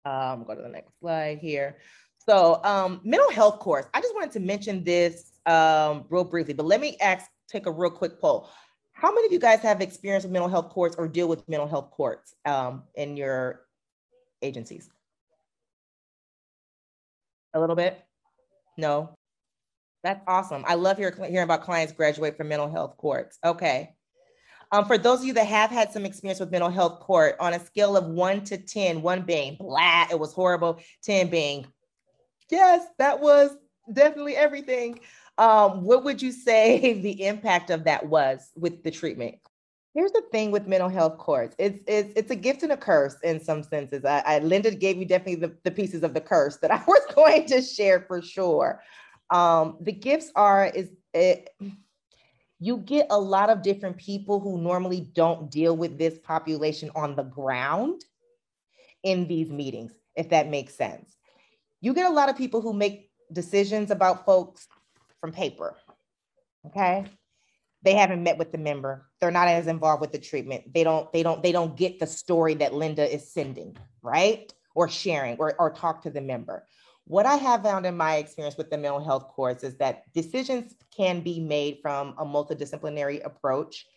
Um, 0.06 0.45
go 0.45 0.56
to 0.56 0.62
the 0.62 0.70
next 0.70 0.97
slide 0.99 1.39
here. 1.39 1.78
So 2.26 2.62
um, 2.64 3.02
mental 3.04 3.32
health 3.32 3.60
courts, 3.60 3.88
I 3.94 4.02
just 4.02 4.14
wanted 4.14 4.32
to 4.34 4.40
mention 4.40 4.84
this 4.84 5.40
um, 5.48 6.06
real 6.10 6.24
briefly, 6.24 6.54
but 6.54 6.66
let 6.66 6.80
me 6.80 6.98
ask, 7.02 7.26
take 7.48 7.66
a 7.66 7.72
real 7.72 7.90
quick 7.90 8.20
poll. 8.20 8.50
How 8.92 9.12
many 9.12 9.26
of 9.26 9.34
you 9.34 9.40
guys 9.40 9.62
have 9.62 9.82
experience 9.82 10.24
with 10.24 10.32
mental 10.32 10.50
health 10.50 10.70
courts 10.70 10.96
or 10.96 11.08
deal 11.08 11.28
with 11.28 11.48
mental 11.50 11.68
health 11.68 11.90
courts 11.90 12.36
um, 12.46 12.84
in 12.96 13.18
your 13.18 13.62
agencies? 14.44 14.90
A 17.56 17.60
little 17.60 17.76
bit? 17.76 18.00
No? 18.78 19.16
That's 20.04 20.22
awesome. 20.28 20.64
I 20.68 20.76
love 20.76 20.98
hearing, 20.98 21.16
hearing 21.18 21.44
about 21.44 21.64
clients 21.64 21.94
graduate 21.94 22.38
from 22.38 22.50
mental 22.50 22.70
health 22.70 22.98
courts. 22.98 23.40
Okay. 23.44 23.96
Um, 24.72 24.86
for 24.86 24.98
those 24.98 25.20
of 25.20 25.26
you 25.26 25.34
that 25.34 25.48
have 25.48 25.70
had 25.70 25.92
some 25.92 26.06
experience 26.06 26.40
with 26.40 26.52
mental 26.52 26.70
health 26.70 27.00
court, 27.02 27.36
on 27.40 27.54
a 27.54 27.60
scale 27.60 27.98
of 27.98 28.06
one 28.06 28.44
to 28.46 28.58
10, 28.58 29.02
one 29.02 29.24
being 29.24 29.58
blah, 29.60 30.06
it 30.10 30.18
was 30.18 30.34
horrible, 30.34 30.80
10 31.04 31.30
being, 31.30 31.66
yes, 32.52 32.86
that 32.97 33.20
was 33.20 33.52
definitely 33.91 34.36
everything. 34.36 34.99
Um, 35.38 35.84
what 35.84 36.04
would 36.04 36.22
you 36.22 36.32
say 36.32 36.93
the 37.02 37.26
impact 37.26 37.70
of 37.70 37.86
that 37.86 38.06
was 38.08 38.52
with 38.56 38.84
the 38.84 38.91
treatment? 38.91 39.36
Here's 39.93 40.12
the 40.12 40.24
thing 40.32 40.52
with 40.52 40.68
mental 40.68 40.88
health 40.88 41.18
courts. 41.18 41.56
It's 41.60 41.80
it's 41.86 42.14
it's 42.16 42.32
a 42.32 42.36
gift 42.36 42.64
and 42.64 42.72
a 42.72 42.78
curse 42.78 43.18
in 43.24 43.41
some 43.41 43.62
senses. 43.62 44.06
I, 44.06 44.24
I 44.26 44.39
Linda 44.39 44.72
gave 44.72 44.97
you 44.97 45.06
definitely 45.06 45.47
the, 45.47 45.56
the 45.64 45.72
pieces 45.72 46.04
of 46.04 46.14
the 46.14 46.22
curse 46.22 46.58
that 46.58 46.72
I 46.72 46.82
was 46.88 47.02
going 47.14 47.45
to 47.47 47.62
share 47.62 48.02
for 48.08 48.22
sure. 48.22 48.82
Um, 49.32 49.78
the 49.82 49.91
gifts 49.91 50.32
are 50.36 50.68
is 50.68 50.91
it 51.14 51.49
you 52.60 52.78
get 52.78 53.08
a 53.10 53.20
lot 53.20 53.49
of 53.49 53.64
different 53.64 53.97
people 53.97 54.39
who 54.39 54.62
normally 54.62 55.10
don't 55.14 55.49
deal 55.49 55.76
with 55.76 55.97
this 55.97 56.20
population 56.20 56.91
on 56.95 57.16
the 57.16 57.24
ground 57.24 58.06
in 59.04 59.28
these 59.28 59.49
meetings, 59.49 59.93
if 60.16 60.30
that 60.30 60.47
makes 60.47 60.76
sense. 60.76 61.18
You 61.82 61.94
get 61.94 62.10
a 62.10 62.14
lot 62.14 62.30
of 62.30 62.38
people 62.38 62.62
who 62.62 62.74
make 62.74 63.10
decisions 63.32 63.92
about 63.92 64.26
folks 64.26 64.68
from 65.20 65.32
paper. 65.32 65.76
Okay. 66.68 67.06
They 67.84 67.96
haven't 67.96 68.22
met 68.22 68.38
with 68.38 68.52
the 68.52 68.60
member. 68.60 69.08
They're 69.20 69.32
not 69.32 69.48
as 69.48 69.68
involved 69.68 70.02
with 70.02 70.12
the 70.12 70.20
treatment. 70.20 70.74
They 70.74 70.84
don't, 70.84 71.12
they 71.12 71.24
don't, 71.24 71.42
they 71.42 71.52
don't 71.52 71.76
get 71.76 72.00
the 72.00 72.08
story 72.08 72.54
that 72.56 72.74
Linda 72.74 73.12
is 73.12 73.34
sending, 73.34 73.76
right? 74.04 74.54
Or 74.76 74.88
sharing 74.88 75.38
or, 75.38 75.56
or 75.60 75.72
talk 75.72 76.04
to 76.04 76.12
the 76.12 76.22
member. 76.22 76.68
What 77.06 77.26
I 77.26 77.36
have 77.36 77.64
found 77.64 77.88
in 77.88 77.98
my 77.98 78.18
experience 78.18 78.58
with 78.58 78.70
the 78.70 78.78
mental 78.78 79.04
health 79.04 79.30
courts 79.30 79.64
is 79.64 79.76
that 79.78 80.04
decisions 80.14 80.76
can 80.96 81.22
be 81.22 81.40
made 81.40 81.80
from 81.82 82.14
a 82.20 82.26
multidisciplinary 82.26 83.26
approach, 83.26 83.88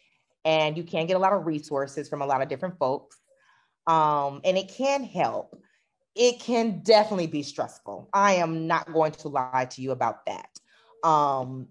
and 0.45 0.77
you 0.77 0.83
can 0.83 1.07
get 1.07 1.17
a 1.17 1.19
lot 1.19 1.35
of 1.35 1.47
resources 1.47 2.09
from 2.09 2.23
a 2.23 2.27
lot 2.27 2.41
of 2.41 2.49
different 2.49 2.79
folks. 2.79 3.19
Um, 3.87 4.41
and 4.45 4.57
it 4.57 4.69
can 4.69 5.05
help. 5.05 5.55
It 6.15 6.41
can 6.41 6.81
definitely 6.81 7.27
be 7.27 7.43
stressful. 7.43 8.09
I 8.13 8.35
am 8.35 8.67
not 8.67 8.93
going 8.93 9.13
to 9.13 9.29
lie 9.29 9.67
to 9.71 9.83
you 9.83 9.91
about 9.91 10.27
that. 10.27 10.49
Um, 11.03 11.69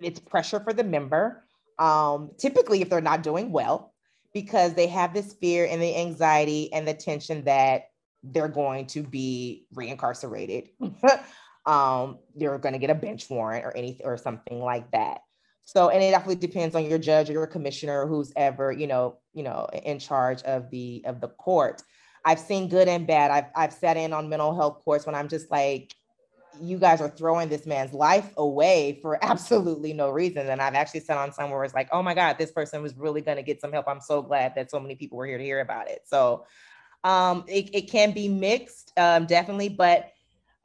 it's 0.00 0.18
pressure 0.18 0.60
for 0.60 0.72
the 0.72 0.84
member, 0.84 1.44
um, 1.80 2.30
typically, 2.36 2.82
if 2.82 2.90
they're 2.90 3.00
not 3.00 3.22
doing 3.22 3.50
well, 3.50 3.94
because 4.34 4.74
they 4.74 4.86
have 4.86 5.14
this 5.14 5.32
fear 5.32 5.66
and 5.68 5.80
the 5.80 5.96
anxiety 5.96 6.72
and 6.72 6.86
the 6.86 6.94
tension 6.94 7.42
that 7.44 7.88
they're 8.22 8.48
going 8.48 8.86
to 8.88 9.02
be 9.02 9.66
reincarcerated. 9.74 10.68
um, 11.66 12.18
they're 12.36 12.58
going 12.58 12.74
to 12.74 12.78
get 12.78 12.90
a 12.90 12.94
bench 12.94 13.28
warrant 13.30 13.64
or 13.64 13.74
anything 13.76 14.06
or 14.06 14.18
something 14.18 14.60
like 14.60 14.90
that. 14.92 15.22
So, 15.62 15.88
and 15.88 16.02
it 16.02 16.10
definitely 16.10 16.36
depends 16.36 16.74
on 16.74 16.84
your 16.84 16.98
judge 16.98 17.30
or 17.30 17.32
your 17.32 17.46
commissioner, 17.46 18.06
who's 18.06 18.32
ever, 18.36 18.72
you 18.72 18.86
know, 18.86 19.18
you 19.32 19.42
know, 19.42 19.68
in 19.72 19.98
charge 19.98 20.42
of 20.42 20.68
the 20.70 21.02
of 21.06 21.20
the 21.20 21.28
court. 21.28 21.82
I've 22.24 22.38
seen 22.38 22.68
good 22.68 22.88
and 22.88 23.06
bad. 23.06 23.30
I've 23.30 23.46
I've 23.56 23.72
sat 23.72 23.96
in 23.96 24.12
on 24.12 24.28
mental 24.28 24.54
health 24.54 24.82
courts 24.84 25.06
when 25.06 25.14
I'm 25.14 25.28
just 25.28 25.50
like, 25.50 25.94
you 26.60 26.78
guys 26.78 27.00
are 27.00 27.08
throwing 27.08 27.48
this 27.48 27.66
man's 27.66 27.92
life 27.92 28.32
away 28.36 28.98
for 29.02 29.22
absolutely 29.24 29.92
no 29.92 30.10
reason. 30.10 30.48
And 30.48 30.60
I've 30.60 30.74
actually 30.74 31.00
sat 31.00 31.16
on 31.16 31.32
some 31.32 31.50
where 31.50 31.64
it's 31.64 31.74
like, 31.74 31.88
oh 31.92 32.02
my 32.02 32.14
God, 32.14 32.36
this 32.38 32.52
person 32.52 32.82
was 32.82 32.96
really 32.96 33.20
going 33.20 33.36
to 33.36 33.42
get 33.42 33.60
some 33.60 33.72
help. 33.72 33.88
I'm 33.88 34.00
so 34.00 34.22
glad 34.22 34.54
that 34.56 34.70
so 34.70 34.80
many 34.80 34.94
people 34.94 35.18
were 35.18 35.26
here 35.26 35.38
to 35.38 35.44
hear 35.44 35.60
about 35.60 35.88
it. 35.88 36.02
So 36.06 36.46
um, 37.04 37.44
it, 37.48 37.74
it 37.74 37.90
can 37.90 38.12
be 38.12 38.28
mixed, 38.28 38.92
um, 38.96 39.26
definitely, 39.26 39.70
but 39.70 40.10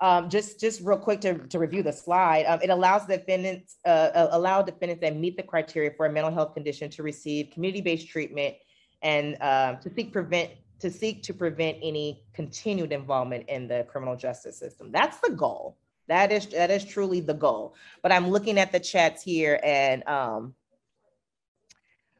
um, 0.01 0.29
just 0.29 0.59
just 0.59 0.81
real 0.81 0.97
quick 0.97 1.21
to, 1.21 1.37
to 1.47 1.57
review 1.57 1.81
the 1.81 1.93
slide, 1.93 2.45
um, 2.45 2.59
it 2.61 2.69
allows 2.69 3.05
defendants 3.05 3.77
uh, 3.85 4.09
uh, 4.13 4.27
allow 4.31 4.61
defendants 4.61 4.99
that 5.01 5.15
meet 5.15 5.37
the 5.37 5.43
criteria 5.43 5.91
for 5.95 6.05
a 6.05 6.11
mental 6.11 6.33
health 6.33 6.53
condition 6.53 6.89
to 6.89 7.01
receive 7.03 7.49
community-based 7.51 8.09
treatment 8.09 8.55
and 9.01 9.37
uh, 9.39 9.75
to 9.75 9.89
seek 9.95 10.11
prevent 10.11 10.51
to 10.79 10.91
seek 10.91 11.23
to 11.23 11.33
prevent 11.33 11.77
any 11.81 12.23
continued 12.33 12.91
involvement 12.91 13.47
in 13.49 13.67
the 13.67 13.85
criminal 13.89 14.15
justice 14.15 14.57
system. 14.57 14.91
That's 14.91 15.17
the 15.19 15.31
goal. 15.31 15.77
That 16.07 16.31
is 16.31 16.47
that 16.47 16.69
is 16.69 16.85
truly 16.85 17.19
the 17.19 17.33
goal. 17.33 17.75
But 18.03 18.11
I'm 18.11 18.29
looking 18.29 18.59
at 18.59 18.71
the 18.71 18.79
chats 18.79 19.23
here, 19.23 19.59
and 19.63 20.07
um, 20.07 20.53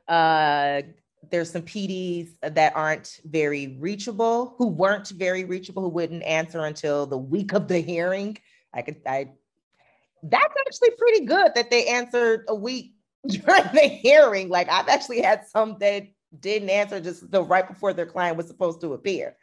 uh, 0.08 0.82
there's 1.30 1.52
some 1.52 1.62
PDs 1.62 2.30
that 2.42 2.76
aren't 2.76 3.20
very 3.26 3.78
reachable, 3.80 4.56
who 4.58 4.68
weren't 4.68 5.10
very 5.10 5.44
reachable, 5.44 5.84
who 5.84 5.90
wouldn't 5.90 6.24
answer 6.24 6.66
until 6.66 7.06
the 7.06 7.18
week 7.18 7.54
of 7.54 7.68
the 7.68 7.80
hearing. 7.80 8.38
I 8.74 8.82
could, 8.82 8.98
I, 9.06 9.32
that's 10.24 10.56
actually 10.68 10.92
pretty 10.98 11.26
good 11.26 11.52
that 11.56 11.70
they 11.70 11.88
answered 11.88 12.46
a 12.48 12.56
week 12.56 12.94
during 13.28 13.64
the 13.74 13.88
hearing. 13.88 14.50
Like 14.50 14.70
I've 14.70 14.88
actually 14.88 15.22
had 15.22 15.48
some 15.48 15.78
that 15.80 16.08
didn't 16.42 16.70
answer 16.70 17.00
just 17.00 17.30
the 17.32 17.44
right 17.44 17.68
before 17.68 17.94
their 17.94 18.06
client 18.06 18.38
was 18.38 18.48
supposed 18.48 18.82
to 18.82 18.94
appear 18.94 19.36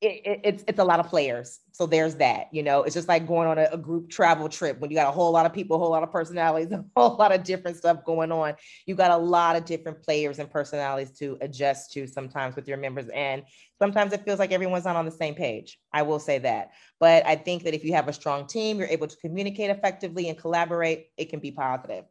it, 0.00 0.22
it, 0.24 0.40
it's 0.44 0.64
it's 0.68 0.78
a 0.78 0.84
lot 0.84 1.00
of 1.00 1.08
players. 1.08 1.58
So 1.72 1.86
there's 1.86 2.16
that. 2.16 2.46
You 2.52 2.62
know, 2.62 2.84
it's 2.84 2.94
just 2.94 3.08
like 3.08 3.26
going 3.26 3.48
on 3.48 3.58
a, 3.58 3.68
a, 3.72 3.76
group 3.76 4.10
travel 4.10 4.48
trip 4.48 4.78
when 4.78 4.90
you 4.90 4.96
got 4.96 5.08
a 5.08 5.12
whole 5.12 5.32
lot 5.32 5.44
of 5.44 5.52
people, 5.52 5.76
a 5.76 5.78
whole 5.78 5.90
lot 5.90 6.04
of 6.04 6.12
personalities, 6.12 6.70
a 6.72 6.84
whole 6.96 7.16
lot 7.16 7.32
of 7.32 7.42
different 7.42 7.76
stuff 7.76 8.04
going 8.04 8.30
on. 8.30 8.54
You 8.86 8.94
got 8.94 9.10
a 9.10 9.16
lot 9.16 9.56
of 9.56 9.64
different 9.64 10.02
players 10.02 10.38
and 10.38 10.50
personalities 10.50 11.10
to 11.18 11.36
adjust 11.40 11.92
to 11.94 12.06
sometimes 12.06 12.54
with 12.54 12.68
your 12.68 12.76
members, 12.76 13.08
and 13.08 13.42
sometimes 13.80 14.12
it 14.12 14.24
feels 14.24 14.38
like 14.38 14.52
everyone's 14.52 14.84
not 14.84 14.96
on 14.96 15.04
the 15.04 15.10
same 15.10 15.34
page. 15.34 15.78
I 15.92 16.02
will 16.02 16.20
say 16.20 16.38
that, 16.38 16.70
but 17.00 17.26
I 17.26 17.34
think 17.34 17.64
that 17.64 17.74
if 17.74 17.84
you 17.84 17.94
have 17.94 18.08
a 18.08 18.12
strong 18.12 18.46
team, 18.46 18.78
you're 18.78 18.88
able 18.88 19.08
to 19.08 19.16
communicate 19.16 19.70
effectively 19.70 20.28
and 20.28 20.38
collaborate. 20.38 21.08
It 21.16 21.28
can 21.28 21.40
be 21.40 21.50
positive. 21.50 22.04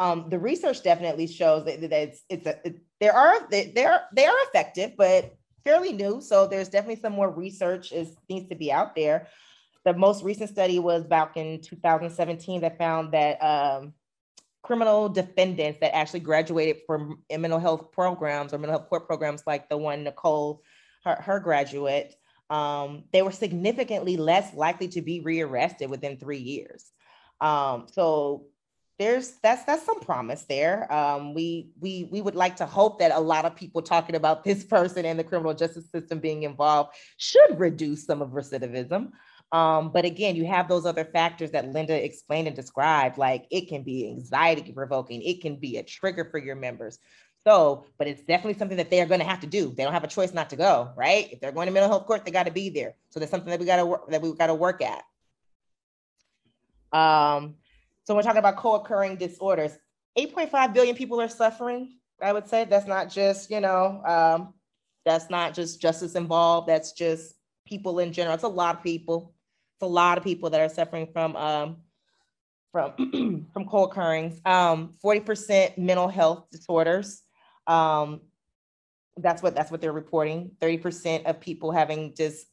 Um, 0.00 0.30
the 0.30 0.38
research 0.38 0.82
definitely 0.82 1.26
shows 1.26 1.66
that, 1.66 1.82
that 1.82 1.92
it's 1.92 2.22
it's 2.30 2.46
a, 2.46 2.58
it, 2.64 2.80
there 3.00 3.14
are 3.14 3.46
they, 3.50 3.70
they're 3.74 4.00
they 4.14 4.24
are 4.24 4.36
effective, 4.48 4.92
but 4.96 5.36
fairly 5.62 5.92
new, 5.92 6.22
so 6.22 6.46
there's 6.46 6.70
definitely 6.70 7.02
some 7.02 7.12
more 7.12 7.30
research 7.30 7.92
is 7.92 8.16
needs 8.30 8.48
to 8.48 8.54
be 8.54 8.72
out 8.72 8.96
there. 8.96 9.28
The 9.84 9.92
most 9.92 10.24
recent 10.24 10.48
study 10.48 10.78
was 10.78 11.04
back 11.04 11.36
in 11.36 11.60
2017 11.60 12.62
that 12.62 12.78
found 12.78 13.12
that 13.12 13.42
um, 13.42 13.92
criminal 14.62 15.10
defendants 15.10 15.80
that 15.80 15.94
actually 15.94 16.20
graduated 16.20 16.78
from 16.86 17.22
mental 17.30 17.58
health 17.58 17.92
programs 17.92 18.54
or 18.54 18.58
mental 18.58 18.78
health 18.78 18.88
court 18.88 19.06
programs 19.06 19.42
like 19.46 19.68
the 19.68 19.76
one 19.76 20.04
Nicole, 20.04 20.62
her, 21.04 21.16
her 21.16 21.40
graduate, 21.40 22.14
um, 22.48 23.04
they 23.12 23.20
were 23.20 23.32
significantly 23.32 24.16
less 24.16 24.54
likely 24.54 24.88
to 24.88 25.02
be 25.02 25.20
rearrested 25.20 25.90
within 25.90 26.16
three 26.16 26.38
years. 26.38 26.90
Um, 27.40 27.86
so 27.90 28.46
there's 29.00 29.38
that's 29.42 29.64
that's 29.64 29.86
some 29.86 29.98
promise 30.00 30.42
there. 30.42 30.92
Um, 30.92 31.32
we 31.32 31.70
we 31.80 32.06
we 32.12 32.20
would 32.20 32.34
like 32.34 32.56
to 32.56 32.66
hope 32.66 32.98
that 32.98 33.12
a 33.12 33.18
lot 33.18 33.46
of 33.46 33.56
people 33.56 33.80
talking 33.80 34.14
about 34.14 34.44
this 34.44 34.62
person 34.62 35.06
and 35.06 35.18
the 35.18 35.24
criminal 35.24 35.54
justice 35.54 35.90
system 35.90 36.18
being 36.18 36.42
involved 36.42 36.94
should 37.16 37.58
reduce 37.58 38.04
some 38.04 38.20
of 38.20 38.30
recidivism. 38.30 39.12
Um, 39.52 39.90
but 39.90 40.04
again, 40.04 40.36
you 40.36 40.46
have 40.46 40.68
those 40.68 40.84
other 40.84 41.06
factors 41.06 41.50
that 41.52 41.72
Linda 41.72 42.04
explained 42.04 42.46
and 42.46 42.54
described, 42.54 43.16
like 43.16 43.46
it 43.50 43.68
can 43.68 43.82
be 43.82 44.06
anxiety 44.06 44.70
provoking, 44.70 45.22
it 45.22 45.40
can 45.40 45.56
be 45.56 45.78
a 45.78 45.82
trigger 45.82 46.28
for 46.30 46.38
your 46.38 46.54
members. 46.54 46.98
So, 47.42 47.86
but 47.96 48.06
it's 48.06 48.22
definitely 48.22 48.58
something 48.58 48.76
that 48.76 48.90
they 48.90 49.00
are 49.00 49.06
going 49.06 49.20
to 49.20 49.26
have 49.26 49.40
to 49.40 49.46
do. 49.46 49.72
They 49.74 49.82
don't 49.82 49.94
have 49.94 50.04
a 50.04 50.08
choice 50.08 50.34
not 50.34 50.50
to 50.50 50.56
go, 50.56 50.92
right? 50.94 51.32
If 51.32 51.40
they're 51.40 51.52
going 51.52 51.66
to 51.66 51.72
mental 51.72 51.90
health 51.90 52.06
court, 52.06 52.26
they 52.26 52.30
got 52.30 52.46
to 52.46 52.52
be 52.52 52.68
there. 52.68 52.96
So 53.08 53.18
that's 53.18 53.30
something 53.30 53.48
that 53.48 53.58
we 53.58 53.64
got 53.64 53.76
to 53.76 53.86
work 53.86 54.10
that 54.10 54.20
we 54.20 54.34
got 54.34 54.48
to 54.48 54.54
work 54.54 54.82
at. 54.82 55.02
Um, 56.92 57.54
so 58.10 58.16
we're 58.16 58.22
talking 58.22 58.40
about 58.40 58.56
co-occurring 58.56 59.14
disorders. 59.14 59.78
8.5 60.18 60.74
billion 60.74 60.96
people 60.96 61.20
are 61.20 61.28
suffering. 61.28 61.92
I 62.20 62.32
would 62.32 62.48
say 62.48 62.64
that's 62.64 62.88
not 62.88 63.08
just, 63.08 63.52
you 63.52 63.60
know, 63.60 64.02
um, 64.04 64.54
that's 65.06 65.30
not 65.30 65.54
just 65.54 65.80
justice 65.80 66.16
involved. 66.16 66.68
That's 66.68 66.90
just 66.90 67.36
people 67.64 68.00
in 68.00 68.12
general. 68.12 68.34
It's 68.34 68.42
a 68.42 68.48
lot 68.48 68.74
of 68.74 68.82
people. 68.82 69.32
It's 69.76 69.82
a 69.82 69.86
lot 69.86 70.18
of 70.18 70.24
people 70.24 70.50
that 70.50 70.60
are 70.60 70.68
suffering 70.68 71.06
from 71.12 71.36
um, 71.36 71.76
from 72.72 73.46
from 73.52 73.64
co-occurrings. 73.64 74.40
Um, 74.44 74.94
40% 75.04 75.78
mental 75.78 76.08
health 76.08 76.46
disorders. 76.50 77.22
Um, 77.68 78.22
that's 79.18 79.40
what 79.40 79.54
that's 79.54 79.70
what 79.70 79.80
they're 79.80 79.92
reporting. 79.92 80.50
30% 80.60 81.26
of 81.26 81.38
people 81.38 81.70
having 81.70 82.16
just 82.16 82.44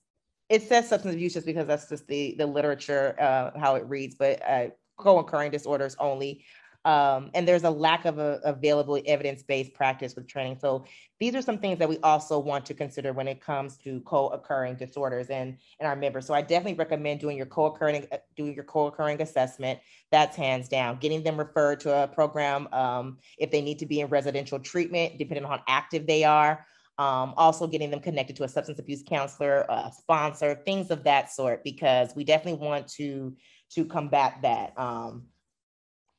it 0.49 0.61
says 0.61 0.87
substance 0.87 1.15
abuse 1.15 1.33
just 1.33 1.47
because 1.47 1.65
that's 1.65 1.89
just 1.89 2.05
the 2.05 2.35
the 2.37 2.45
literature 2.45 3.15
uh, 3.19 3.59
how 3.59 3.73
it 3.73 3.89
reads, 3.89 4.13
but 4.13 4.39
uh, 4.47 4.67
co-occurring 4.97 5.51
disorders 5.51 5.95
only. 5.99 6.43
Um, 6.85 7.31
and 7.33 7.45
there's 7.45 7.65
a 7.65 7.69
lack 7.69 8.05
of 8.05 8.17
a, 8.17 8.39
available 8.45 8.97
evidence-based 9.05 9.73
practice 9.73 10.15
with 10.15 10.25
training. 10.25 10.57
So 10.61 10.85
these 11.19 11.35
are 11.35 11.41
some 11.41 11.57
things 11.57 11.79
that 11.79 11.89
we 11.89 11.97
also 11.97 12.39
want 12.39 12.65
to 12.67 12.73
consider 12.73 13.11
when 13.11 13.27
it 13.27 13.41
comes 13.41 13.75
to 13.79 13.99
co-occurring 14.01 14.75
disorders 14.75 15.27
and, 15.29 15.57
and 15.81 15.87
our 15.87 15.97
members. 15.97 16.25
So 16.25 16.33
I 16.33 16.41
definitely 16.41 16.75
recommend 16.75 17.19
doing 17.19 17.35
your 17.35 17.45
co-occurring 17.47 18.07
uh, 18.11 18.17
doing 18.37 18.53
your 18.53 18.63
co-occurring 18.63 19.21
assessment. 19.21 19.79
That's 20.11 20.37
hands 20.37 20.69
down. 20.69 20.99
Getting 20.99 21.23
them 21.23 21.35
referred 21.37 21.81
to 21.81 22.03
a 22.03 22.07
program 22.07 22.69
um, 22.71 23.17
if 23.37 23.51
they 23.51 23.61
need 23.61 23.79
to 23.79 23.85
be 23.85 23.99
in 23.99 24.07
residential 24.07 24.57
treatment, 24.57 25.17
depending 25.17 25.43
on 25.43 25.51
how 25.57 25.63
active 25.67 26.07
they 26.07 26.23
are. 26.23 26.65
Um, 26.99 27.35
also 27.37 27.67
getting 27.67 27.91
them 27.91 27.99
connected 27.99 28.35
to 28.37 28.43
a 28.43 28.47
substance 28.47 28.79
abuse 28.79 29.03
counselor, 29.07 29.65
a 29.69 29.91
sponsor, 29.95 30.55
things 30.65 30.89
of 30.89 31.03
that 31.03 31.31
sort, 31.31 31.63
because 31.63 32.15
we 32.15 32.23
definitely 32.23 32.65
want 32.65 32.87
to 32.93 33.35
to 33.71 33.85
combat 33.85 34.39
that. 34.41 34.73
Um, 34.77 35.27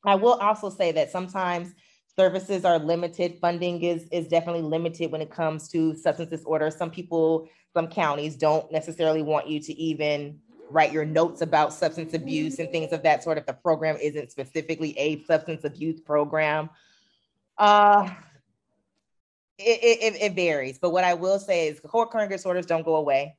I 0.05 0.15
will 0.15 0.33
also 0.33 0.69
say 0.69 0.91
that 0.93 1.11
sometimes 1.11 1.73
services 2.15 2.65
are 2.65 2.79
limited. 2.79 3.37
Funding 3.39 3.81
is 3.81 4.07
is 4.11 4.27
definitely 4.27 4.61
limited 4.61 5.11
when 5.11 5.21
it 5.21 5.29
comes 5.29 5.67
to 5.69 5.95
substance 5.95 6.29
disorder. 6.29 6.71
Some 6.71 6.91
people, 6.91 7.49
some 7.73 7.87
counties 7.87 8.35
don't 8.35 8.71
necessarily 8.71 9.21
want 9.21 9.47
you 9.47 9.59
to 9.59 9.73
even 9.73 10.39
write 10.69 10.93
your 10.93 11.05
notes 11.05 11.41
about 11.41 11.73
substance 11.73 12.13
abuse 12.13 12.59
and 12.59 12.69
things 12.69 12.91
of 12.93 13.01
that 13.03 13.23
sort 13.23 13.37
if 13.37 13.45
the 13.45 13.53
program 13.53 13.97
isn't 13.97 14.31
specifically 14.31 14.97
a 14.97 15.23
substance 15.23 15.63
abuse 15.63 15.99
program. 15.99 16.69
Uh, 17.57 18.09
it, 19.57 20.13
it, 20.13 20.21
it 20.21 20.35
varies, 20.35 20.77
but 20.77 20.91
what 20.91 21.03
I 21.03 21.15
will 21.15 21.39
say 21.39 21.67
is 21.67 21.81
co-occurring 21.83 22.29
disorders 22.29 22.65
don't 22.65 22.85
go 22.85 22.95
away. 22.95 23.35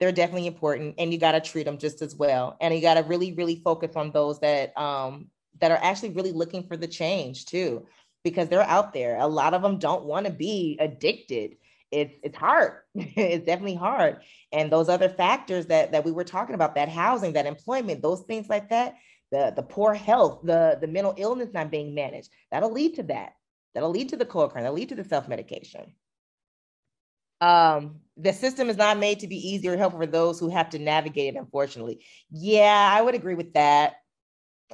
They're 0.00 0.12
definitely 0.12 0.46
important, 0.46 0.94
and 0.98 1.12
you 1.12 1.18
got 1.18 1.32
to 1.32 1.40
treat 1.40 1.64
them 1.64 1.78
just 1.78 2.00
as 2.00 2.16
well. 2.16 2.56
And 2.60 2.74
you 2.74 2.80
got 2.80 2.94
to 2.94 3.02
really, 3.02 3.32
really 3.34 3.56
focus 3.56 3.96
on 3.96 4.10
those 4.12 4.40
that 4.40 4.76
um, 4.78 5.28
that 5.60 5.70
are 5.70 5.78
actually 5.82 6.10
really 6.10 6.32
looking 6.32 6.66
for 6.66 6.76
the 6.76 6.88
change 6.88 7.44
too, 7.44 7.86
because 8.24 8.48
they're 8.48 8.62
out 8.62 8.94
there. 8.94 9.18
A 9.18 9.26
lot 9.26 9.52
of 9.52 9.62
them 9.62 9.78
don't 9.78 10.04
want 10.04 10.26
to 10.26 10.32
be 10.32 10.78
addicted. 10.80 11.56
It's 11.90 12.14
it's 12.22 12.36
hard. 12.36 12.78
it's 12.94 13.44
definitely 13.44 13.74
hard. 13.74 14.22
And 14.52 14.72
those 14.72 14.88
other 14.88 15.10
factors 15.10 15.66
that 15.66 15.92
that 15.92 16.04
we 16.04 16.12
were 16.12 16.24
talking 16.24 16.54
about, 16.54 16.76
that 16.76 16.88
housing, 16.88 17.34
that 17.34 17.46
employment, 17.46 18.00
those 18.00 18.22
things 18.22 18.48
like 18.48 18.70
that, 18.70 18.94
the 19.30 19.52
the 19.54 19.62
poor 19.62 19.92
health, 19.92 20.40
the 20.42 20.78
the 20.80 20.88
mental 20.88 21.14
illness 21.18 21.50
not 21.52 21.70
being 21.70 21.94
managed, 21.94 22.30
that'll 22.50 22.72
lead 22.72 22.94
to 22.96 23.02
that. 23.04 23.34
That'll 23.74 23.90
lead 23.90 24.08
to 24.08 24.16
the 24.16 24.26
co-occurrence. 24.26 24.64
That'll 24.64 24.74
lead 24.74 24.88
to 24.88 24.96
the 24.96 25.04
self-medication. 25.04 25.94
Um, 27.40 28.00
the 28.16 28.32
system 28.32 28.68
is 28.68 28.76
not 28.76 28.98
made 28.98 29.20
to 29.20 29.26
be 29.26 29.36
easier 29.36 29.72
or 29.72 29.76
helpful 29.76 30.00
for 30.00 30.06
those 30.06 30.38
who 30.38 30.50
have 30.50 30.70
to 30.70 30.78
navigate 30.78 31.34
it, 31.34 31.38
unfortunately. 31.38 32.04
Yeah, 32.30 32.90
I 32.92 33.00
would 33.00 33.14
agree 33.14 33.34
with 33.34 33.54
that. 33.54 33.94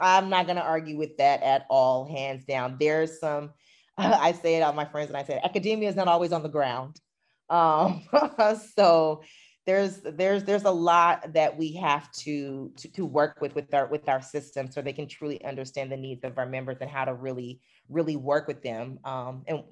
I'm 0.00 0.28
not 0.28 0.46
going 0.46 0.56
to 0.56 0.62
argue 0.62 0.96
with 0.98 1.16
that 1.18 1.42
at 1.42 1.64
all, 1.70 2.06
hands 2.06 2.44
down. 2.44 2.76
There's 2.78 3.20
some, 3.20 3.52
I 3.98 4.32
say 4.32 4.56
it 4.56 4.62
out 4.62 4.74
my 4.74 4.84
friends 4.84 5.08
and 5.08 5.16
I 5.16 5.22
say 5.22 5.40
academia 5.42 5.88
is 5.88 5.96
not 5.96 6.08
always 6.08 6.32
on 6.32 6.42
the 6.42 6.48
ground. 6.48 7.00
Um, 7.48 8.02
so 8.76 9.22
there's 9.66 10.00
there's 10.02 10.44
there's 10.44 10.64
a 10.64 10.70
lot 10.70 11.32
that 11.34 11.56
we 11.56 11.74
have 11.74 12.10
to, 12.12 12.72
to 12.76 12.88
to 12.92 13.04
work 13.04 13.40
with 13.40 13.54
with 13.54 13.72
our 13.74 13.86
with 13.86 14.08
our 14.08 14.22
system 14.22 14.70
so 14.70 14.80
they 14.80 14.92
can 14.92 15.08
truly 15.08 15.44
understand 15.44 15.90
the 15.90 15.96
needs 15.96 16.24
of 16.24 16.38
our 16.38 16.46
members 16.46 16.78
and 16.80 16.88
how 16.88 17.04
to 17.04 17.14
really 17.14 17.60
really 17.88 18.16
work 18.16 18.46
with 18.46 18.62
them 18.62 18.98
um, 19.04 19.42
and, 19.48 19.64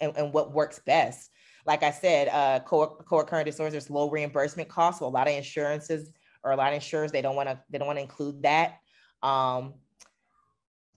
and 0.00 0.16
and 0.16 0.32
what 0.32 0.52
works 0.52 0.80
best 0.84 1.30
like 1.66 1.82
i 1.82 1.90
said 1.90 2.28
uh 2.28 2.60
co- 2.60 2.96
co-occurring 3.08 3.44
disorders 3.44 3.72
there's 3.72 3.90
low 3.90 4.10
reimbursement 4.10 4.68
costs 4.68 5.00
so 5.00 5.06
a 5.06 5.08
lot 5.08 5.26
of 5.26 5.34
insurances 5.34 6.12
or 6.44 6.52
a 6.52 6.56
lot 6.56 6.68
of 6.68 6.74
insurers 6.74 7.12
they 7.12 7.22
don't 7.22 7.36
want 7.36 7.48
to 7.48 7.58
they 7.70 7.78
don't 7.78 7.86
want 7.86 7.98
to 7.98 8.02
include 8.02 8.42
that 8.42 8.80
um, 9.22 9.74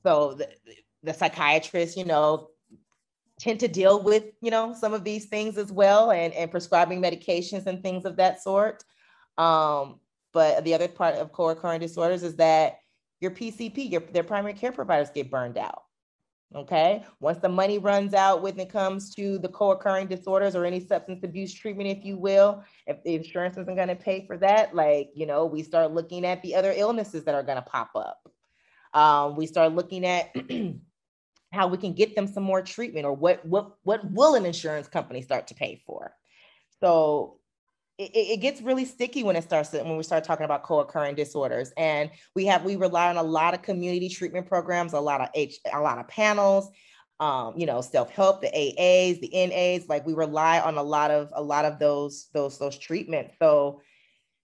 so 0.04 0.34
the, 0.34 0.50
the 1.04 1.14
psychiatrists, 1.14 1.98
you 1.98 2.06
know, 2.06 2.50
tend 3.40 3.60
to 3.62 3.68
deal 3.68 4.02
with, 4.04 4.26
you 4.42 4.52
know, 4.52 4.74
some 4.74 4.94
of 4.94 5.04
these 5.04 5.28
things 5.28 5.58
as 5.58 5.72
well 5.72 6.12
and, 6.12 6.34
and 6.34 6.52
prescribing 6.52 7.02
medications 7.02 7.66
and 7.66 7.82
things 7.82 8.06
of 8.06 8.18
that 8.18 8.42
sort. 8.42 8.84
Um, 9.38 10.00
but 10.34 10.64
the 10.64 10.74
other 10.74 10.88
part 10.88 11.16
of 11.16 11.32
co-occurring 11.32 11.80
disorders 11.80 12.24
is 12.24 12.36
that 12.36 12.80
your 13.22 13.32
PCP, 13.32 13.90
your 13.92 14.02
their 14.02 14.24
primary 14.24 14.54
care 14.54 14.72
providers 14.72 15.10
get 15.10 15.32
burned 15.32 15.58
out. 15.58 15.84
Okay. 16.56 17.06
Once 17.20 17.38
the 17.38 17.50
money 17.50 17.78
runs 17.78 18.16
out 18.16 18.42
when 18.42 18.60
it 18.60 18.72
comes 18.72 19.14
to 19.14 19.38
the 19.38 19.50
co-occurring 19.50 20.08
disorders 20.08 20.56
or 20.56 20.66
any 20.66 20.80
substance 20.80 21.24
abuse 21.24 21.54
treatment, 21.54 21.90
if 21.90 22.04
you 22.04 22.18
will, 22.18 22.64
if 22.88 23.04
the 23.04 23.14
insurance 23.14 23.56
isn't 23.58 23.76
going 23.76 23.88
to 23.88 23.96
pay 23.96 24.26
for 24.26 24.36
that, 24.38 24.74
like, 24.74 25.12
you 25.14 25.28
know, 25.28 25.46
we 25.46 25.62
start 25.62 25.92
looking 25.92 26.26
at 26.26 26.42
the 26.42 26.56
other 26.56 26.74
illnesses 26.76 27.24
that 27.26 27.36
are 27.36 27.44
going 27.44 27.58
to 27.58 27.62
pop 27.62 27.92
up. 27.96 28.32
Um, 28.96 29.36
we 29.36 29.46
start 29.46 29.74
looking 29.74 30.04
at 30.06 30.36
how 31.54 31.68
we 31.68 31.78
can 31.78 31.94
get 31.94 32.16
them 32.16 32.26
some 32.26 32.44
more 32.44 32.64
treatment 32.64 33.06
or 33.06 33.14
what, 33.14 33.46
what, 33.46 33.74
what 33.84 34.10
will 34.12 34.34
an 34.34 34.46
insurance 34.46 34.88
company 34.88 35.22
start 35.22 35.46
to 35.48 35.56
pay 35.56 35.80
for? 35.86 36.16
So 36.80 37.39
it, 38.00 38.12
it, 38.16 38.42
gets 38.42 38.62
really 38.62 38.86
sticky 38.86 39.24
when 39.24 39.36
it 39.36 39.44
starts 39.44 39.74
when 39.74 39.98
we 39.98 40.04
start 40.04 40.24
talking 40.24 40.46
about 40.46 40.64
co-occurring 40.64 41.16
disorders. 41.16 41.74
And 41.76 42.10
we 42.34 42.46
have 42.46 42.64
we 42.64 42.78
rely 42.78 43.10
on 43.10 43.18
a 43.18 43.24
lot 43.24 43.54
of 43.54 43.62
community 43.62 44.08
treatment 44.08 44.48
programs 44.48 44.94
a 44.94 45.00
lot 45.00 45.20
of 45.20 45.30
h 45.36 45.60
a 45.72 45.82
lot 45.82 46.00
of 46.00 46.08
panels 46.08 46.70
um, 47.20 47.54
you 47.58 47.66
know 47.66 47.82
self-help 47.82 48.42
the 48.42 48.48
aas 48.56 49.20
the 49.20 49.30
nas 49.34 49.90
like 49.90 50.06
we 50.06 50.14
rely 50.14 50.62
on 50.62 50.78
a 50.78 50.84
lot 50.84 51.12
of 51.12 51.30
a 51.36 51.44
lot 51.44 51.66
of 51.66 51.78
those 51.78 52.30
those 52.34 52.58
those 52.58 52.78
treatments. 52.78 53.36
So 53.38 53.82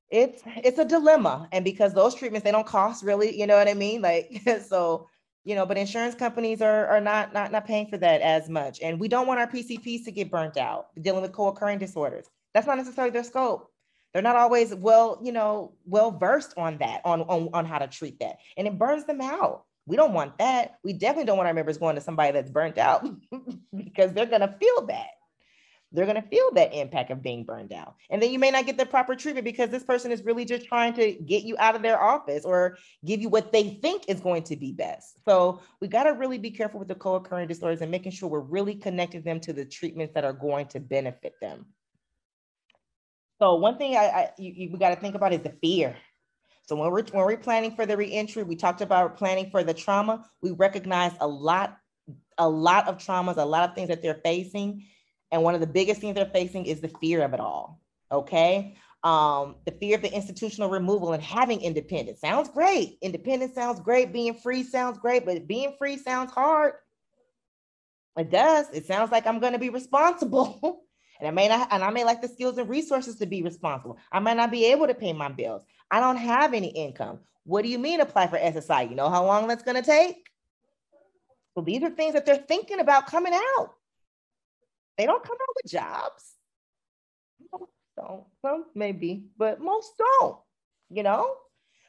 it's 0.09 0.43
it's 0.45 0.79
a 0.79 0.85
dilemma. 0.85 1.47
And 1.53 1.63
because 1.63 1.93
those 1.93 2.13
treatments 2.13 2.43
they 2.43 2.51
don't 2.51 2.67
cost 2.67 3.05
really 3.05 3.39
you 3.39 3.47
know 3.47 3.55
what 3.55 3.69
i 3.69 3.73
mean? 3.73 4.01
Like 4.01 4.41
so 4.67 5.07
you 5.45 5.55
know 5.55 5.65
but 5.65 5.77
insurance 5.77 6.15
companies 6.15 6.61
are 6.61 6.87
are 6.87 7.01
not 7.01 7.33
not 7.33 7.53
not 7.53 7.65
paying 7.65 7.87
for 7.87 7.97
that 7.99 8.19
as 8.19 8.49
much. 8.49 8.81
And 8.81 8.99
we 8.99 9.07
don't 9.07 9.27
want 9.27 9.39
our 9.39 9.47
pcps 9.47 10.03
to 10.03 10.11
get 10.11 10.29
burnt 10.29 10.57
out 10.57 10.87
dealing 11.01 11.21
with 11.21 11.31
co-occurring 11.31 11.79
disorders 11.79 12.25
that's 12.55 12.67
not 12.67 12.77
necessarily 12.77 13.11
their 13.11 13.25
scope. 13.25 13.69
They're 14.13 14.21
not 14.21 14.37
always 14.37 14.73
well, 14.73 15.19
you 15.21 15.33
know, 15.33 15.73
well 15.85 16.09
versed 16.09 16.53
on 16.55 16.77
that, 16.77 17.01
on, 17.03 17.23
on, 17.23 17.49
on 17.53 17.65
how 17.65 17.79
to 17.79 17.87
treat 17.87 18.17
that. 18.21 18.37
And 18.55 18.65
it 18.65 18.79
burns 18.79 19.03
them 19.03 19.19
out. 19.19 19.65
We 19.85 19.97
don't 19.97 20.13
want 20.13 20.37
that. 20.37 20.79
We 20.81 20.93
definitely 20.93 21.25
don't 21.25 21.35
want 21.35 21.47
our 21.47 21.53
members 21.53 21.77
going 21.77 21.95
to 21.95 22.01
somebody 22.01 22.31
that's 22.31 22.49
burnt 22.49 22.77
out 22.77 23.05
because 23.75 24.13
they're 24.13 24.25
to 24.25 24.55
feel 24.57 24.85
that. 24.87 25.07
They're 25.91 26.05
to 26.05 26.21
feel 26.21 26.51
that 26.53 26.73
impact 26.73 27.11
of 27.11 27.21
being 27.21 27.43
burned 27.43 27.73
out. 27.73 27.95
And 28.09 28.21
then 28.21 28.31
you 28.31 28.39
may 28.39 28.51
not 28.51 28.65
get 28.65 28.77
the 28.77 28.85
proper 28.85 29.15
treatment 29.15 29.43
because 29.45 29.69
this 29.69 29.83
person 29.83 30.11
is 30.11 30.23
really 30.23 30.45
just 30.45 30.65
trying 30.65 30.93
to 30.93 31.13
get 31.13 31.43
you 31.43 31.55
out 31.59 31.75
of 31.75 31.81
their 31.81 32.01
office 32.01 32.45
or 32.45 32.77
give 33.05 33.21
you 33.21 33.29
what 33.29 33.51
they 33.51 33.79
think 33.81 34.05
is 34.07 34.19
going 34.21 34.43
to 34.43 34.55
be 34.55 34.71
best. 34.71 35.23
So 35.25 35.61
we 35.81 35.87
got 35.87 36.03
to 36.03 36.11
really 36.11 36.37
be 36.37 36.51
careful 36.51 36.79
with 36.79 36.87
the 36.87 36.95
co 36.95 37.15
occurring 37.15 37.47
disorders 37.47 37.81
and 37.81 37.91
making 37.91 38.13
sure 38.13 38.29
we're 38.29 38.39
really 38.39 38.75
connecting 38.75 39.23
them 39.23 39.39
to 39.41 39.53
the 39.53 39.65
treatments 39.65 40.13
that 40.15 40.25
are 40.25 40.33
going 40.33 40.67
to 40.67 40.79
benefit 40.79 41.33
them. 41.41 41.65
So 43.39 43.55
one 43.55 43.77
thing 43.77 43.95
I, 43.95 44.05
I 44.05 44.29
you, 44.37 44.53
you, 44.55 44.69
we 44.71 44.79
got 44.79 44.89
to 44.89 44.95
think 44.95 45.15
about 45.15 45.33
is 45.33 45.41
the 45.41 45.53
fear. 45.61 45.95
So 46.67 46.75
when 46.75 46.91
we're 46.91 47.03
when 47.03 47.25
we're 47.25 47.37
planning 47.37 47.75
for 47.75 47.85
the 47.85 47.97
reentry, 47.97 48.43
we 48.43 48.55
talked 48.55 48.81
about 48.81 49.17
planning 49.17 49.49
for 49.51 49.63
the 49.63 49.73
trauma. 49.73 50.25
We 50.41 50.51
recognize 50.51 51.11
a 51.19 51.27
lot, 51.27 51.77
a 52.37 52.49
lot 52.49 52.87
of 52.87 52.97
traumas, 52.97 53.37
a 53.37 53.45
lot 53.45 53.69
of 53.69 53.75
things 53.75 53.89
that 53.89 54.01
they're 54.01 54.21
facing, 54.23 54.85
and 55.31 55.43
one 55.43 55.53
of 55.53 55.61
the 55.61 55.67
biggest 55.67 56.01
things 56.01 56.15
they're 56.15 56.25
facing 56.25 56.65
is 56.65 56.81
the 56.81 56.87
fear 56.87 57.23
of 57.23 57.33
it 57.33 57.39
all. 57.39 57.81
Okay, 58.11 58.75
um, 59.03 59.57
the 59.65 59.71
fear 59.71 59.95
of 59.95 60.01
the 60.01 60.11
institutional 60.11 60.69
removal 60.69 61.13
and 61.13 61.21
having 61.21 61.61
independence 61.61 62.21
sounds 62.21 62.49
great. 62.49 62.97
Independence 63.01 63.53
sounds 63.53 63.79
great. 63.79 64.11
Being 64.11 64.33
free 64.33 64.63
sounds 64.63 64.97
great, 64.97 65.25
but 65.25 65.47
being 65.47 65.75
free 65.77 65.97
sounds 65.97 66.31
hard. 66.31 66.73
It 68.17 68.31
does. 68.31 68.67
It 68.73 68.85
sounds 68.85 69.11
like 69.11 69.27
I'm 69.27 69.39
going 69.39 69.53
to 69.53 69.59
be 69.59 69.69
responsible 69.69 70.83
And 71.19 71.27
I 71.27 71.31
may 71.31 71.47
not, 71.47 71.67
and 71.71 71.83
I 71.83 71.89
may 71.89 72.03
lack 72.03 72.21
the 72.21 72.27
skills 72.27 72.57
and 72.57 72.69
resources 72.69 73.15
to 73.17 73.25
be 73.25 73.41
responsible. 73.41 73.97
I 74.11 74.19
might 74.19 74.37
not 74.37 74.51
be 74.51 74.65
able 74.65 74.87
to 74.87 74.93
pay 74.93 75.13
my 75.13 75.29
bills. 75.29 75.63
I 75.89 75.99
don't 75.99 76.17
have 76.17 76.53
any 76.53 76.67
income. 76.67 77.19
What 77.45 77.63
do 77.63 77.69
you 77.69 77.79
mean 77.79 78.01
apply 78.01 78.27
for 78.27 78.37
SSI? 78.37 78.89
You 78.89 78.95
know 78.95 79.09
how 79.09 79.25
long 79.25 79.47
that's 79.47 79.63
going 79.63 79.81
to 79.81 79.87
take? 79.87 80.29
So 81.53 81.61
these 81.61 81.83
are 81.83 81.89
things 81.89 82.13
that 82.13 82.25
they're 82.25 82.35
thinking 82.35 82.79
about 82.79 83.07
coming 83.07 83.33
out. 83.33 83.69
They 84.97 85.05
don't 85.05 85.23
come 85.23 85.37
out 85.41 85.55
with 85.63 85.71
jobs. 85.71 86.33
Don't. 87.97 88.23
Some 88.41 88.65
maybe, 88.75 89.27
but 89.37 89.61
most 89.61 89.93
don't, 89.97 90.37
you 90.89 91.01
know? 91.01 91.35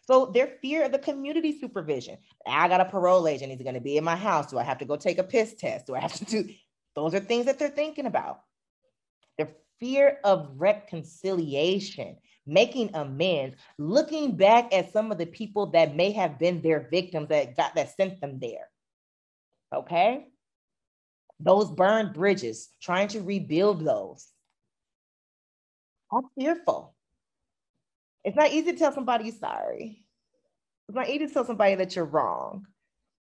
So 0.07 0.27
their 0.27 0.47
fear 0.47 0.85
of 0.85 0.93
the 0.93 1.01
community 1.01 1.59
supervision. 1.59 2.19
I 2.47 2.69
got 2.69 2.81
a 2.81 2.85
parole 2.85 3.27
agent. 3.27 3.51
He's 3.51 3.63
going 3.63 3.75
to 3.75 3.81
be 3.81 3.97
in 3.97 4.05
my 4.05 4.15
house. 4.15 4.51
Do 4.51 4.59
I 4.59 4.63
have 4.63 4.79
to 4.79 4.85
go 4.85 4.97
take 4.97 5.19
a 5.19 5.25
piss 5.25 5.55
test? 5.55 5.87
Do 5.87 5.97
I 5.97 6.01
have 6.01 6.13
to 6.15 6.25
do? 6.25 6.49
Those 6.95 7.15
are 7.15 7.21
things 7.21 7.47
that 7.47 7.59
they're 7.59 7.69
thinking 7.69 8.07
about 8.07 8.41
fear 9.81 10.19
of 10.25 10.51
reconciliation, 10.57 12.17
making 12.47 12.95
amends, 12.95 13.57
looking 13.79 14.37
back 14.37 14.73
at 14.73 14.93
some 14.93 15.11
of 15.13 15.19
the 15.19 15.27
people 15.27 15.67
that 15.67 15.97
may 15.97 16.13
have 16.13 16.39
been 16.39 16.63
their 16.63 16.89
victims 16.91 17.29
that 17.29 17.57
got 17.57 17.75
that 17.75 17.95
sent 17.97 18.21
them 18.21 18.39
there. 18.41 18.69
Okay? 19.75 20.27
Those 21.41 21.71
burned 21.71 22.15
bridges, 22.15 22.69
trying 22.81 23.09
to 23.09 23.21
rebuild 23.21 23.85
those. 23.85 24.27
I'm 26.13 26.23
fearful. 26.39 26.95
It's 28.25 28.37
not 28.37 28.51
easy 28.51 28.73
to 28.73 28.79
tell 28.79 28.93
somebody 28.93 29.27
you're 29.27 29.35
sorry. 29.35 30.05
It's 30.89 30.97
not 30.97 31.09
easy 31.09 31.27
to 31.27 31.29
tell 31.29 31.45
somebody 31.45 31.75
that 31.75 31.95
you're 31.95 32.05
wrong, 32.05 32.67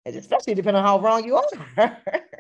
especially 0.04 0.54
depending 0.54 0.82
on 0.82 0.84
how 0.84 1.00
wrong 1.00 1.24
you 1.24 1.36
are. 1.36 1.98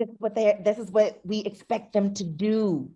This 0.00 0.08
is 0.08 0.16
what 0.18 0.34
they 0.34 0.58
this 0.64 0.78
is 0.78 0.90
what 0.90 1.20
we 1.24 1.40
expect 1.40 1.92
them 1.92 2.14
to 2.14 2.24
do. 2.24 2.90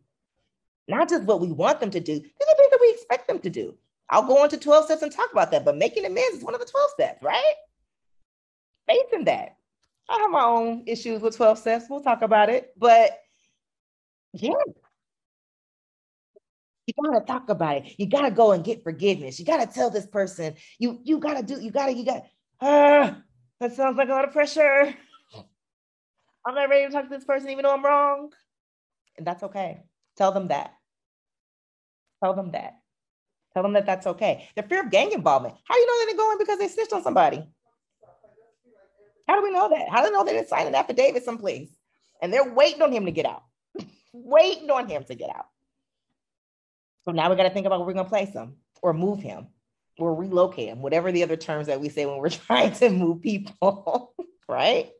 Not 0.89 1.11
just 1.11 1.25
what 1.25 1.39
we 1.41 1.53
want 1.53 1.79
them 1.81 1.91
to 1.91 2.01
do. 2.01 2.15
These 2.15 2.23
are 2.23 2.57
things 2.57 2.71
that 2.71 2.79
we 2.81 2.91
expect 2.93 3.29
them 3.29 3.41
to 3.41 3.51
do. 3.51 3.75
I'll 4.09 4.27
go 4.27 4.43
into 4.43 4.57
12 4.57 4.87
steps 4.87 5.03
and 5.03 5.13
talk 5.13 5.31
about 5.31 5.51
that, 5.51 5.67
but 5.67 5.77
making 5.77 6.07
amends 6.07 6.39
is 6.39 6.45
one 6.45 6.55
of 6.55 6.61
the 6.61 6.67
12 6.67 6.91
steps, 6.91 7.23
right? 7.23 7.55
Faith 8.87 9.13
in 9.13 9.25
that. 9.25 9.59
I 10.09 10.19
have 10.19 10.31
my 10.31 10.45
own 10.45 10.85
issues 10.87 11.21
with 11.21 11.37
12 11.37 11.59
steps. 11.59 11.85
We'll 11.91 12.01
talk 12.01 12.23
about 12.23 12.49
it. 12.49 12.73
But 12.79 13.19
yeah, 14.33 14.55
you 16.87 16.95
gotta 17.03 17.25
talk 17.27 17.51
about 17.51 17.77
it. 17.79 17.95
You 17.99 18.07
gotta 18.07 18.31
go 18.31 18.53
and 18.53 18.65
get 18.65 18.83
forgiveness. 18.83 19.39
You 19.39 19.45
gotta 19.45 19.67
tell 19.67 19.91
this 19.91 20.07
person. 20.07 20.55
You 20.79 21.01
you 21.05 21.19
gotta 21.19 21.43
do. 21.43 21.61
You 21.61 21.71
gotta 21.71 21.93
you 21.93 22.07
gotta. 22.07 22.23
Ah, 22.63 23.19
that 23.61 23.75
sounds 23.75 23.99
like 23.99 24.09
a 24.09 24.13
lot 24.13 24.25
of 24.25 24.33
pressure. 24.33 24.95
I'm 26.47 26.55
not 26.55 26.69
ready 26.69 26.87
to 26.87 26.93
talk 26.93 27.05
to 27.05 27.11
this 27.11 27.25
person, 27.25 27.51
even 27.51 27.63
though 27.63 27.73
I'm 27.73 27.85
wrong. 27.85 28.31
And 29.17 29.27
that's 29.27 29.43
okay. 29.45 29.83
Tell 30.17 30.33
them 30.33 30.49
that. 30.49 30.75
Tell 32.23 32.35
them 32.35 32.53
that. 32.53 32.79
Tell 33.53 33.63
them 33.63 33.75
that 33.75 33.87
that's 33.87 34.07
okay. 34.07 34.49
The 34.57 34.63
fear 34.63 34.83
of 34.83 34.91
gang 34.91 35.13
involvement. 35.13 35.55
How 35.65 35.75
do 35.75 35.81
you 35.81 35.87
know 35.87 36.07
they're 36.07 36.17
going 36.17 36.39
because 36.39 36.59
they 36.59 36.69
snitched 36.69 36.93
on 36.93 37.03
somebody? 37.03 37.45
How 39.29 39.37
do 39.37 39.43
we 39.43 39.53
know 39.53 39.69
that? 39.71 39.89
How 39.89 40.03
do 40.03 40.11
we 40.11 40.11
know 40.11 40.25
they 40.25 40.33
didn't 40.33 40.49
sign 40.49 40.67
an 40.67 40.75
affidavit 40.75 41.25
someplace? 41.25 41.71
And 42.21 42.33
they're 42.33 42.53
waiting 42.53 42.83
on 42.83 42.93
him 42.93 43.07
to 43.07 43.13
get 43.13 43.27
out, 43.27 43.43
waiting 44.13 44.71
on 44.71 44.89
him 44.89 45.05
to 45.05 45.15
get 45.15 45.31
out. 45.31 45.47
So 47.05 47.13
now 47.13 47.31
we 47.31 47.37
got 47.37 47.45
to 47.45 47.51
think 47.51 47.67
about 47.67 47.79
where 47.81 47.87
we're 47.87 47.95
going 47.95 48.07
to 48.07 48.11
place 48.11 48.33
him 48.33 48.57
or 48.83 48.93
move 48.93 49.21
him 49.21 49.49
or 49.99 50.15
relocate 50.15 50.69
him, 50.69 50.83
whatever 50.83 51.13
the 51.13 51.23
other 51.23 51.37
terms 51.37 51.69
that 51.69 51.81
we 51.81 51.89
say 51.89 52.07
when 52.07 52.19
we're 52.19 52.29
trying 52.31 52.73
to 52.75 52.91
move 52.91 53.23
people, 53.23 54.15
right? 54.49 54.91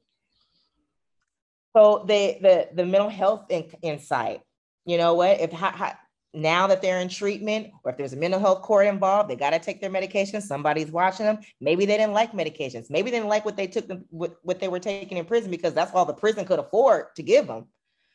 So 1.77 2.05
the 2.07 2.39
the 2.41 2.69
the 2.75 2.87
mental 2.87 3.09
health 3.09 3.47
in, 3.51 3.65
insight, 3.83 4.41
you 4.87 4.97
know 4.97 5.15
what? 5.15 5.41
If 5.41 5.53
how, 5.53 5.71
how, 5.71 5.93
now 6.33 6.67
that 6.69 6.83
they're 6.83 7.01
in 7.01 7.09
treatment, 7.09 7.69
or 7.85 7.91
if 7.91 7.97
there's 7.97 8.13
a 8.13 8.17
mental 8.17 8.41
health 8.41 8.63
court 8.63 8.87
involved, 8.87 9.29
they 9.29 9.37
got 9.37 9.51
to 9.51 9.59
take 9.59 9.81
their 9.81 9.91
medication. 9.91 10.41
Somebody's 10.41 10.91
watching 10.91 11.27
them. 11.27 11.39
Maybe 11.61 11.87
they 11.87 11.97
didn't 11.97 12.13
like 12.13 12.33
medications. 12.33 12.91
Maybe 12.91 13.11
they 13.11 13.19
didn't 13.19 13.29
like 13.29 13.45
what 13.45 13.57
they 13.57 13.67
took 13.67 13.89
them 13.89 14.05
what, 14.11 14.37
what 14.43 14.61
they 14.61 14.69
were 14.69 14.81
taking 14.81 15.19
in 15.19 15.25
prison 15.25 15.51
because 15.51 15.75
that's 15.75 15.93
all 15.93 16.05
the 16.05 16.15
prison 16.15 16.45
could 16.45 16.59
afford 16.59 17.15
to 17.17 17.23
give 17.23 17.47
them. 17.49 17.67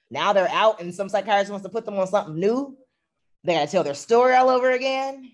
Now 0.09 0.33
they're 0.33 0.49
out, 0.49 0.81
and 0.81 0.93
some 0.93 1.09
psychiatrist 1.09 1.51
wants 1.51 1.65
to 1.65 1.71
put 1.71 1.85
them 1.85 1.99
on 1.99 2.07
something 2.07 2.39
new. 2.39 2.77
They 3.43 3.53
got 3.53 3.65
to 3.65 3.71
tell 3.71 3.83
their 3.83 3.93
story 3.93 4.35
all 4.35 4.49
over 4.49 4.71
again. 4.71 5.31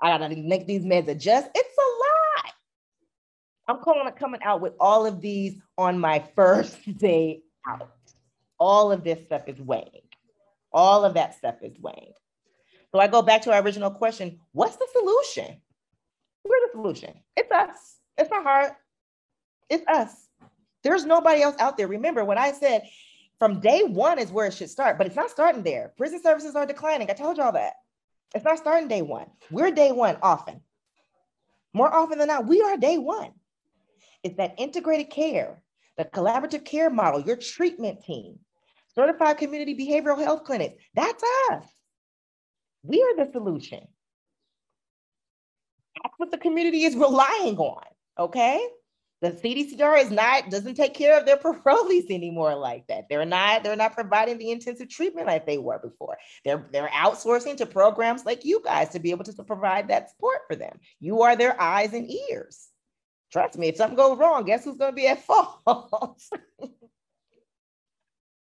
I 0.00 0.16
got 0.16 0.26
to 0.26 0.36
make 0.36 0.66
these 0.66 0.84
meds 0.84 1.08
adjust. 1.08 1.50
It's. 1.54 1.69
I'm 3.70 3.78
calling 3.78 4.08
it 4.08 4.16
coming 4.16 4.42
out 4.42 4.60
with 4.60 4.72
all 4.80 5.06
of 5.06 5.20
these 5.20 5.60
on 5.78 5.98
my 5.98 6.24
first 6.34 6.76
day 6.98 7.42
out. 7.68 7.88
All 8.58 8.90
of 8.90 9.04
this 9.04 9.24
stuff 9.24 9.42
is 9.46 9.60
weighing. 9.60 10.02
All 10.72 11.04
of 11.04 11.14
that 11.14 11.36
stuff 11.36 11.56
is 11.62 11.78
weighing. 11.78 12.12
So 12.92 12.98
I 12.98 13.06
go 13.06 13.22
back 13.22 13.42
to 13.42 13.52
our 13.52 13.62
original 13.62 13.92
question 13.92 14.40
what's 14.52 14.76
the 14.76 14.88
solution? 14.92 15.60
We're 16.44 16.66
the 16.66 16.72
solution. 16.72 17.14
It's 17.36 17.50
us. 17.52 17.96
It's 18.18 18.30
not 18.30 18.42
heart. 18.42 18.72
It's 19.68 19.86
us. 19.86 20.12
There's 20.82 21.04
nobody 21.04 21.42
else 21.42 21.56
out 21.60 21.76
there. 21.76 21.86
Remember 21.86 22.24
when 22.24 22.38
I 22.38 22.50
said 22.50 22.82
from 23.38 23.60
day 23.60 23.84
one 23.84 24.18
is 24.18 24.32
where 24.32 24.46
it 24.46 24.54
should 24.54 24.70
start, 24.70 24.98
but 24.98 25.06
it's 25.06 25.16
not 25.16 25.30
starting 25.30 25.62
there. 25.62 25.92
Prison 25.96 26.20
services 26.20 26.56
are 26.56 26.66
declining. 26.66 27.08
I 27.08 27.14
told 27.14 27.36
y'all 27.36 27.52
that. 27.52 27.74
It's 28.34 28.44
not 28.44 28.58
starting 28.58 28.88
day 28.88 29.02
one. 29.02 29.26
We're 29.48 29.70
day 29.70 29.92
one 29.92 30.16
often. 30.22 30.60
More 31.72 31.92
often 31.92 32.18
than 32.18 32.26
not, 32.26 32.48
we 32.48 32.62
are 32.62 32.76
day 32.76 32.98
one. 32.98 33.30
It's 34.22 34.36
that 34.36 34.54
integrated 34.58 35.10
care, 35.10 35.62
the 35.96 36.04
collaborative 36.04 36.64
care 36.64 36.90
model, 36.90 37.20
your 37.20 37.36
treatment 37.36 38.04
team, 38.04 38.38
certified 38.94 39.38
community 39.38 39.74
behavioral 39.74 40.22
health 40.22 40.44
clinics. 40.44 40.82
That's 40.94 41.22
us. 41.50 41.64
We 42.82 43.02
are 43.02 43.24
the 43.24 43.32
solution. 43.32 43.86
That's 46.02 46.14
what 46.16 46.30
the 46.30 46.38
community 46.38 46.84
is 46.84 46.96
relying 46.96 47.58
on. 47.58 47.84
Okay. 48.18 48.66
The 49.22 49.32
CDCR 49.32 50.02
is 50.02 50.10
not 50.10 50.48
doesn't 50.48 50.76
take 50.76 50.94
care 50.94 51.18
of 51.18 51.26
their 51.26 51.36
parolees 51.36 52.10
anymore 52.10 52.54
like 52.54 52.86
that. 52.86 53.08
They're 53.10 53.26
not 53.26 53.62
they're 53.62 53.76
not 53.76 53.94
providing 53.94 54.38
the 54.38 54.50
intensive 54.50 54.88
treatment 54.88 55.26
like 55.26 55.46
they 55.46 55.58
were 55.58 55.78
before. 55.78 56.16
They're 56.44 56.66
they're 56.72 56.88
outsourcing 56.88 57.58
to 57.58 57.66
programs 57.66 58.24
like 58.24 58.44
you 58.46 58.62
guys 58.64 58.88
to 58.90 58.98
be 58.98 59.10
able 59.10 59.24
to 59.24 59.44
provide 59.44 59.88
that 59.88 60.10
support 60.10 60.40
for 60.48 60.56
them. 60.56 60.78
You 61.00 61.22
are 61.22 61.36
their 61.36 61.60
eyes 61.60 61.92
and 61.92 62.10
ears. 62.30 62.69
Trust 63.30 63.56
me, 63.58 63.68
if 63.68 63.76
something 63.76 63.96
goes 63.96 64.18
wrong, 64.18 64.44
guess 64.44 64.64
who's 64.64 64.76
going 64.76 64.92
to 64.92 64.96
be 64.96 65.06
at 65.06 65.22
fault? 65.24 65.60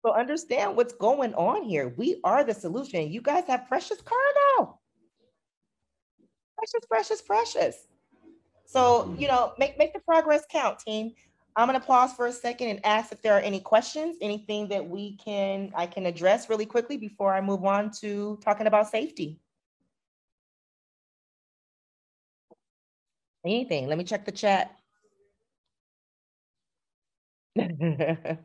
so 0.04 0.12
understand 0.12 0.76
what's 0.76 0.92
going 0.92 1.32
on 1.34 1.62
here. 1.62 1.94
We 1.96 2.20
are 2.22 2.44
the 2.44 2.52
solution. 2.52 3.10
You 3.10 3.22
guys 3.22 3.44
have 3.46 3.66
precious 3.66 4.02
cargo. 4.02 4.78
Precious, 6.56 6.86
precious, 6.86 7.22
precious. 7.22 7.86
So, 8.66 9.04
mm-hmm. 9.04 9.20
you 9.22 9.28
know, 9.28 9.52
make, 9.58 9.78
make 9.78 9.94
the 9.94 10.00
progress 10.00 10.42
count, 10.50 10.78
team. 10.80 11.12
I'm 11.56 11.68
going 11.68 11.80
to 11.80 11.86
pause 11.86 12.12
for 12.12 12.26
a 12.26 12.32
second 12.32 12.68
and 12.68 12.84
ask 12.84 13.12
if 13.12 13.22
there 13.22 13.34
are 13.34 13.40
any 13.40 13.60
questions, 13.60 14.16
anything 14.20 14.68
that 14.68 14.86
we 14.86 15.16
can, 15.16 15.70
I 15.76 15.86
can 15.86 16.04
address 16.04 16.50
really 16.50 16.66
quickly 16.66 16.96
before 16.96 17.32
I 17.32 17.40
move 17.40 17.64
on 17.64 17.90
to 18.00 18.38
talking 18.42 18.66
about 18.66 18.90
safety. 18.90 19.38
Anything, 23.44 23.88
let 23.88 23.98
me 23.98 24.04
check 24.04 24.24
the 24.24 24.32
chat. 24.32 24.74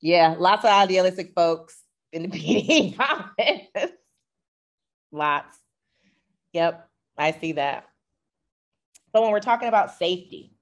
yeah, 0.00 0.34
lots 0.38 0.64
of 0.64 0.70
idealistic 0.70 1.32
folks 1.34 1.82
in 2.12 2.22
the 2.22 2.28
PD 2.38 2.96
comments. 2.96 3.94
lots. 5.10 5.58
Yep, 6.52 6.88
I 7.18 7.32
see 7.32 7.52
that. 7.52 7.86
So 9.14 9.22
when 9.22 9.32
we're 9.32 9.40
talking 9.40 9.68
about 9.68 9.94
safety, 9.94 10.52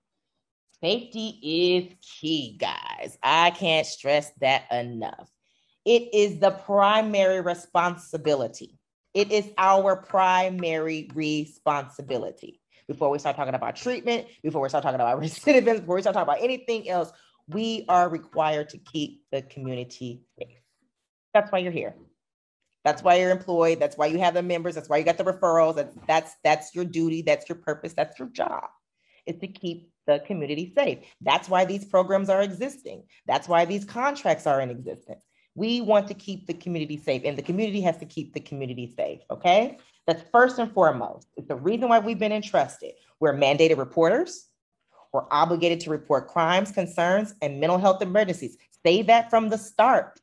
safety 0.80 1.38
is 1.42 1.94
key, 2.00 2.56
guys. 2.58 3.18
I 3.22 3.50
can't 3.50 3.86
stress 3.86 4.30
that 4.40 4.64
enough. 4.72 5.30
It 5.84 6.14
is 6.14 6.38
the 6.38 6.52
primary 6.52 7.42
responsibility. 7.42 8.78
It 9.14 9.30
is 9.30 9.48
our 9.56 9.96
primary 9.96 11.08
responsibility. 11.14 12.60
Before 12.88 13.08
we 13.08 13.18
start 13.18 13.36
talking 13.36 13.54
about 13.54 13.76
treatment, 13.76 14.26
before 14.42 14.60
we 14.60 14.68
start 14.68 14.82
talking 14.82 15.00
about 15.00 15.20
recidivism, 15.22 15.80
before 15.80 15.94
we 15.94 16.02
start 16.02 16.14
talking 16.14 16.32
about 16.32 16.42
anything 16.42 16.88
else, 16.88 17.12
we 17.48 17.84
are 17.88 18.08
required 18.08 18.68
to 18.70 18.78
keep 18.78 19.22
the 19.30 19.42
community 19.42 20.22
safe. 20.38 20.58
That's 21.32 21.50
why 21.50 21.60
you're 21.60 21.72
here. 21.72 21.94
That's 22.84 23.02
why 23.02 23.16
you're 23.16 23.30
employed. 23.30 23.80
That's 23.80 23.96
why 23.96 24.06
you 24.06 24.18
have 24.18 24.34
the 24.34 24.42
members. 24.42 24.74
That's 24.74 24.88
why 24.88 24.98
you 24.98 25.04
got 25.04 25.16
the 25.16 25.24
referrals. 25.24 25.76
That's 25.76 25.96
that's 26.06 26.34
that's 26.44 26.74
your 26.74 26.84
duty. 26.84 27.22
That's 27.22 27.48
your 27.48 27.56
purpose. 27.56 27.94
That's 27.94 28.18
your 28.18 28.28
job. 28.28 28.64
Is 29.26 29.38
to 29.38 29.48
keep 29.48 29.90
the 30.06 30.22
community 30.26 30.72
safe. 30.76 30.98
That's 31.22 31.48
why 31.48 31.64
these 31.64 31.84
programs 31.86 32.28
are 32.28 32.42
existing. 32.42 33.04
That's 33.26 33.48
why 33.48 33.64
these 33.64 33.86
contracts 33.86 34.46
are 34.46 34.60
in 34.60 34.68
existence. 34.68 35.24
We 35.54 35.80
want 35.80 36.08
to 36.08 36.14
keep 36.14 36.46
the 36.46 36.54
community 36.54 36.96
safe, 36.96 37.22
and 37.24 37.38
the 37.38 37.42
community 37.42 37.80
has 37.82 37.96
to 37.98 38.06
keep 38.06 38.34
the 38.34 38.40
community 38.40 38.92
safe. 38.96 39.20
Okay, 39.30 39.78
that's 40.06 40.22
first 40.32 40.58
and 40.58 40.72
foremost. 40.72 41.28
It's 41.36 41.48
the 41.48 41.56
reason 41.56 41.88
why 41.88 42.00
we've 42.00 42.18
been 42.18 42.32
entrusted. 42.32 42.92
We're 43.20 43.34
mandated 43.34 43.78
reporters. 43.78 44.48
We're 45.12 45.26
obligated 45.30 45.78
to 45.80 45.90
report 45.90 46.26
crimes, 46.26 46.72
concerns, 46.72 47.34
and 47.40 47.60
mental 47.60 47.78
health 47.78 48.02
emergencies. 48.02 48.56
Say 48.84 49.02
that 49.02 49.30
from 49.30 49.48
the 49.48 49.58
start. 49.58 50.20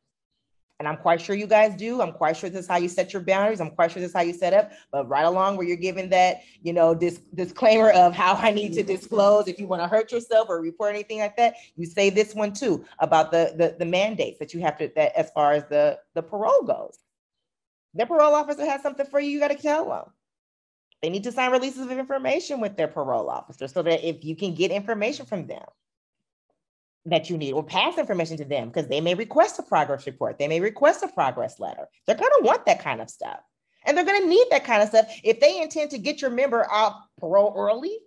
And 0.81 0.87
I'm 0.87 0.97
quite 0.97 1.21
sure 1.21 1.35
you 1.35 1.45
guys 1.45 1.75
do. 1.75 2.01
I'm 2.01 2.11
quite 2.11 2.35
sure 2.35 2.49
this 2.49 2.61
is 2.61 2.67
how 2.67 2.77
you 2.77 2.89
set 2.89 3.13
your 3.13 3.21
boundaries. 3.21 3.61
I'm 3.61 3.69
quite 3.69 3.91
sure 3.91 4.01
this 4.01 4.09
is 4.09 4.15
how 4.15 4.23
you 4.23 4.33
set 4.33 4.51
up. 4.51 4.71
But 4.91 5.07
right 5.07 5.25
along 5.25 5.57
where 5.57 5.67
you're 5.67 5.77
giving 5.77 6.09
that, 6.09 6.41
you 6.63 6.73
know, 6.73 6.95
this 6.95 7.19
disclaimer 7.35 7.91
of 7.91 8.15
how 8.15 8.33
I 8.33 8.49
need 8.49 8.73
to 8.73 8.81
disclose 8.81 9.47
if 9.47 9.59
you 9.59 9.67
want 9.67 9.83
to 9.83 9.87
hurt 9.87 10.11
yourself 10.11 10.49
or 10.49 10.59
report 10.59 10.95
anything 10.95 11.19
like 11.19 11.37
that, 11.37 11.53
you 11.75 11.85
say 11.85 12.09
this 12.09 12.33
one 12.33 12.51
too 12.51 12.83
about 12.97 13.29
the 13.29 13.53
the, 13.55 13.75
the 13.77 13.85
mandates 13.85 14.39
that 14.39 14.55
you 14.55 14.61
have 14.61 14.75
to 14.79 14.91
that 14.95 15.15
as 15.15 15.29
far 15.35 15.53
as 15.53 15.65
the 15.65 15.99
the 16.15 16.23
parole 16.23 16.63
goes. 16.63 16.97
Their 17.93 18.07
parole 18.07 18.33
officer 18.33 18.65
has 18.65 18.81
something 18.81 19.05
for 19.05 19.19
you, 19.19 19.29
you 19.29 19.39
got 19.39 19.49
to 19.49 19.55
tell 19.55 19.87
them. 19.87 20.05
They 21.03 21.11
need 21.11 21.25
to 21.25 21.31
sign 21.31 21.51
releases 21.51 21.81
of 21.81 21.91
information 21.91 22.59
with 22.59 22.75
their 22.75 22.87
parole 22.87 23.29
officer 23.29 23.67
so 23.67 23.83
that 23.83 24.03
if 24.03 24.25
you 24.25 24.35
can 24.35 24.55
get 24.55 24.71
information 24.71 25.27
from 25.27 25.45
them, 25.45 25.65
that 27.05 27.29
you 27.29 27.37
need 27.37 27.53
or 27.53 27.63
pass 27.63 27.97
information 27.97 28.37
to 28.37 28.45
them 28.45 28.67
because 28.67 28.87
they 28.87 29.01
may 29.01 29.15
request 29.15 29.59
a 29.59 29.63
progress 29.63 30.05
report. 30.05 30.37
They 30.37 30.47
may 30.47 30.59
request 30.59 31.03
a 31.03 31.07
progress 31.07 31.59
letter. 31.59 31.87
They're 32.05 32.15
going 32.15 32.31
to 32.39 32.45
want 32.45 32.65
that 32.65 32.79
kind 32.79 33.01
of 33.01 33.09
stuff. 33.09 33.39
And 33.85 33.97
they're 33.97 34.05
going 34.05 34.21
to 34.21 34.27
need 34.27 34.45
that 34.51 34.63
kind 34.63 34.83
of 34.83 34.89
stuff 34.89 35.07
if 35.23 35.39
they 35.39 35.61
intend 35.61 35.91
to 35.91 35.97
get 35.97 36.21
your 36.21 36.29
member 36.29 36.69
off 36.71 37.01
parole 37.19 37.53
early 37.57 37.97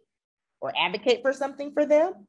or 0.60 0.72
advocate 0.78 1.22
for 1.22 1.32
something 1.32 1.72
for 1.72 1.84
them. 1.84 2.26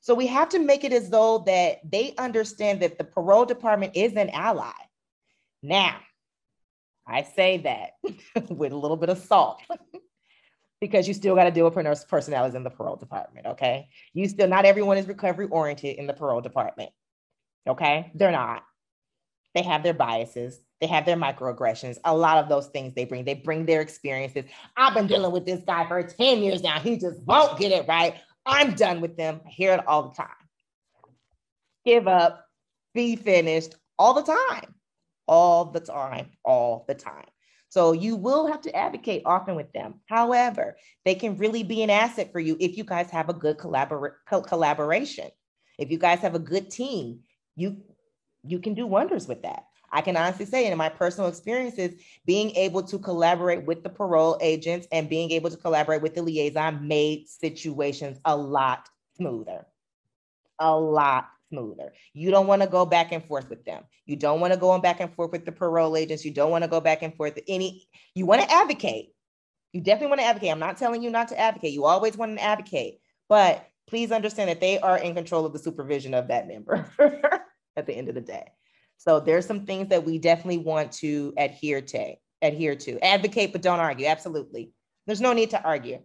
So 0.00 0.14
we 0.14 0.28
have 0.28 0.50
to 0.50 0.58
make 0.58 0.84
it 0.84 0.92
as 0.92 1.10
though 1.10 1.38
that 1.46 1.78
they 1.84 2.14
understand 2.16 2.80
that 2.80 2.96
the 2.96 3.04
parole 3.04 3.44
department 3.44 3.96
is 3.96 4.14
an 4.14 4.30
ally. 4.30 4.72
Now, 5.62 5.96
I 7.06 7.22
say 7.22 7.58
that 7.58 8.48
with 8.48 8.72
a 8.72 8.76
little 8.76 8.96
bit 8.96 9.08
of 9.08 9.18
salt 9.18 9.60
because 10.80 11.06
you 11.06 11.14
still 11.14 11.34
got 11.34 11.44
to 11.44 11.50
deal 11.50 11.64
with 11.64 12.08
personalities 12.08 12.54
in 12.54 12.64
the 12.64 12.70
parole 12.70 12.96
department. 12.96 13.46
Okay. 13.46 13.88
You 14.14 14.28
still, 14.28 14.48
not 14.48 14.64
everyone 14.64 14.96
is 14.96 15.06
recovery 15.06 15.46
oriented 15.48 15.96
in 15.96 16.06
the 16.06 16.14
parole 16.14 16.40
department. 16.40 16.90
Okay. 17.68 18.10
They're 18.14 18.32
not. 18.32 18.62
They 19.54 19.62
have 19.62 19.82
their 19.82 19.94
biases. 19.94 20.60
They 20.80 20.86
have 20.86 21.04
their 21.04 21.16
microaggressions. 21.16 21.98
A 22.04 22.16
lot 22.16 22.38
of 22.38 22.48
those 22.48 22.68
things 22.68 22.94
they 22.94 23.04
bring, 23.04 23.24
they 23.24 23.34
bring 23.34 23.66
their 23.66 23.82
experiences. 23.82 24.44
I've 24.76 24.94
been 24.94 25.06
dealing 25.06 25.32
with 25.32 25.44
this 25.44 25.60
guy 25.66 25.86
for 25.86 26.02
10 26.02 26.42
years 26.42 26.62
now. 26.62 26.78
He 26.80 26.96
just 26.96 27.20
won't 27.22 27.58
get 27.58 27.72
it 27.72 27.86
right. 27.86 28.14
I'm 28.46 28.74
done 28.74 29.02
with 29.02 29.16
them. 29.16 29.40
I 29.46 29.50
hear 29.50 29.74
it 29.74 29.86
all 29.86 30.08
the 30.08 30.14
time. 30.14 30.28
Give 31.84 32.08
up, 32.08 32.46
be 32.94 33.16
finished 33.16 33.74
all 33.98 34.14
the 34.14 34.22
time, 34.22 34.74
all 35.26 35.66
the 35.66 35.80
time, 35.80 36.30
all 36.44 36.84
the 36.88 36.94
time. 36.94 37.26
So 37.70 37.92
you 37.92 38.16
will 38.16 38.48
have 38.48 38.60
to 38.62 38.76
advocate 38.76 39.22
often 39.24 39.54
with 39.54 39.72
them. 39.72 40.00
However, 40.06 40.76
they 41.04 41.14
can 41.14 41.36
really 41.38 41.62
be 41.62 41.82
an 41.82 41.90
asset 41.90 42.32
for 42.32 42.40
you 42.40 42.56
if 42.60 42.76
you 42.76 42.84
guys 42.84 43.10
have 43.10 43.28
a 43.28 43.32
good 43.34 43.58
collabor- 43.58 44.14
co- 44.28 44.42
collaboration. 44.42 45.30
If 45.78 45.90
you 45.90 45.96
guys 45.96 46.18
have 46.20 46.34
a 46.34 46.40
good 46.40 46.70
team, 46.70 47.20
you 47.56 47.82
you 48.42 48.58
can 48.58 48.74
do 48.74 48.86
wonders 48.86 49.28
with 49.28 49.42
that. 49.42 49.64
I 49.92 50.00
can 50.02 50.16
honestly 50.16 50.46
say, 50.46 50.70
in 50.70 50.76
my 50.78 50.88
personal 50.88 51.28
experiences, 51.28 52.00
being 52.24 52.50
able 52.56 52.82
to 52.84 52.98
collaborate 52.98 53.66
with 53.66 53.82
the 53.82 53.88
parole 53.88 54.38
agents 54.40 54.86
and 54.92 55.08
being 55.08 55.30
able 55.32 55.50
to 55.50 55.56
collaborate 55.56 56.02
with 56.02 56.14
the 56.14 56.22
liaison 56.22 56.86
made 56.86 57.28
situations 57.28 58.18
a 58.24 58.36
lot 58.36 58.88
smoother. 59.16 59.66
A 60.58 60.76
lot 60.76 61.28
smoother. 61.50 61.92
You 62.14 62.30
don't 62.30 62.46
want 62.46 62.62
to 62.62 62.68
go 62.68 62.86
back 62.86 63.12
and 63.12 63.24
forth 63.24 63.50
with 63.50 63.64
them. 63.64 63.82
You 64.06 64.16
don't 64.16 64.40
want 64.40 64.52
to 64.52 64.58
go 64.58 64.70
on 64.70 64.80
back 64.80 65.00
and 65.00 65.12
forth 65.14 65.32
with 65.32 65.44
the 65.44 65.52
parole 65.52 65.96
agents. 65.96 66.24
You 66.24 66.32
don't 66.32 66.50
want 66.50 66.64
to 66.64 66.70
go 66.70 66.80
back 66.80 67.02
and 67.02 67.14
forth 67.14 67.34
with 67.34 67.44
any, 67.48 67.86
you 68.14 68.26
want 68.26 68.42
to 68.42 68.50
advocate. 68.50 69.10
You 69.72 69.80
definitely 69.80 70.08
want 70.08 70.20
to 70.20 70.26
advocate. 70.26 70.50
I'm 70.50 70.58
not 70.58 70.78
telling 70.78 71.02
you 71.02 71.10
not 71.10 71.28
to 71.28 71.38
advocate. 71.38 71.72
You 71.72 71.84
always 71.84 72.16
want 72.16 72.38
to 72.38 72.42
advocate, 72.42 73.00
but 73.28 73.66
please 73.86 74.10
understand 74.12 74.48
that 74.48 74.60
they 74.60 74.78
are 74.78 74.98
in 74.98 75.14
control 75.14 75.44
of 75.44 75.52
the 75.52 75.58
supervision 75.58 76.14
of 76.14 76.28
that 76.28 76.48
member 76.48 76.90
at 77.76 77.86
the 77.86 77.94
end 77.94 78.08
of 78.08 78.14
the 78.14 78.20
day. 78.20 78.46
So 78.96 79.20
there's 79.20 79.46
some 79.46 79.66
things 79.66 79.88
that 79.88 80.04
we 80.04 80.18
definitely 80.18 80.58
want 80.58 80.92
to 80.92 81.32
adhere 81.36 81.80
to, 81.80 82.14
adhere 82.42 82.76
to. 82.76 82.98
Advocate, 83.04 83.52
but 83.52 83.62
don't 83.62 83.80
argue. 83.80 84.06
Absolutely. 84.06 84.72
There's 85.06 85.20
no 85.20 85.32
need 85.32 85.50
to 85.50 85.62
argue. 85.62 86.00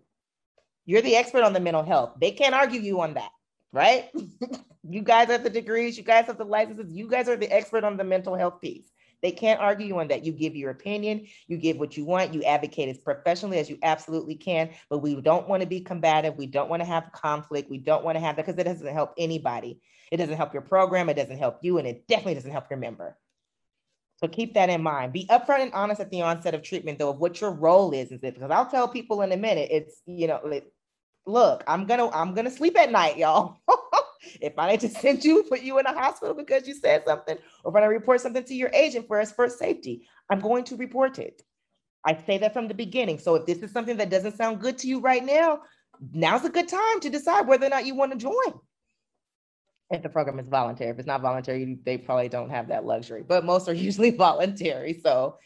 You're 0.85 1.01
the 1.01 1.15
expert 1.15 1.43
on 1.43 1.53
the 1.53 1.59
mental 1.59 1.83
health. 1.83 2.13
They 2.21 2.31
can't 2.31 2.55
argue 2.55 2.79
you 2.79 3.01
on 3.01 3.15
that, 3.15 3.31
right? 3.71 4.09
you 4.83 5.01
guys 5.01 5.27
have 5.27 5.43
the 5.43 5.49
degrees, 5.49 5.97
you 5.97 6.03
guys 6.03 6.25
have 6.27 6.37
the 6.37 6.45
licenses, 6.45 6.91
you 6.91 7.07
guys 7.07 7.27
are 7.27 7.35
the 7.35 7.51
expert 7.51 7.83
on 7.83 7.97
the 7.97 8.03
mental 8.03 8.35
health 8.35 8.61
piece. 8.61 8.91
They 9.21 9.31
can't 9.31 9.59
argue 9.59 9.97
on 9.97 10.09
that. 10.09 10.23
You 10.23 10.31
give 10.33 10.55
your 10.55 10.69
opinion, 10.69 11.25
you 11.47 11.57
give 11.57 11.77
what 11.77 11.97
you 11.97 12.05
want, 12.05 12.33
you 12.33 12.43
advocate 12.43 12.89
as 12.89 12.97
professionally 12.97 13.57
as 13.57 13.69
you 13.69 13.79
absolutely 13.81 14.35
can, 14.35 14.69
but 14.89 14.99
we 14.99 15.19
don't 15.19 15.47
want 15.47 15.61
to 15.61 15.67
be 15.67 15.79
combative. 15.79 16.37
We 16.37 16.45
don't 16.45 16.69
want 16.69 16.81
to 16.81 16.87
have 16.87 17.11
conflict. 17.11 17.69
We 17.69 17.79
don't 17.79 18.03
want 18.03 18.17
to 18.17 18.19
have 18.19 18.35
that 18.35 18.45
because 18.45 18.59
it 18.59 18.65
doesn't 18.65 18.93
help 18.93 19.13
anybody. 19.17 19.79
It 20.11 20.17
doesn't 20.17 20.35
help 20.35 20.53
your 20.53 20.61
program, 20.61 21.09
it 21.09 21.15
doesn't 21.15 21.39
help 21.39 21.59
you, 21.63 21.79
and 21.79 21.87
it 21.87 22.07
definitely 22.07 22.35
doesn't 22.35 22.51
help 22.51 22.69
your 22.69 22.77
member. 22.77 23.17
So 24.17 24.27
keep 24.27 24.53
that 24.53 24.69
in 24.69 24.81
mind. 24.81 25.11
Be 25.11 25.25
upfront 25.27 25.61
and 25.61 25.73
honest 25.73 25.99
at 25.99 26.09
the 26.09 26.21
onset 26.21 26.53
of 26.53 26.61
treatment, 26.61 26.99
though, 26.99 27.09
of 27.09 27.19
what 27.19 27.41
your 27.41 27.51
role 27.51 27.91
is. 27.93 28.11
Is 28.11 28.23
it 28.23 28.35
because 28.35 28.51
I'll 28.51 28.69
tell 28.69 28.87
people 28.87 29.21
in 29.23 29.31
a 29.31 29.37
minute. 29.37 29.69
It's 29.71 30.01
you 30.05 30.27
know, 30.27 30.39
look, 31.25 31.63
I'm 31.67 31.85
gonna 31.85 32.09
I'm 32.09 32.33
gonna 32.33 32.51
sleep 32.51 32.77
at 32.77 32.91
night, 32.91 33.17
y'all. 33.17 33.57
if 34.41 34.57
I 34.57 34.71
need 34.71 34.79
to 34.81 34.89
send 34.89 35.23
you, 35.23 35.43
put 35.43 35.61
you 35.61 35.79
in 35.79 35.85
a 35.85 35.93
hospital 35.93 36.33
because 36.33 36.67
you 36.67 36.75
said 36.75 37.03
something, 37.05 37.37
or 37.63 37.77
if 37.77 37.83
I 37.83 37.85
report 37.85 38.21
something 38.21 38.43
to 38.43 38.55
your 38.55 38.69
agent 38.73 39.07
for 39.07 39.19
us 39.19 39.31
first 39.31 39.59
safety, 39.59 40.07
I'm 40.29 40.39
going 40.39 40.63
to 40.65 40.75
report 40.75 41.19
it. 41.19 41.41
I 42.05 42.17
say 42.25 42.37
that 42.39 42.53
from 42.53 42.67
the 42.67 42.73
beginning. 42.73 43.19
So 43.19 43.35
if 43.35 43.45
this 43.45 43.59
is 43.59 43.71
something 43.71 43.97
that 43.97 44.11
doesn't 44.11 44.37
sound 44.37 44.61
good 44.61 44.77
to 44.79 44.87
you 44.87 44.99
right 44.99 45.23
now, 45.25 45.61
now's 46.13 46.45
a 46.45 46.49
good 46.49 46.67
time 46.67 46.99
to 47.01 47.09
decide 47.09 47.47
whether 47.47 47.65
or 47.65 47.69
not 47.69 47.85
you 47.85 47.95
want 47.95 48.11
to 48.11 48.17
join 48.17 48.59
if 49.91 50.01
the 50.01 50.09
program 50.09 50.39
is 50.39 50.47
voluntary. 50.47 50.89
If 50.91 50.99
it's 50.99 51.07
not 51.07 51.21
voluntary, 51.21 51.77
they 51.83 51.97
probably 51.97 52.29
don't 52.29 52.49
have 52.49 52.67
that 52.69 52.85
luxury, 52.85 53.23
but 53.27 53.45
most 53.45 53.67
are 53.67 53.73
usually 53.89 54.11
voluntary. 54.11 54.99
So, 55.03 55.37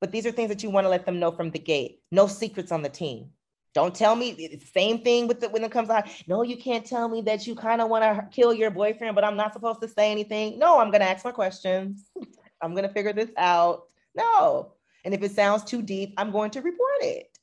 but 0.00 0.12
these 0.12 0.26
are 0.26 0.30
things 0.30 0.48
that 0.48 0.62
you 0.62 0.70
want 0.70 0.84
to 0.84 0.90
let 0.90 1.06
them 1.06 1.18
know 1.18 1.32
from 1.32 1.50
the 1.50 1.58
gate. 1.58 2.00
No 2.10 2.26
secrets 2.26 2.72
on 2.72 2.82
the 2.82 2.88
team. 2.88 3.30
Don't 3.76 3.94
tell 3.94 4.16
me 4.16 4.32
the 4.32 4.58
same 4.72 5.02
thing 5.02 5.28
with 5.28 5.40
the, 5.40 5.50
when 5.50 5.62
it 5.62 5.70
comes 5.70 5.90
out. 5.90 6.08
No, 6.26 6.42
you 6.42 6.56
can't 6.56 6.86
tell 6.86 7.10
me 7.10 7.20
that 7.20 7.46
you 7.46 7.54
kind 7.54 7.82
of 7.82 7.90
want 7.90 8.04
to 8.04 8.26
kill 8.34 8.54
your 8.54 8.70
boyfriend, 8.70 9.14
but 9.14 9.22
I'm 9.22 9.36
not 9.36 9.52
supposed 9.52 9.82
to 9.82 9.88
say 9.88 10.10
anything. 10.10 10.58
No, 10.58 10.80
I'm 10.80 10.90
going 10.90 11.02
to 11.02 11.06
ask 11.06 11.26
my 11.26 11.30
questions. 11.30 12.06
I'm 12.62 12.70
going 12.70 12.84
to 12.84 12.94
figure 12.94 13.12
this 13.12 13.28
out. 13.36 13.82
No. 14.14 14.72
And 15.04 15.12
if 15.12 15.22
it 15.22 15.32
sounds 15.32 15.62
too 15.62 15.82
deep, 15.82 16.14
I'm 16.16 16.30
going 16.30 16.52
to 16.52 16.62
report 16.62 17.02
it. 17.02 17.38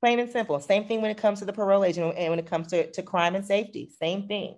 Plain 0.00 0.18
and 0.18 0.30
simple. 0.30 0.58
Same 0.60 0.88
thing 0.88 1.02
when 1.02 1.10
it 1.10 1.18
comes 1.18 1.40
to 1.40 1.44
the 1.44 1.52
parole 1.52 1.84
agent 1.84 2.14
and 2.16 2.30
when 2.30 2.38
it 2.38 2.46
comes 2.46 2.68
to, 2.68 2.90
to 2.92 3.02
crime 3.02 3.34
and 3.34 3.44
safety. 3.44 3.90
Same 4.00 4.26
thing. 4.26 4.56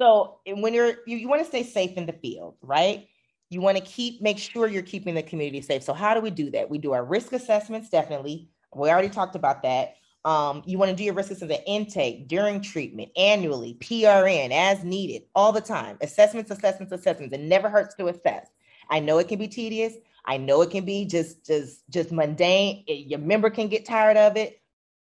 So 0.00 0.38
when 0.46 0.72
you're 0.72 0.98
you, 1.04 1.16
you 1.16 1.28
want 1.28 1.42
to 1.42 1.48
stay 1.48 1.64
safe 1.64 1.96
in 1.96 2.06
the 2.06 2.12
field, 2.12 2.54
right? 2.62 3.08
You 3.50 3.60
want 3.60 3.76
to 3.76 3.82
keep 3.82 4.22
make 4.22 4.38
sure 4.38 4.68
you're 4.68 4.82
keeping 4.82 5.16
the 5.16 5.22
community 5.24 5.62
safe. 5.62 5.82
So 5.82 5.94
how 5.94 6.14
do 6.14 6.20
we 6.20 6.30
do 6.30 6.50
that? 6.52 6.70
We 6.70 6.78
do 6.78 6.92
our 6.92 7.04
risk 7.04 7.32
assessments, 7.32 7.90
definitely. 7.90 8.50
We 8.76 8.90
already 8.90 9.08
talked 9.08 9.36
about 9.36 9.62
that. 9.62 9.96
Um, 10.24 10.62
you 10.64 10.78
want 10.78 10.90
to 10.90 10.96
do 10.96 11.04
your 11.04 11.14
risk 11.14 11.30
assessment 11.30 11.62
intake 11.66 12.28
during 12.28 12.62
treatment, 12.62 13.10
annually, 13.16 13.76
PRN, 13.80 14.52
as 14.52 14.82
needed, 14.82 15.24
all 15.34 15.52
the 15.52 15.60
time. 15.60 15.98
Assessments, 16.00 16.50
assessments, 16.50 16.92
assessments. 16.92 17.34
It 17.34 17.40
never 17.40 17.68
hurts 17.68 17.94
to 17.96 18.08
assess. 18.08 18.46
I 18.88 19.00
know 19.00 19.18
it 19.18 19.28
can 19.28 19.38
be 19.38 19.48
tedious. 19.48 19.94
I 20.24 20.38
know 20.38 20.62
it 20.62 20.70
can 20.70 20.84
be 20.84 21.04
just 21.04 21.44
just 21.44 21.82
just 21.90 22.10
mundane. 22.10 22.84
Your 22.86 23.18
member 23.18 23.50
can 23.50 23.68
get 23.68 23.84
tired 23.84 24.16
of 24.16 24.36
it. 24.36 24.60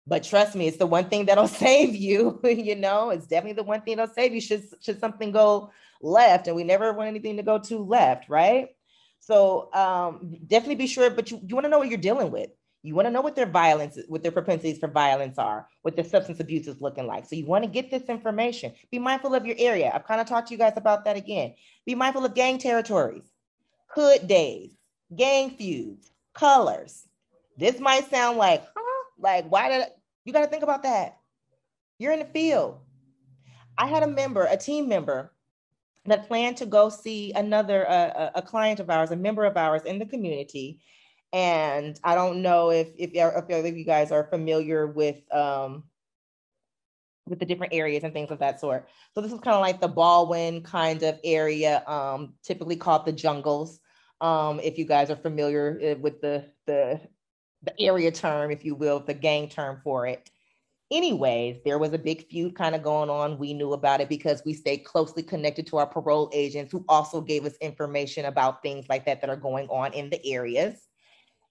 But 0.07 0.23
trust 0.23 0.55
me, 0.55 0.69
it's 0.69 0.77
the 0.77 0.87
one 0.87 1.09
thing 1.09 1.27
that'll 1.27 1.49
save 1.67 1.97
you. 1.97 2.41
you 2.45 2.77
know, 2.77 3.11
it's 3.11 3.27
definitely 3.27 3.55
the 3.55 3.63
one 3.63 3.81
thing 3.83 3.97
that'll 3.97 4.15
save 4.15 4.35
you 4.35 4.41
should 4.41 4.65
should 4.83 5.01
something 5.01 5.33
go 5.33 5.71
left, 6.03 6.47
and 6.47 6.57
we 6.57 6.65
never 6.65 6.93
want 6.93 7.09
anything 7.09 7.39
to 7.39 7.43
go 7.43 7.59
too 7.59 7.79
left, 7.79 8.29
right? 8.29 8.69
So 9.21 9.73
um, 9.75 10.37
definitely 10.47 10.77
be 10.77 10.87
sure, 10.87 11.11
but 11.11 11.31
you, 11.31 11.41
you 11.45 11.55
want 11.55 11.65
to 11.65 11.71
know 11.71 11.79
what 11.79 11.89
you're 11.89 11.99
dealing 11.99 12.31
with. 12.31 12.51
You 12.87 12.95
want 12.95 13.07
to 13.07 13.11
know 13.11 13.21
what 13.21 13.35
their 13.35 13.47
violence, 13.47 13.99
what 14.07 14.23
their 14.23 14.31
propensities 14.31 14.79
for 14.79 14.87
violence 14.87 15.39
are, 15.39 15.67
what 15.83 15.97
their 15.97 16.05
substance 16.05 16.39
abuse 16.39 16.69
is 16.69 16.81
looking 16.81 17.09
like. 17.09 17.27
So 17.27 17.35
you 17.35 17.45
want 17.45 17.65
to 17.65 17.71
get 17.71 17.91
this 17.91 18.05
information. 18.05 18.73
Be 18.93 19.01
mindful 19.01 19.35
of 19.35 19.45
your 19.45 19.57
area. 19.59 19.91
I've 19.93 20.07
kind 20.07 20.21
of 20.21 20.29
talked 20.29 20.47
to 20.49 20.55
you 20.55 20.59
guys 20.59 20.75
about 20.77 21.05
that 21.05 21.17
again. 21.17 21.55
Be 21.85 21.97
mindful 21.97 22.25
of 22.25 22.35
gang 22.35 22.59
territories, 22.59 23.25
hood 23.89 24.29
days, 24.29 24.71
gang 25.17 25.51
feuds, 25.51 26.13
colors. 26.33 27.09
This 27.59 27.81
might 27.81 28.09
sound 28.09 28.39
like, 28.39 28.63
huh? 28.63 29.05
Like, 29.19 29.51
why 29.51 29.69
did 29.69 29.89
you 30.25 30.33
got 30.33 30.43
to 30.43 30.47
think 30.47 30.63
about 30.63 30.85
that? 30.85 31.19
You're 31.99 32.13
in 32.13 32.21
the 32.21 32.27
field. 32.27 32.79
I 33.77 33.87
had 33.89 34.05
a 34.05 34.07
member, 34.07 34.45
a 34.45 34.57
team 34.57 34.89
member, 34.89 35.33
that 36.05 36.29
planned 36.29 36.57
to 36.59 36.67
go 36.67 36.89
see 36.89 37.33
another 37.33 37.89
uh, 37.91 38.31
a 38.37 38.43
client 38.43 38.79
of 38.79 38.91
ours, 38.91 39.11
a 39.11 39.17
member 39.17 39.45
of 39.45 39.57
ours 39.57 39.83
in 39.83 39.99
the 39.99 40.07
community. 40.07 40.79
And 41.33 41.99
I 42.05 42.15
don't 42.15 42.43
know 42.43 42.71
if 42.71 42.89
if, 42.97 43.11
if 43.15 43.77
you 43.77 43.85
guys 43.85 44.13
are 44.13 44.25
familiar 44.25 44.87
with 44.87 45.21
um, 45.35 45.85
with 47.27 47.39
the 47.41 47.47
different 47.47 47.75
areas 47.75 48.05
and 48.05 48.13
things 48.13 48.31
of 48.31 48.39
that 48.39 48.61
sort. 48.61 48.89
So 49.15 49.21
this 49.21 49.33
is 49.33 49.41
kind 49.41 49.57
of 49.57 49.61
like 49.61 49.81
the 49.81 49.89
Baldwin 49.89 50.63
kind 50.63 51.03
of 51.03 51.19
area, 51.25 51.83
um, 51.87 52.35
typically 52.43 52.77
called 52.77 53.05
the 53.05 53.13
jungles. 53.13 53.81
Um, 54.21 54.61
if 54.61 54.79
you 54.79 54.87
guys 54.87 55.11
are 55.11 55.17
familiar 55.17 55.79
uh, 55.83 55.99
with 56.01 56.21
the 56.21 56.47
the 56.67 57.01
the 57.63 57.81
area 57.81 58.11
term, 58.13 58.51
if 58.51 58.65
you 58.65 58.75
will, 58.75 59.01
the 59.01 59.15
gang 59.15 59.49
term 59.49 59.81
for 59.83 60.07
it. 60.07 60.31
Anyways, 60.93 61.57
there 61.65 61.79
was 61.79 61.93
a 61.93 61.99
big 61.99 62.29
feud 62.29 62.55
kind 62.55 62.77
of 62.77 62.83
going 62.83 63.11
on. 63.11 63.39
We 63.39 63.53
knew 63.55 63.73
about 63.73 64.01
it 64.01 64.09
because 64.09 64.43
we 64.47 64.55
stayed 64.55 64.85
closely 64.85 65.25
connected 65.25 65.67
to 65.69 65.79
our 65.79 65.87
parole 65.87 66.31
agents 66.33 66.71
who 66.71 66.85
also 66.89 67.21
gave 67.21 67.45
us 67.45 67.57
information 67.61 68.27
about 68.27 68.63
things 68.63 68.87
like 68.89 69.05
that 69.07 69.21
that 69.21 69.29
are 69.29 69.37
going 69.37 69.67
on 69.69 69.93
in 69.95 70.11
the 70.11 70.25
areas. 70.25 70.86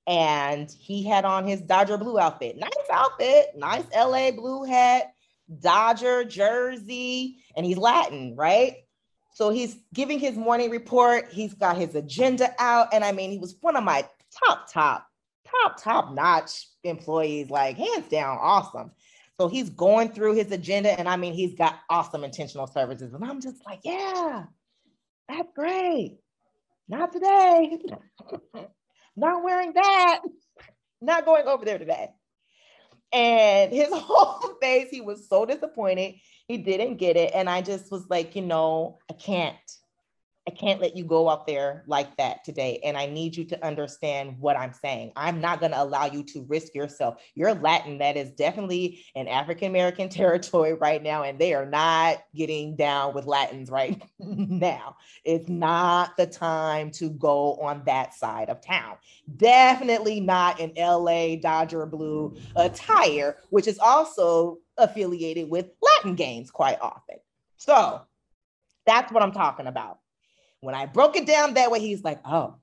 And 0.08 0.70
he 0.80 1.04
had 1.04 1.26
on 1.26 1.48
his 1.48 1.62
Dodger 1.62 1.98
blue 1.98 2.20
outfit. 2.20 2.58
Nice 2.58 2.72
outfit, 2.92 3.48
nice 3.56 3.86
LA 3.96 4.32
blue 4.32 4.64
hat, 4.64 5.14
Dodger 5.60 6.24
jersey, 6.24 7.38
and 7.56 7.66
he's 7.66 7.78
Latin, 7.78 8.36
right? 8.36 8.78
So 9.34 9.50
he's 9.50 9.78
giving 9.94 10.20
his 10.20 10.36
morning 10.36 10.70
report. 10.70 11.32
He's 11.32 11.54
got 11.54 11.78
his 11.78 11.96
agenda 11.96 12.54
out. 12.60 12.94
And 12.94 13.04
I 13.04 13.12
mean, 13.12 13.32
he 13.32 13.38
was 13.38 13.56
one 13.62 13.76
of 13.76 13.84
my 13.84 14.08
top, 14.32 14.72
top 14.72 15.08
top, 15.46 15.82
top 15.82 16.14
notch 16.14 16.68
employees, 16.84 17.50
like 17.50 17.78
hands 17.78 18.08
down, 18.10 18.38
awesome. 18.40 18.92
So 19.40 19.48
he's 19.48 19.70
going 19.70 20.10
through 20.10 20.36
his 20.36 20.52
agenda, 20.52 20.98
and 20.98 21.10
I 21.10 21.18
mean, 21.18 21.34
he's 21.34 21.56
got 21.56 21.80
awesome 21.90 22.24
intentional 22.24 22.68
services. 22.68 23.14
And 23.14 23.24
I'm 23.24 23.42
just 23.42 23.66
like, 23.66 23.80
yeah, 23.84 24.46
that's 25.28 25.52
great. 25.54 26.18
Not 26.88 27.12
today. 27.12 27.80
Not 29.16 29.44
wearing 29.44 29.74
that. 29.74 30.22
Not 31.02 31.26
going 31.26 31.48
over 31.48 31.66
there 31.66 31.80
today. 31.80 32.10
And 33.12 33.72
his 33.72 33.90
whole 33.92 34.56
face, 34.62 34.90
he 34.90 35.02
was 35.02 35.28
so 35.30 35.46
disappointed. 35.46 36.16
He 36.48 36.58
didn't 36.58 36.98
get 36.98 37.18
it. 37.18 37.32
And 37.34 37.50
I 37.50 37.62
just 37.62 37.92
was 37.92 38.06
like, 38.10 38.36
you 38.36 38.42
know, 38.42 39.00
I 39.10 39.14
can't. 39.14 39.56
I 40.48 40.52
can't 40.52 40.80
let 40.80 40.96
you 40.96 41.04
go 41.04 41.28
out 41.28 41.48
there 41.48 41.84
like 41.88 42.16
that 42.18 42.44
today. 42.44 42.80
And 42.84 42.96
I 42.96 43.08
need 43.08 43.36
you 43.36 43.46
to 43.46 43.66
understand 43.66 44.36
what 44.40 44.56
I'm 44.56 44.74
saying. 44.74 45.12
I'm 45.16 45.42
not 45.42 45.60
going 45.60 45.72
to 45.72 45.82
allow 45.82 46.06
you 46.06 46.24
to 46.24 46.46
risk 46.48 46.76
yourself. 46.76 47.20
You're 47.34 47.56
Latin. 47.56 47.98
That 47.98 48.16
is 48.16 48.30
definitely 48.32 49.04
an 49.16 49.28
African 49.28 49.70
American 49.70 50.08
territory 50.10 50.74
right 50.74 51.02
now. 51.02 51.24
And 51.24 51.40
they 51.40 51.56
are 51.56 51.66
not 51.66 52.24
getting 52.36 52.76
down 52.76 53.16
with 53.16 53.26
Latins 53.26 53.72
right 53.72 54.00
now. 54.20 54.98
It's 55.24 55.50
not 55.50 56.16
the 56.16 56.28
time 56.28 56.92
to 56.92 57.10
go 57.10 57.56
on 57.56 57.82
that 57.86 58.14
side 58.14 58.50
of 58.50 58.62
town. 58.62 58.98
Definitely 59.38 60.20
not 60.20 60.60
in 60.60 60.74
LA 60.78 61.38
Dodger 61.38 61.88
Blue 61.88 62.36
attire, 62.56 63.38
which 63.50 63.68
is 63.68 63.80
also 63.80 64.60
affiliated 64.78 65.50
with 65.50 65.70
Latin 65.82 66.14
games 66.14 66.52
quite 66.52 66.78
often. 66.82 67.18
So 67.58 68.02
that's 68.86 69.12
what 69.12 69.24
I'm 69.24 69.32
talking 69.32 69.66
about. 69.66 69.98
When 70.66 70.74
I 70.74 70.88
broke 70.88 71.16
it 71.16 71.28
down 71.28 71.54
that 71.54 71.70
way, 71.70 71.80
he's 71.80 72.04
like, 72.04 72.20
oh, 72.26 72.56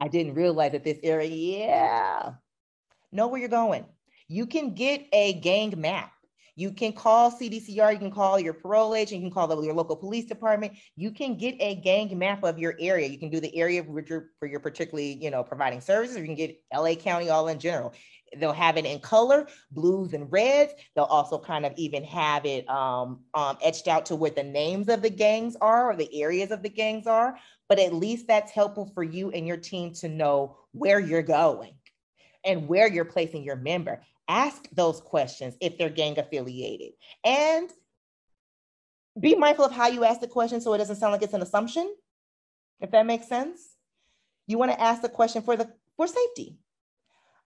I 0.00 0.06
didn't 0.06 0.34
realize 0.34 0.70
that 0.70 0.84
this 0.84 1.00
area, 1.02 1.28
yeah. 1.28 2.32
Know 3.10 3.26
where 3.26 3.40
you're 3.40 3.48
going. 3.48 3.84
You 4.28 4.46
can 4.46 4.74
get 4.74 5.08
a 5.12 5.32
gang 5.34 5.74
map. 5.76 6.12
You 6.54 6.70
can 6.70 6.92
call 6.92 7.32
CDCR, 7.32 7.92
you 7.92 7.98
can 7.98 8.12
call 8.12 8.38
your 8.38 8.54
parole 8.54 8.94
agent, 8.94 9.20
you 9.20 9.26
can 9.26 9.34
call 9.34 9.64
your 9.64 9.74
local 9.74 9.96
police 9.96 10.26
department. 10.26 10.74
You 10.94 11.10
can 11.10 11.36
get 11.36 11.56
a 11.58 11.74
gang 11.74 12.16
map 12.16 12.44
of 12.44 12.58
your 12.58 12.76
area. 12.78 13.08
You 13.08 13.18
can 13.18 13.30
do 13.30 13.40
the 13.40 13.56
area 13.56 13.82
where 13.82 14.04
you're, 14.06 14.26
where 14.38 14.48
you're 14.48 14.60
particularly, 14.60 15.14
you 15.20 15.30
know, 15.30 15.42
providing 15.42 15.80
services. 15.80 16.16
You 16.18 16.24
can 16.24 16.36
get 16.36 16.62
LA 16.72 16.94
County 16.94 17.30
all 17.30 17.48
in 17.48 17.58
general. 17.58 17.94
They'll 18.38 18.52
have 18.52 18.76
it 18.76 18.86
in 18.86 19.00
color, 19.00 19.46
blues 19.70 20.14
and 20.14 20.30
reds. 20.32 20.72
They'll 20.94 21.04
also 21.04 21.38
kind 21.38 21.66
of 21.66 21.72
even 21.76 22.04
have 22.04 22.46
it 22.46 22.68
um, 22.68 23.20
um, 23.34 23.58
etched 23.62 23.88
out 23.88 24.06
to 24.06 24.16
what 24.16 24.36
the 24.36 24.42
names 24.42 24.88
of 24.88 25.02
the 25.02 25.10
gangs 25.10 25.56
are 25.60 25.90
or 25.90 25.96
the 25.96 26.22
areas 26.22 26.50
of 26.50 26.62
the 26.62 26.68
gangs 26.68 27.06
are. 27.06 27.36
But 27.68 27.78
at 27.78 27.94
least 27.94 28.26
that's 28.26 28.52
helpful 28.52 28.90
for 28.94 29.02
you 29.02 29.30
and 29.30 29.46
your 29.46 29.56
team 29.56 29.92
to 29.94 30.08
know 30.08 30.56
where 30.72 31.00
you're 31.00 31.22
going 31.22 31.74
and 32.44 32.68
where 32.68 32.88
you're 32.88 33.04
placing 33.04 33.44
your 33.44 33.56
member 33.56 34.02
ask 34.28 34.68
those 34.72 35.00
questions 35.00 35.56
if 35.60 35.76
they're 35.76 35.90
gang 35.90 36.18
affiliated 36.18 36.92
and 37.24 37.70
be 39.20 39.34
mindful 39.34 39.64
of 39.64 39.72
how 39.72 39.88
you 39.88 40.04
ask 40.04 40.20
the 40.20 40.26
question 40.26 40.60
so 40.60 40.72
it 40.72 40.78
doesn't 40.78 40.96
sound 40.96 41.12
like 41.12 41.22
it's 41.22 41.34
an 41.34 41.42
assumption 41.42 41.94
if 42.80 42.90
that 42.90 43.04
makes 43.04 43.28
sense 43.28 43.76
you 44.46 44.58
want 44.58 44.70
to 44.70 44.80
ask 44.80 45.02
the 45.02 45.08
question 45.08 45.42
for 45.42 45.56
the 45.56 45.70
for 45.96 46.06
safety 46.06 46.56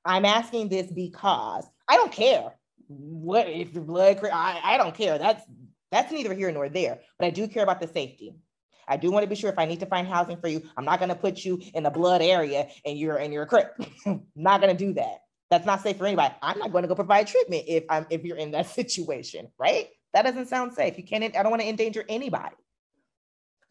i'm 0.07 0.25
asking 0.25 0.69
this 0.69 0.91
because 0.91 1.67
i 1.89 1.97
don't 1.97 2.13
care 2.13 2.53
what 2.89 3.49
if 3.49 3.75
you're 3.75 3.83
blood 3.83 4.19
I, 4.25 4.61
I 4.63 4.77
don't 4.79 4.95
care 4.95 5.19
that's 5.19 5.43
that's 5.91 6.13
neither 6.13 6.35
here 6.35 6.51
nor 6.53 6.69
there 6.69 7.01
but 7.19 7.27
i 7.27 7.31
do 7.31 7.49
care 7.49 7.63
about 7.63 7.81
the 7.81 7.89
safety 7.89 8.35
I 8.89 8.97
do 8.97 9.11
want 9.11 9.25
to 9.25 9.29
be 9.29 9.35
sure 9.35 9.51
if 9.51 9.59
I 9.59 9.65
need 9.65 9.81
to 9.81 9.87
find 9.87 10.07
housing 10.07 10.37
for 10.37 10.49
you, 10.49 10.63
I'm 10.77 10.85
not 10.85 11.01
going 11.01 11.09
to 11.09 11.15
put 11.15 11.45
you 11.45 11.61
in 11.75 11.83
the 11.83 11.91
blood 11.91 12.23
area 12.23 12.69
and 12.85 12.99
you're 12.99 13.19
in 13.19 13.33
your 13.33 13.47
crib. 13.47 13.67
not 14.37 14.61
going 14.61 14.77
to 14.77 14.85
do 14.85 14.93
that. 14.95 15.19
That's 15.51 15.67
not 15.67 15.83
safe 15.83 15.97
for 15.97 16.07
anybody. 16.07 16.35
I'm 16.43 16.59
not 16.59 16.73
going 16.73 16.83
to 16.83 16.89
go 16.89 16.95
provide 16.95 17.27
treatment 17.27 17.65
if 17.69 17.85
I'm 17.89 18.07
if 18.11 18.25
you're 18.25 18.37
in 18.37 18.51
that 18.53 18.67
situation, 18.71 19.49
right? 19.59 19.89
That 20.13 20.23
doesn't 20.23 20.49
sound 20.49 20.73
safe. 20.73 20.97
You 20.97 21.05
can't. 21.05 21.25
I 21.37 21.43
don't 21.43 21.51
want 21.51 21.63
to 21.63 21.69
endanger 21.69 22.05
anybody. 22.09 22.57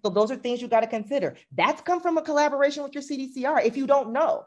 So 0.04 0.10
those 0.10 0.32
are 0.32 0.36
things 0.36 0.62
you 0.62 0.68
got 0.68 0.82
to 0.82 0.88
consider. 0.88 1.36
That's 1.52 1.82
come 1.82 2.00
from 2.00 2.18
a 2.18 2.22
collaboration 2.22 2.84
with 2.84 2.94
your 2.94 3.04
CDCR. 3.04 3.66
If 3.66 3.76
you 3.76 3.88
don't 3.88 4.14
know, 4.14 4.46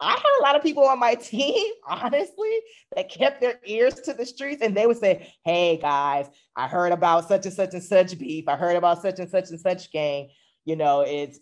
I 0.00 0.12
had 0.12 0.40
a 0.40 0.42
lot 0.42 0.56
of 0.56 0.62
people 0.62 0.84
on 0.84 0.98
my 0.98 1.14
team, 1.14 1.72
honestly, 1.88 2.58
that 2.96 3.10
kept 3.10 3.40
their 3.40 3.60
ears 3.66 3.94
to 3.94 4.14
the 4.14 4.24
streets 4.24 4.62
and 4.62 4.76
they 4.76 4.86
would 4.86 4.98
say, 4.98 5.32
Hey 5.44 5.76
guys, 5.76 6.28
I 6.56 6.68
heard 6.68 6.92
about 6.92 7.28
such 7.28 7.46
and 7.46 7.54
such 7.54 7.74
and 7.74 7.82
such 7.82 8.18
beef. 8.18 8.48
I 8.48 8.56
heard 8.56 8.76
about 8.76 9.02
such 9.02 9.18
and 9.18 9.30
such 9.30 9.50
and 9.50 9.60
such 9.60 9.92
gang. 9.92 10.30
You 10.64 10.76
know, 10.76 11.00
it's 11.02 11.38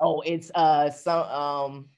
oh, 0.00 0.20
it's 0.20 0.50
uh 0.54 0.90
some 0.90 1.22
um 1.22 1.88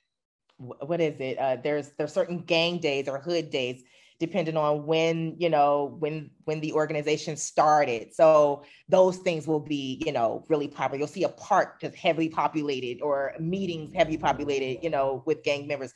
what 0.59 1.01
is 1.01 1.19
it? 1.19 1.39
Uh, 1.39 1.57
there's 1.63 1.91
there's 1.99 2.13
certain 2.13 2.39
gang 2.39 2.79
days 2.79 3.09
or 3.09 3.19
hood 3.19 3.51
days 3.51 3.83
depending 4.25 4.57
on 4.57 4.87
when 4.87 5.37
you 5.39 5.51
know 5.51 5.97
when 5.99 6.31
when 6.45 6.59
the 6.61 6.73
organization 6.73 7.37
started. 7.37 8.15
So 8.15 8.65
those 8.89 9.19
things 9.19 9.47
will 9.47 9.61
be 9.61 10.03
you 10.07 10.13
know 10.13 10.45
really 10.49 10.67
popular. 10.67 10.99
You'll 10.99 11.09
see 11.09 11.25
a 11.25 11.29
park 11.29 11.81
just 11.83 11.95
heavily 11.95 12.31
populated 12.31 13.03
or 13.03 13.35
meetings 13.39 13.93
heavily 13.93 14.17
populated 14.17 14.83
you 14.83 14.89
know 14.89 15.23
with 15.27 15.43
gang 15.43 15.67
members. 15.67 15.93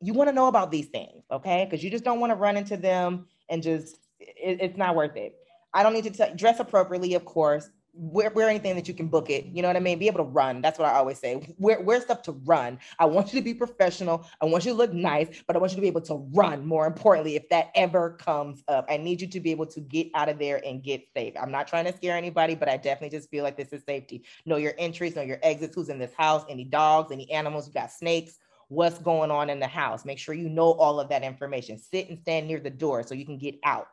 You 0.00 0.14
want 0.14 0.28
to 0.28 0.34
know 0.34 0.46
about 0.46 0.70
these 0.70 0.86
things 0.86 1.24
okay? 1.30 1.66
Because 1.68 1.84
you 1.84 1.90
just 1.90 2.04
don't 2.04 2.20
want 2.20 2.30
to 2.30 2.36
run 2.36 2.56
into 2.56 2.78
them 2.78 3.26
and 3.50 3.62
just 3.62 3.98
it, 4.18 4.58
it's 4.60 4.78
not 4.78 4.96
worth 4.96 5.16
it. 5.16 5.34
I 5.74 5.82
don't 5.82 5.92
need 5.92 6.04
to 6.04 6.10
t- 6.10 6.34
dress 6.34 6.58
appropriately 6.58 7.12
of 7.14 7.26
course 7.26 7.68
wear, 7.94 8.30
wear 8.30 8.48
anything 8.48 8.74
that 8.76 8.88
you 8.88 8.94
can 8.94 9.08
book 9.08 9.28
it. 9.28 9.46
You 9.46 9.62
know 9.62 9.68
what 9.68 9.76
I 9.76 9.80
mean? 9.80 9.98
Be 9.98 10.06
able 10.06 10.24
to 10.24 10.30
run. 10.30 10.62
That's 10.62 10.78
what 10.78 10.88
I 10.88 10.94
always 10.94 11.18
say. 11.18 11.54
Wear, 11.58 11.80
wear 11.80 12.00
stuff 12.00 12.22
to 12.22 12.32
run. 12.32 12.78
I 12.98 13.04
want 13.04 13.32
you 13.32 13.40
to 13.40 13.44
be 13.44 13.54
professional. 13.54 14.26
I 14.40 14.46
want 14.46 14.64
you 14.64 14.72
to 14.72 14.76
look 14.76 14.92
nice, 14.92 15.42
but 15.46 15.56
I 15.56 15.58
want 15.58 15.72
you 15.72 15.76
to 15.76 15.82
be 15.82 15.88
able 15.88 16.00
to 16.02 16.26
run 16.32 16.66
more 16.66 16.86
importantly, 16.86 17.36
if 17.36 17.48
that 17.50 17.70
ever 17.74 18.10
comes 18.10 18.62
up. 18.68 18.86
I 18.88 18.96
need 18.96 19.20
you 19.20 19.26
to 19.28 19.40
be 19.40 19.50
able 19.50 19.66
to 19.66 19.80
get 19.80 20.08
out 20.14 20.28
of 20.28 20.38
there 20.38 20.60
and 20.64 20.82
get 20.82 21.06
safe. 21.14 21.34
I'm 21.40 21.50
not 21.50 21.68
trying 21.68 21.84
to 21.84 21.96
scare 21.96 22.16
anybody, 22.16 22.54
but 22.54 22.68
I 22.68 22.76
definitely 22.76 23.16
just 23.16 23.30
feel 23.30 23.44
like 23.44 23.56
this 23.56 23.72
is 23.72 23.82
safety. 23.84 24.24
Know 24.46 24.56
your 24.56 24.74
entries, 24.78 25.14
know 25.14 25.22
your 25.22 25.38
exits, 25.42 25.74
who's 25.74 25.88
in 25.88 25.98
this 25.98 26.14
house, 26.14 26.44
any 26.48 26.64
dogs, 26.64 27.12
any 27.12 27.30
animals, 27.30 27.66
you 27.66 27.72
got 27.72 27.92
snakes 27.92 28.38
what's 28.68 28.98
going 28.98 29.30
on 29.30 29.50
in 29.50 29.60
the 29.60 29.66
house. 29.66 30.06
Make 30.06 30.18
sure 30.18 30.34
you 30.34 30.48
know 30.48 30.72
all 30.72 30.98
of 30.98 31.10
that 31.10 31.22
information. 31.22 31.76
Sit 31.76 32.08
and 32.08 32.18
stand 32.18 32.48
near 32.48 32.58
the 32.58 32.70
door 32.70 33.02
so 33.02 33.14
you 33.14 33.26
can 33.26 33.36
get 33.36 33.58
out. 33.64 33.88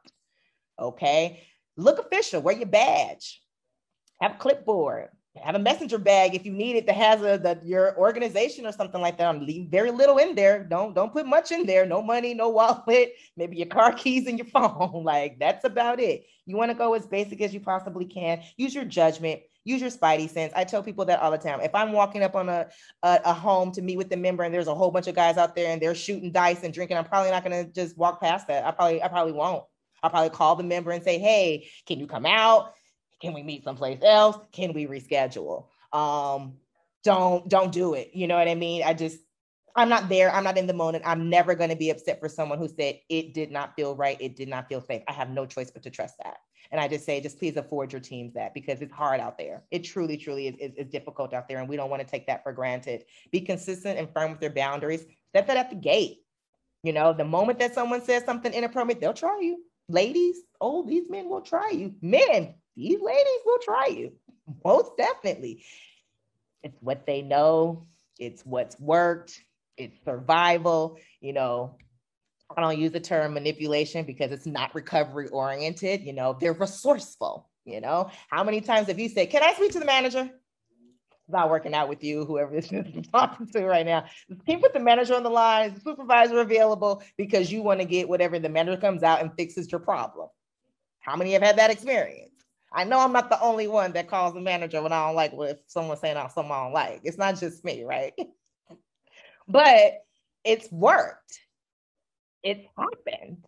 Okay. 0.79 1.43
Look 1.75 1.99
official, 1.99 2.41
wear 2.41 2.55
your 2.55 2.65
badge 2.65 3.41
have 4.21 4.33
a 4.33 4.37
clipboard, 4.37 5.09
have 5.41 5.55
a 5.55 5.59
messenger 5.59 5.97
bag 5.97 6.35
if 6.35 6.45
you 6.45 6.51
need 6.51 6.75
it 6.75 6.85
that 6.85 6.95
has 6.95 7.21
a 7.21 7.59
your 7.63 7.97
organization 7.97 8.65
or 8.65 8.71
something 8.71 9.01
like 9.01 9.17
that. 9.17 9.27
I'm 9.27 9.45
leaving 9.45 9.69
very 9.69 9.91
little 9.91 10.17
in 10.17 10.35
there. 10.35 10.63
Don't 10.63 10.93
don't 10.93 11.13
put 11.13 11.25
much 11.25 11.51
in 11.51 11.65
there. 11.65 11.85
No 11.85 12.01
money, 12.01 12.33
no 12.33 12.49
wallet, 12.49 13.13
maybe 13.37 13.57
your 13.57 13.67
car 13.67 13.93
keys 13.93 14.27
and 14.27 14.37
your 14.37 14.47
phone. 14.53 15.03
like 15.03 15.39
that's 15.39 15.65
about 15.65 15.99
it. 15.99 16.25
You 16.45 16.57
want 16.57 16.71
to 16.71 16.77
go 16.77 16.93
as 16.93 17.05
basic 17.05 17.41
as 17.41 17.53
you 17.53 17.59
possibly 17.59 18.05
can. 18.05 18.41
Use 18.57 18.73
your 18.73 18.85
judgment. 18.85 19.41
Use 19.65 19.81
your 19.81 19.91
spidey 19.91 20.29
sense. 20.29 20.51
I 20.55 20.63
tell 20.63 20.81
people 20.81 21.05
that 21.05 21.19
all 21.19 21.31
the 21.31 21.37
time. 21.37 21.61
If 21.61 21.75
I'm 21.75 21.91
walking 21.91 22.23
up 22.23 22.35
on 22.35 22.49
a, 22.49 22.67
a, 23.03 23.19
a 23.25 23.33
home 23.33 23.71
to 23.73 23.81
meet 23.81 23.97
with 23.97 24.09
the 24.09 24.17
member 24.17 24.43
and 24.43 24.53
there's 24.53 24.67
a 24.67 24.73
whole 24.73 24.89
bunch 24.89 25.07
of 25.07 25.15
guys 25.15 25.37
out 25.37 25.55
there 25.55 25.71
and 25.71 25.81
they're 25.81 25.93
shooting 25.93 26.31
dice 26.31 26.63
and 26.63 26.73
drinking, 26.73 26.97
I'm 26.97 27.05
probably 27.05 27.29
not 27.29 27.43
gonna 27.43 27.65
just 27.65 27.97
walk 27.97 28.19
past 28.19 28.47
that. 28.47 28.65
I 28.65 28.71
probably 28.71 29.03
I 29.03 29.07
probably 29.07 29.33
won't. 29.33 29.63
I'll 30.01 30.09
probably 30.09 30.29
call 30.29 30.55
the 30.55 30.63
member 30.63 30.91
and 30.91 31.03
say, 31.03 31.19
hey, 31.19 31.69
can 31.85 31.99
you 31.99 32.07
come 32.07 32.25
out? 32.25 32.73
Can 33.21 33.33
we 33.33 33.43
meet 33.43 33.63
someplace 33.63 33.99
else? 34.03 34.37
Can 34.51 34.73
we 34.73 34.87
reschedule? 34.87 35.65
Um, 35.91 36.53
don't 37.03 37.47
don't 37.49 37.71
do 37.71 37.93
it. 37.93 38.11
You 38.13 38.27
know 38.27 38.37
what 38.37 38.47
I 38.47 38.55
mean? 38.55 38.83
I 38.83 38.93
just 38.93 39.19
I'm 39.75 39.89
not 39.89 40.09
there. 40.09 40.33
I'm 40.33 40.43
not 40.43 40.57
in 40.57 40.67
the 40.67 40.73
moment. 40.73 41.03
I'm 41.05 41.29
never 41.29 41.55
going 41.55 41.69
to 41.69 41.75
be 41.75 41.89
upset 41.89 42.19
for 42.19 42.27
someone 42.27 42.57
who 42.57 42.67
said 42.67 42.99
it 43.09 43.33
did 43.33 43.51
not 43.51 43.75
feel 43.75 43.95
right. 43.95 44.17
It 44.19 44.35
did 44.35 44.49
not 44.49 44.67
feel 44.67 44.81
safe. 44.81 45.03
I 45.07 45.13
have 45.13 45.29
no 45.29 45.45
choice 45.45 45.71
but 45.71 45.83
to 45.83 45.89
trust 45.89 46.15
that. 46.23 46.37
And 46.71 46.79
I 46.79 46.87
just 46.87 47.05
say, 47.05 47.21
just 47.21 47.39
please 47.39 47.55
afford 47.55 47.91
your 47.91 48.01
teams 48.01 48.33
that 48.33 48.53
because 48.53 48.81
it's 48.81 48.91
hard 48.93 49.19
out 49.19 49.37
there. 49.37 49.63
It 49.71 49.83
truly, 49.83 50.17
truly 50.17 50.47
is, 50.47 50.55
is, 50.59 50.75
is 50.75 50.87
difficult 50.87 51.33
out 51.33 51.47
there. 51.47 51.59
And 51.59 51.69
we 51.69 51.77
don't 51.77 51.89
want 51.89 52.01
to 52.01 52.07
take 52.07 52.27
that 52.27 52.43
for 52.43 52.51
granted. 52.51 53.05
Be 53.31 53.41
consistent 53.41 53.97
and 53.97 54.11
firm 54.13 54.31
with 54.31 54.41
your 54.41 54.51
boundaries. 54.51 55.05
Set 55.35 55.47
that 55.47 55.57
at 55.57 55.69
the 55.69 55.75
gate. 55.75 56.17
You 56.83 56.93
know, 56.93 57.13
the 57.13 57.25
moment 57.25 57.59
that 57.59 57.73
someone 57.73 58.03
says 58.03 58.23
something 58.23 58.53
inappropriate, 58.53 59.01
they'll 59.01 59.13
try 59.13 59.39
you. 59.41 59.63
Ladies, 59.87 60.37
oh, 60.61 60.85
these 60.85 61.09
men 61.09 61.29
will 61.29 61.41
try 61.41 61.71
you. 61.71 61.95
Men, 62.01 62.53
these 62.79 63.01
ladies 63.01 63.41
will 63.45 63.59
try 63.61 63.87
you. 63.87 64.13
Most 64.63 64.97
definitely. 64.97 65.63
It's 66.63 66.77
what 66.81 67.05
they 67.05 67.21
know, 67.21 67.87
it's 68.17 68.41
what's 68.45 68.79
worked, 68.79 69.39
it's 69.77 69.97
survival. 70.03 70.97
You 71.21 71.33
know, 71.33 71.77
I 72.55 72.61
don't 72.61 72.79
use 72.79 72.91
the 72.91 72.99
term 72.99 73.33
manipulation 73.33 74.05
because 74.05 74.31
it's 74.31 74.45
not 74.45 74.73
recovery 74.75 75.27
oriented. 75.29 76.01
You 76.01 76.13
know, 76.13 76.37
they're 76.39 76.53
resourceful. 76.53 77.49
You 77.65 77.81
know, 77.81 78.09
how 78.29 78.43
many 78.43 78.61
times 78.61 78.87
have 78.87 78.99
you 78.99 79.09
said, 79.09 79.29
Can 79.29 79.43
I 79.43 79.53
speak 79.53 79.73
to 79.73 79.79
the 79.79 79.85
manager? 79.85 80.29
not 81.31 81.49
working 81.49 81.73
out 81.73 81.87
with 81.87 82.03
you, 82.03 82.25
whoever 82.25 82.55
this 82.55 82.71
is 82.71 83.07
talking 83.13 83.47
to 83.47 83.65
right 83.65 83.85
now. 83.85 84.05
Can 84.27 84.57
you 84.57 84.57
put 84.57 84.73
the 84.73 84.79
manager 84.79 85.15
on 85.15 85.23
the 85.23 85.29
line, 85.29 85.75
the 85.75 85.79
supervisor 85.79 86.39
available 86.39 87.03
because 87.17 87.51
you 87.51 87.61
want 87.61 87.79
to 87.79 87.85
get 87.85 88.09
whatever 88.09 88.39
the 88.39 88.49
manager 88.49 88.81
comes 88.81 89.03
out 89.03 89.21
and 89.21 89.31
fixes 89.35 89.71
your 89.71 89.79
problem? 89.79 90.29
How 90.99 91.15
many 91.15 91.33
have 91.33 91.43
had 91.43 91.57
that 91.57 91.69
experience? 91.71 92.31
I 92.71 92.83
know 92.83 92.99
I'm 92.99 93.13
not 93.13 93.29
the 93.29 93.41
only 93.41 93.67
one 93.67 93.93
that 93.93 94.09
calls 94.09 94.33
the 94.33 94.41
manager 94.41 94.81
when 94.81 94.91
I 94.91 95.05
don't 95.07 95.15
like 95.15 95.33
what 95.33 95.63
someone's 95.67 96.01
saying 96.01 96.17
out 96.17 96.31
something 96.33 96.51
I 96.51 96.63
don't 96.63 96.73
like. 96.73 97.01
It's 97.03 97.17
not 97.17 97.39
just 97.39 97.65
me, 97.65 97.83
right? 97.83 98.13
but 99.47 100.03
it's 100.43 100.71
worked. 100.71 101.39
It's 102.43 102.65
happened. 102.77 103.45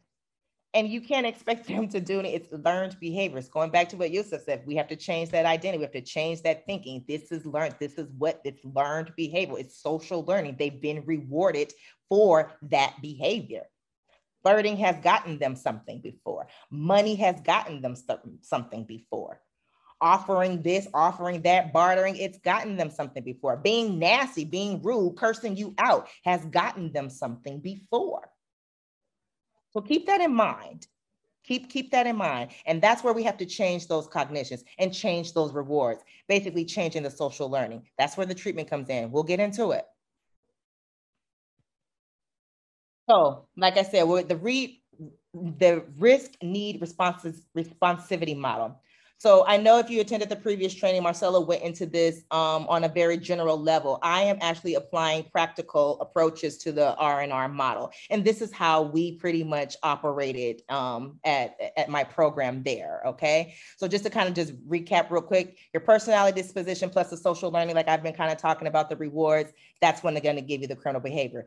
And 0.73 0.87
you 0.87 1.01
can't 1.01 1.25
expect 1.25 1.67
them 1.67 1.89
to 1.89 1.99
do 1.99 2.19
it. 2.21 2.25
It's 2.25 2.47
learned 2.51 2.97
behaviors. 2.99 3.49
Going 3.49 3.71
back 3.71 3.89
to 3.89 3.97
what 3.97 4.11
Yusuf 4.11 4.41
said, 4.43 4.63
we 4.65 4.75
have 4.77 4.87
to 4.87 4.95
change 4.95 5.29
that 5.31 5.45
identity. 5.45 5.79
We 5.79 5.83
have 5.83 5.91
to 5.91 6.01
change 6.01 6.41
that 6.43 6.65
thinking. 6.65 7.03
This 7.07 7.31
is 7.31 7.45
learned. 7.45 7.75
This 7.79 7.97
is 7.97 8.07
what 8.17 8.39
it's 8.45 8.63
learned 8.63 9.11
behavior. 9.17 9.59
It's 9.59 9.81
social 9.81 10.23
learning. 10.23 10.55
They've 10.57 10.81
been 10.81 11.03
rewarded 11.05 11.73
for 12.07 12.53
that 12.69 12.95
behavior. 13.01 13.63
Flirting 14.43 14.77
has 14.77 14.97
gotten 15.03 15.37
them 15.37 15.55
something 15.55 16.01
before. 16.01 16.47
Money 16.69 17.15
has 17.15 17.39
gotten 17.41 17.81
them 17.81 17.95
something 18.41 18.85
before. 18.85 19.41
Offering 19.99 20.63
this, 20.63 20.87
offering 20.95 21.43
that, 21.43 21.71
bartering, 21.71 22.15
it's 22.15 22.39
gotten 22.39 22.75
them 22.75 22.89
something 22.89 23.23
before. 23.23 23.57
Being 23.57 23.99
nasty, 23.99 24.45
being 24.45 24.81
rude, 24.81 25.15
cursing 25.15 25.55
you 25.55 25.75
out 25.77 26.07
has 26.23 26.43
gotten 26.45 26.91
them 26.91 27.09
something 27.09 27.59
before. 27.59 28.29
So 29.69 29.81
keep 29.81 30.07
that 30.07 30.21
in 30.21 30.33
mind. 30.33 30.87
Keep, 31.43 31.69
keep 31.69 31.91
that 31.91 32.07
in 32.07 32.15
mind. 32.15 32.51
And 32.65 32.81
that's 32.81 33.03
where 33.03 33.13
we 33.13 33.23
have 33.23 33.37
to 33.37 33.45
change 33.45 33.87
those 33.87 34.07
cognitions 34.07 34.63
and 34.79 34.93
change 34.93 35.33
those 35.33 35.53
rewards, 35.53 36.03
basically 36.27 36.65
changing 36.65 37.03
the 37.03 37.11
social 37.11 37.49
learning. 37.49 37.83
That's 37.97 38.17
where 38.17 38.27
the 38.27 38.35
treatment 38.35 38.69
comes 38.69 38.89
in. 38.89 39.11
We'll 39.11 39.23
get 39.23 39.39
into 39.39 39.71
it. 39.71 39.85
So, 43.09 43.47
like 43.57 43.77
I 43.77 43.83
said, 43.83 44.03
with 44.03 44.27
the 44.27 44.37
re 44.37 44.81
the 45.33 45.83
risk 45.97 46.31
need 46.41 46.81
responses 46.81 47.43
responsivity 47.57 48.37
model. 48.37 48.81
So 49.21 49.45
I 49.45 49.57
know 49.57 49.77
if 49.77 49.87
you 49.87 50.01
attended 50.01 50.29
the 50.29 50.35
previous 50.35 50.73
training, 50.73 51.03
Marcella 51.03 51.39
went 51.39 51.61
into 51.61 51.85
this 51.85 52.23
um, 52.31 52.65
on 52.67 52.85
a 52.85 52.89
very 52.89 53.17
general 53.17 53.55
level. 53.55 53.99
I 54.01 54.23
am 54.23 54.39
actually 54.41 54.73
applying 54.73 55.25
practical 55.31 56.01
approaches 56.01 56.57
to 56.63 56.71
the 56.71 56.95
R&R 56.95 57.47
model. 57.47 57.91
And 58.09 58.25
this 58.25 58.41
is 58.41 58.51
how 58.51 58.81
we 58.81 59.17
pretty 59.17 59.43
much 59.43 59.77
operated 59.83 60.63
um, 60.69 61.19
at, 61.23 61.55
at 61.77 61.87
my 61.87 62.03
program 62.03 62.63
there, 62.63 63.03
okay? 63.05 63.53
So 63.77 63.87
just 63.87 64.05
to 64.05 64.09
kind 64.09 64.27
of 64.27 64.33
just 64.33 64.55
recap 64.67 65.11
real 65.11 65.21
quick, 65.21 65.55
your 65.71 65.81
personality 65.81 66.41
disposition 66.41 66.89
plus 66.89 67.11
the 67.11 67.17
social 67.17 67.51
learning, 67.51 67.75
like 67.75 67.89
I've 67.89 68.01
been 68.01 68.15
kind 68.15 68.31
of 68.31 68.39
talking 68.39 68.67
about 68.67 68.89
the 68.89 68.95
rewards, 68.95 69.53
that's 69.81 70.01
when 70.01 70.15
they're 70.15 70.23
gonna 70.23 70.41
give 70.41 70.61
you 70.61 70.67
the 70.67 70.75
criminal 70.75 70.99
behavior 70.99 71.45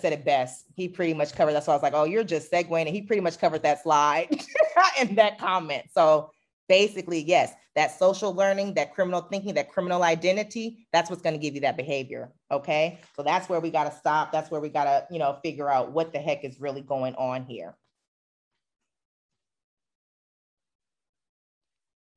said 0.00 0.12
it 0.12 0.24
best. 0.24 0.64
He 0.74 0.88
pretty 0.88 1.14
much 1.14 1.32
covered. 1.32 1.52
That's 1.52 1.66
why 1.66 1.74
I 1.74 1.76
was 1.76 1.82
like, 1.82 1.94
"Oh, 1.94 2.04
you're 2.04 2.24
just 2.24 2.50
segueing," 2.50 2.86
and 2.86 2.88
he 2.88 3.02
pretty 3.02 3.20
much 3.20 3.38
covered 3.38 3.62
that 3.62 3.82
slide 3.82 4.28
in 5.00 5.14
that 5.16 5.38
comment. 5.38 5.86
So 5.92 6.30
basically, 6.68 7.20
yes, 7.20 7.52
that 7.74 7.98
social 7.98 8.34
learning, 8.34 8.74
that 8.74 8.94
criminal 8.94 9.22
thinking, 9.22 9.54
that 9.54 9.70
criminal 9.70 10.02
identity, 10.02 10.86
that's 10.92 11.10
what's 11.10 11.22
going 11.22 11.34
to 11.34 11.40
give 11.40 11.54
you 11.54 11.60
that 11.62 11.76
behavior. 11.76 12.30
Okay. 12.50 13.00
So 13.16 13.22
that's 13.22 13.48
where 13.48 13.60
we 13.60 13.70
got 13.70 13.84
to 13.84 13.96
stop. 13.96 14.32
That's 14.32 14.50
where 14.50 14.60
we 14.60 14.68
got 14.68 14.84
to, 14.84 15.06
you 15.10 15.18
know, 15.18 15.38
figure 15.42 15.70
out 15.70 15.92
what 15.92 16.12
the 16.12 16.18
heck 16.18 16.44
is 16.44 16.60
really 16.60 16.82
going 16.82 17.14
on 17.14 17.44
here. 17.44 17.76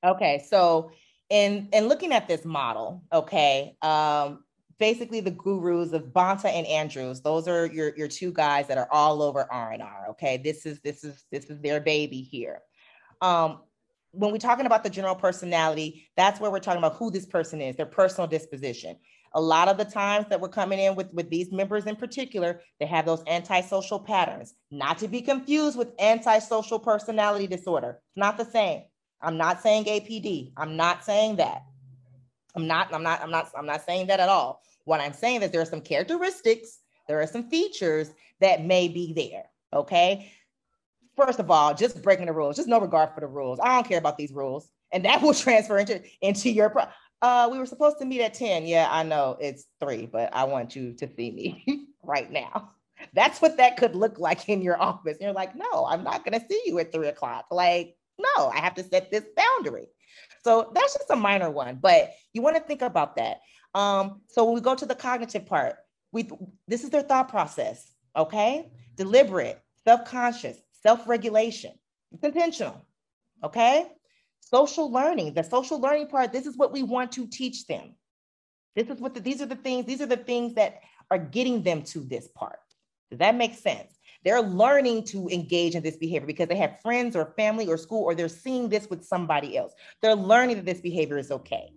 Okay. 0.04 0.44
So, 0.50 0.92
in, 1.30 1.70
in 1.72 1.88
looking 1.88 2.12
at 2.12 2.28
this 2.28 2.44
model, 2.44 3.04
okay, 3.14 3.78
um, 3.82 4.44
basically 4.82 5.22
the 5.22 5.30
gurus 5.30 5.94
of 5.94 6.06
Bonta 6.06 6.46
and 6.46 6.66
Andrews. 6.66 7.22
Those 7.22 7.48
are 7.48 7.68
your, 7.68 7.96
your 7.96 8.08
two 8.08 8.34
guys 8.34 8.68
that 8.68 8.80
are 8.80 8.88
all 8.92 9.22
over 9.22 9.48
R&R. 9.52 10.08
Okay. 10.10 10.38
This 10.38 10.66
is, 10.66 10.80
this 10.82 11.04
is, 11.04 11.24
this 11.32 11.46
is 11.46 11.62
their 11.62 11.80
baby 11.80 12.22
here. 12.22 12.62
Um, 13.22 13.60
when 14.10 14.32
we're 14.32 14.40
talking 14.40 14.66
about 14.66 14.84
the 14.84 14.90
general 14.90 15.14
personality, 15.14 16.10
that's 16.18 16.40
where 16.40 16.50
we're 16.50 16.60
talking 16.60 16.80
about 16.80 16.96
who 16.96 17.12
this 17.12 17.28
person 17.28 17.62
is, 17.62 17.76
their 17.76 17.86
personal 17.86 18.28
disposition. 18.28 18.98
A 19.36 19.40
lot 19.40 19.68
of 19.68 19.78
the 19.78 19.86
times 19.86 20.26
that 20.30 20.42
we're 20.42 20.50
coming 20.50 20.80
in 20.80 20.96
with, 20.96 21.14
with 21.14 21.30
these 21.30 21.52
members 21.52 21.86
in 21.86 21.96
particular, 21.96 22.62
they 22.80 22.88
have 22.88 23.06
those 23.06 23.24
antisocial 23.28 24.00
patterns, 24.00 24.56
not 24.72 24.98
to 24.98 25.08
be 25.08 25.22
confused 25.22 25.78
with 25.78 25.94
antisocial 26.00 26.80
personality 26.80 27.46
disorder. 27.46 28.00
It's 28.10 28.18
not 28.18 28.36
the 28.36 28.46
same. 28.46 28.82
I'm 29.22 29.38
not 29.38 29.62
saying 29.62 29.86
APD. 29.86 30.54
I'm 30.58 30.76
not 30.76 31.06
saying 31.06 31.36
that. 31.36 31.66
I'm 32.56 32.66
not, 32.66 32.94
I'm 32.94 33.04
not, 33.04 33.22
I'm 33.22 33.32
not, 33.32 33.52
I'm 33.56 33.68
not 33.68 33.86
saying 33.86 34.08
that 34.08 34.20
at 34.20 34.28
all. 34.28 34.62
What 34.86 35.02
I'm 35.02 35.14
saying 35.14 35.42
is 35.42 35.52
there 35.52 35.62
are 35.62 35.66
some 35.66 35.82
characteristics, 35.82 36.80
there 37.08 37.22
are 37.22 37.28
some 37.28 37.50
features 37.50 38.12
that 38.40 38.66
may 38.66 38.88
be 38.88 39.14
there. 39.14 39.46
Okay 39.74 40.32
first 41.16 41.40
of 41.40 41.52
all, 41.52 41.74
just 41.74 42.02
breaking 42.02 42.26
the 42.26 42.34
rules, 42.34 42.56
just 42.56 42.68
no 42.68 42.80
regard 42.80 43.14
for 43.14 43.22
the 43.22 43.28
rules. 43.28 43.60
I 43.62 43.76
don't 43.76 43.88
care 43.88 43.98
about 43.98 44.18
these 44.18 44.32
rules. 44.32 44.70
And 44.92 45.06
that 45.06 45.22
will 45.22 45.34
transfer 45.34 45.78
into, 45.78 46.02
into 46.22 46.50
your, 46.50 46.70
pro- 46.70 46.88
uh, 47.22 47.50
we 47.52 47.60
were 47.60 47.66
supposed 47.66 48.00
to 48.00 48.06
meet 48.06 48.22
at 48.22 48.34
10. 48.34 48.66
Yeah, 48.66 48.88
I 48.90 49.04
know 49.04 49.38
it's 49.40 49.66
three, 49.80 50.06
but 50.06 50.34
I 50.34 50.46
want 50.46 50.76
you 50.76 50.94
to 50.94 51.08
see 51.16 51.32
me 51.32 51.88
right 52.04 52.32
now. 52.32 52.72
That's 53.14 53.42
what 53.42 53.58
that 53.58 53.78
could 53.78 53.96
look 53.96 54.20
like 54.20 54.48
in 54.48 54.62
your 54.62 54.80
office. 54.82 55.18
And 55.18 55.22
you're 55.22 55.34
like, 55.34 55.56
no, 55.56 55.86
I'm 55.88 56.04
not 56.04 56.24
going 56.24 56.40
to 56.40 56.46
see 56.48 56.62
you 56.66 56.78
at 56.80 56.92
three 56.92 57.08
o'clock. 57.08 57.46
Like, 57.50 57.96
no, 58.20 58.48
I 58.50 58.60
have 58.60 58.76
to 58.76 58.84
set 58.84 59.12
this 59.12 59.26
boundary. 59.36 59.88
So 60.44 60.72
that's 60.74 60.94
just 60.94 61.10
a 61.10 61.16
minor 61.16 61.50
one, 61.50 61.80
but 61.82 62.12
you 62.34 62.42
want 62.42 62.58
to 62.58 62.62
think 62.62 62.82
about 62.82 63.16
that. 63.16 63.42
Um, 63.74 64.22
so 64.28 64.44
when 64.46 64.56
we 64.56 64.62
go 64.62 64.76
to 64.76 64.86
the 64.86 64.96
cognitive 64.96 65.46
part, 65.46 65.76
we 66.12 66.30
this 66.68 66.84
is 66.84 66.90
their 66.90 67.04
thought 67.04 67.30
process, 67.30 67.92
okay? 68.16 68.72
Deliberate, 68.96 69.62
self-conscious, 69.84 70.58
self-regulation. 70.84 71.72
It's 72.12 72.24
intentional. 72.24 72.86
Okay. 73.44 73.88
Social 74.40 74.92
learning, 74.92 75.34
the 75.34 75.44
social 75.44 75.80
learning 75.80 76.08
part, 76.08 76.34
this 76.34 76.46
is 76.46 76.58
what 76.58 76.74
we 76.74 76.84
want 76.84 77.12
to 77.14 77.26
teach 77.28 77.68
them. 77.68 77.96
This 78.76 78.90
is 78.90 79.00
what 79.00 79.14
the, 79.14 79.20
these 79.20 79.42
are 79.42 79.46
the 79.46 79.56
things, 79.56 79.86
these 79.86 80.02
are 80.02 80.06
the 80.08 80.18
things 80.18 80.56
that 80.56 80.82
are 81.10 81.18
getting 81.18 81.64
them 81.64 81.84
to 81.84 82.00
this 82.00 82.28
part. 82.36 82.60
Does 83.10 83.20
that 83.20 83.36
make 83.36 83.56
sense? 83.56 83.98
They're 84.24 84.42
learning 84.42 85.06
to 85.06 85.30
engage 85.30 85.76
in 85.76 85.84
this 85.84 85.98
behavior 85.98 86.28
because 86.28 86.48
they 86.48 86.58
have 86.58 86.82
friends 86.82 87.16
or 87.16 87.34
family 87.38 87.68
or 87.68 87.78
school, 87.78 88.04
or 88.04 88.14
they're 88.14 88.30
seeing 88.30 88.70
this 88.70 88.90
with 88.90 89.04
somebody 89.04 89.58
else. 89.58 89.74
They're 90.02 90.16
learning 90.16 90.58
that 90.58 90.66
this 90.66 90.82
behavior 90.82 91.18
is 91.18 91.32
okay. 91.32 91.72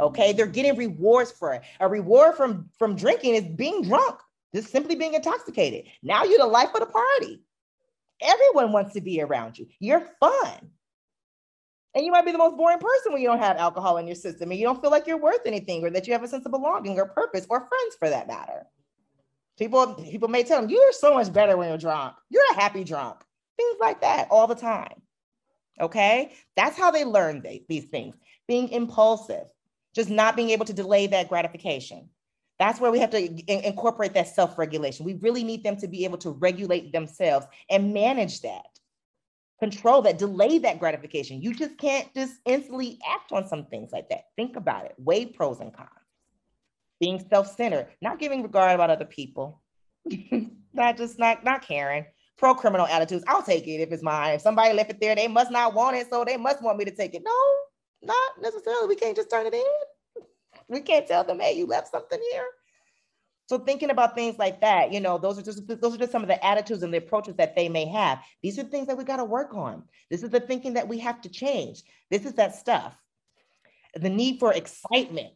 Okay, 0.00 0.32
they're 0.32 0.46
getting 0.46 0.76
rewards 0.76 1.32
for 1.32 1.54
it. 1.54 1.62
A 1.80 1.88
reward 1.88 2.36
from 2.36 2.70
from 2.78 2.96
drinking 2.96 3.34
is 3.34 3.44
being 3.44 3.82
drunk, 3.82 4.20
just 4.54 4.70
simply 4.70 4.94
being 4.94 5.14
intoxicated. 5.14 5.84
Now 6.02 6.24
you're 6.24 6.38
the 6.38 6.46
life 6.46 6.70
of 6.74 6.80
the 6.80 6.86
party. 6.86 7.42
Everyone 8.20 8.72
wants 8.72 8.94
to 8.94 9.00
be 9.00 9.20
around 9.20 9.58
you. 9.58 9.66
You're 9.78 10.06
fun. 10.20 10.70
And 11.94 12.04
you 12.04 12.12
might 12.12 12.24
be 12.24 12.32
the 12.32 12.38
most 12.38 12.56
boring 12.56 12.78
person 12.78 13.12
when 13.12 13.22
you 13.22 13.28
don't 13.28 13.38
have 13.38 13.56
alcohol 13.56 13.96
in 13.96 14.06
your 14.06 14.16
system 14.16 14.50
and 14.50 14.60
you 14.60 14.66
don't 14.66 14.80
feel 14.80 14.90
like 14.90 15.06
you're 15.06 15.20
worth 15.20 15.46
anything 15.46 15.84
or 15.84 15.90
that 15.90 16.06
you 16.06 16.12
have 16.12 16.22
a 16.22 16.28
sense 16.28 16.44
of 16.44 16.52
belonging 16.52 16.98
or 16.98 17.06
purpose 17.06 17.46
or 17.48 17.66
friends 17.66 17.96
for 17.98 18.08
that 18.08 18.28
matter. 18.28 18.66
People, 19.58 19.94
people 19.94 20.28
may 20.28 20.44
tell 20.44 20.60
them, 20.60 20.70
you're 20.70 20.92
so 20.92 21.14
much 21.14 21.32
better 21.32 21.56
when 21.56 21.68
you're 21.68 21.78
drunk. 21.78 22.14
You're 22.30 22.52
a 22.52 22.54
happy 22.54 22.84
drunk. 22.84 23.16
Things 23.56 23.76
like 23.80 24.02
that 24.02 24.28
all 24.30 24.46
the 24.46 24.54
time. 24.54 25.02
Okay. 25.80 26.32
That's 26.56 26.78
how 26.78 26.90
they 26.90 27.04
learn 27.04 27.42
they, 27.42 27.64
these 27.68 27.86
things. 27.86 28.14
Being 28.46 28.68
impulsive, 28.68 29.46
just 29.94 30.10
not 30.10 30.36
being 30.36 30.50
able 30.50 30.66
to 30.66 30.72
delay 30.72 31.06
that 31.08 31.28
gratification. 31.28 32.08
That's 32.58 32.80
where 32.80 32.90
we 32.90 32.98
have 32.98 33.10
to 33.10 33.24
in- 33.24 33.64
incorporate 33.64 34.14
that 34.14 34.28
self 34.28 34.58
regulation. 34.58 35.06
We 35.06 35.14
really 35.14 35.44
need 35.44 35.62
them 35.62 35.76
to 35.76 35.88
be 35.88 36.04
able 36.04 36.18
to 36.18 36.30
regulate 36.30 36.92
themselves 36.92 37.46
and 37.70 37.94
manage 37.94 38.40
that, 38.42 38.66
control 39.60 40.02
that, 40.02 40.18
delay 40.18 40.58
that 40.58 40.80
gratification. 40.80 41.40
You 41.40 41.54
just 41.54 41.78
can't 41.78 42.12
just 42.14 42.34
instantly 42.44 42.98
act 43.08 43.32
on 43.32 43.46
some 43.46 43.66
things 43.66 43.90
like 43.92 44.08
that. 44.08 44.24
Think 44.36 44.56
about 44.56 44.86
it, 44.86 44.94
weigh 44.98 45.26
pros 45.26 45.60
and 45.60 45.72
cons. 45.72 45.88
Being 47.00 47.24
self 47.30 47.54
centered, 47.54 47.88
not 48.02 48.18
giving 48.18 48.42
regard 48.42 48.74
about 48.74 48.90
other 48.90 49.04
people, 49.04 49.62
not 50.72 50.96
just 50.96 51.18
not, 51.18 51.44
not 51.44 51.62
caring. 51.62 52.06
Pro 52.36 52.54
criminal 52.54 52.86
attitudes, 52.86 53.24
I'll 53.26 53.42
take 53.42 53.66
it 53.66 53.80
if 53.80 53.90
it's 53.90 54.02
mine. 54.02 54.34
If 54.34 54.42
somebody 54.42 54.72
left 54.72 54.90
it 54.90 55.00
there, 55.00 55.16
they 55.16 55.26
must 55.26 55.50
not 55.50 55.74
want 55.74 55.96
it, 55.96 56.08
so 56.08 56.24
they 56.24 56.36
must 56.36 56.62
want 56.62 56.78
me 56.78 56.84
to 56.84 56.94
take 56.94 57.14
it. 57.14 57.22
No, 57.24 57.32
not 58.02 58.40
necessarily. 58.40 58.88
We 58.88 58.96
can't 58.96 59.16
just 59.16 59.30
turn 59.30 59.46
it 59.46 59.54
in. 59.54 60.22
We 60.68 60.80
can't 60.80 61.06
tell 61.06 61.24
them, 61.24 61.40
hey, 61.40 61.56
you 61.56 61.66
left 61.66 61.90
something 61.90 62.20
here. 62.32 62.46
So 63.48 63.58
thinking 63.58 63.88
about 63.88 64.14
things 64.14 64.38
like 64.38 64.60
that, 64.60 64.92
you 64.92 65.00
know, 65.00 65.16
those 65.16 65.38
are 65.38 65.42
just 65.42 65.66
those 65.66 65.94
are 65.94 65.98
just 65.98 66.12
some 66.12 66.20
of 66.20 66.28
the 66.28 66.44
attitudes 66.44 66.82
and 66.82 66.92
the 66.92 66.98
approaches 66.98 67.34
that 67.36 67.56
they 67.56 67.70
may 67.70 67.86
have. 67.86 68.20
These 68.42 68.58
are 68.58 68.64
things 68.64 68.86
that 68.88 68.98
we 68.98 69.04
got 69.04 69.16
to 69.16 69.24
work 69.24 69.54
on. 69.54 69.84
This 70.10 70.22
is 70.22 70.28
the 70.28 70.40
thinking 70.40 70.74
that 70.74 70.86
we 70.86 70.98
have 70.98 71.22
to 71.22 71.30
change. 71.30 71.82
This 72.10 72.26
is 72.26 72.34
that 72.34 72.54
stuff. 72.54 72.94
The 73.94 74.10
need 74.10 74.38
for 74.38 74.52
excitement, 74.52 75.32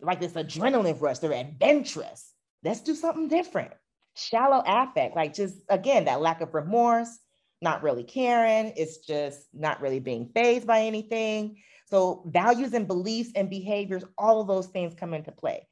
like 0.00 0.20
this 0.20 0.34
adrenaline 0.34 1.00
rush, 1.00 1.18
they're 1.18 1.32
adventurous. 1.32 2.32
Let's 2.62 2.82
do 2.82 2.94
something 2.94 3.26
different. 3.26 3.72
Shallow 4.14 4.62
affect, 4.64 5.16
like 5.16 5.34
just 5.34 5.56
again, 5.68 6.04
that 6.04 6.20
lack 6.20 6.40
of 6.42 6.54
remorse, 6.54 7.18
not 7.60 7.82
really 7.82 8.04
caring, 8.04 8.74
it's 8.76 8.98
just 8.98 9.40
not 9.52 9.80
really 9.80 9.98
being 9.98 10.30
phased 10.32 10.68
by 10.68 10.82
anything. 10.82 11.56
So 11.86 12.22
values 12.26 12.74
and 12.74 12.86
beliefs 12.86 13.30
and 13.34 13.48
behaviors, 13.48 14.04
all 14.18 14.40
of 14.40 14.48
those 14.48 14.66
things 14.66 14.94
come 14.94 15.14
into 15.14 15.32
play. 15.32 15.66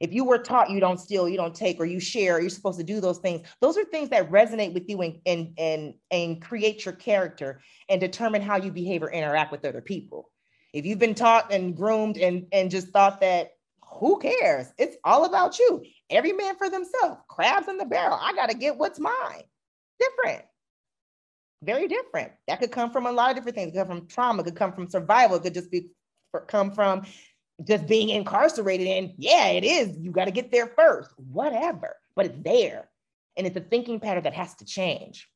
If 0.00 0.12
you 0.12 0.24
were 0.24 0.38
taught 0.38 0.70
you 0.70 0.80
don't 0.80 1.00
steal, 1.00 1.28
you 1.28 1.36
don't 1.36 1.54
take, 1.54 1.80
or 1.80 1.86
you 1.86 2.00
share, 2.00 2.40
you're 2.40 2.50
supposed 2.50 2.78
to 2.78 2.84
do 2.84 3.00
those 3.00 3.18
things. 3.18 3.46
Those 3.60 3.78
are 3.78 3.84
things 3.84 4.10
that 4.10 4.30
resonate 4.30 4.74
with 4.74 4.88
you 4.88 5.00
and 5.00 5.20
and 5.24 5.54
and, 5.56 5.94
and 6.10 6.42
create 6.42 6.84
your 6.84 6.94
character 6.94 7.62
and 7.88 8.00
determine 8.00 8.42
how 8.42 8.56
you 8.56 8.70
behave 8.70 9.02
or 9.02 9.10
interact 9.10 9.52
with 9.52 9.64
other 9.64 9.80
people. 9.80 10.30
If 10.72 10.84
you've 10.84 10.98
been 10.98 11.14
taught 11.14 11.52
and 11.52 11.76
groomed 11.76 12.18
and, 12.18 12.46
and 12.52 12.70
just 12.70 12.88
thought 12.88 13.20
that 13.20 13.52
who 13.80 14.18
cares? 14.18 14.66
It's 14.76 14.96
all 15.04 15.24
about 15.24 15.58
you. 15.58 15.84
Every 16.10 16.32
man 16.32 16.56
for 16.56 16.68
themselves. 16.68 17.20
Crabs 17.28 17.68
in 17.68 17.78
the 17.78 17.84
barrel. 17.84 18.18
I 18.20 18.34
got 18.34 18.50
to 18.50 18.56
get 18.56 18.76
what's 18.76 18.98
mine. 18.98 19.44
Different 20.00 20.44
very 21.64 21.88
different. 21.88 22.32
That 22.46 22.60
could 22.60 22.72
come 22.72 22.90
from 22.90 23.06
a 23.06 23.12
lot 23.12 23.30
of 23.30 23.36
different 23.36 23.56
things. 23.56 23.68
It 23.68 23.72
could 23.72 23.88
come 23.88 23.98
from 23.98 24.06
trauma, 24.06 24.42
it 24.42 24.44
could 24.44 24.56
come 24.56 24.72
from 24.72 24.88
survival, 24.88 25.36
it 25.36 25.42
could 25.42 25.54
just 25.54 25.70
be 25.70 25.88
come 26.46 26.72
from 26.72 27.04
just 27.66 27.86
being 27.86 28.10
incarcerated. 28.10 28.86
And 28.88 29.12
yeah, 29.16 29.48
it 29.48 29.64
is. 29.64 29.96
You 29.98 30.10
got 30.10 30.24
to 30.26 30.30
get 30.30 30.50
there 30.50 30.66
first, 30.66 31.10
whatever. 31.16 31.96
But 32.16 32.26
it's 32.26 32.38
there. 32.42 32.88
And 33.36 33.46
it's 33.46 33.56
a 33.56 33.60
thinking 33.60 34.00
pattern 34.00 34.24
that 34.24 34.34
has 34.34 34.54
to 34.56 34.64
change. 34.64 35.28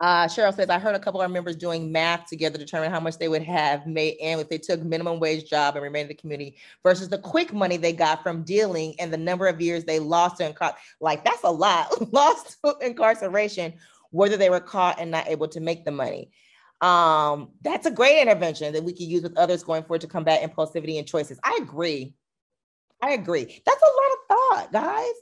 Uh, 0.00 0.26
Cheryl 0.26 0.52
says, 0.52 0.68
I 0.68 0.78
heard 0.80 0.96
a 0.96 0.98
couple 0.98 1.20
of 1.20 1.24
our 1.24 1.32
members 1.32 1.54
doing 1.54 1.92
math 1.92 2.26
together 2.26 2.58
to 2.58 2.64
determine 2.64 2.90
how 2.90 2.98
much 2.98 3.16
they 3.16 3.28
would 3.28 3.44
have 3.44 3.86
made 3.86 4.16
and 4.20 4.40
if 4.40 4.48
they 4.48 4.58
took 4.58 4.82
minimum 4.82 5.20
wage 5.20 5.48
job 5.48 5.76
and 5.76 5.84
remained 5.84 6.10
in 6.10 6.16
the 6.16 6.20
community 6.20 6.56
versus 6.82 7.08
the 7.08 7.18
quick 7.18 7.52
money 7.52 7.76
they 7.76 7.92
got 7.92 8.22
from 8.22 8.42
dealing 8.42 8.94
and 8.98 9.12
the 9.12 9.16
number 9.16 9.46
of 9.46 9.60
years 9.60 9.84
they 9.84 10.00
lost 10.00 10.38
to 10.38 10.52
incar- 10.52 10.74
like 11.00 11.24
that's 11.24 11.44
a 11.44 11.50
lot 11.50 12.12
lost 12.12 12.56
to 12.64 12.76
incarceration 12.80 13.72
whether 14.14 14.36
they 14.36 14.50
were 14.50 14.60
caught 14.60 15.00
and 15.00 15.10
not 15.10 15.28
able 15.28 15.48
to 15.48 15.60
make 15.60 15.84
the 15.84 15.90
money. 15.90 16.30
Um, 16.80 17.50
that's 17.62 17.86
a 17.86 17.90
great 17.90 18.20
intervention 18.20 18.72
that 18.74 18.84
we 18.84 18.92
can 18.92 19.08
use 19.08 19.22
with 19.22 19.36
others 19.36 19.64
going 19.64 19.82
forward 19.82 20.02
to 20.02 20.06
combat 20.06 20.42
impulsivity 20.42 20.98
and 20.98 21.06
choices. 21.06 21.38
I 21.44 21.58
agree. 21.62 22.14
I 23.02 23.12
agree. 23.12 23.44
That's 23.66 23.82
a 23.82 23.86
lot 23.86 24.12
of 24.12 24.18
thought, 24.28 24.72
guys. 24.72 25.14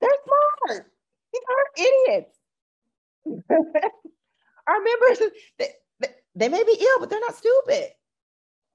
They're 0.00 0.10
smart. 0.68 0.90
These 1.32 1.42
aren't 1.50 1.88
idiots. 1.88 2.36
Our 4.66 4.80
members, 4.82 5.32
they, 5.58 5.68
They 6.34 6.48
may 6.48 6.64
be 6.64 6.76
ill, 6.80 7.00
but 7.00 7.10
they're 7.10 7.20
not 7.20 7.36
stupid. 7.36 7.90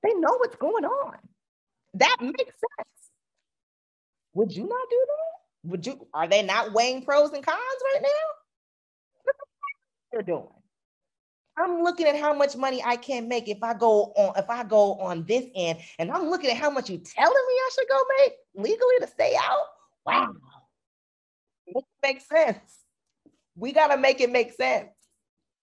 They 0.04 0.14
know 0.16 0.36
what's 0.38 0.56
going 0.58 0.86
on. 0.86 1.18
That 1.96 2.18
makes 2.22 2.38
sense. 2.44 2.90
Would 4.34 4.52
you 4.56 4.64
not 4.68 4.90
do 4.90 5.06
that? 5.08 5.70
Would 5.72 5.88
you? 5.88 6.08
Are 6.14 6.28
they 6.28 6.44
not 6.44 6.74
weighing 6.74 7.06
pros 7.06 7.32
and 7.32 7.46
cons 7.46 7.58
right 7.94 8.02
now? 8.02 8.43
They're 10.14 10.22
doing. 10.22 10.48
I'm 11.58 11.82
looking 11.82 12.06
at 12.08 12.16
how 12.16 12.34
much 12.34 12.56
money 12.56 12.82
I 12.86 12.96
can 12.96 13.28
make 13.28 13.50
if 13.50 13.62
I 13.64 13.74
go 13.74 14.14
on 14.16 14.34
if 14.38 14.50
I 14.50 14.64
go 14.64 14.94
on 14.96 15.26
this 15.26 15.46
end, 15.56 15.80
and 16.00 16.12
I'm 16.12 16.30
looking 16.30 16.52
at 16.52 16.58
how 16.58 16.70
much 16.70 16.90
you're 16.90 17.00
telling 17.00 17.34
me 17.34 17.54
I 17.54 17.70
should 17.76 17.90
go 17.90 18.02
make 18.20 18.34
legally 18.56 18.96
to 19.02 19.08
stay 19.08 19.36
out. 19.36 19.66
Wow, 20.06 20.34
it 21.68 21.84
makes 22.04 22.28
sense. 22.28 22.80
We 23.56 23.72
gotta 23.72 23.98
make 23.98 24.22
it 24.22 24.32
make 24.32 24.54
sense. 24.54 24.90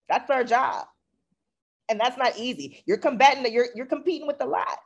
That's 0.08 0.30
our 0.30 0.44
job, 0.44 0.86
and 1.88 1.98
that's 1.98 2.18
not 2.18 2.36
easy. 2.36 2.82
You're 2.86 2.98
combating. 2.98 3.52
You're 3.52 3.68
you're 3.74 3.86
competing 3.86 4.26
with 4.26 4.40
a 4.40 4.46
lot. 4.46 4.78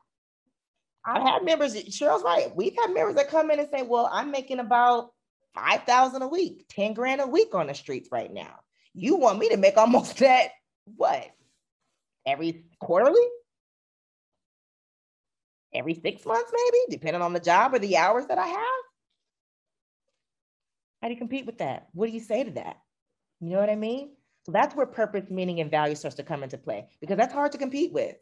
I've 1.07 1.23
had 1.23 1.45
members. 1.45 1.75
Cheryl's 1.75 2.23
right. 2.23 2.55
We've 2.55 2.77
had 2.79 2.95
members 2.95 3.17
that 3.17 3.29
come 3.29 3.51
in 3.51 3.61
and 3.61 3.69
say, 3.71 3.83
"Well, 3.83 4.09
I'm 4.11 4.31
making 4.31 4.59
about 4.59 5.11
five 5.55 5.85
thousand 5.85 6.23
a 6.23 6.29
week, 6.29 6.67
ten 6.69 6.95
grand 6.95 7.21
a 7.21 7.27
week 7.27 7.55
on 7.55 7.67
the 7.67 7.75
streets 7.75 8.09
right 8.11 8.33
now. 8.33 8.59
You 8.95 9.17
want 9.17 9.39
me 9.39 9.49
to 9.51 9.57
make 9.57 9.77
almost 9.77 10.19
that 10.19 10.49
what? 10.85 11.31
Every 12.27 12.65
quarterly? 12.81 13.27
Every 15.75 15.95
six 15.95 16.25
months, 16.25 16.53
maybe, 16.53 16.97
depending 16.97 17.21
on 17.21 17.33
the 17.33 17.41
job 17.41 17.75
or 17.75 17.81
the 17.81 17.97
hours 17.97 18.27
that 18.27 18.39
I 18.39 18.47
have? 18.47 18.85
How 21.03 21.09
do 21.09 21.15
you 21.15 21.19
compete 21.19 21.47
with 21.47 21.59
that? 21.59 21.89
What 21.93 22.07
do 22.07 22.13
you 22.13 22.21
say 22.21 22.45
to 22.45 22.51
that? 22.53 22.77
You 23.41 23.51
know 23.51 23.61
what 23.61 23.69
I 23.69 23.75
mean? 23.75 24.13
So 24.47 24.53
that's 24.53 24.75
where 24.75 24.87
purpose, 24.87 25.29
meaning, 25.31 25.61
and 25.61 25.71
value 25.71 25.97
starts 25.97 26.17
to 26.17 26.23
come 26.23 26.43
into 26.43 26.59
play 26.59 26.87
because 27.01 27.17
that's 27.17 27.35
hard 27.35 27.53
to 27.53 27.59
compete 27.59 27.93
with. 27.93 28.17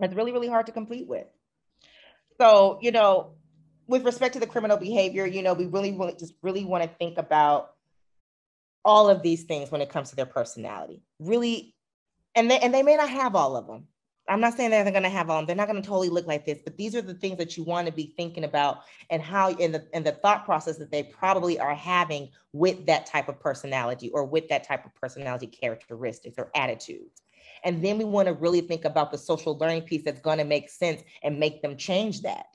It's 0.00 0.14
really, 0.14 0.32
really 0.32 0.48
hard 0.48 0.66
to 0.66 0.72
compete 0.72 1.08
with. 1.08 1.26
So, 2.38 2.78
you 2.82 2.92
know, 2.92 3.32
with 3.86 4.04
respect 4.04 4.34
to 4.34 4.40
the 4.40 4.46
criminal 4.46 4.76
behavior, 4.76 5.26
you 5.26 5.42
know, 5.42 5.54
we 5.54 5.66
really, 5.66 5.92
really 5.92 6.14
just 6.18 6.34
really 6.42 6.64
want 6.64 6.84
to 6.84 6.90
think 6.98 7.18
about 7.18 7.70
all 8.86 9.10
of 9.10 9.22
these 9.22 9.44
things 9.44 9.70
when 9.70 9.82
it 9.82 9.90
comes 9.90 10.10
to 10.10 10.16
their 10.16 10.26
personality. 10.26 11.02
Really, 11.18 11.74
and 12.34 12.50
they 12.50 12.58
and 12.60 12.72
they 12.72 12.82
may 12.82 12.96
not 12.96 13.10
have 13.10 13.34
all 13.34 13.56
of 13.56 13.66
them. 13.66 13.88
I'm 14.28 14.40
not 14.40 14.54
saying 14.54 14.70
they're 14.70 14.90
going 14.90 15.02
to 15.02 15.08
have 15.08 15.30
all 15.30 15.38
them. 15.38 15.46
They're 15.46 15.54
not 15.54 15.68
going 15.68 15.80
to 15.80 15.86
totally 15.86 16.08
look 16.08 16.26
like 16.26 16.44
this, 16.44 16.60
but 16.64 16.76
these 16.76 16.96
are 16.96 17.02
the 17.02 17.14
things 17.14 17.38
that 17.38 17.56
you 17.56 17.62
want 17.62 17.86
to 17.86 17.92
be 17.92 18.12
thinking 18.16 18.44
about 18.44 18.80
and 19.10 19.22
how 19.22 19.50
in 19.50 19.72
the 19.72 19.86
in 19.92 20.02
the 20.02 20.12
thought 20.12 20.44
process 20.44 20.78
that 20.78 20.90
they 20.90 21.02
probably 21.02 21.58
are 21.60 21.74
having 21.74 22.30
with 22.52 22.86
that 22.86 23.06
type 23.06 23.28
of 23.28 23.38
personality 23.38 24.10
or 24.10 24.24
with 24.24 24.48
that 24.48 24.64
type 24.64 24.84
of 24.84 24.94
personality 24.94 25.46
characteristics 25.46 26.36
or 26.38 26.50
attitudes. 26.54 27.22
And 27.64 27.84
then 27.84 27.98
we 27.98 28.04
want 28.04 28.28
to 28.28 28.34
really 28.34 28.60
think 28.60 28.84
about 28.84 29.10
the 29.10 29.18
social 29.18 29.58
learning 29.58 29.82
piece 29.82 30.04
that's 30.04 30.20
going 30.20 30.38
to 30.38 30.44
make 30.44 30.70
sense 30.70 31.02
and 31.22 31.40
make 31.40 31.62
them 31.62 31.76
change 31.76 32.22
that. 32.22 32.46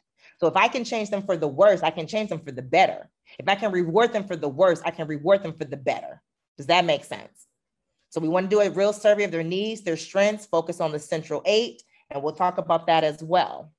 So 0.42 0.48
if 0.48 0.56
I 0.56 0.68
can 0.68 0.84
change 0.84 1.12
them 1.12 1.22
for 1.22 1.38
the 1.38 1.48
worse, 1.48 1.84
I 1.84 1.92
can 1.92 2.08
change 2.08 2.30
them 2.30 2.40
for 2.40 2.52
the 2.52 2.64
better. 2.64 3.08
If 3.38 3.48
I 3.48 3.54
can 3.54 3.72
reward 3.72 4.12
them 4.12 4.24
for 4.24 4.36
the 4.36 4.50
worse, 4.50 4.82
I 4.84 4.90
can 4.90 5.08
reward 5.08 5.44
them 5.44 5.54
for 5.54 5.66
the 5.66 5.78
better. 5.78 6.20
Does 6.58 6.66
that 6.66 6.84
make 6.84 7.06
sense? 7.06 7.46
So 8.10 8.20
we 8.20 8.28
want 8.28 8.50
to 8.50 8.56
do 8.56 8.60
a 8.60 8.72
real 8.72 8.92
survey 8.92 9.24
of 9.24 9.30
their 9.30 9.44
needs, 9.44 9.82
their 9.82 9.96
strengths, 9.96 10.48
focus 10.48 10.82
on 10.82 10.92
the 10.92 10.98
central 10.98 11.44
eight, 11.46 11.84
and 12.10 12.24
we'll 12.24 12.34
talk 12.34 12.58
about 12.58 12.88
that 12.88 13.04
as 13.04 13.22
well. 13.22 13.72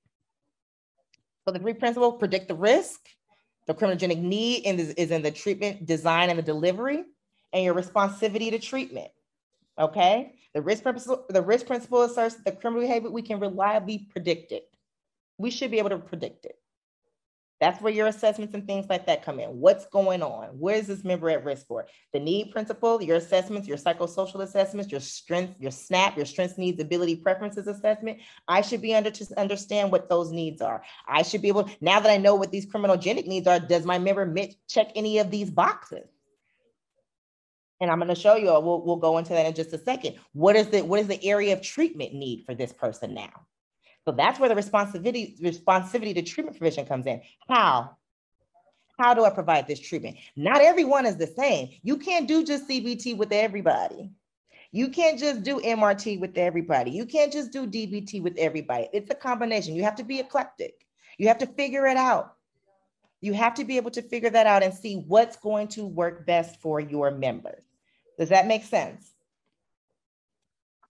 So 1.44 1.52
the 1.52 1.58
three 1.58 1.74
principles, 1.74 2.20
predict 2.20 2.46
the 2.46 2.54
risk, 2.54 3.08
the 3.66 3.74
criminogenic 3.74 4.20
need 4.20 4.64
is 4.64 5.10
in 5.10 5.22
the 5.22 5.32
treatment, 5.32 5.84
design, 5.84 6.30
and 6.30 6.38
the 6.38 6.44
delivery, 6.44 7.02
and 7.52 7.64
your 7.64 7.74
responsivity 7.74 8.50
to 8.50 8.60
treatment. 8.60 9.10
Okay. 9.78 10.36
The 10.54 10.62
risk 10.62 10.84
principle, 10.84 11.24
the 11.28 11.42
risk 11.42 11.66
principle 11.66 12.02
asserts 12.02 12.36
that 12.36 12.44
the 12.44 12.52
criminal 12.52 12.82
behavior 12.82 13.10
we 13.10 13.22
can 13.22 13.40
reliably 13.40 14.06
predict 14.10 14.52
it. 14.52 14.71
We 15.42 15.50
should 15.50 15.70
be 15.70 15.78
able 15.78 15.90
to 15.90 15.98
predict 15.98 16.46
it. 16.46 16.56
That's 17.60 17.80
where 17.80 17.92
your 17.92 18.08
assessments 18.08 18.54
and 18.54 18.66
things 18.66 18.86
like 18.88 19.06
that 19.06 19.24
come 19.24 19.38
in. 19.38 19.60
What's 19.60 19.86
going 19.86 20.20
on? 20.20 20.48
Where 20.58 20.74
is 20.74 20.88
this 20.88 21.04
member 21.04 21.30
at 21.30 21.44
risk 21.44 21.66
for? 21.68 21.86
The 22.12 22.18
need 22.18 22.50
principle, 22.50 23.00
your 23.00 23.16
assessments, 23.16 23.68
your 23.68 23.76
psychosocial 23.76 24.42
assessments, 24.42 24.90
your 24.90 25.00
strength, 25.00 25.54
your 25.60 25.70
SNAP, 25.70 26.16
your 26.16 26.26
strengths, 26.26 26.58
needs, 26.58 26.80
ability, 26.80 27.16
preferences 27.16 27.68
assessment. 27.68 28.18
I 28.48 28.62
should 28.62 28.82
be 28.82 28.96
under 28.96 29.12
to 29.12 29.40
understand 29.40 29.92
what 29.92 30.08
those 30.08 30.32
needs 30.32 30.60
are. 30.60 30.82
I 31.06 31.22
should 31.22 31.42
be 31.42 31.48
able, 31.48 31.70
now 31.80 32.00
that 32.00 32.10
I 32.10 32.16
know 32.16 32.34
what 32.34 32.50
these 32.50 32.66
criminogenic 32.66 33.26
needs 33.26 33.46
are, 33.46 33.60
does 33.60 33.84
my 33.84 33.98
member 33.98 34.32
check 34.68 34.90
any 34.96 35.18
of 35.18 35.30
these 35.30 35.50
boxes? 35.50 36.08
And 37.80 37.90
I'm 37.92 37.98
going 37.98 38.08
to 38.08 38.20
show 38.20 38.34
you, 38.34 38.46
we'll, 38.46 38.84
we'll 38.84 38.96
go 38.96 39.18
into 39.18 39.34
that 39.34 39.46
in 39.46 39.54
just 39.54 39.72
a 39.72 39.78
second. 39.78 40.16
What 40.32 40.56
is 40.56 40.68
the 40.68 40.82
what 40.82 41.00
is 41.00 41.08
the 41.08 41.24
area 41.24 41.52
of 41.52 41.62
treatment 41.62 42.12
need 42.12 42.44
for 42.44 42.54
this 42.54 42.72
person 42.72 43.14
now? 43.14 43.30
So 44.04 44.12
that's 44.12 44.40
where 44.40 44.48
the 44.48 44.56
responsibility, 44.56 45.36
responsibility 45.40 46.14
to 46.14 46.22
treatment 46.22 46.58
provision 46.58 46.86
comes 46.86 47.06
in. 47.06 47.22
How? 47.48 47.96
How 48.98 49.14
do 49.14 49.24
I 49.24 49.30
provide 49.30 49.66
this 49.66 49.80
treatment? 49.80 50.16
Not 50.36 50.60
everyone 50.60 51.06
is 51.06 51.16
the 51.16 51.26
same. 51.26 51.70
You 51.82 51.96
can't 51.96 52.28
do 52.28 52.44
just 52.44 52.68
CBT 52.68 53.16
with 53.16 53.32
everybody. 53.32 54.10
You 54.70 54.88
can't 54.88 55.18
just 55.18 55.42
do 55.42 55.60
MRT 55.60 56.18
with 56.18 56.38
everybody. 56.38 56.90
You 56.90 57.04
can't 57.04 57.32
just 57.32 57.52
do 57.52 57.66
DBT 57.66 58.22
with 58.22 58.36
everybody. 58.38 58.88
It's 58.92 59.10
a 59.10 59.14
combination. 59.14 59.74
You 59.74 59.84
have 59.84 59.96
to 59.96 60.04
be 60.04 60.18
eclectic. 60.18 60.86
You 61.18 61.28
have 61.28 61.38
to 61.38 61.46
figure 61.46 61.86
it 61.86 61.96
out. 61.96 62.34
You 63.20 63.34
have 63.34 63.54
to 63.54 63.64
be 63.64 63.76
able 63.76 63.90
to 63.92 64.02
figure 64.02 64.30
that 64.30 64.46
out 64.46 64.62
and 64.62 64.74
see 64.74 64.96
what's 65.06 65.36
going 65.36 65.68
to 65.68 65.84
work 65.84 66.26
best 66.26 66.60
for 66.60 66.80
your 66.80 67.10
members. 67.10 67.62
Does 68.18 68.30
that 68.30 68.46
make 68.46 68.64
sense? 68.64 69.11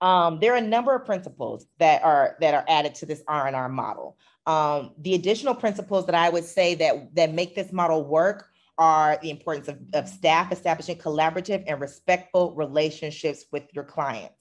Um, 0.02 0.40
there 0.40 0.52
are 0.52 0.56
a 0.56 0.60
number 0.60 0.94
of 0.94 1.06
principles 1.06 1.66
that 1.78 2.02
are 2.02 2.36
that 2.40 2.54
are 2.54 2.64
added 2.68 2.94
to 2.96 3.06
this 3.06 3.22
R&R 3.28 3.68
model. 3.68 4.18
Um, 4.46 4.90
the 4.98 5.14
additional 5.14 5.54
principles 5.54 6.06
that 6.06 6.16
I 6.16 6.28
would 6.28 6.44
say 6.44 6.74
that 6.74 7.14
that 7.14 7.32
make 7.32 7.54
this 7.54 7.72
model 7.72 8.04
work 8.04 8.48
are 8.78 9.16
the 9.22 9.30
importance 9.30 9.68
of, 9.68 9.78
of 9.94 10.08
staff 10.08 10.50
establishing 10.50 10.98
collaborative 10.98 11.62
and 11.68 11.80
respectful 11.80 12.52
relationships 12.56 13.44
with 13.52 13.62
your 13.72 13.84
clients. 13.84 14.34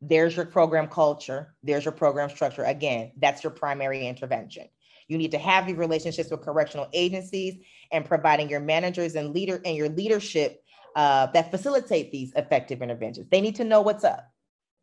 There's 0.00 0.34
your 0.34 0.46
program 0.46 0.88
culture. 0.88 1.54
There's 1.62 1.84
your 1.84 1.92
program 1.92 2.30
structure. 2.30 2.64
Again, 2.64 3.12
that's 3.18 3.44
your 3.44 3.50
primary 3.50 4.06
intervention. 4.06 4.66
You 5.08 5.18
need 5.18 5.32
to 5.32 5.38
have 5.38 5.66
these 5.66 5.76
relationships 5.76 6.30
with 6.30 6.40
correctional 6.40 6.88
agencies 6.94 7.62
and 7.90 8.04
providing 8.04 8.48
your 8.48 8.60
managers 8.60 9.14
and 9.14 9.34
leader 9.34 9.60
and 9.64 9.76
your 9.76 9.90
leadership 9.90 10.64
uh, 10.96 11.26
that 11.26 11.50
facilitate 11.50 12.10
these 12.12 12.32
effective 12.34 12.80
interventions. 12.80 13.26
They 13.30 13.42
need 13.42 13.56
to 13.56 13.64
know 13.64 13.82
what's 13.82 14.04
up. 14.04 14.31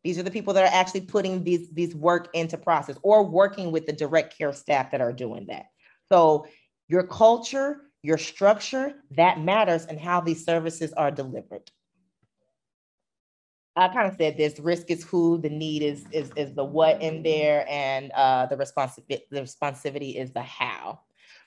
These 0.02 0.18
are 0.18 0.22
the 0.22 0.30
people 0.30 0.54
that 0.54 0.64
are 0.64 0.74
actually 0.74 1.02
putting 1.02 1.44
these, 1.44 1.68
these 1.70 1.94
work 1.94 2.28
into 2.32 2.56
process 2.56 2.96
or 3.02 3.22
working 3.22 3.70
with 3.70 3.86
the 3.86 3.92
direct 3.92 4.36
care 4.36 4.52
staff 4.52 4.90
that 4.90 5.00
are 5.00 5.12
doing 5.12 5.46
that. 5.46 5.66
So 6.08 6.46
your 6.88 7.06
culture, 7.06 7.82
your 8.02 8.18
structure, 8.18 8.94
that 9.16 9.40
matters 9.40 9.86
and 9.86 10.00
how 10.00 10.20
these 10.20 10.44
services 10.44 10.92
are 10.94 11.10
delivered. 11.10 11.70
I 13.76 13.88
kind 13.88 14.08
of 14.10 14.16
said 14.16 14.36
this 14.36 14.58
risk 14.58 14.90
is 14.90 15.04
who, 15.04 15.38
the 15.38 15.48
need 15.48 15.82
is 15.82 16.04
is, 16.10 16.32
is 16.36 16.54
the 16.54 16.64
what 16.64 17.00
in 17.00 17.22
there, 17.22 17.64
and 17.68 18.10
uh, 18.12 18.46
the, 18.46 18.56
responsibility 18.56 19.24
the 19.30 19.40
responsivity 19.42 20.16
is 20.16 20.32
the 20.32 20.42
how. 20.42 21.00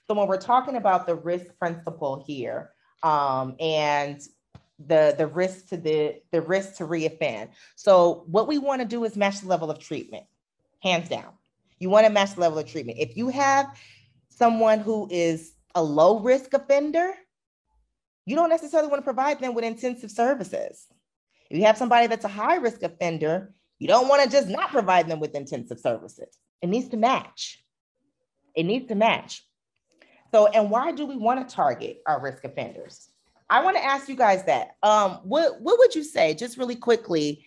So 0.08 0.14
when 0.14 0.28
we're 0.28 0.38
talking 0.38 0.78
about 0.78 1.06
the 1.06 1.16
risk 1.16 1.48
principle 1.60 2.24
here, 2.26 2.72
um, 3.04 3.56
and 3.60 4.22
the 4.80 5.16
the 5.18 5.28
risk 5.28 5.70
to 5.70 5.78
the 5.78 6.16
the 6.32 6.42
risk 6.42 6.76
to 6.78 6.86
reoffend. 6.86 7.50
So 7.76 8.24
what 8.28 8.48
we 8.48 8.58
want 8.58 8.82
to 8.82 8.88
do 8.88 9.04
is 9.04 9.16
match 9.16 9.42
the 9.42 9.48
level 9.48 9.70
of 9.70 9.80
treatment, 9.80 10.26
hands 10.82 11.10
down. 11.10 11.34
You 11.80 11.90
want 11.90 12.06
to 12.06 12.12
match 12.12 12.36
the 12.36 12.42
level 12.42 12.60
of 12.60 12.66
treatment. 12.70 13.00
If 13.00 13.18
you 13.18 13.30
have 13.30 13.78
someone 14.30 14.80
who 14.80 15.08
is 15.12 15.54
a 15.76 15.84
low 15.84 16.20
risk 16.20 16.54
offender, 16.54 17.14
you 18.26 18.36
don't 18.36 18.50
necessarily 18.50 18.90
want 18.90 19.02
to 19.02 19.06
provide 19.06 19.40
them 19.40 19.54
with 19.54 19.66
intensive 19.66 20.12
services. 20.12 20.88
If 21.50 21.58
you 21.58 21.66
have 21.66 21.78
somebody 21.78 22.08
that's 22.08 22.26
a 22.26 22.30
high 22.30 22.56
risk 22.56 22.84
offender, 22.84 23.54
you 23.80 23.88
don't 23.88 24.08
want 24.08 24.24
to 24.24 24.30
just 24.30 24.48
not 24.48 24.72
provide 24.72 25.08
them 25.08 25.20
with 25.20 25.36
intensive 25.36 25.80
services. 25.80 26.38
It 26.62 26.70
needs 26.70 26.90
to 26.90 26.98
match. 26.98 27.64
It 28.56 28.64
needs 28.64 28.88
to 28.88 28.96
match. 28.96 29.44
So, 30.32 30.48
and 30.48 30.72
why 30.72 30.92
do 30.92 31.06
we 31.06 31.18
want 31.18 31.48
to 31.48 31.56
target 31.56 32.02
our 32.08 32.22
risk 32.22 32.44
offenders? 32.44 33.10
I 33.50 33.64
want 33.64 33.78
to 33.78 33.84
ask 33.84 34.10
you 34.10 34.16
guys 34.16 34.44
that. 34.46 34.78
Um, 34.84 35.20
what 35.24 35.62
what 35.62 35.78
would 35.80 35.96
you 35.96 36.04
say, 36.04 36.34
just 36.34 36.58
really 36.58 36.76
quickly? 36.76 37.46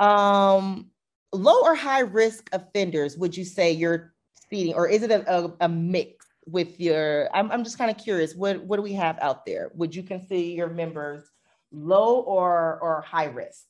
Um, 0.00 0.90
low 1.32 1.62
or 1.62 1.74
high 1.74 2.00
risk 2.00 2.48
offenders, 2.52 3.16
would 3.16 3.36
you 3.36 3.44
say 3.44 3.72
you're 3.72 4.14
seeing, 4.50 4.74
or 4.74 4.88
is 4.88 5.02
it 5.02 5.10
a, 5.10 5.30
a, 5.32 5.54
a 5.60 5.68
mix 5.68 6.26
with 6.46 6.80
your? 6.80 7.28
I'm, 7.34 7.50
I'm 7.52 7.64
just 7.64 7.78
kind 7.78 7.90
of 7.90 7.98
curious. 7.98 8.34
What 8.34 8.62
what 8.64 8.76
do 8.76 8.82
we 8.82 8.94
have 8.94 9.18
out 9.20 9.46
there? 9.46 9.70
Would 9.74 9.94
you 9.94 10.02
consider 10.02 10.40
your 10.40 10.68
members 10.68 11.22
low 11.70 12.20
or 12.20 12.78
or 12.80 13.02
high 13.02 13.26
risk? 13.26 13.66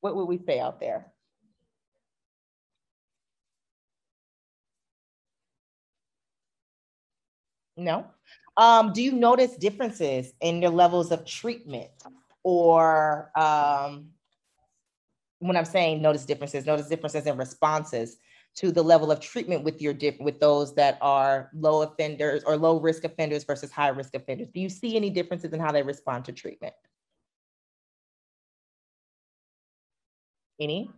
What 0.00 0.16
would 0.16 0.26
we 0.26 0.38
say 0.38 0.60
out 0.60 0.80
there? 0.80 1.12
No. 7.76 8.06
Um, 8.58 8.92
do 8.92 9.00
you 9.00 9.12
notice 9.12 9.56
differences 9.56 10.32
in 10.40 10.60
your 10.60 10.72
levels 10.72 11.12
of 11.12 11.24
treatment 11.24 11.90
or 12.42 13.30
um, 13.38 14.08
when 15.38 15.56
I'm 15.56 15.64
saying 15.64 16.02
notice 16.02 16.24
differences, 16.24 16.66
notice 16.66 16.88
differences 16.88 17.26
in 17.26 17.36
responses 17.36 18.18
to 18.56 18.72
the 18.72 18.82
level 18.82 19.12
of 19.12 19.20
treatment 19.20 19.62
with 19.62 19.80
your 19.80 19.92
diff- 19.92 20.18
with 20.18 20.40
those 20.40 20.74
that 20.74 20.98
are 21.00 21.50
low 21.54 21.82
offenders 21.82 22.42
or 22.42 22.56
low 22.56 22.80
risk 22.80 23.04
offenders 23.04 23.44
versus 23.44 23.70
high 23.70 23.88
risk 23.88 24.16
offenders. 24.16 24.48
Do 24.48 24.58
you 24.58 24.68
see 24.68 24.96
any 24.96 25.10
differences 25.10 25.52
in 25.52 25.60
how 25.60 25.70
they 25.70 25.82
respond 25.84 26.24
to 26.24 26.32
treatment? 26.32 26.74
Any? 30.58 30.90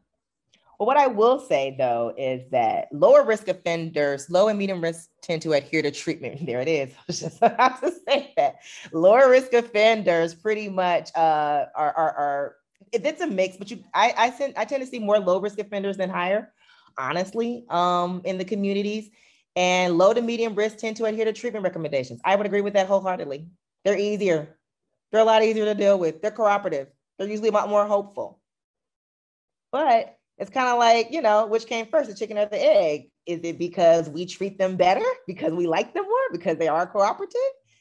Well, 0.80 0.86
what 0.86 0.96
I 0.96 1.08
will 1.08 1.38
say 1.38 1.76
though 1.78 2.14
is 2.16 2.40
that 2.52 2.88
lower 2.90 3.22
risk 3.22 3.48
offenders, 3.48 4.30
low 4.30 4.48
and 4.48 4.58
medium 4.58 4.80
risk 4.80 5.10
tend 5.20 5.42
to 5.42 5.52
adhere 5.52 5.82
to 5.82 5.90
treatment. 5.90 6.40
There 6.46 6.62
it 6.62 6.68
is. 6.68 6.94
I 7.08 7.12
just 7.12 7.36
about 7.42 7.82
to 7.82 7.92
say 8.08 8.32
that. 8.38 8.56
Lower 8.90 9.28
risk 9.28 9.52
offenders 9.52 10.34
pretty 10.34 10.70
much 10.70 11.10
uh, 11.14 11.66
are, 11.76 11.92
are, 11.92 12.12
are 12.16 12.56
it's 12.92 13.20
a 13.20 13.26
mix, 13.26 13.58
but 13.58 13.70
you 13.70 13.84
I 13.92 14.14
I, 14.16 14.30
tend, 14.30 14.54
I 14.56 14.64
tend 14.64 14.82
to 14.82 14.88
see 14.88 14.98
more 14.98 15.18
low 15.18 15.38
risk 15.38 15.58
offenders 15.58 15.98
than 15.98 16.08
higher, 16.08 16.50
honestly, 16.96 17.66
um, 17.68 18.22
in 18.24 18.38
the 18.38 18.44
communities. 18.46 19.10
And 19.56 19.98
low 19.98 20.14
to 20.14 20.22
medium 20.22 20.54
risk 20.54 20.78
tend 20.78 20.96
to 20.96 21.04
adhere 21.04 21.26
to 21.26 21.34
treatment 21.34 21.62
recommendations. 21.62 22.22
I 22.24 22.36
would 22.36 22.46
agree 22.46 22.62
with 22.62 22.72
that 22.72 22.86
wholeheartedly. 22.86 23.48
They're 23.84 23.98
easier. 23.98 24.56
They're 25.12 25.20
a 25.20 25.24
lot 25.24 25.42
easier 25.42 25.66
to 25.66 25.74
deal 25.74 25.98
with. 25.98 26.22
They're 26.22 26.30
cooperative. 26.30 26.88
They're 27.18 27.28
usually 27.28 27.50
a 27.50 27.52
lot 27.52 27.68
more 27.68 27.86
hopeful. 27.86 28.40
But 29.72 30.16
it's 30.40 30.50
kind 30.50 30.68
of 30.68 30.78
like, 30.78 31.08
you 31.10 31.20
know, 31.20 31.46
which 31.46 31.66
came 31.66 31.86
first, 31.86 32.08
the 32.08 32.16
chicken 32.16 32.38
or 32.38 32.46
the 32.46 32.56
egg? 32.56 33.10
Is 33.26 33.40
it 33.44 33.58
because 33.58 34.08
we 34.08 34.24
treat 34.24 34.58
them 34.58 34.76
better, 34.76 35.04
because 35.26 35.52
we 35.52 35.66
like 35.66 35.92
them 35.92 36.04
more, 36.04 36.30
because 36.32 36.56
they 36.56 36.66
are 36.66 36.86
cooperative 36.86 37.36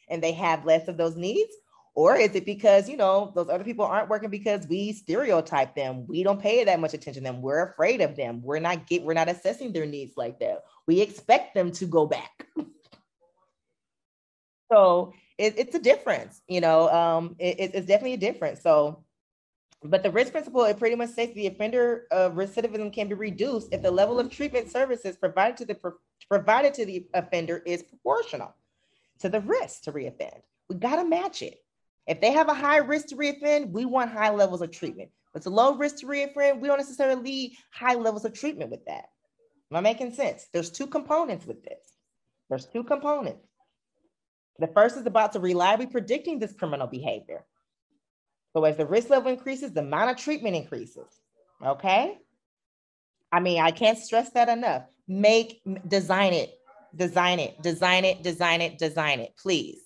and 0.10 0.22
they 0.22 0.34
have 0.34 0.66
less 0.66 0.90
of 0.90 0.98
those 0.98 1.16
needs? 1.16 1.54
Or 1.96 2.18
is 2.18 2.36
it 2.36 2.46
because, 2.46 2.90
you 2.90 2.98
know, 2.98 3.32
those 3.34 3.48
other 3.48 3.64
people 3.64 3.86
aren't 3.86 4.10
working 4.10 4.30
because 4.30 4.68
we 4.68 4.92
stereotype 4.92 5.74
them? 5.74 6.06
We 6.06 6.22
don't 6.22 6.42
pay 6.42 6.66
that 6.66 6.82
much 6.82 6.94
attention 6.94 7.24
to 7.24 7.32
them. 7.32 7.42
We're 7.42 7.64
afraid 7.64 8.02
of 8.02 8.18
them. 8.18 8.42
We're 8.44 8.60
not 8.60 8.88
get 8.88 9.04
we're 9.04 9.14
not 9.14 9.30
assessing 9.30 9.72
their 9.72 9.86
needs 9.86 10.18
like 10.18 10.40
that. 10.40 10.66
We 10.86 11.00
expect 11.00 11.56
them 11.56 11.72
to 11.72 11.86
go 11.86 12.08
back. 12.08 12.46
so 14.72 15.14
it, 15.38 15.56
it's 15.58 15.76
a 15.76 15.80
difference, 15.80 16.42
you 16.50 16.60
know, 16.60 16.90
um, 16.90 17.38
it, 17.40 17.72
it's 17.74 17.88
definitely 17.88 18.14
a 18.14 18.18
difference. 18.18 18.62
So 18.62 19.06
but 19.84 20.04
the 20.04 20.12
risk 20.12 20.34
principle, 20.34 20.66
it 20.66 20.78
pretty 20.78 20.96
much 20.96 21.12
states 21.12 21.34
the 21.34 21.48
offender 21.48 22.06
of 22.12 22.34
recidivism 22.34 22.92
can 22.92 23.08
be 23.08 23.16
reduced 23.16 23.70
if 23.72 23.82
the 23.82 23.92
level 23.92 24.20
of 24.20 24.30
treatment 24.30 24.70
services 24.70 25.16
provided 25.16 25.58
to 25.58 25.66
the 25.66 25.94
provided 26.30 26.74
to 26.74 26.86
the 26.86 27.08
offender 27.14 27.64
is 27.66 27.84
proportional 27.84 28.54
to 29.20 29.30
the 29.30 29.40
risk 29.42 29.84
to 29.84 29.92
reoffend. 29.92 30.42
We 30.70 30.76
got 30.76 30.98
to 30.98 31.06
match 31.06 31.42
it. 31.42 31.64
If 32.08 32.20
they 32.22 32.32
have 32.32 32.50
a 32.50 32.54
high 32.54 32.78
risk 32.78 33.08
to 33.08 33.16
reoffend, 33.16 33.72
we 33.72 33.86
want 33.86 34.12
high 34.12 34.32
levels 34.32 34.62
of 34.62 34.72
treatment. 34.72 35.10
But 35.32 35.40
it's 35.40 35.46
a 35.48 35.52
low 35.52 35.76
risk 35.76 35.98
to 35.98 36.08
reoffend, 36.08 36.60
we 36.60 36.68
don't 36.68 36.78
necessarily 36.78 37.22
need 37.22 37.54
high 37.72 37.96
levels 37.96 38.26
of 38.26 38.34
treatment 38.34 38.72
with 38.72 38.86
that. 38.86 39.06
Am 39.72 39.78
I 39.78 39.82
making 39.82 40.14
sense? 40.14 40.48
There's 40.52 40.72
two 40.72 40.88
components 40.88 41.46
with 41.46 41.64
this. 41.64 41.80
There's 42.50 42.66
two 42.66 42.84
components. 42.84 43.46
The 44.58 44.68
first 44.68 44.98
is 44.98 45.06
about 45.06 45.32
to 45.34 45.40
reliably 45.40 45.86
predicting 45.86 46.40
this 46.40 46.54
criminal 46.54 46.88
behavior. 46.88 47.46
So 48.60 48.66
as 48.66 48.76
the 48.76 48.86
risk 48.86 49.10
level 49.10 49.32
increases, 49.32 49.72
the 49.72 49.80
amount 49.80 50.12
of 50.12 50.18
treatment 50.18 50.54
increases. 50.54 51.08
Okay. 51.66 52.18
I 53.32 53.40
mean, 53.40 53.62
I 53.62 53.72
can't 53.72 53.98
stress 53.98 54.32
that 54.32 54.50
enough. 54.50 54.84
Make, 55.08 55.62
design 55.88 56.34
it, 56.34 56.54
design 56.94 57.40
it, 57.40 57.62
design 57.62 58.04
it, 58.04 58.22
design 58.22 58.60
it, 58.60 58.78
design 58.78 59.22
it, 59.22 59.32
please. 59.42 59.80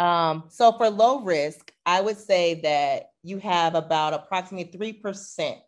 Um, 0.00 0.46
so 0.48 0.72
for 0.72 0.90
low 0.90 1.20
risk, 1.20 1.70
I 1.86 2.00
would 2.00 2.18
say 2.18 2.60
that 2.62 3.10
you 3.22 3.38
have 3.38 3.76
about 3.76 4.14
approximately 4.14 4.76
3% 4.76 5.58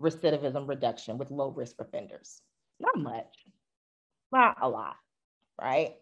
recidivism 0.00 0.66
reduction 0.66 1.18
with 1.18 1.30
low 1.30 1.50
risk 1.50 1.76
offenders. 1.78 2.40
Not 2.80 2.96
much, 2.96 3.36
not 4.32 4.56
a 4.62 4.68
lot, 4.70 4.96
right? 5.60 5.96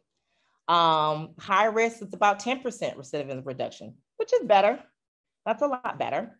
Um, 0.68 1.30
high 1.38 1.66
risk, 1.66 2.02
it's 2.02 2.14
about 2.14 2.40
10% 2.40 2.62
recidivism 2.62 3.46
reduction, 3.46 3.94
which 4.16 4.32
is 4.32 4.46
better. 4.46 4.78
That's 5.46 5.62
a 5.62 5.66
lot 5.66 5.98
better. 5.98 6.38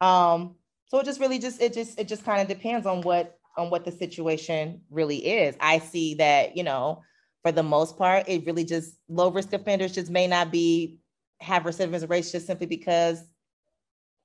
Um, 0.00 0.56
so 0.86 0.98
it 0.98 1.04
just 1.04 1.20
really 1.20 1.38
just 1.38 1.62
it 1.62 1.72
just 1.72 2.00
it 2.00 2.08
just 2.08 2.24
kind 2.24 2.42
of 2.42 2.48
depends 2.48 2.84
on 2.84 3.02
what 3.02 3.38
on 3.56 3.70
what 3.70 3.84
the 3.84 3.92
situation 3.92 4.80
really 4.90 5.18
is. 5.18 5.54
I 5.60 5.78
see 5.78 6.14
that, 6.14 6.56
you 6.56 6.64
know, 6.64 7.02
for 7.42 7.52
the 7.52 7.62
most 7.62 7.96
part, 7.96 8.28
it 8.28 8.44
really 8.44 8.64
just 8.64 8.96
low 9.08 9.30
risk 9.30 9.52
offenders 9.52 9.94
just 9.94 10.10
may 10.10 10.26
not 10.26 10.50
be 10.50 10.98
have 11.40 11.62
recidivism 11.62 12.10
rates 12.10 12.32
just 12.32 12.46
simply 12.46 12.66
because 12.66 13.22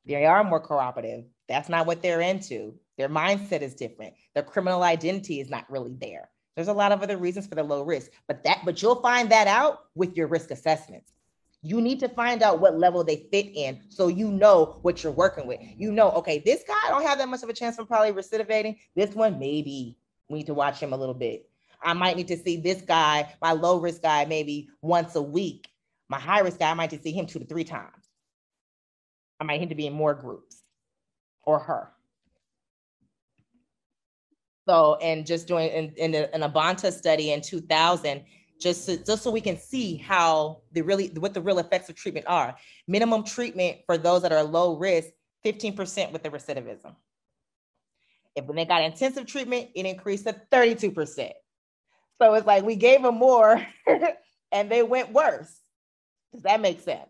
they 0.05 0.25
are 0.25 0.43
more 0.43 0.59
cooperative. 0.59 1.25
That's 1.47 1.69
not 1.69 1.85
what 1.85 2.01
they're 2.01 2.21
into. 2.21 2.75
Their 2.97 3.09
mindset 3.09 3.61
is 3.61 3.75
different. 3.75 4.13
Their 4.33 4.43
criminal 4.43 4.83
identity 4.83 5.39
is 5.39 5.49
not 5.49 5.69
really 5.69 5.95
there. 5.99 6.29
There's 6.55 6.67
a 6.69 6.73
lot 6.73 6.91
of 6.91 7.01
other 7.01 7.17
reasons 7.17 7.47
for 7.47 7.55
the 7.55 7.63
low 7.63 7.83
risk, 7.83 8.11
but 8.27 8.43
that 8.43 8.61
but 8.63 8.81
you'll 8.81 9.01
find 9.01 9.29
that 9.31 9.47
out 9.47 9.85
with 9.95 10.15
your 10.15 10.27
risk 10.27 10.51
assessments. 10.51 11.11
You 11.61 11.81
need 11.81 11.99
to 12.01 12.09
find 12.09 12.43
out 12.43 12.61
what 12.61 12.77
level 12.77 13.03
they 13.03 13.27
fit 13.31 13.51
in 13.55 13.81
so 13.89 14.07
you 14.07 14.31
know 14.31 14.77
what 14.83 15.03
you're 15.03 15.11
working 15.11 15.47
with. 15.47 15.59
You 15.77 15.91
know, 15.91 16.11
okay, 16.11 16.41
this 16.45 16.63
guy 16.67 16.79
I 16.85 16.89
don't 16.89 17.03
have 17.03 17.17
that 17.17 17.27
much 17.27 17.43
of 17.43 17.49
a 17.49 17.53
chance 17.53 17.75
for 17.75 17.85
probably 17.85 18.11
recidivating. 18.11 18.77
This 18.95 19.13
one 19.15 19.39
maybe 19.39 19.97
we 20.29 20.39
need 20.39 20.47
to 20.47 20.53
watch 20.53 20.79
him 20.79 20.93
a 20.93 20.97
little 20.97 21.13
bit. 21.13 21.49
I 21.81 21.93
might 21.93 22.17
need 22.17 22.27
to 22.29 22.37
see 22.37 22.57
this 22.57 22.81
guy, 22.81 23.33
my 23.41 23.51
low 23.51 23.79
risk 23.79 24.01
guy, 24.01 24.25
maybe 24.25 24.69
once 24.81 25.15
a 25.15 25.21
week. 25.21 25.67
My 26.07 26.19
high 26.19 26.39
risk 26.39 26.59
guy, 26.59 26.71
I 26.71 26.73
might 26.73 26.91
need 26.91 26.97
to 26.97 27.03
see 27.03 27.11
him 27.11 27.25
two 27.25 27.39
to 27.39 27.45
three 27.45 27.63
times. 27.63 28.09
I 29.39 29.43
might 29.43 29.59
need 29.59 29.69
to 29.69 29.75
be 29.75 29.87
in 29.87 29.93
more 29.93 30.13
groups 30.13 30.63
or 31.43 31.59
her. 31.59 31.91
So, 34.67 34.95
and 34.95 35.25
just 35.25 35.47
doing 35.47 35.69
in, 35.69 35.93
in, 35.97 36.15
a, 36.15 36.29
in 36.33 36.43
a 36.43 36.91
study 36.91 37.31
in 37.31 37.41
2000, 37.41 38.23
just 38.59 38.85
so, 38.85 38.95
just 38.95 39.23
so 39.23 39.31
we 39.31 39.41
can 39.41 39.57
see 39.57 39.97
how 39.97 40.61
the 40.71 40.81
really 40.81 41.07
what 41.17 41.33
the 41.33 41.41
real 41.41 41.59
effects 41.59 41.89
of 41.89 41.95
treatment 41.95 42.25
are. 42.27 42.55
Minimum 42.87 43.23
treatment 43.23 43.77
for 43.85 43.97
those 43.97 44.21
that 44.23 44.31
are 44.31 44.43
low 44.43 44.77
risk, 44.77 45.09
15% 45.45 46.11
with 46.11 46.23
the 46.23 46.29
recidivism. 46.29 46.95
If 48.35 48.45
when 48.45 48.55
they 48.55 48.65
got 48.65 48.81
intensive 48.81 49.25
treatment, 49.27 49.69
it 49.75 49.85
increased 49.85 50.25
to 50.25 50.35
32%. 50.51 51.31
So 52.21 52.33
it's 52.33 52.47
like 52.47 52.63
we 52.63 52.75
gave 52.75 53.01
them 53.01 53.15
more 53.15 53.65
and 54.51 54.71
they 54.71 54.83
went 54.83 55.11
worse. 55.11 55.53
Does 56.33 56.43
that 56.43 56.61
make 56.61 56.81
sense? 56.81 57.09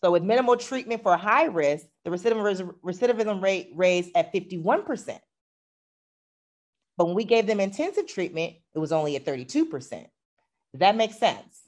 So 0.00 0.12
with 0.12 0.22
minimal 0.22 0.56
treatment 0.56 1.02
for 1.02 1.16
high 1.16 1.46
risk, 1.46 1.86
the 2.04 2.10
recidivism, 2.10 2.74
recidivism 2.84 3.42
rate 3.42 3.70
raised 3.74 4.10
at 4.14 4.32
51%. 4.32 5.18
But 6.98 7.06
when 7.06 7.14
we 7.14 7.24
gave 7.24 7.46
them 7.46 7.60
intensive 7.60 8.08
treatment, 8.08 8.56
it 8.74 8.78
was 8.78 8.90
only 8.90 9.14
at 9.14 9.24
32%. 9.24 9.70
Does 9.70 10.10
that 10.74 10.96
make 10.96 11.12
sense? 11.12 11.62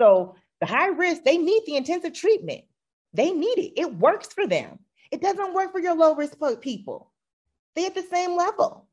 So 0.00 0.36
the 0.60 0.66
high 0.66 0.88
risk, 0.88 1.24
they 1.24 1.36
need 1.36 1.64
the 1.66 1.76
intensive 1.76 2.14
treatment. 2.14 2.62
They 3.12 3.32
need 3.32 3.58
it. 3.58 3.72
It 3.76 3.94
works 3.96 4.28
for 4.32 4.46
them. 4.46 4.78
It 5.10 5.20
doesn't 5.20 5.52
work 5.52 5.72
for 5.72 5.80
your 5.80 5.96
low 5.96 6.14
risk 6.14 6.38
people. 6.60 7.10
They're 7.74 7.86
at 7.86 7.94
the 7.94 8.02
same 8.02 8.36
level. 8.36 8.86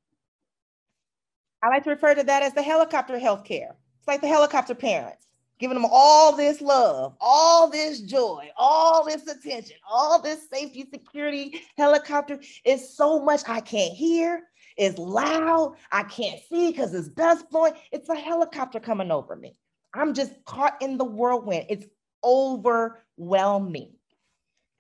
I 1.62 1.70
like 1.70 1.84
to 1.84 1.92
refer 1.92 2.16
to 2.16 2.24
that 2.24 2.44
as 2.44 2.54
the 2.54 2.64
helicopter 2.64 3.20
healthcare. 3.20 3.76
It's 4.00 4.08
like 4.08 4.22
the 4.22 4.28
helicopter 4.28 4.74
parents 4.74 5.28
giving 5.60 5.76
them 5.76 5.90
all 5.92 6.36
this 6.36 6.62
love, 6.62 7.16
all 7.20 7.70
this 7.70 8.00
joy, 8.00 8.50
all 8.58 9.06
this 9.06 9.28
attention, 9.28 9.76
all 9.88 10.22
this 10.22 10.50
safety, 10.50 10.88
security, 10.92 11.62
helicopter. 11.78 12.40
It's 12.64 12.96
so 12.96 13.20
much 13.20 13.42
I 13.48 13.60
can't 13.60 13.94
hear. 13.94 14.44
It's 14.80 14.98
loud. 14.98 15.76
I 15.92 16.04
can't 16.04 16.40
see 16.50 16.72
because 16.72 16.94
it's 16.94 17.10
dust 17.10 17.50
blowing. 17.50 17.74
It's 17.92 18.08
a 18.08 18.16
helicopter 18.16 18.80
coming 18.80 19.12
over 19.12 19.36
me. 19.36 19.58
I'm 19.94 20.14
just 20.14 20.32
caught 20.46 20.82
in 20.82 20.98
the 20.98 21.04
whirlwind. 21.04 21.66
It's 21.68 21.86
overwhelming. 22.24 23.92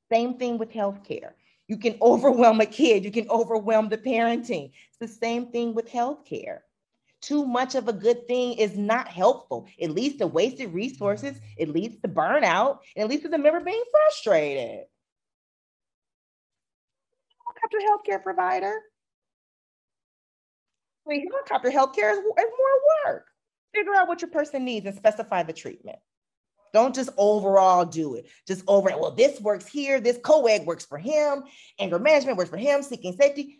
Same 0.09 0.35
thing 0.35 0.57
with 0.57 0.71
healthcare. 0.71 1.33
You 1.67 1.75
can 1.75 1.97
overwhelm 2.01 2.61
a 2.61 2.65
kid, 2.65 3.03
you 3.03 3.11
can 3.11 3.29
overwhelm 3.29 3.89
the 3.89 3.97
parenting. 3.97 4.71
It's 4.87 4.97
the 4.99 5.07
same 5.09 5.47
thing 5.47 5.75
with 5.75 5.89
healthcare. 5.89 6.59
Too 7.21 7.45
much 7.45 7.75
of 7.75 7.89
a 7.89 7.93
good 7.93 8.25
thing 8.25 8.53
is 8.53 8.77
not 8.77 9.09
helpful. 9.09 9.67
It 9.77 9.91
leads 9.91 10.15
to 10.19 10.27
wasted 10.27 10.73
resources, 10.73 11.41
it 11.57 11.67
leads 11.67 11.99
to 12.01 12.07
burnout, 12.07 12.79
and 12.95 13.03
it 13.03 13.09
leads 13.09 13.23
to 13.23 13.29
the 13.29 13.37
member 13.37 13.59
being 13.59 13.83
frustrated. 13.91 14.85
After 17.61 17.77
healthcare 17.79 18.23
provider, 18.23 18.79
helicopter 21.17 21.69
healthcare 21.69 22.11
is, 22.11 22.17
is 22.17 22.23
more 22.25 23.05
work. 23.05 23.27
Figure 23.73 23.95
out 23.95 24.07
what 24.07 24.21
your 24.21 24.31
person 24.31 24.65
needs 24.65 24.85
and 24.85 24.95
specify 24.95 25.43
the 25.43 25.53
treatment. 25.53 25.99
Don't 26.73 26.93
just 26.93 27.09
overall 27.17 27.85
do 27.85 28.15
it. 28.15 28.27
Just 28.47 28.63
over, 28.67 28.89
well, 28.97 29.11
this 29.11 29.41
works 29.41 29.67
here. 29.67 29.99
This 29.99 30.19
co-ed 30.23 30.65
works 30.65 30.85
for 30.85 30.97
him. 30.99 31.43
Anger 31.79 31.99
management 31.99 32.37
works 32.37 32.49
for 32.49 32.57
him. 32.57 32.83
Seeking 32.83 33.13
safety. 33.13 33.59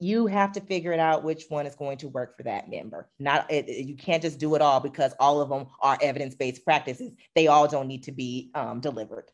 you 0.00 0.26
have 0.26 0.52
to 0.52 0.60
figure 0.60 0.92
it 0.92 0.98
out 1.00 1.24
which 1.24 1.44
one 1.48 1.66
is 1.66 1.74
going 1.74 1.96
to 1.98 2.08
work 2.08 2.36
for 2.36 2.42
that 2.42 2.68
member. 2.68 3.08
Not 3.18 3.50
it, 3.50 3.68
you 3.68 3.96
can't 3.96 4.22
just 4.22 4.38
do 4.38 4.54
it 4.54 4.60
all 4.62 4.80
because 4.80 5.14
all 5.18 5.40
of 5.40 5.48
them 5.48 5.66
are 5.80 5.96
evidence-based 6.00 6.64
practices. 6.64 7.12
They 7.34 7.46
all 7.46 7.68
don't 7.68 7.88
need 7.88 8.04
to 8.04 8.12
be 8.12 8.50
um, 8.54 8.80
delivered. 8.80 9.30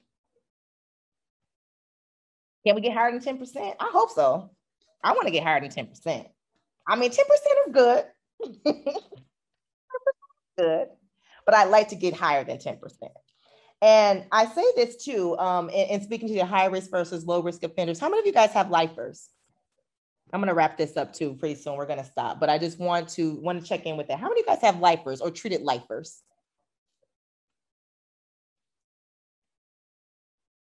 Can 2.66 2.74
we 2.74 2.82
get 2.82 2.93
higher 2.93 3.11
than 3.11 3.39
10%? 3.39 3.74
I 3.81 3.91
hope 3.93 4.11
so. 4.11 4.51
I 5.03 5.12
want 5.12 5.27
to 5.27 5.32
get 5.32 5.43
higher 5.43 5.61
than 5.61 5.70
10%. 5.70 6.27
I 6.91 6.97
mean, 6.97 7.11
10% 7.11 7.15
is 7.15 7.73
good. 7.73 8.05
good. 10.59 10.89
But 11.47 11.55
I'd 11.55 11.71
like 11.71 11.89
to 11.91 11.95
get 11.95 12.15
higher 12.15 12.43
than 12.43 12.59
10%. 12.59 12.79
And 13.81 14.25
I 14.33 14.47
say 14.47 14.65
this 14.75 15.03
too, 15.05 15.39
um, 15.39 15.71
in, 15.71 15.89
in 15.89 16.03
speaking 16.03 16.29
to 16.29 16.35
the 16.35 16.45
high 16.45 16.67
risk 16.67 16.91
versus 16.91 17.25
low 17.25 17.43
risk 17.43 17.62
offenders. 17.62 18.01
How 18.01 18.09
many 18.09 18.19
of 18.19 18.27
you 18.27 18.33
guys 18.33 18.51
have 18.51 18.71
lifers? 18.71 19.29
I'm 20.33 20.41
gonna 20.41 20.55
wrap 20.55 20.77
this 20.77 20.97
up 20.97 21.12
too 21.12 21.35
pretty 21.35 21.55
soon. 21.55 21.77
We're 21.77 21.87
gonna 21.87 22.05
stop, 22.05 22.39
but 22.39 22.49
I 22.51 22.59
just 22.59 22.79
want 22.79 23.09
to 23.11 23.35
want 23.37 23.61
to 23.61 23.67
check 23.67 23.87
in 23.87 23.97
with 23.97 24.09
that. 24.09 24.21
How 24.21 24.29
many 24.29 24.43
of 24.43 24.47
you 24.47 24.53
guys 24.53 24.62
have 24.62 24.79
lifers 24.79 25.21
or 25.21 25.31
treated 25.31 25.62
lifers? 25.62 26.21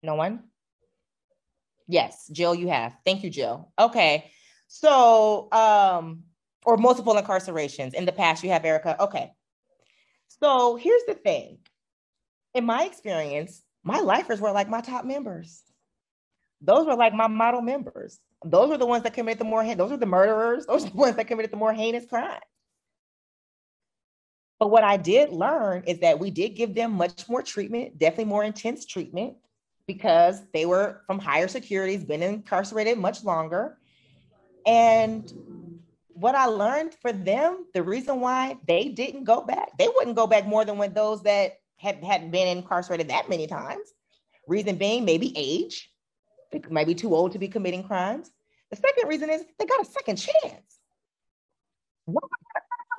No 0.04 0.16
one? 0.16 0.44
Yes, 1.88 2.30
Jill, 2.32 2.54
you 2.56 2.68
have. 2.68 2.96
Thank 3.04 3.24
you, 3.24 3.30
Jill. 3.30 3.72
Okay. 3.80 4.32
So, 4.68 5.48
um, 5.52 6.24
or 6.66 6.78
multiple 6.78 7.16
incarcerations 7.16 7.94
in 7.94 8.06
the 8.06 8.12
past, 8.12 8.44
you 8.44 8.50
have 8.50 8.66
Erica. 8.66 9.02
Okay. 9.04 9.32
So 10.28 10.76
here's 10.76 11.04
the 11.08 11.14
thing. 11.14 11.60
In 12.54 12.66
my 12.66 12.84
experience, 12.84 13.64
my 13.84 14.00
lifers 14.00 14.42
were 14.42 14.52
like 14.52 14.70
my 14.70 14.82
top 14.82 15.06
members. 15.06 15.64
Those 16.62 16.86
were 16.86 16.96
like 16.96 17.14
my 17.14 17.28
model 17.28 17.62
members. 17.62 18.20
Those 18.44 18.70
were 18.70 18.78
the 18.78 18.86
ones 18.86 19.04
that 19.04 19.14
committed 19.14 19.40
the 19.40 19.46
more, 19.46 19.64
those 19.76 19.92
were 19.92 19.98
the 19.98 20.06
murderers. 20.06 20.66
Those 20.66 20.86
are 20.86 20.90
the 20.90 20.96
ones 20.96 21.16
that 21.16 21.28
committed 21.28 21.52
the 21.52 21.58
more 21.58 21.74
heinous 21.74 22.06
crimes. 22.06 22.42
But 24.60 24.72
what 24.72 24.84
I 24.84 24.98
did 24.98 25.32
learn 25.32 25.84
is 25.86 26.00
that 26.00 26.20
we 26.20 26.32
did 26.32 26.56
give 26.56 26.74
them 26.74 26.94
much 26.94 27.30
more 27.30 27.44
treatment, 27.44 27.98
definitely 27.98 28.26
more 28.26 28.44
intense 28.44 28.86
treatment, 28.86 29.36
because 29.88 30.42
they 30.52 30.66
were 30.66 31.02
from 31.06 31.20
higher 31.20 31.48
securities, 31.48 32.04
been 32.04 32.24
incarcerated 32.24 32.98
much 32.98 33.24
longer. 33.24 33.78
And 34.68 35.32
what 36.10 36.36
I 36.36 36.46
learned 36.46 36.94
for 37.02 37.14
them, 37.14 37.66
the 37.74 37.82
reason 37.82 38.20
why 38.20 38.58
they 38.68 38.90
didn't 38.90 39.24
go 39.24 39.42
back, 39.42 39.78
they 39.80 39.88
wouldn't 39.88 40.18
go 40.18 40.28
back 40.28 40.46
more 40.46 40.66
than 40.66 40.78
when 40.78 40.94
those 40.94 41.24
that 41.24 41.54
had 41.78 42.04
hadn't 42.04 42.32
been 42.32 42.58
incarcerated 42.58 43.10
that 43.10 43.30
many 43.30 43.48
times. 43.48 43.94
Reason 44.46 44.76
being, 44.76 45.06
maybe 45.06 45.32
age, 45.36 45.90
they 46.52 46.62
might 46.70 46.88
be 46.88 46.96
too 46.96 47.16
old 47.16 47.32
to 47.32 47.40
be 47.40 47.48
committing 47.48 47.84
crimes. 47.84 48.30
The 48.70 48.76
second 48.76 49.08
reason 49.08 49.30
is 49.30 49.44
they 49.58 49.66
got 49.66 49.82
a 49.82 49.86
second 49.86 50.18
chance. 50.18 50.80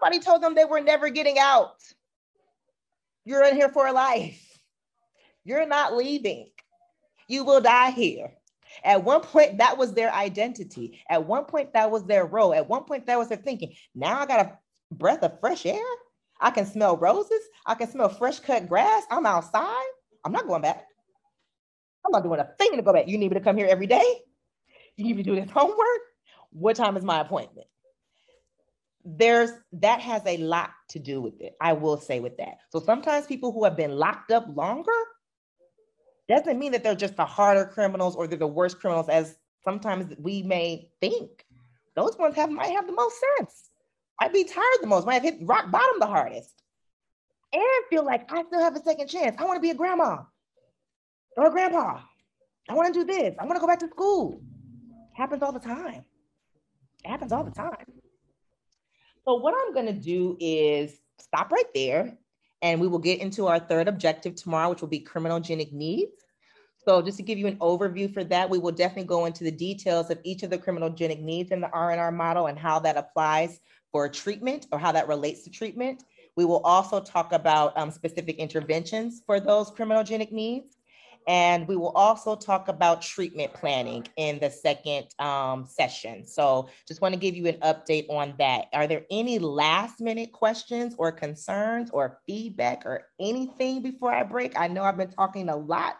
Somebody 0.00 0.20
told 0.20 0.42
them 0.42 0.54
they 0.54 0.64
were 0.64 0.80
never 0.80 1.10
getting 1.10 1.38
out. 1.38 1.82
You're 3.24 3.44
in 3.44 3.56
here 3.56 3.68
for 3.68 3.92
life. 3.92 4.58
You're 5.44 5.66
not 5.66 5.94
leaving. 5.94 6.50
You 7.26 7.44
will 7.44 7.60
die 7.60 7.90
here. 7.90 8.32
At 8.84 9.04
one 9.04 9.20
point, 9.20 9.58
that 9.58 9.76
was 9.78 9.92
their 9.92 10.12
identity. 10.12 11.00
At 11.08 11.26
one 11.26 11.44
point, 11.44 11.72
that 11.72 11.90
was 11.90 12.04
their 12.04 12.26
role. 12.26 12.54
At 12.54 12.68
one 12.68 12.84
point, 12.84 13.06
that 13.06 13.18
was 13.18 13.28
their 13.28 13.38
thinking. 13.38 13.74
Now 13.94 14.20
I 14.20 14.26
got 14.26 14.46
a 14.46 14.58
breath 14.94 15.22
of 15.22 15.40
fresh 15.40 15.66
air. 15.66 15.84
I 16.40 16.50
can 16.50 16.66
smell 16.66 16.96
roses. 16.96 17.40
I 17.66 17.74
can 17.74 17.90
smell 17.90 18.08
fresh 18.08 18.40
cut 18.40 18.68
grass. 18.68 19.04
I'm 19.10 19.26
outside. 19.26 19.86
I'm 20.24 20.32
not 20.32 20.46
going 20.46 20.62
back. 20.62 20.84
I'm 22.06 22.12
not 22.12 22.22
doing 22.22 22.40
a 22.40 22.48
thing 22.58 22.76
to 22.76 22.82
go 22.82 22.92
back. 22.92 23.08
You 23.08 23.18
need 23.18 23.30
me 23.30 23.34
to 23.34 23.44
come 23.44 23.56
here 23.56 23.66
every 23.68 23.86
day? 23.86 24.04
You 24.96 25.04
need 25.04 25.16
me 25.16 25.22
to 25.22 25.30
do 25.30 25.40
this 25.40 25.50
homework? 25.50 26.00
What 26.50 26.76
time 26.76 26.96
is 26.96 27.04
my 27.04 27.20
appointment? 27.20 27.66
There's 29.04 29.50
that 29.74 30.00
has 30.00 30.22
a 30.26 30.36
lot 30.38 30.70
to 30.90 30.98
do 30.98 31.20
with 31.20 31.40
it. 31.40 31.54
I 31.60 31.72
will 31.72 31.98
say 31.98 32.20
with 32.20 32.36
that. 32.38 32.58
So 32.70 32.80
sometimes 32.80 33.26
people 33.26 33.52
who 33.52 33.64
have 33.64 33.76
been 33.76 33.92
locked 33.92 34.30
up 34.30 34.46
longer 34.54 34.92
doesn't 36.28 36.58
mean 36.58 36.72
that 36.72 36.82
they're 36.82 36.94
just 36.94 37.16
the 37.16 37.24
harder 37.24 37.64
criminals 37.64 38.14
or 38.14 38.26
they're 38.26 38.38
the 38.38 38.46
worst 38.46 38.78
criminals 38.78 39.08
as 39.08 39.36
sometimes 39.64 40.14
we 40.18 40.42
may 40.42 40.90
think. 41.00 41.46
Those 41.96 42.16
ones 42.16 42.36
have 42.36 42.50
might 42.50 42.70
have 42.70 42.86
the 42.86 42.92
most 42.92 43.16
sense. 43.38 43.70
Might 44.20 44.32
be 44.32 44.44
tired 44.44 44.78
the 44.80 44.86
most, 44.86 45.06
might 45.06 45.14
have 45.14 45.22
hit 45.22 45.38
rock 45.42 45.70
bottom 45.70 45.98
the 45.98 46.06
hardest. 46.06 46.62
And 47.52 47.62
feel 47.88 48.04
like 48.04 48.30
I 48.30 48.42
still 48.44 48.60
have 48.60 48.76
a 48.76 48.82
second 48.82 49.08
chance. 49.08 49.36
I 49.38 49.44
want 49.44 49.56
to 49.56 49.60
be 49.60 49.70
a 49.70 49.74
grandma 49.74 50.18
or 51.36 51.46
a 51.46 51.50
grandpa. 51.50 52.00
I 52.68 52.74
want 52.74 52.92
to 52.92 53.00
do 53.00 53.06
this. 53.06 53.34
I 53.38 53.44
want 53.44 53.56
to 53.56 53.60
go 53.60 53.66
back 53.66 53.78
to 53.78 53.88
school. 53.88 54.40
Happens 55.14 55.42
all 55.42 55.52
the 55.52 55.60
time. 55.60 56.04
It 57.04 57.08
happens 57.08 57.32
all 57.32 57.44
the 57.44 57.50
time. 57.50 57.86
So 59.24 59.36
what 59.36 59.54
I'm 59.56 59.72
going 59.72 59.86
to 59.86 59.92
do 59.92 60.36
is 60.40 61.00
stop 61.18 61.50
right 61.50 61.72
there 61.74 62.18
and 62.62 62.80
we 62.80 62.88
will 62.88 62.98
get 62.98 63.20
into 63.20 63.46
our 63.46 63.58
third 63.58 63.88
objective 63.88 64.34
tomorrow, 64.34 64.70
which 64.70 64.80
will 64.80 64.88
be 64.88 65.00
criminogenic 65.00 65.72
needs. 65.72 66.24
So 66.84 67.02
just 67.02 67.18
to 67.18 67.22
give 67.22 67.38
you 67.38 67.46
an 67.46 67.58
overview 67.58 68.12
for 68.12 68.24
that, 68.24 68.48
we 68.48 68.58
will 68.58 68.72
definitely 68.72 69.04
go 69.04 69.26
into 69.26 69.44
the 69.44 69.50
details 69.50 70.10
of 70.10 70.18
each 70.24 70.42
of 70.42 70.50
the 70.50 70.56
criminogenic 70.56 71.20
needs 71.20 71.50
in 71.50 71.60
the 71.60 71.68
R&R 71.70 72.10
model 72.10 72.46
and 72.46 72.58
how 72.58 72.78
that 72.78 72.96
applies 72.96 73.60
for 73.92 74.08
treatment 74.08 74.66
or 74.72 74.78
how 74.78 74.92
that 74.92 75.06
relates 75.06 75.42
to 75.42 75.50
treatment. 75.50 76.04
We 76.34 76.46
will 76.46 76.60
also 76.60 77.00
talk 77.00 77.32
about 77.32 77.76
um, 77.76 77.90
specific 77.90 78.36
interventions 78.36 79.22
for 79.26 79.38
those 79.38 79.70
criminogenic 79.70 80.32
needs. 80.32 80.77
And 81.28 81.68
we 81.68 81.76
will 81.76 81.90
also 81.90 82.34
talk 82.34 82.68
about 82.68 83.02
treatment 83.02 83.52
planning 83.52 84.08
in 84.16 84.38
the 84.38 84.50
second 84.50 85.08
um, 85.18 85.66
session. 85.66 86.26
So 86.26 86.70
just 86.86 87.02
want 87.02 87.12
to 87.12 87.20
give 87.20 87.36
you 87.36 87.46
an 87.46 87.56
update 87.56 88.08
on 88.08 88.32
that. 88.38 88.68
Are 88.72 88.86
there 88.86 89.04
any 89.10 89.38
last 89.38 90.00
minute 90.00 90.32
questions 90.32 90.94
or 90.96 91.12
concerns 91.12 91.90
or 91.90 92.20
feedback 92.26 92.86
or 92.86 93.08
anything 93.20 93.82
before 93.82 94.10
I 94.10 94.22
break? 94.22 94.58
I 94.58 94.68
know 94.68 94.82
I've 94.84 94.96
been 94.96 95.10
talking 95.10 95.50
a 95.50 95.56
lot, 95.56 95.98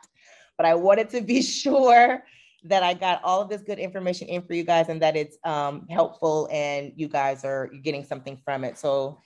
but 0.57 0.65
I 0.65 0.75
wanted 0.75 1.11
to 1.11 1.21
be 1.21 1.43
sure 1.63 2.25
that 2.65 2.83
I 2.83 2.95
got 2.95 3.23
all 3.23 3.43
of 3.43 3.51
this 3.51 3.63
good 3.63 3.79
information 3.79 4.29
in 4.29 4.41
for 4.41 4.55
you 4.55 4.65
guys 4.65 4.89
and 4.89 5.03
that 5.03 5.15
it's 5.15 5.37
um, 5.45 5.87
helpful 5.91 6.49
and 6.51 6.95
you 6.97 7.07
guys 7.07 7.45
are 7.45 7.67
getting 7.67 8.03
something 8.03 8.39
from 8.47 8.65
it. 8.65 8.79
So 8.79 9.21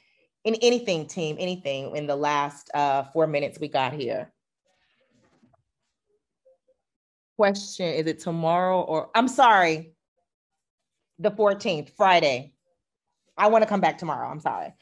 in 0.45 0.57
anything, 0.63 1.07
team, 1.07 1.37
anything 1.39 1.95
in 1.95 2.09
the 2.09 2.17
last 2.17 2.73
uh, 2.75 3.05
four 3.05 3.29
minutes 3.29 3.61
we 3.61 3.69
got 3.69 3.93
here 3.93 4.33
question. 7.43 7.89
Is 7.89 8.07
it 8.07 8.21
tomorrow 8.21 8.83
or 8.83 9.11
I'm 9.17 9.27
sorry, 9.27 9.95
the 11.19 11.33
14th, 11.33 11.91
Friday. 11.97 12.53
I 13.37 13.49
want 13.49 13.63
to 13.63 13.69
come 13.69 13.81
back 13.81 13.99
tomorrow. 13.99 14.29
I'm 14.29 14.39
sorry. 14.39 14.73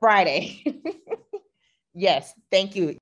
Friday. 0.00 0.60
yes, 1.94 2.34
thank 2.50 2.74
you. 2.74 2.96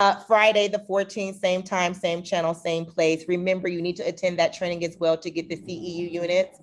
Uh, 0.00 0.16
Friday, 0.16 0.68
the 0.68 0.80
14th, 0.80 1.40
same 1.40 1.62
time, 1.62 1.94
same 1.94 2.22
channel, 2.22 2.52
same 2.52 2.84
place. 2.84 3.24
Remember, 3.26 3.68
you 3.68 3.80
need 3.80 3.96
to 3.96 4.02
attend 4.02 4.38
that 4.38 4.52
training 4.52 4.84
as 4.84 4.98
well 5.00 5.16
to 5.16 5.30
get 5.30 5.48
the 5.48 5.56
CEU 5.56 6.12
units. 6.12 6.60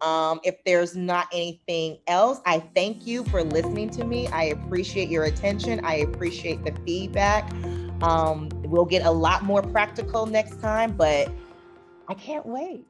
Um, 0.00 0.38
if 0.44 0.62
there's 0.64 0.94
not 0.94 1.26
anything 1.32 1.98
else, 2.06 2.40
I 2.46 2.60
thank 2.76 3.04
you 3.04 3.24
for 3.24 3.42
listening 3.42 3.90
to 3.90 4.04
me. 4.04 4.28
I 4.28 4.44
appreciate 4.44 5.08
your 5.08 5.24
attention. 5.24 5.84
I 5.84 5.96
appreciate 5.96 6.64
the 6.64 6.72
feedback. 6.86 7.52
Um, 8.02 8.48
we'll 8.70 8.84
get 8.84 9.04
a 9.04 9.10
lot 9.10 9.42
more 9.42 9.62
practical 9.62 10.26
next 10.26 10.60
time, 10.60 10.92
but 10.92 11.30
I 12.08 12.14
can't 12.14 12.46
wait. 12.46 12.86